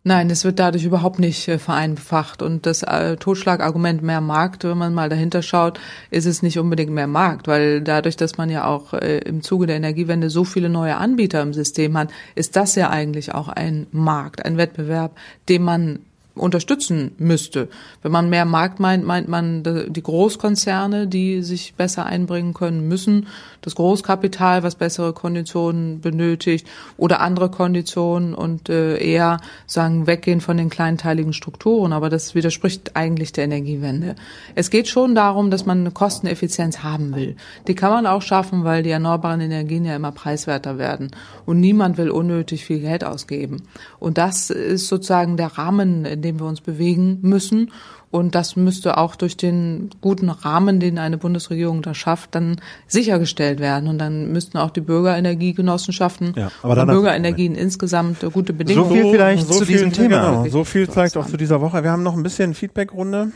Nein, 0.05 0.31
es 0.31 0.45
wird 0.45 0.59
dadurch 0.59 0.85
überhaupt 0.85 1.21
nicht 1.21 1.47
äh, 1.47 1.59
vereinfacht. 1.59 2.43
Und 2.43 2.67
das 2.67 2.83
äh, 2.83 3.17
Totschlagargument 3.17 4.03
mehr 4.03 4.21
Markt, 4.21 4.65
wenn 4.65 4.77
man 4.77 4.95
mal 4.95 5.09
dahinter 5.09 5.43
schaut, 5.43 5.79
ist 6.11 6.27
es 6.27 6.43
nicht 6.43 6.59
unbedingt 6.59 6.91
mehr 6.91 7.07
Markt, 7.07 7.47
weil 7.47 7.83
dadurch, 7.83 8.17
dass 8.17 8.37
man 8.37 8.51
ja 8.51 8.65
auch 8.65 8.95
äh, 8.95 9.19
im 9.19 9.43
Zuge 9.43 9.69
der 9.69 9.77
Energiewende 9.77 10.29
so 10.29 10.43
viele 10.43 10.69
neue 10.69 10.97
Anbieter 10.97 11.41
im 11.41 11.55
System 11.55 11.97
hat, 11.97 12.11
ist 12.35 12.57
das 12.57 12.75
ja 12.75 12.91
eigentlich 12.91 13.33
auch 13.33 13.49
ein 13.49 13.87
Markt, 13.93 14.45
ein 14.45 14.57
Wettbewerb, 14.57 15.17
den 15.49 15.63
man 15.63 16.01
unterstützen 16.35 17.13
müsste. 17.19 17.69
Wenn 18.01 18.13
man 18.13 18.31
mehr 18.31 18.47
Markt 18.47 18.81
meint, 18.81 19.05
meint 19.05 19.29
man 19.29 19.63
die 19.63 20.03
Großkonzerne, 20.03 21.07
die 21.07 21.43
sich 21.43 21.75
besser 21.75 22.07
einbringen 22.07 22.55
können 22.55 22.89
müssen, 22.89 23.27
das 23.61 23.75
Großkapital, 23.75 24.63
was 24.63 24.77
bessere 24.77 25.13
Konditionen 25.13 26.01
benötigt 26.01 26.67
oder 26.97 27.21
andere 27.21 27.51
Konditionen 27.51 28.35
und 28.35 28.71
äh, 28.71 28.97
eher 28.97 29.39
sagen 29.67 30.07
weggehen 30.07 30.41
von 30.41 30.57
den 30.57 30.71
kleinteiligen 30.71 31.33
Strukturen. 31.35 31.93
Aber 31.93 32.09
das 32.09 32.35
widerspricht 32.35 32.97
eigentlich 32.97 33.33
der 33.33 33.45
Energiewende. 33.45 34.15
Es 34.55 34.71
geht 34.71 34.89
schon 34.89 35.15
darum, 35.15 35.51
dass 35.51 35.67
man 35.67 35.81
eine 35.81 35.91
Kosteneffizienz 35.91 36.83
haben 36.83 37.15
will. 37.15 37.37
Die 37.69 37.75
kann 37.75 37.91
man 37.91 38.07
auch 38.07 38.23
schaffen, 38.23 38.65
weil 38.65 38.83
die 38.83 38.91
erneuerbaren 38.91 39.41
Energien 39.41 39.85
ja 39.85 39.95
immer 39.95 40.13
preiswerter 40.13 40.79
werden 40.79 41.11
und 41.45 41.61
niemand 41.61 41.99
will 41.99 42.11
unnötig 42.11 42.65
viel 42.65 42.81
Geld 42.81 43.05
ausgeben. 43.05 43.63
Und 43.99 44.19
das 44.19 44.51
ist 44.51 44.89
sozusagen 44.89 45.37
der 45.37 45.59
Rahmen, 45.59 46.22
in 46.23 46.37
dem 46.37 46.41
wir 46.41 46.47
uns 46.47 46.61
bewegen 46.61 47.19
müssen. 47.23 47.73
Und 48.13 48.35
das 48.35 48.57
müsste 48.57 48.99
auch 48.99 49.17
durch 49.17 49.37
den 49.37 49.91
guten 50.01 50.29
Rahmen, 50.29 50.79
den 50.81 50.99
eine 50.99 51.19
Bundesregierung 51.19 51.83
da 51.83 51.95
schafft, 51.95 52.35
dann 52.35 52.61
sichergestellt 52.87 53.59
werden. 53.59 53.89
Und 53.89 53.99
dann 53.99 54.31
müssten 54.33 54.59
auch 54.59 54.71
die 54.71 54.83
Bürgerenergiegenossenschaften 54.83 56.35
ja, 56.37 56.51
aber 56.63 56.83
und 56.83 56.89
Bürgerenergien 56.89 57.55
insgesamt 57.55 58.21
gute 58.33 58.53
Bedingungen. 58.53 58.89
So 58.89 58.95
viel 58.95 59.11
vielleicht 59.11 59.47
so 59.47 59.55
zu 59.55 59.65
viel, 59.65 59.77
diesem 59.77 59.93
Thema. 59.93 60.43
Genau, 60.43 60.49
so 60.49 60.65
viel 60.65 60.89
zeigt 60.89 61.17
auch 61.17 61.27
zu 61.27 61.37
dieser 61.37 61.61
Woche. 61.61 61.83
Wir 61.83 61.91
haben 61.91 62.03
noch 62.03 62.15
ein 62.15 62.23
bisschen 62.23 62.55
Feedbackrunde. 62.55 63.33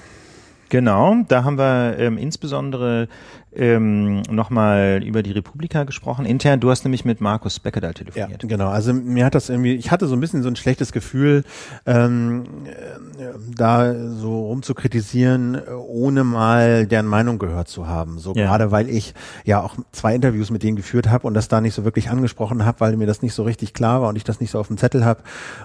Genau, 0.69 1.17
da 1.29 1.45
haben 1.45 1.59
wir 1.59 1.97
ähm, 1.99 2.19
insbesondere 2.19 3.09
ähm, 3.57 4.23
nochmal 4.31 5.03
über 5.05 5.23
die 5.23 5.33
Republika 5.33 5.85
gesprochen. 5.85 6.27
Intern, 6.27 6.61
du 6.61 6.71
hast 6.71 6.85
nämlich 6.85 7.05
mit 7.05 7.21
Markus 7.21 7.59
Beckedahl 7.59 7.95
telefoniert. 7.95 8.43
Ja, 8.43 8.49
genau. 8.49 8.69
Also 8.69 8.93
mir 8.93 9.25
hat 9.25 9.35
das 9.35 9.49
irgendwie, 9.49 9.75
ich 9.75 9.91
hatte 9.91 10.07
so 10.07 10.15
ein 10.15 10.21
bisschen 10.21 10.43
so 10.43 10.49
ein 10.49 10.57
schlechtes 10.57 10.93
Gefühl, 10.93 11.45
ähm, 11.87 12.45
äh, 12.67 13.25
da 13.55 13.95
so 13.95 14.47
rumzukritisieren, 14.47 15.61
ohne 15.69 16.25
mal 16.25 16.87
deren 16.87 17.07
Meinung 17.07 17.39
gehört 17.39 17.69
zu 17.69 17.87
haben. 17.87 18.19
So 18.19 18.35
ja. 18.35 18.47
gerade 18.47 18.71
weil 18.71 18.89
ich 18.89 19.15
ja 19.45 19.63
auch 19.63 19.77
zwei 19.93 20.15
Interviews 20.15 20.51
mit 20.51 20.63
denen 20.63 20.77
geführt 20.77 21.09
habe 21.09 21.27
und 21.27 21.35
das 21.35 21.49
da 21.49 21.61
nicht 21.61 21.75
so 21.75 21.85
wirklich 21.85 22.11
angesprochen 22.11 22.65
habe, 22.65 22.81
weil 22.81 22.97
mir 22.97 23.07
das 23.07 23.23
nicht 23.23 23.35
so 23.35 23.43
richtig 23.43 23.73
klar 23.73 24.03
war 24.03 24.11
und 24.11 24.17
ich 24.17 24.25
das 24.25 24.41
nicht 24.41 24.51
so 24.51 24.59
auf 24.59 24.69
dem 24.69 24.77
Zettel 24.77 25.05
habe. 25.05 25.23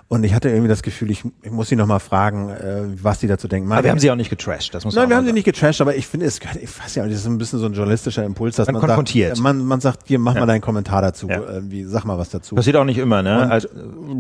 Und 0.08 0.24
ich 0.24 0.34
hatte 0.34 0.50
irgendwie 0.50 0.70
das 0.70 0.84
Gefühl, 0.84 1.12
ich, 1.12 1.24
ich 1.42 1.52
muss 1.52 1.70
sie 1.70 1.76
nochmal 1.76 2.00
fragen, 2.00 2.50
äh, 2.50 2.84
was 3.02 3.20
die 3.20 3.28
dazu 3.28 3.48
denken. 3.48 3.72
Aber 3.72 3.84
wir 3.84 3.92
haben 3.92 4.00
sie 4.00 4.12
auch 4.12 4.16
nicht 4.16 4.30
getrashed, 4.30 4.74
das 4.74 4.86
muss 4.86 4.96
Nein, 4.96 5.10
wir 5.10 5.16
haben 5.16 5.26
sie 5.26 5.34
nicht 5.34 5.46
getrashed, 5.46 5.82
aber 5.82 5.96
ich 5.96 6.08
finde, 6.08 6.26
es, 6.26 6.40
ich 6.62 6.80
weiß 6.80 6.96
ja, 6.96 7.06
das 7.06 7.16
ist 7.16 7.26
ein 7.26 7.38
bisschen 7.38 7.60
so 7.60 7.66
ein 7.66 7.74
journalistischer 7.82 8.24
Impuls, 8.24 8.56
dass 8.56 8.68
man, 8.68 8.76
man 8.76 8.82
konfrontiert. 8.82 9.36
Sagt, 9.36 9.44
man, 9.44 9.66
man 9.66 9.82
sagt, 9.82 10.08
hier, 10.08 10.20
mach 10.20 10.36
ja. 10.36 10.42
mal 10.42 10.46
deinen 10.46 10.62
Kommentar 10.62 11.02
dazu, 11.02 11.28
ja. 11.28 11.42
irgendwie, 11.42 11.84
sag 11.84 12.06
mal 12.06 12.18
was 12.18 12.30
dazu. 12.30 12.56
Passiert 12.56 12.76
auch 12.76 12.86
nicht 12.86 12.98
immer, 12.98 13.22
ne? 13.22 13.42
Und, 13.44 13.52
also, 13.52 13.68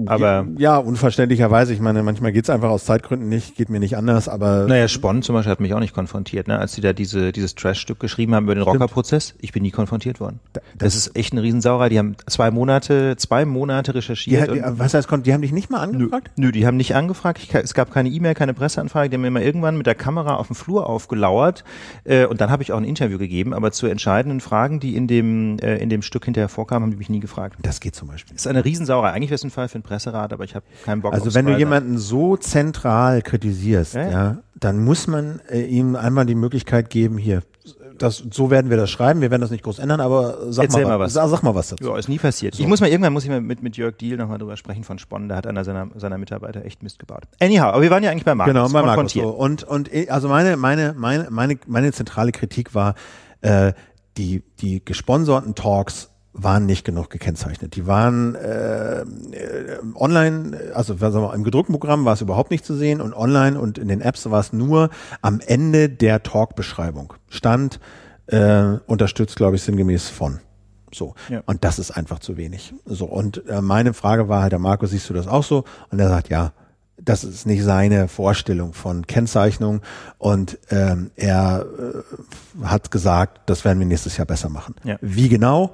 aber 0.07 0.45
ja, 0.57 0.77
unverständlicherweise. 0.77 1.73
Ich 1.73 1.79
meine, 1.79 2.03
manchmal 2.03 2.31
geht's 2.31 2.49
einfach 2.49 2.69
aus 2.69 2.85
Zeitgründen 2.85 3.29
nicht, 3.29 3.55
geht 3.55 3.69
mir 3.69 3.79
nicht 3.79 3.97
anders, 3.97 4.27
aber. 4.27 4.65
Naja, 4.67 4.88
Spon 4.88 5.21
zum 5.21 5.35
Beispiel 5.35 5.51
hat 5.51 5.59
mich 5.59 5.73
auch 5.73 5.79
nicht 5.79 5.93
konfrontiert, 5.93 6.47
ne? 6.47 6.59
Als 6.59 6.73
sie 6.73 6.81
da 6.81 6.93
diese, 6.93 7.31
dieses 7.31 7.55
Trash-Stück 7.55 7.99
geschrieben 7.99 8.35
haben 8.35 8.45
über 8.45 8.55
den 8.55 8.63
Rockerprozess, 8.63 9.35
ich 9.39 9.51
bin 9.51 9.63
nie 9.63 9.71
konfrontiert 9.71 10.19
worden. 10.19 10.39
Das, 10.53 10.63
das 10.77 10.95
ist 10.95 11.15
echt 11.15 11.33
eine 11.33 11.43
Riesensauerei. 11.43 11.89
Die 11.89 11.99
haben 11.99 12.15
zwei 12.27 12.51
Monate, 12.51 13.15
zwei 13.17 13.45
Monate 13.45 13.95
recherchiert. 13.95 14.49
Die, 14.49 14.55
die, 14.55 14.61
was 14.63 14.93
heißt, 14.93 15.09
die 15.25 15.33
haben 15.33 15.41
dich 15.41 15.51
nicht 15.51 15.69
mal 15.69 15.79
angefragt? 15.79 16.31
Nö, 16.35 16.47
nö 16.47 16.51
die 16.51 16.65
haben 16.65 16.77
nicht 16.77 16.95
angefragt. 16.95 17.39
Ich, 17.41 17.53
es 17.53 17.73
gab 17.73 17.91
keine 17.91 18.09
E-Mail, 18.09 18.33
keine 18.33 18.53
Presseanfrage. 18.53 19.09
Die 19.09 19.15
haben 19.15 19.21
mir 19.21 19.27
immer 19.27 19.41
irgendwann 19.41 19.77
mit 19.77 19.85
der 19.85 19.95
Kamera 19.95 20.35
auf 20.35 20.47
dem 20.47 20.55
Flur 20.55 20.88
aufgelauert. 20.88 21.63
Äh, 22.03 22.25
und 22.25 22.41
dann 22.41 22.49
habe 22.49 22.63
ich 22.63 22.71
auch 22.71 22.77
ein 22.77 22.83
Interview 22.83 23.17
gegeben. 23.17 23.51
Aber 23.53 23.72
zu 23.72 23.88
entscheidenden 23.88 24.40
Fragen, 24.40 24.80
die 24.80 24.95
in 24.95 25.07
dem, 25.07 25.57
äh, 25.60 25.78
in 25.78 25.90
dem 25.90 26.02
Stück 26.02 26.26
hinterher 26.26 26.49
vorkamen, 26.49 26.84
haben 26.84 26.91
die 26.91 26.98
mich 26.98 27.10
nie 27.10 27.19
gefragt. 27.19 27.57
Das 27.61 27.80
geht 27.80 27.95
zum 27.95 28.07
Beispiel. 28.07 28.36
Das 28.36 28.44
ist 28.44 28.48
eine 28.48 28.64
Riesensauerei. 28.64 29.11
Eigentlich 29.11 29.30
wäre 29.30 29.36
es 29.36 29.44
ein 29.44 29.52
Fall 29.52 29.68
für 29.68 29.76
einen 29.76 29.84
Presserat, 29.84 30.34
aber 30.34 30.44
ich 30.44 30.56
habe 30.56 30.65
keinen 30.86 31.02
Bock 31.02 31.14
Also 31.14 31.34
wenn 31.34 31.45
du 31.45 31.57
jemanden 31.57 31.98
so 31.98 32.38
zentral 32.38 33.22
kritisierst, 33.22 33.95
ja, 33.95 34.10
ja 34.10 34.38
dann 34.56 34.84
muss 34.84 35.07
man 35.07 35.41
äh, 35.49 35.61
ihm 35.61 35.95
einmal 35.95 36.26
die 36.26 36.36
Möglichkeit 36.36 36.90
geben, 36.90 37.18
hier, 37.18 37.41
das, 38.02 38.23
so 38.32 38.49
werden 38.49 38.69
wir 38.69 38.78
das 38.78 38.90
schreiben. 38.90 39.22
Wir 39.22 39.32
werden 39.32 39.41
das 39.41 39.52
nicht 39.52 39.64
groß 39.64 39.80
ändern, 39.80 39.99
aber 39.99 40.52
sag, 40.52 40.72
mal, 40.72 40.84
mal, 40.84 40.99
was. 40.99 41.14
Sag, 41.14 41.30
sag, 41.30 41.44
mal 41.44 41.56
was 41.56 41.69
dazu. 41.69 41.84
Ja, 41.84 41.98
ist 41.98 42.10
nie 42.10 42.18
passiert. 42.18 42.56
So. 42.56 42.64
Ich 42.64 42.68
muss 42.68 42.82
mal 42.82 42.90
irgendwann 42.90 43.14
muss 43.14 43.23
ich 43.23 43.30
mal 43.30 43.41
mit, 43.41 43.61
mit 43.61 43.78
Jörg 43.78 43.98
Diel 43.98 44.18
nochmal 44.18 44.38
drüber 44.38 44.57
sprechen 44.57 44.84
von 44.84 44.99
Spon. 44.99 45.30
Da 45.30 45.36
hat 45.36 45.48
einer 45.48 45.64
seiner, 45.64 45.88
seiner 45.95 46.18
Mitarbeiter 46.18 46.65
echt 46.65 46.84
Mist 46.84 46.99
gebaut. 46.99 47.23
Anyhow, 47.40 47.65
aber 47.65 47.82
wir 47.82 47.90
waren 47.90 48.03
ja 48.03 48.11
eigentlich 48.11 48.26
bei 48.26 48.36
Markus. 48.36 48.53
Genau, 48.53 48.69
bei 48.69 48.82
Markus. 48.82 49.14
So. 49.14 49.30
Und, 49.30 49.64
und 49.64 49.94
eh, 49.94 50.10
also 50.10 50.28
meine, 50.28 50.57
meine, 50.57 50.94
meine, 50.98 51.28
meine, 51.30 51.57
meine 51.68 51.91
zentrale 51.91 52.32
Kritik 52.32 52.73
war, 52.73 52.95
äh, 53.41 53.73
die, 54.18 54.43
die 54.59 54.84
gesponserten 54.84 55.55
Talks 55.55 56.09
waren 56.34 56.65
nicht 56.65 56.85
genug 56.85 57.09
gekennzeichnet. 57.09 57.76
Die 57.76 57.88
waren 57.88 58.35
äh, 58.35 59.03
online, 59.95 60.72
also 60.73 60.95
sagen 60.95 61.15
wir, 61.15 61.34
im 61.34 61.43
gedruckten 61.43 61.73
Programm 61.73 62.05
war 62.05 62.13
es 62.13 62.22
überhaupt 62.22 62.51
nicht 62.51 62.65
zu 62.65 62.76
sehen 62.76 63.01
und 63.01 63.13
online 63.13 63.59
und 63.59 63.77
in 63.77 63.89
den 63.89 64.01
Apps 64.01 64.30
war 64.30 64.39
es 64.39 64.53
nur 64.53 64.89
am 65.22 65.41
Ende 65.45 65.89
der 65.89 66.23
Talk-Beschreibung. 66.23 67.13
Stand 67.27 67.80
äh, 68.27 68.77
unterstützt, 68.88 69.35
glaube 69.35 69.57
ich, 69.57 69.63
sinngemäß 69.63 70.07
von. 70.07 70.39
So. 70.93 71.15
Ja. 71.30 71.41
Und 71.45 71.63
das 71.63 71.80
ist 71.80 71.91
einfach 71.91 72.19
zu 72.19 72.38
wenig. 72.38 72.73
So. 72.85 73.05
Und 73.05 73.45
äh, 73.47 73.61
meine 73.61 73.93
Frage 73.93 74.30
war 74.30 74.41
halt, 74.41 74.53
der 74.53 74.59
Marco, 74.59 74.85
siehst 74.85 75.09
du 75.09 75.13
das 75.13 75.27
auch 75.27 75.43
so? 75.43 75.65
Und 75.89 75.99
er 75.99 76.09
sagt, 76.09 76.30
ja, 76.30 76.53
das 77.03 77.23
ist 77.23 77.45
nicht 77.45 77.64
seine 77.64 78.07
Vorstellung 78.07 78.73
von 78.73 79.07
Kennzeichnung 79.07 79.82
und 80.18 80.57
ähm, 80.69 81.11
er 81.15 81.65
äh, 81.65 82.65
hat 82.65 82.91
gesagt, 82.91 83.41
das 83.48 83.65
werden 83.65 83.80
wir 83.80 83.88
nächstes 83.88 84.18
Jahr 84.18 84.28
besser 84.28 84.49
machen. 84.49 84.76
Ja. 84.84 84.98
Wie 85.02 85.30
genau? 85.30 85.73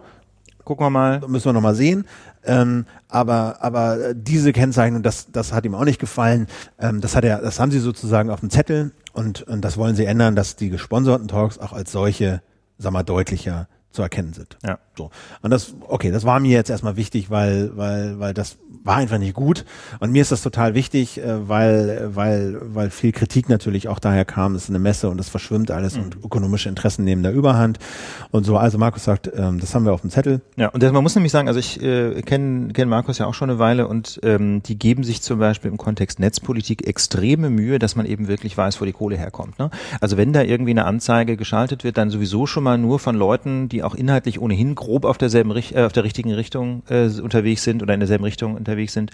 Gucken 0.63 0.85
wir 0.85 0.89
mal. 0.89 1.21
Müssen 1.27 1.45
wir 1.45 1.53
nochmal 1.53 1.75
sehen. 1.75 2.05
Ähm, 2.43 2.85
aber 3.09 3.57
aber 3.61 4.13
diese 4.13 4.53
Kennzeichnung, 4.53 5.03
das 5.03 5.31
das 5.31 5.53
hat 5.53 5.65
ihm 5.65 5.75
auch 5.75 5.85
nicht 5.85 5.99
gefallen. 5.99 6.47
Ähm, 6.79 7.01
das 7.01 7.15
hat 7.15 7.23
er, 7.23 7.41
das 7.41 7.59
haben 7.59 7.71
sie 7.71 7.79
sozusagen 7.79 8.29
auf 8.29 8.41
dem 8.41 8.49
Zettel 8.49 8.91
und, 9.13 9.43
und 9.43 9.61
das 9.61 9.77
wollen 9.77 9.95
sie 9.95 10.05
ändern, 10.05 10.35
dass 10.35 10.55
die 10.55 10.69
gesponserten 10.69 11.27
Talks 11.27 11.57
auch 11.57 11.73
als 11.73 11.91
solche, 11.91 12.41
sag 12.77 12.93
mal, 12.93 13.03
deutlicher 13.03 13.67
zu 13.91 14.01
erkennen 14.01 14.33
sind. 14.33 14.57
Ja. 14.65 14.79
So. 14.95 15.11
Und 15.41 15.51
das, 15.51 15.73
okay, 15.87 16.11
das 16.11 16.23
war 16.23 16.39
mir 16.39 16.51
jetzt 16.51 16.69
erstmal 16.69 16.97
wichtig, 16.97 17.29
weil, 17.29 17.75
weil, 17.75 18.19
weil 18.19 18.33
das 18.33 18.57
war 18.83 18.95
einfach 18.95 19.17
nicht 19.17 19.33
gut. 19.33 19.65
Und 19.99 20.11
mir 20.11 20.21
ist 20.21 20.31
das 20.31 20.41
total 20.41 20.73
wichtig, 20.73 21.19
äh, 21.19 21.47
weil, 21.47 22.11
weil, 22.15 22.57
weil 22.61 22.89
viel 22.89 23.11
Kritik 23.11 23.49
natürlich 23.49 23.87
auch 23.87 23.99
daher 23.99 24.25
kam, 24.25 24.55
es 24.55 24.63
ist 24.63 24.69
eine 24.69 24.79
Messe 24.79 25.09
und 25.09 25.19
es 25.19 25.29
verschwimmt 25.29 25.71
alles 25.71 25.97
mhm. 25.97 26.03
und 26.03 26.15
ökonomische 26.23 26.69
Interessen 26.69 27.03
nehmen 27.03 27.23
da 27.23 27.31
Überhand 27.31 27.79
und 28.31 28.43
so. 28.45 28.57
Also 28.57 28.77
Markus 28.77 29.03
sagt, 29.03 29.31
ähm, 29.35 29.59
das 29.59 29.73
haben 29.73 29.85
wir 29.85 29.93
auf 29.93 30.01
dem 30.01 30.09
Zettel. 30.09 30.41
Ja, 30.55 30.69
und 30.69 30.83
das, 30.83 30.91
man 30.91 31.03
muss 31.03 31.15
nämlich 31.15 31.31
sagen, 31.31 31.47
also 31.47 31.59
ich 31.59 31.81
äh, 31.81 32.21
kenne 32.21 32.73
kenn 32.73 32.89
Markus 32.89 33.17
ja 33.17 33.25
auch 33.25 33.33
schon 33.33 33.49
eine 33.49 33.59
Weile 33.59 33.87
und 33.87 34.19
ähm, 34.23 34.61
die 34.63 34.77
geben 34.77 35.03
sich 35.03 35.21
zum 35.21 35.39
Beispiel 35.39 35.71
im 35.71 35.77
Kontext 35.77 36.19
Netzpolitik 36.19 36.87
extreme 36.87 37.49
Mühe, 37.49 37.79
dass 37.79 37.95
man 37.95 38.05
eben 38.05 38.27
wirklich 38.27 38.57
weiß, 38.57 38.79
wo 38.79 38.85
die 38.85 38.93
Kohle 38.93 39.17
herkommt. 39.17 39.59
Ne? 39.59 39.69
Also 40.01 40.17
wenn 40.17 40.33
da 40.33 40.41
irgendwie 40.41 40.71
eine 40.71 40.85
Anzeige 40.85 41.37
geschaltet 41.37 41.83
wird, 41.83 41.97
dann 41.97 42.09
sowieso 42.09 42.45
schon 42.45 42.63
mal 42.63 42.77
nur 42.77 42.99
von 42.99 43.15
Leuten, 43.15 43.69
die 43.69 43.83
auch 43.87 43.95
inhaltlich 43.95 44.39
ohnehin 44.39 44.75
grob 44.75 45.05
auf 45.05 45.17
derselben 45.17 45.51
äh, 45.55 45.83
auf 45.83 45.93
der 45.93 46.03
richtigen 46.03 46.33
Richtung 46.33 46.83
äh, 46.89 47.07
unterwegs 47.19 47.63
sind 47.63 47.81
oder 47.81 47.93
in 47.93 47.99
derselben 47.99 48.23
Richtung 48.23 48.55
unterwegs 48.55 48.93
sind. 48.93 49.11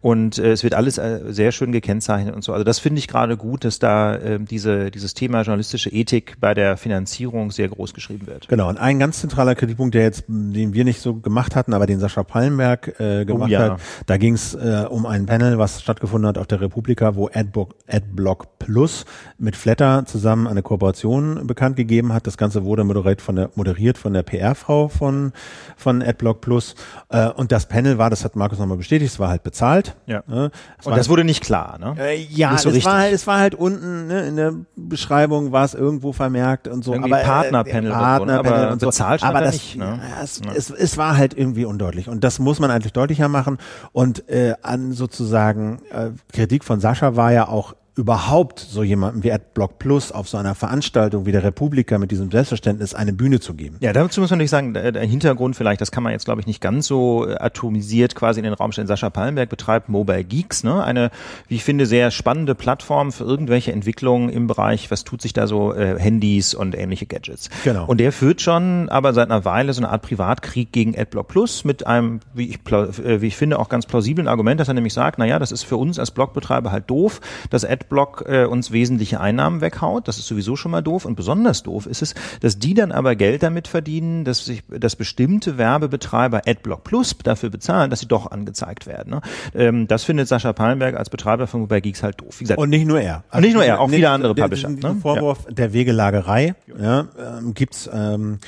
Und 0.00 0.38
äh, 0.38 0.52
es 0.52 0.62
wird 0.62 0.74
alles 0.74 0.98
äh, 0.98 1.20
sehr 1.28 1.52
schön 1.52 1.72
gekennzeichnet 1.72 2.34
und 2.34 2.42
so. 2.42 2.52
Also 2.52 2.64
das 2.64 2.78
finde 2.78 2.98
ich 2.98 3.08
gerade 3.08 3.36
gut, 3.36 3.64
dass 3.64 3.78
da 3.78 4.16
äh, 4.16 4.38
diese, 4.40 4.90
dieses 4.90 5.14
Thema 5.14 5.42
journalistische 5.42 5.90
Ethik 5.90 6.36
bei 6.40 6.54
der 6.54 6.76
Finanzierung 6.76 7.50
sehr 7.50 7.68
groß 7.68 7.94
geschrieben 7.94 8.26
wird. 8.26 8.48
Genau, 8.48 8.68
und 8.68 8.78
ein 8.78 8.98
ganz 8.98 9.20
zentraler 9.20 9.54
Kritikpunkt, 9.54 9.94
der 9.94 10.02
jetzt, 10.02 10.24
den 10.28 10.74
wir 10.74 10.84
nicht 10.84 11.00
so 11.00 11.14
gemacht 11.14 11.54
hatten, 11.56 11.72
aber 11.72 11.86
den 11.86 12.00
Sascha 12.00 12.22
Pallenberg 12.22 12.98
äh, 13.00 13.24
gemacht 13.24 13.50
oh, 13.50 13.52
ja. 13.52 13.58
hat, 13.72 13.80
da 14.06 14.16
ging 14.16 14.34
es 14.34 14.54
äh, 14.54 14.84
um 14.88 15.06
ein 15.06 15.26
Panel, 15.26 15.58
was 15.58 15.80
stattgefunden 15.80 16.28
hat 16.28 16.38
auf 16.38 16.46
der 16.46 16.60
Republika, 16.60 17.14
wo 17.14 17.30
Adblock, 17.32 17.74
Adblock 17.86 18.58
Plus 18.58 19.04
mit 19.38 19.56
Flatter 19.56 20.04
zusammen 20.06 20.46
eine 20.46 20.62
Kooperation 20.62 21.46
bekannt 21.46 21.76
gegeben 21.76 22.12
hat. 22.12 22.26
Das 22.26 22.36
Ganze 22.36 22.64
wurde 22.64 22.84
moderiert 22.84 23.22
von 23.22 23.36
der, 23.36 23.50
moderiert 23.54 23.98
von 23.98 24.05
der 24.12 24.22
PR-Frau 24.22 24.88
von, 24.88 25.32
von 25.76 26.02
Adblock 26.02 26.40
Plus. 26.40 26.74
Äh, 27.08 27.30
und 27.30 27.52
das 27.52 27.66
Panel 27.66 27.98
war, 27.98 28.10
das 28.10 28.24
hat 28.24 28.36
Markus 28.36 28.58
nochmal 28.58 28.76
bestätigt, 28.76 29.12
es 29.12 29.18
war 29.18 29.28
halt 29.28 29.42
bezahlt. 29.42 29.96
Ja. 30.06 30.22
Ne? 30.26 30.50
Und 30.84 30.96
das 30.96 31.08
wurde 31.08 31.24
nicht 31.24 31.42
klar, 31.42 31.78
ne? 31.78 31.94
Äh, 31.98 32.22
ja, 32.30 32.56
so 32.58 32.70
es, 32.70 32.84
war, 32.84 32.98
halt, 32.98 33.12
es 33.12 33.26
war 33.26 33.38
halt 33.38 33.54
unten 33.54 34.06
ne, 34.06 34.26
in 34.26 34.36
der 34.36 34.52
Beschreibung, 34.76 35.52
war 35.52 35.64
es 35.64 35.74
irgendwo 35.74 36.12
vermerkt 36.12 36.68
und 36.68 36.84
so. 36.84 36.92
Irgendwie 36.92 37.12
aber, 37.12 37.22
Partnerpanel, 37.22 37.90
äh, 37.90 37.94
Partnerpanel 37.94 38.52
aber 38.60 38.72
und 38.72 38.80
so. 38.80 38.86
bezahlt 38.86 39.22
aber 39.22 39.40
das, 39.40 39.54
nicht. 39.54 39.76
Ne? 39.76 40.00
Es, 40.22 40.40
ja. 40.44 40.52
es, 40.52 40.70
es 40.70 40.96
war 40.98 41.16
halt 41.16 41.36
irgendwie 41.36 41.64
undeutlich. 41.64 42.08
Und 42.08 42.24
das 42.24 42.38
muss 42.38 42.60
man 42.60 42.70
eigentlich 42.70 42.92
deutlicher 42.92 43.28
machen. 43.28 43.58
Und 43.92 44.28
äh, 44.28 44.54
an 44.62 44.92
sozusagen 44.92 45.80
äh, 45.90 46.10
Kritik 46.32 46.64
von 46.64 46.80
Sascha 46.80 47.16
war 47.16 47.32
ja 47.32 47.48
auch 47.48 47.74
überhaupt 47.96 48.60
so 48.60 48.82
jemandem 48.82 49.24
wie 49.24 49.32
AdBlock 49.32 49.78
Plus 49.78 50.12
auf 50.12 50.28
so 50.28 50.36
einer 50.36 50.54
Veranstaltung 50.54 51.24
wie 51.24 51.32
der 51.32 51.42
Republika 51.42 51.96
mit 51.96 52.10
diesem 52.10 52.30
Selbstverständnis 52.30 52.94
eine 52.94 53.14
Bühne 53.14 53.40
zu 53.40 53.54
geben. 53.54 53.78
Ja, 53.80 53.94
dazu 53.94 54.20
muss 54.20 54.28
man 54.28 54.38
natürlich 54.38 54.50
sagen, 54.50 54.74
der, 54.74 55.00
Hintergrund 55.00 55.56
vielleicht, 55.56 55.80
das 55.80 55.90
kann 55.90 56.02
man 56.02 56.12
jetzt 56.12 56.26
glaube 56.26 56.42
ich 56.42 56.46
nicht 56.46 56.60
ganz 56.60 56.86
so 56.86 57.26
äh, 57.26 57.36
atomisiert 57.36 58.14
quasi 58.14 58.40
in 58.40 58.44
den 58.44 58.52
Raum 58.52 58.72
stellen. 58.72 58.86
Sascha 58.86 59.08
Pallenberg 59.08 59.48
betreibt 59.48 59.88
Mobile 59.88 60.24
Geeks, 60.24 60.62
ne? 60.62 60.84
eine, 60.84 61.10
wie 61.48 61.54
ich 61.54 61.64
finde, 61.64 61.86
sehr 61.86 62.10
spannende 62.10 62.54
Plattform 62.54 63.12
für 63.12 63.24
irgendwelche 63.24 63.72
Entwicklungen 63.72 64.28
im 64.28 64.46
Bereich, 64.46 64.90
was 64.90 65.04
tut 65.04 65.22
sich 65.22 65.32
da 65.32 65.46
so, 65.46 65.72
äh, 65.72 65.98
Handys 65.98 66.52
und 66.52 66.76
ähnliche 66.76 67.06
Gadgets. 67.06 67.48
Genau. 67.64 67.86
Und 67.86 67.98
der 67.98 68.12
führt 68.12 68.42
schon 68.42 68.90
aber 68.90 69.14
seit 69.14 69.30
einer 69.30 69.46
Weile 69.46 69.72
so 69.72 69.80
eine 69.80 69.88
Art 69.88 70.02
Privatkrieg 70.02 70.70
gegen 70.70 70.98
AdBlock 70.98 71.28
Plus 71.28 71.64
mit 71.64 71.86
einem, 71.86 72.20
wie 72.34 72.50
ich, 72.50 72.58
äh, 72.70 73.22
wie 73.22 73.26
ich 73.28 73.36
finde, 73.36 73.58
auch 73.58 73.70
ganz 73.70 73.86
plausiblen 73.86 74.28
Argument, 74.28 74.60
dass 74.60 74.68
er 74.68 74.74
nämlich 74.74 74.92
sagt, 74.92 75.18
naja, 75.18 75.38
das 75.38 75.50
ist 75.50 75.62
für 75.62 75.78
uns 75.78 75.98
als 75.98 76.10
Blogbetreiber 76.10 76.70
halt 76.70 76.90
doof, 76.90 77.22
dass 77.48 77.64
Ad 77.64 77.85
Adblock 77.86 78.24
äh, 78.26 78.44
uns 78.44 78.72
wesentliche 78.72 79.20
Einnahmen 79.20 79.60
weghaut. 79.60 80.08
Das 80.08 80.18
ist 80.18 80.26
sowieso 80.26 80.56
schon 80.56 80.72
mal 80.72 80.82
doof. 80.82 81.04
Und 81.04 81.14
besonders 81.14 81.62
doof 81.62 81.86
ist 81.86 82.02
es, 82.02 82.14
dass 82.40 82.58
die 82.58 82.74
dann 82.74 82.92
aber 82.92 83.14
Geld 83.14 83.42
damit 83.42 83.68
verdienen, 83.68 84.24
dass 84.24 84.44
sich, 84.44 84.62
dass 84.68 84.96
bestimmte 84.96 85.58
Werbebetreiber 85.58 86.42
Adblock 86.46 86.84
Plus 86.84 87.16
dafür 87.22 87.50
bezahlen, 87.50 87.90
dass 87.90 88.00
sie 88.00 88.08
doch 88.08 88.30
angezeigt 88.30 88.86
werden. 88.86 89.10
Ne? 89.10 89.20
Ähm, 89.54 89.88
das 89.88 90.04
findet 90.04 90.28
Sascha 90.28 90.52
Pallenberg 90.52 90.96
als 90.96 91.10
Betreiber 91.10 91.46
von 91.46 91.60
Mobile 91.60 91.80
Geeks 91.80 92.02
halt 92.02 92.20
doof. 92.20 92.38
Gesagt, 92.38 92.58
und 92.58 92.70
nicht 92.70 92.86
nur 92.86 93.00
er. 93.00 93.24
Also 93.28 93.36
und 93.36 93.42
nicht 93.42 93.54
nur 93.54 93.64
er, 93.64 93.80
auch 93.80 93.90
viele 93.90 94.10
andere 94.10 94.34
Publisher. 94.34 94.68
Der, 94.68 94.92
ne? 94.92 95.00
Vorwurf 95.00 95.44
ja. 95.46 95.54
der 95.54 95.72
Wegelagerei 95.72 96.54
ja, 96.78 97.06
ähm, 97.18 97.54
gibt's 97.54 97.88
ähm, 97.92 98.38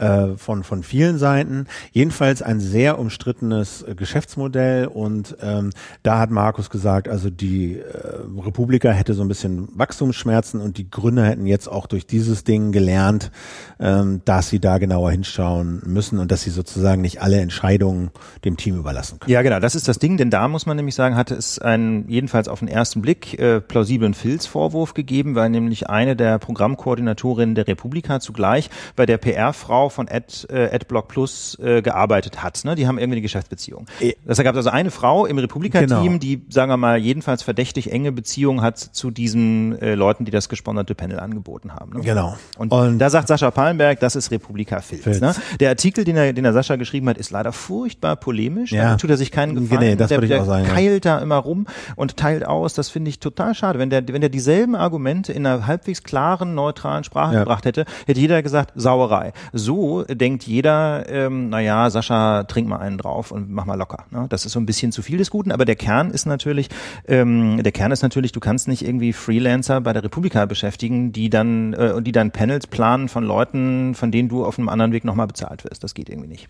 äh, 0.00 0.36
von, 0.36 0.64
von 0.64 0.82
vielen 0.82 1.18
Seiten. 1.18 1.66
Jedenfalls 1.92 2.42
ein 2.42 2.58
sehr 2.58 2.98
umstrittenes 2.98 3.82
äh, 3.82 3.94
Geschäftsmodell 3.94 4.86
und 4.86 5.36
ähm, 5.42 5.70
da 6.02 6.18
hat 6.18 6.30
Markus 6.30 6.70
gesagt, 6.70 7.08
also 7.08 7.28
die 7.28 7.78
äh, 7.78 7.84
Republika 8.42 8.90
hätte 8.90 9.14
so 9.14 9.22
ein 9.22 9.28
bisschen 9.28 9.68
Wachstumsschmerzen 9.74 10.60
und 10.60 10.78
die 10.78 10.90
Gründer 10.90 11.24
hätten 11.26 11.46
jetzt 11.46 11.68
auch 11.68 11.86
durch 11.86 12.06
dieses 12.06 12.44
Ding 12.44 12.72
gelernt, 12.72 13.30
ähm, 13.78 14.22
dass 14.24 14.48
sie 14.48 14.58
da 14.58 14.78
genauer 14.78 15.10
hinschauen 15.10 15.82
müssen 15.84 16.18
und 16.18 16.32
dass 16.32 16.42
sie 16.42 16.50
sozusagen 16.50 17.02
nicht 17.02 17.20
alle 17.20 17.38
Entscheidungen 17.40 18.10
dem 18.44 18.56
Team 18.56 18.78
überlassen 18.78 19.18
können. 19.18 19.32
Ja, 19.32 19.42
genau, 19.42 19.60
das 19.60 19.74
ist 19.74 19.86
das 19.86 19.98
Ding, 19.98 20.16
denn 20.16 20.30
da 20.30 20.48
muss 20.48 20.64
man 20.64 20.76
nämlich 20.76 20.94
sagen, 20.94 21.14
hatte 21.14 21.34
es 21.34 21.58
einen 21.58 22.08
jedenfalls 22.08 22.48
auf 22.48 22.60
den 22.60 22.68
ersten 22.68 23.02
Blick 23.02 23.38
äh, 23.38 23.60
plausiblen 23.60 24.14
Filzvorwurf 24.14 24.94
gegeben, 24.94 25.34
weil 25.34 25.50
nämlich 25.50 25.90
eine 25.90 26.16
der 26.16 26.38
Programmkoordinatorinnen 26.38 27.54
der 27.54 27.66
Republika 27.66 28.20
zugleich 28.20 28.70
bei 28.96 29.04
der 29.04 29.18
PR-Frau 29.18 29.89
von 29.90 30.08
Ad, 30.08 30.46
äh, 30.48 30.74
AdBlock 30.74 31.08
Plus 31.08 31.58
äh, 31.60 31.82
gearbeitet 31.82 32.42
hat. 32.42 32.64
Ne? 32.64 32.74
Die 32.74 32.86
haben 32.86 32.98
irgendwie 32.98 33.16
eine 33.16 33.22
Geschäftsbeziehung. 33.22 33.86
E 34.00 34.14
das 34.24 34.38
gab 34.42 34.56
also 34.56 34.70
eine 34.70 34.90
Frau 34.90 35.26
im 35.26 35.38
Republika-Team, 35.38 35.88
genau. 35.88 36.18
die, 36.18 36.42
sagen 36.48 36.70
wir 36.70 36.76
mal, 36.76 36.98
jedenfalls 36.98 37.42
verdächtig 37.42 37.92
enge 37.92 38.12
Beziehungen 38.12 38.62
hat 38.62 38.78
zu 38.78 39.10
diesen 39.10 39.78
äh, 39.80 39.94
Leuten, 39.94 40.24
die 40.24 40.30
das 40.30 40.48
gesponserte 40.48 40.94
Panel 40.94 41.20
angeboten 41.20 41.74
haben. 41.74 41.92
Ne? 41.94 42.00
Genau. 42.00 42.36
Und, 42.58 42.72
Und, 42.72 42.98
da 42.98 43.10
sagt 43.10 43.28
Sascha 43.28 43.50
Pallenberg, 43.50 44.00
das 44.00 44.16
ist 44.16 44.30
Republika-Filz. 44.30 45.20
Ne? 45.20 45.34
Der 45.58 45.70
Artikel, 45.70 46.04
den 46.04 46.16
er, 46.16 46.32
den 46.32 46.44
er 46.44 46.52
Sascha 46.52 46.76
geschrieben 46.76 47.08
hat, 47.08 47.18
ist 47.18 47.30
leider 47.30 47.52
furchtbar 47.52 48.16
polemisch. 48.16 48.72
Ja. 48.72 48.90
Da 48.90 48.96
tut 48.96 49.10
er 49.10 49.16
sich 49.16 49.30
keinen 49.30 49.54
Gefallen. 49.54 49.80
Nee, 49.80 49.96
das 49.96 50.08
der, 50.08 50.22
ich 50.22 50.34
auch 50.34 50.44
sagen, 50.44 50.66
keilt 50.66 51.04
ja. 51.04 51.16
da 51.16 51.22
immer 51.22 51.36
rum 51.36 51.66
und 51.96 52.16
teilt 52.16 52.46
aus. 52.46 52.74
Das 52.74 52.88
finde 52.88 53.08
ich 53.08 53.20
total 53.20 53.54
schade. 53.54 53.78
Wenn 53.78 53.90
der, 53.90 54.06
wenn 54.08 54.20
der 54.20 54.30
dieselben 54.30 54.74
Argumente 54.74 55.32
in 55.32 55.46
einer 55.46 55.66
halbwegs 55.66 56.02
klaren, 56.02 56.54
neutralen 56.54 57.04
Sprache 57.04 57.34
ja. 57.34 57.40
gebracht 57.40 57.64
hätte, 57.64 57.84
hätte 58.06 58.20
jeder 58.20 58.42
gesagt, 58.42 58.72
Sauerei. 58.74 59.32
So 59.52 59.79
denkt 60.08 60.44
jeder, 60.44 61.08
ähm, 61.08 61.48
naja, 61.48 61.90
Sascha, 61.90 62.44
trink 62.44 62.68
mal 62.68 62.78
einen 62.78 62.98
drauf 62.98 63.30
und 63.30 63.50
mach 63.50 63.64
mal 63.64 63.76
locker. 63.76 64.04
Ne? 64.10 64.26
Das 64.28 64.46
ist 64.46 64.52
so 64.52 64.60
ein 64.60 64.66
bisschen 64.66 64.92
zu 64.92 65.02
viel 65.02 65.18
des 65.18 65.30
Guten, 65.30 65.52
aber 65.52 65.64
der 65.64 65.76
Kern 65.76 66.10
ist 66.10 66.26
natürlich, 66.26 66.68
ähm, 67.06 67.62
der 67.62 67.72
Kern 67.72 67.92
ist 67.92 68.02
natürlich, 68.02 68.32
du 68.32 68.40
kannst 68.40 68.68
nicht 68.68 68.84
irgendwie 68.84 69.12
Freelancer 69.12 69.80
bei 69.80 69.92
der 69.92 70.04
Republika 70.04 70.46
beschäftigen, 70.46 71.12
die 71.12 71.30
dann, 71.30 71.72
äh, 71.74 72.00
die 72.02 72.12
dann 72.12 72.30
Panels 72.30 72.66
planen 72.66 73.08
von 73.08 73.24
Leuten, 73.24 73.94
von 73.94 74.10
denen 74.10 74.28
du 74.28 74.44
auf 74.44 74.58
einem 74.58 74.68
anderen 74.68 74.92
Weg 74.92 75.04
nochmal 75.04 75.26
bezahlt 75.26 75.64
wirst. 75.64 75.82
Das 75.84 75.94
geht 75.94 76.08
irgendwie 76.08 76.28
nicht. 76.28 76.48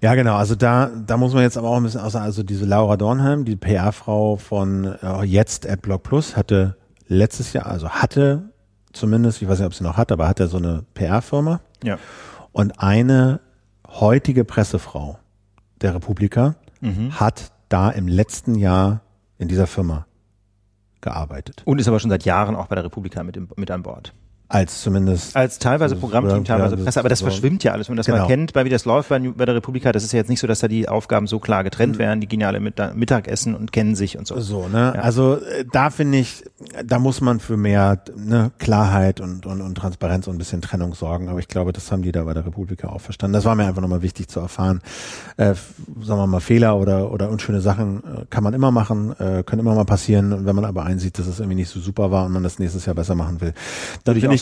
Ja, 0.00 0.14
genau. 0.14 0.36
Also 0.36 0.54
da, 0.54 0.90
da 1.06 1.16
muss 1.16 1.32
man 1.32 1.42
jetzt 1.42 1.56
aber 1.56 1.68
auch 1.68 1.76
ein 1.76 1.82
bisschen 1.82 2.00
außer, 2.00 2.20
also 2.20 2.42
diese 2.42 2.66
Laura 2.66 2.96
Dornheim, 2.96 3.44
die 3.44 3.56
PR-Frau 3.56 4.36
von 4.36 4.94
äh, 5.02 5.24
jetzt 5.24 5.68
AdBlock 5.68 6.02
Plus, 6.02 6.36
hatte 6.36 6.76
letztes 7.08 7.52
Jahr, 7.52 7.66
also 7.66 7.88
hatte 7.88 8.50
zumindest, 8.92 9.42
ich 9.42 9.48
weiß 9.48 9.58
nicht, 9.58 9.66
ob 9.66 9.74
sie 9.74 9.84
noch 9.84 9.96
hat, 9.96 10.10
aber 10.12 10.28
hatte 10.28 10.48
so 10.48 10.58
eine 10.58 10.84
PR-Firma. 10.94 11.60
Ja. 11.82 11.98
Und 12.56 12.80
eine 12.80 13.40
heutige 13.86 14.46
Pressefrau 14.46 15.18
der 15.82 15.94
Republika 15.94 16.54
mhm. 16.80 17.20
hat 17.20 17.52
da 17.68 17.90
im 17.90 18.08
letzten 18.08 18.54
Jahr 18.54 19.02
in 19.36 19.48
dieser 19.48 19.66
Firma 19.66 20.06
gearbeitet. 21.02 21.60
Und 21.66 21.82
ist 21.82 21.86
aber 21.86 22.00
schon 22.00 22.08
seit 22.08 22.24
Jahren 22.24 22.56
auch 22.56 22.68
bei 22.68 22.74
der 22.76 22.84
Republika 22.84 23.22
mit, 23.24 23.36
im, 23.36 23.50
mit 23.56 23.70
an 23.70 23.82
Bord. 23.82 24.14
Als 24.48 24.82
zumindest. 24.82 25.34
Als 25.34 25.58
teilweise 25.58 25.96
Programmteam, 25.96 26.44
teilweise 26.44 26.76
Presse, 26.76 27.00
aber 27.00 27.08
das 27.08 27.18
so. 27.18 27.26
verschwimmt 27.26 27.64
ja 27.64 27.72
alles. 27.72 27.88
Wenn 27.88 27.94
man 27.94 27.98
das 27.98 28.06
genau. 28.06 28.18
mal 28.18 28.26
kennt, 28.28 28.52
bei 28.52 28.64
wie 28.64 28.68
das 28.68 28.84
läuft 28.84 29.08
bei, 29.08 29.18
bei, 29.18 29.44
der 29.44 29.56
Republika, 29.56 29.90
das 29.90 30.04
ist 30.04 30.12
ja 30.12 30.18
jetzt 30.18 30.28
nicht 30.28 30.38
so, 30.38 30.46
dass 30.46 30.60
da 30.60 30.68
die 30.68 30.88
Aufgaben 30.88 31.26
so 31.26 31.40
klar 31.40 31.64
getrennt 31.64 31.94
mhm. 31.94 31.98
werden, 31.98 32.20
die 32.20 32.28
gehen 32.28 32.40
ja 32.40 32.46
alle 32.46 32.60
mit 32.60 32.80
Mittagessen 32.94 33.56
und 33.56 33.72
kennen 33.72 33.96
sich 33.96 34.16
und 34.16 34.28
so. 34.28 34.38
So, 34.38 34.68
ne? 34.68 34.92
Ja. 34.94 35.02
Also 35.02 35.36
äh, 35.36 35.64
da 35.72 35.90
finde 35.90 36.18
ich, 36.18 36.44
da 36.84 37.00
muss 37.00 37.20
man 37.20 37.40
für 37.40 37.56
mehr 37.56 38.00
ne, 38.16 38.52
Klarheit 38.58 39.20
und, 39.20 39.46
und, 39.46 39.60
und 39.60 39.74
Transparenz 39.74 40.28
und 40.28 40.36
ein 40.36 40.38
bisschen 40.38 40.62
Trennung 40.62 40.94
sorgen. 40.94 41.28
Aber 41.28 41.40
ich 41.40 41.48
glaube, 41.48 41.72
das 41.72 41.90
haben 41.90 42.02
die 42.02 42.12
da 42.12 42.22
bei 42.22 42.34
der 42.34 42.46
Republika 42.46 42.88
auch 42.88 43.00
verstanden. 43.00 43.32
Das 43.34 43.44
war 43.44 43.56
mir 43.56 43.66
einfach 43.66 43.82
nochmal 43.82 44.02
wichtig 44.02 44.28
zu 44.28 44.38
erfahren. 44.38 44.80
Äh, 45.38 45.54
sagen 46.02 46.20
wir 46.20 46.26
mal, 46.28 46.40
Fehler 46.40 46.76
oder, 46.76 47.10
oder 47.10 47.30
unschöne 47.30 47.60
Sachen 47.60 48.04
äh, 48.04 48.24
kann 48.30 48.44
man 48.44 48.54
immer 48.54 48.70
machen, 48.70 49.10
äh, 49.18 49.42
können 49.42 49.60
immer 49.60 49.74
mal 49.74 49.84
passieren. 49.84 50.46
Wenn 50.46 50.54
man 50.54 50.64
aber 50.64 50.84
einsieht, 50.84 51.18
dass 51.18 51.26
es 51.26 51.40
irgendwie 51.40 51.56
nicht 51.56 51.68
so 51.68 51.80
super 51.80 52.12
war 52.12 52.26
und 52.26 52.32
man 52.32 52.44
das 52.44 52.60
nächstes 52.60 52.86
Jahr 52.86 52.94
besser 52.94 53.16
machen 53.16 53.40
will, 53.40 53.52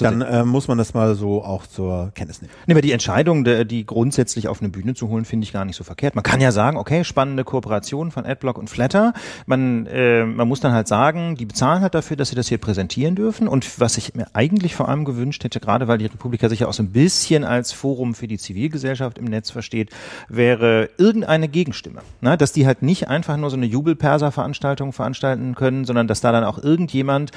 dann 0.01 0.21
ich, 0.21 0.27
dann 0.27 0.43
äh, 0.43 0.45
muss 0.45 0.69
man 0.69 0.79
das 0.79 0.95
mal 0.95 1.15
so 1.15 1.43
auch 1.43 1.66
zur 1.66 2.12
Kenntnis 2.15 2.43
nehmen. 2.43 2.53
Nee, 2.66 2.75
aber 2.75 2.83
die 2.83 2.93
Entscheidung, 2.93 3.45
die 3.45 3.87
grundsätzlich 3.87 4.49
auf 4.49 4.61
eine 4.61 4.71
Bühne 4.71 4.95
zu 4.95 5.09
holen, 5.09 5.25
finde 5.25 5.45
ich 5.45 5.53
gar 5.53 5.65
nicht 5.65 5.77
so 5.77 5.85
verkehrt. 5.85 6.15
Man 6.15 6.25
kann 6.25 6.41
ja 6.41 6.53
sagen, 6.53 6.77
okay, 6.77 7.05
spannende 7.05 7.45
Kooperation 7.45 8.11
von 8.11 8.27
Adblock 8.27 8.59
und 8.59 8.71
Flatter. 8.71 9.12
Man, 9.47 9.87
äh, 9.87 10.25
man 10.25 10.49
muss 10.49 10.61
dann 10.61 10.73
halt 10.73 10.89
sagen, 10.89 11.37
die 11.37 11.47
bezahlen 11.47 11.83
halt 11.83 11.95
dafür, 11.95 12.16
dass 12.16 12.29
sie 12.29 12.37
das 12.37 12.49
hier 12.49 12.59
präsentieren 12.59 13.15
dürfen. 13.15 13.49
Und 13.49 13.81
was 13.81 13.97
ich 13.99 14.15
mir 14.15 14.27
eigentlich 14.33 14.75
vor 14.75 14.89
allem 14.89 15.05
gewünscht 15.05 15.45
hätte, 15.45 15.61
gerade 15.61 15.89
weil 15.89 15.99
die 15.99 16.07
Republika 16.07 16.49
sich 16.49 16.61
ja 16.61 16.69
auch 16.69 16.73
so 16.73 16.83
ein 16.83 16.91
bisschen 16.91 17.45
als 17.45 17.73
Forum 17.73 18.15
für 18.15 18.27
die 18.27 18.39
Zivilgesellschaft 18.39 19.19
im 19.19 19.27
Netz 19.27 19.51
versteht, 19.51 19.91
wäre 20.29 20.89
irgendeine 20.99 21.49
Gegenstimme. 21.49 22.01
Ne? 22.21 22.37
Dass 22.37 22.53
die 22.53 22.66
halt 22.66 22.83
nicht 22.83 23.09
einfach 23.09 23.37
nur 23.37 23.51
so 23.51 23.57
eine 23.57 23.66
Jubelperser-Veranstaltung 23.66 24.93
veranstalten 24.93 25.55
können, 25.55 25.85
sondern 25.85 26.07
dass 26.07 26.21
da 26.21 26.33
dann 26.33 26.45
auch 26.45 26.59
irgendjemand, 26.59 27.31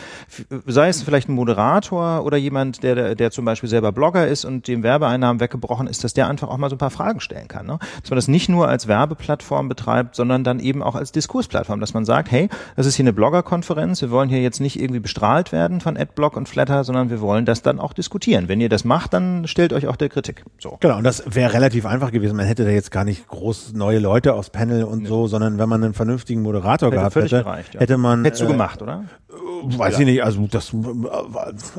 sei 0.66 0.90
es 0.90 1.04
vielleicht 1.04 1.30
ein 1.30 1.34
Moderator 1.34 2.24
oder 2.24 2.38
jemand, 2.38 2.47
der, 2.50 3.16
der 3.16 3.32
zum 3.32 3.46
Beispiel 3.46 3.70
selber 3.70 3.92
Blogger 3.92 4.28
ist 4.28 4.46
und 4.46 4.68
dem 4.68 4.84
Werbeeinnahmen 4.84 5.40
weggebrochen 5.40 5.88
ist, 5.88 6.04
dass 6.04 6.14
der 6.14 6.28
einfach 6.28 6.50
auch 6.50 6.58
mal 6.58 6.70
so 6.70 6.76
ein 6.76 6.80
paar 6.80 6.90
Fragen 6.90 7.20
stellen 7.20 7.48
kann. 7.48 7.66
Ne? 7.66 7.80
Dass 8.02 8.10
man 8.10 8.18
das 8.18 8.28
nicht 8.28 8.50
nur 8.50 8.68
als 8.68 8.88
Werbeplattform 8.88 9.70
betreibt, 9.70 10.16
sondern 10.16 10.44
dann 10.44 10.60
eben 10.60 10.84
auch 10.84 10.96
als 10.96 11.12
Diskursplattform, 11.12 11.80
dass 11.80 11.94
man 11.94 12.06
sagt, 12.06 12.32
hey, 12.32 12.50
das 12.76 12.86
ist 12.86 12.96
hier 12.96 13.04
eine 13.04 13.14
Bloggerkonferenz, 13.14 14.02
wir 14.02 14.12
wollen 14.12 14.30
hier 14.30 14.42
jetzt 14.42 14.60
nicht 14.60 14.80
irgendwie 14.80 15.00
bestrahlt 15.00 15.52
werden 15.52 15.82
von 15.82 15.98
Adblock 15.98 16.38
und 16.38 16.50
Flatter, 16.50 16.84
sondern 16.84 17.10
wir 17.10 17.22
wollen 17.22 17.46
das 17.46 17.62
dann 17.62 17.80
auch 17.80 17.94
diskutieren. 17.94 18.48
Wenn 18.48 18.62
ihr 18.62 18.70
das 18.70 18.84
macht, 18.84 19.14
dann 19.14 19.48
stellt 19.48 19.74
euch 19.74 19.88
auch 19.88 19.96
der 19.96 20.10
Kritik. 20.10 20.44
So. 20.60 20.78
Genau, 20.80 20.98
und 20.98 21.04
das 21.04 21.24
wäre 21.28 21.54
relativ 21.54 21.86
einfach 21.86 22.12
gewesen. 22.12 22.38
Man 22.38 22.46
hätte 22.46 22.66
da 22.66 22.72
jetzt 22.72 22.92
gar 22.92 23.04
nicht 23.04 23.28
groß 23.28 23.74
neue 23.74 24.00
Leute 24.00 24.34
aufs 24.34 24.50
Panel 24.50 24.84
und 24.84 25.04
nee. 25.04 25.10
so, 25.10 25.28
sondern 25.28 25.58
wenn 25.58 25.70
man 25.70 25.84
einen 25.84 25.94
vernünftigen 25.94 26.42
Moderator 26.42 26.88
hätte 26.90 26.98
gehabt 26.98 27.16
hätte, 27.16 27.44
gereicht, 27.44 27.74
ja. 27.74 27.82
hätte 27.82 27.98
man. 27.98 28.24
Hättest 28.24 28.42
du 28.42 28.46
äh, 28.46 28.52
gemacht, 28.52 28.82
oder? 28.82 29.06
Weiß 29.64 29.94
ja. 29.96 30.00
ich 30.00 30.06
nicht, 30.06 30.24
also 30.24 30.48
das 30.48 30.72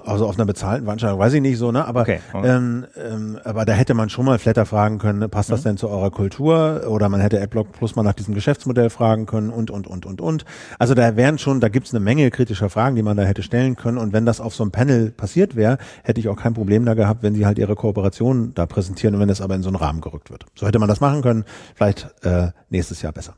also 0.04 0.26
auf 0.26 0.36
einer 0.36 0.46
bezahlten 0.46 0.84
Veranstaltung 0.84 1.18
weiß 1.18 1.32
ich 1.34 1.40
nicht 1.40 1.58
so, 1.58 1.72
ne? 1.72 1.84
Aber 1.84 2.02
okay. 2.02 2.20
okay. 2.32 2.48
Ähm, 2.48 2.86
ähm, 2.96 3.38
aber 3.44 3.64
da 3.64 3.72
hätte 3.72 3.94
man 3.94 4.10
schon 4.10 4.24
mal 4.24 4.38
Flatter 4.38 4.66
fragen 4.66 4.98
können, 4.98 5.18
ne? 5.18 5.28
passt 5.28 5.50
das 5.50 5.60
mhm. 5.60 5.70
denn 5.70 5.76
zu 5.76 5.88
eurer 5.88 6.10
Kultur? 6.10 6.82
Oder 6.88 7.08
man 7.08 7.20
hätte 7.20 7.40
AdBlock 7.40 7.72
Plus 7.72 7.96
mal 7.96 8.02
nach 8.02 8.14
diesem 8.14 8.34
Geschäftsmodell 8.34 8.90
fragen 8.90 9.26
können 9.26 9.50
und 9.50 9.70
und 9.70 9.86
und 9.86 10.06
und 10.06 10.20
und. 10.20 10.44
Also 10.78 10.94
da 10.94 11.16
wären 11.16 11.38
schon, 11.38 11.60
da 11.60 11.68
gibt's 11.68 11.92
eine 11.92 12.00
Menge 12.00 12.30
kritischer 12.30 12.70
Fragen, 12.70 12.96
die 12.96 13.02
man 13.02 13.16
da 13.16 13.24
hätte 13.24 13.42
stellen 13.42 13.76
können. 13.76 13.98
Und 13.98 14.12
wenn 14.12 14.26
das 14.26 14.40
auf 14.40 14.54
so 14.54 14.62
einem 14.62 14.72
Panel 14.72 15.10
passiert 15.10 15.56
wäre, 15.56 15.78
hätte 16.02 16.20
ich 16.20 16.28
auch 16.28 16.36
kein 16.36 16.54
Problem 16.54 16.84
da 16.84 16.94
gehabt, 16.94 17.22
wenn 17.22 17.34
sie 17.34 17.46
halt 17.46 17.58
ihre 17.58 17.74
Kooperation 17.74 18.52
da 18.54 18.66
präsentieren 18.66 19.14
und 19.14 19.20
wenn 19.20 19.28
das 19.28 19.40
aber 19.40 19.54
in 19.54 19.62
so 19.62 19.68
einen 19.68 19.76
Rahmen 19.76 20.00
gerückt 20.00 20.30
wird. 20.30 20.46
So 20.54 20.66
hätte 20.66 20.78
man 20.78 20.88
das 20.88 21.00
machen 21.00 21.22
können. 21.22 21.44
Vielleicht 21.74 22.08
äh, 22.24 22.48
nächstes 22.70 23.02
Jahr 23.02 23.12
besser. 23.12 23.34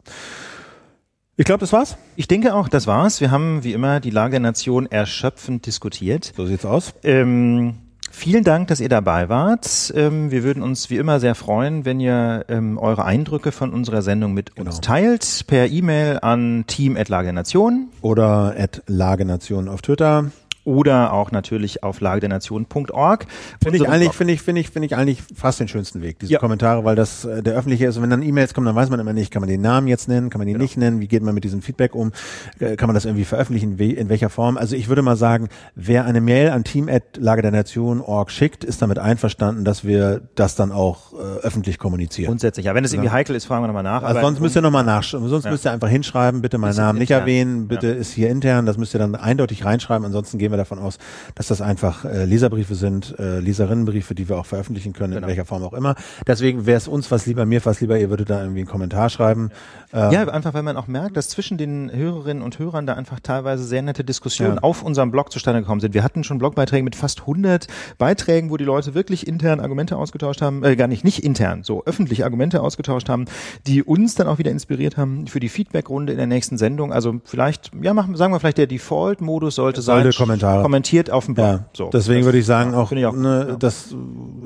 Ich 1.41 1.47
glaube, 1.47 1.61
das 1.61 1.73
war's. 1.73 1.97
Ich 2.17 2.29
denke 2.29 2.55
auch, 2.55 2.69
das 2.69 2.87
war's. 2.87 3.23
Wir 3.23 3.31
haben 3.31 3.65
wie 3.65 3.73
immer 3.73 3.99
die 3.99 4.11
Lage 4.11 4.33
der 4.33 4.41
Nation 4.41 4.85
erschöpfend 4.85 5.65
diskutiert. 5.65 6.35
So 6.37 6.45
sieht's 6.45 6.67
aus. 6.67 6.93
Ähm, 7.03 7.77
vielen 8.11 8.45
Dank, 8.45 8.69
dass 8.69 8.79
ihr 8.79 8.91
dabei 8.91 9.31
wart. 9.31 9.91
Ähm, 9.97 10.31
wir 10.31 10.43
würden 10.43 10.62
uns 10.62 10.91
wie 10.91 10.99
immer 10.99 11.19
sehr 11.19 11.35
freuen, 11.35 11.87
wenn 11.87 11.99
ihr 11.99 12.45
ähm, 12.51 12.77
eure 12.77 13.07
Eindrücke 13.07 13.53
von 13.53 13.73
unserer 13.73 14.03
Sendung 14.03 14.35
mit 14.35 14.55
genau. 14.55 14.67
uns 14.69 14.83
teilt 14.83 15.45
per 15.47 15.69
E-Mail 15.69 16.19
an 16.21 16.65
team@lagenation 16.67 17.89
oder 18.03 18.55
at 18.59 18.83
Lagenation 18.87 19.71
auf 19.71 19.81
Twitter 19.81 20.33
oder 20.65 21.12
auch 21.12 21.32
natürlich 21.32 21.82
auf 21.82 22.01
lagedernation.org. 22.01 23.27
Finde 23.62 23.78
ich 23.78 23.89
eigentlich, 23.89 24.12
finde 24.12 24.32
ich, 24.35 24.43
finde 24.43 24.61
ich, 24.61 24.70
finde 24.70 24.87
ich 24.87 24.97
eigentlich 24.97 25.23
fast 25.35 25.61
den 25.61 25.69
schönsten 25.69 26.03
Weg, 26.03 26.19
diese 26.19 26.35
ja. 26.35 26.39
Kommentare, 26.39 26.85
weil 26.85 26.97
das 26.97 27.24
äh, 27.24 27.43
der 27.43 27.55
öffentliche 27.55 27.87
ist. 27.87 27.97
Und 27.97 28.03
wenn 28.03 28.11
dann 28.11 28.23
E-Mails 28.23 28.55
kommen, 28.55 28.66
dann 28.66 28.77
weiß 28.77 28.91
man 28.91 29.01
immer 29.01 29.12
nicht, 29.12 29.31
kann 29.31 29.41
man 29.41 29.49
den 29.49 29.61
Namen 29.61 29.87
jetzt 29.87 30.09
nennen, 30.09 30.31
kann 30.31 30.39
man 30.39 30.49
ihn 30.49 30.55
genau. 30.55 30.62
nicht 30.62 30.77
nennen, 30.77 31.01
wie 31.01 31.09
geht 31.09 31.23
man 31.23 31.35
mit 31.35 31.45
diesem 31.45 31.62
Feedback 31.62 31.95
um, 31.95 32.12
äh, 32.59 32.77
kann 32.77 32.89
man 32.89 32.95
das 32.95 33.05
irgendwie 33.05 33.24
veröffentlichen, 33.24 33.78
in 33.78 34.09
welcher 34.09 34.31
Form. 34.31 34.57
Also 34.57 34.77
ich 34.77 34.89
würde 34.89 35.03
mal 35.03 35.16
sagen, 35.16 35.49
wer 35.74 36.05
eine 36.05 36.20
Mail 36.20 36.51
an 36.51 36.65
team.lagedernation.org 36.65 38.31
schickt, 38.31 38.65
ist 38.65 38.82
damit 38.82 38.99
einverstanden, 38.99 39.65
dass 39.65 39.85
wir 39.85 40.20
das 40.35 40.57
dann 40.57 40.73
auch 40.73 41.12
äh, 41.12 41.16
öffentlich 41.43 41.78
kommunizieren. 41.78 42.28
Grundsätzlich, 42.28 42.66
ja. 42.66 42.74
Wenn 42.74 42.85
es 42.85 42.93
irgendwie 42.93 43.11
heikel 43.11 43.35
ist, 43.35 43.47
fragen 43.47 43.62
wir 43.62 43.69
nochmal 43.69 43.82
nach. 43.82 44.03
Also 44.03 44.20
sonst 44.20 44.41
müsst 44.41 44.57
ihr 44.57 44.62
nochmal 44.62 44.85
nachschauen, 44.85 45.28
sonst 45.28 45.45
ja. 45.45 45.51
müsst 45.51 45.65
ihr 45.66 45.73
einfach 45.73 45.89
hinschreiben, 45.89 46.43
bitte 46.43 46.59
meinen 46.59 46.77
Namen 46.77 46.99
nicht 46.99 47.11
erwähnen, 47.11 47.69
bitte 47.69 47.89
ja. 47.89 47.95
ist 47.95 48.12
hier 48.12 48.28
intern, 48.28 48.66
das 48.66 48.77
müsst 48.77 48.95
ihr 48.95 48.99
dann 48.99 49.15
eindeutig 49.15 49.65
reinschreiben, 49.65 50.05
ansonsten 50.05 50.39
gehen 50.51 50.53
wir 50.53 50.59
davon 50.59 50.79
aus, 50.79 50.99
dass 51.35 51.47
das 51.47 51.61
einfach 51.61 52.05
äh, 52.05 52.25
Leserbriefe 52.25 52.75
sind, 52.75 53.15
äh, 53.19 53.39
Leserinnenbriefe, 53.39 54.15
die 54.15 54.29
wir 54.29 54.37
auch 54.37 54.47
veröffentlichen 54.47 54.93
können, 54.93 55.15
genau. 55.15 55.27
in 55.27 55.29
welcher 55.29 55.45
Form 55.45 55.63
auch 55.63 55.73
immer. 55.73 55.95
Deswegen 56.27 56.67
wäre 56.67 56.77
es 56.77 56.89
uns 56.89 57.11
was 57.11 57.27
lieber, 57.27 57.47
mir 57.47 57.65
was 57.65 57.81
lieber, 57.81 57.99
ihr 57.99 58.11
würdet 58.11 58.31
da 58.31 58.41
irgendwie 58.41 58.61
einen 58.61 58.69
Kommentar 58.69 59.11
schreiben. 59.11 59.51
Ähm, 59.93 60.11
ja, 60.11 60.29
einfach 60.29 60.55
weil 60.55 60.63
man 60.63 60.77
auch 60.77 60.89
merkt, 60.89 61.17
dass 61.17 61.29
zwischen 61.29 61.57
den 61.59 61.91
Hörerinnen 61.93 62.43
und 62.43 62.59
Hörern 62.59 62.87
da 62.87 62.95
einfach 62.95 63.21
teilweise 63.21 63.65
sehr 63.65 63.83
nette 63.83 64.03
Diskussionen 64.03 64.57
ja. 64.57 64.63
auf 64.63 64.83
unserem 64.83 65.11
Blog 65.11 65.33
zustande 65.33 65.61
gekommen 65.61 65.81
sind. 65.81 65.95
Wir 65.95 66.03
hatten 66.03 66.25
schon 66.25 66.39
Blogbeiträge 66.39 66.83
mit 66.83 66.97
fast 66.97 67.21
100 67.21 67.67
Beiträgen, 67.99 68.51
wo 68.51 68.57
die 68.57 68.65
Leute 68.65 68.95
wirklich 68.95 69.27
intern 69.27 69.61
Argumente 69.61 69.97
ausgetauscht 69.97 70.43
haben, 70.43 70.65
äh, 70.65 70.75
gar 70.75 70.89
nicht, 70.89 71.05
nicht 71.05 71.25
intern, 71.25 71.63
so 71.63 71.85
öffentlich 71.85 72.25
Argumente 72.25 72.61
ausgetauscht 72.61 73.09
haben, 73.09 73.27
die 73.67 73.83
uns 73.83 74.15
dann 74.15 74.27
auch 74.27 74.39
wieder 74.39 74.51
inspiriert 74.51 74.97
haben 74.97 75.27
für 75.27 75.41
die 75.41 75.49
Feedbackrunde 75.49 76.13
in 76.13 76.19
der 76.19 76.27
nächsten 76.27 76.59
Sendung. 76.59 76.93
Also 76.93 77.21
vielleicht, 77.25 77.71
ja, 77.81 77.95
machen, 77.95 78.17
sagen 78.17 78.33
wir 78.33 78.41
vielleicht 78.41 78.59
der 78.59 78.67
Default-Modus 78.67 79.55
sollte, 79.55 79.83
sollte 79.83 80.13
sein, 80.13 80.13
Kommentare. 80.41 80.62
kommentiert 80.62 81.11
auf 81.11 81.27
dem 81.27 81.35
Blog. 81.35 81.47
Ja, 81.47 81.65
so. 81.73 81.91
Deswegen 81.91 82.25
würde 82.25 82.39
ich 82.39 82.47
sagen, 82.47 82.75
auch, 82.75 82.93
ich 82.93 83.07
auch 83.07 83.15
ne, 83.15 83.47
ja. 83.51 83.57
das 83.57 83.95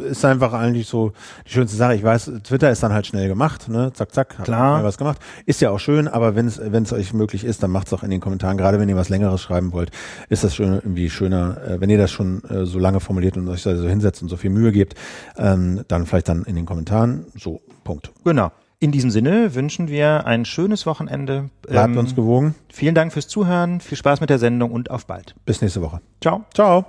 ist 0.09 0.25
einfach 0.25 0.53
eigentlich 0.53 0.87
so 0.87 1.13
die 1.47 1.53
schönste 1.53 1.77
Sache. 1.77 1.95
Ich 1.95 2.03
weiß, 2.03 2.33
Twitter 2.45 2.71
ist 2.71 2.83
dann 2.83 2.93
halt 2.93 3.07
schnell 3.07 3.29
gemacht, 3.29 3.69
ne? 3.69 3.93
Zack, 3.93 4.13
zack, 4.13 4.45
Klar. 4.45 4.85
was 4.85 4.99
gemacht. 4.99 5.19
Ist 5.47 5.61
ja 5.61 5.71
auch 5.71 5.79
schön, 5.79 6.09
aber 6.09 6.35
wenn 6.35 6.47
es 6.47 6.61
wenn 6.63 6.83
es 6.83 6.93
euch 6.93 7.13
möglich 7.13 7.45
ist, 7.45 7.63
dann 7.63 7.71
macht's 7.71 7.93
auch 7.93 8.03
in 8.03 8.11
den 8.11 8.21
Kommentaren. 8.21 8.57
Gerade 8.57 8.79
wenn 8.81 8.89
ihr 8.89 8.97
was 8.97 9.09
Längeres 9.09 9.41
schreiben 9.41 9.73
wollt, 9.73 9.91
ist 10.29 10.45
das 10.45 10.55
schon 10.55 10.75
irgendwie 10.75 11.11
schöner, 11.11 11.59
äh, 11.67 11.81
wenn 11.81 11.91
ihr 11.91 11.99
das 11.99 12.11
schon 12.11 12.43
äh, 12.45 12.67
so 12.67 12.79
lange 12.79 13.01
formuliert 13.01 13.37
und 13.37 13.49
euch 13.49 13.63
da 13.63 13.77
so 13.77 13.89
hinsetzt 13.89 14.23
und 14.23 14.29
so 14.29 14.37
viel 14.37 14.51
Mühe 14.51 14.73
gebt, 14.73 14.95
ähm, 15.37 15.83
dann 15.89 16.07
vielleicht 16.07 16.29
dann 16.29 16.45
in 16.45 16.57
den 16.57 16.67
Kommentaren. 16.67 17.27
So, 17.37 17.61
Punkt. 17.85 18.11
Genau. 18.25 18.51
In 18.85 18.93
diesem 18.93 19.11
Sinne 19.11 19.55
wünschen 19.55 19.89
wir 19.89 20.27
ein 20.27 20.45
schönes 20.45 20.85
Wochenende. 20.85 21.49
Bleibt 21.63 21.95
ähm, 21.95 21.99
uns 21.99 22.15
gewogen. 22.15 22.55
Vielen 22.71 22.95
Dank 22.95 23.15
fürs 23.15 23.29
Zuhören, 23.29 23.81
viel 23.81 23.97
Spaß 23.97 24.21
mit 24.21 24.29
der 24.29 24.39
Sendung 24.39 24.73
und 24.73 24.91
auf 24.91 25.07
bald. 25.07 25.35
Bis 25.47 25.63
nächste 25.63 25.81
Woche. 25.81 26.03
Ciao. 26.21 26.45
Ciao. 26.53 26.85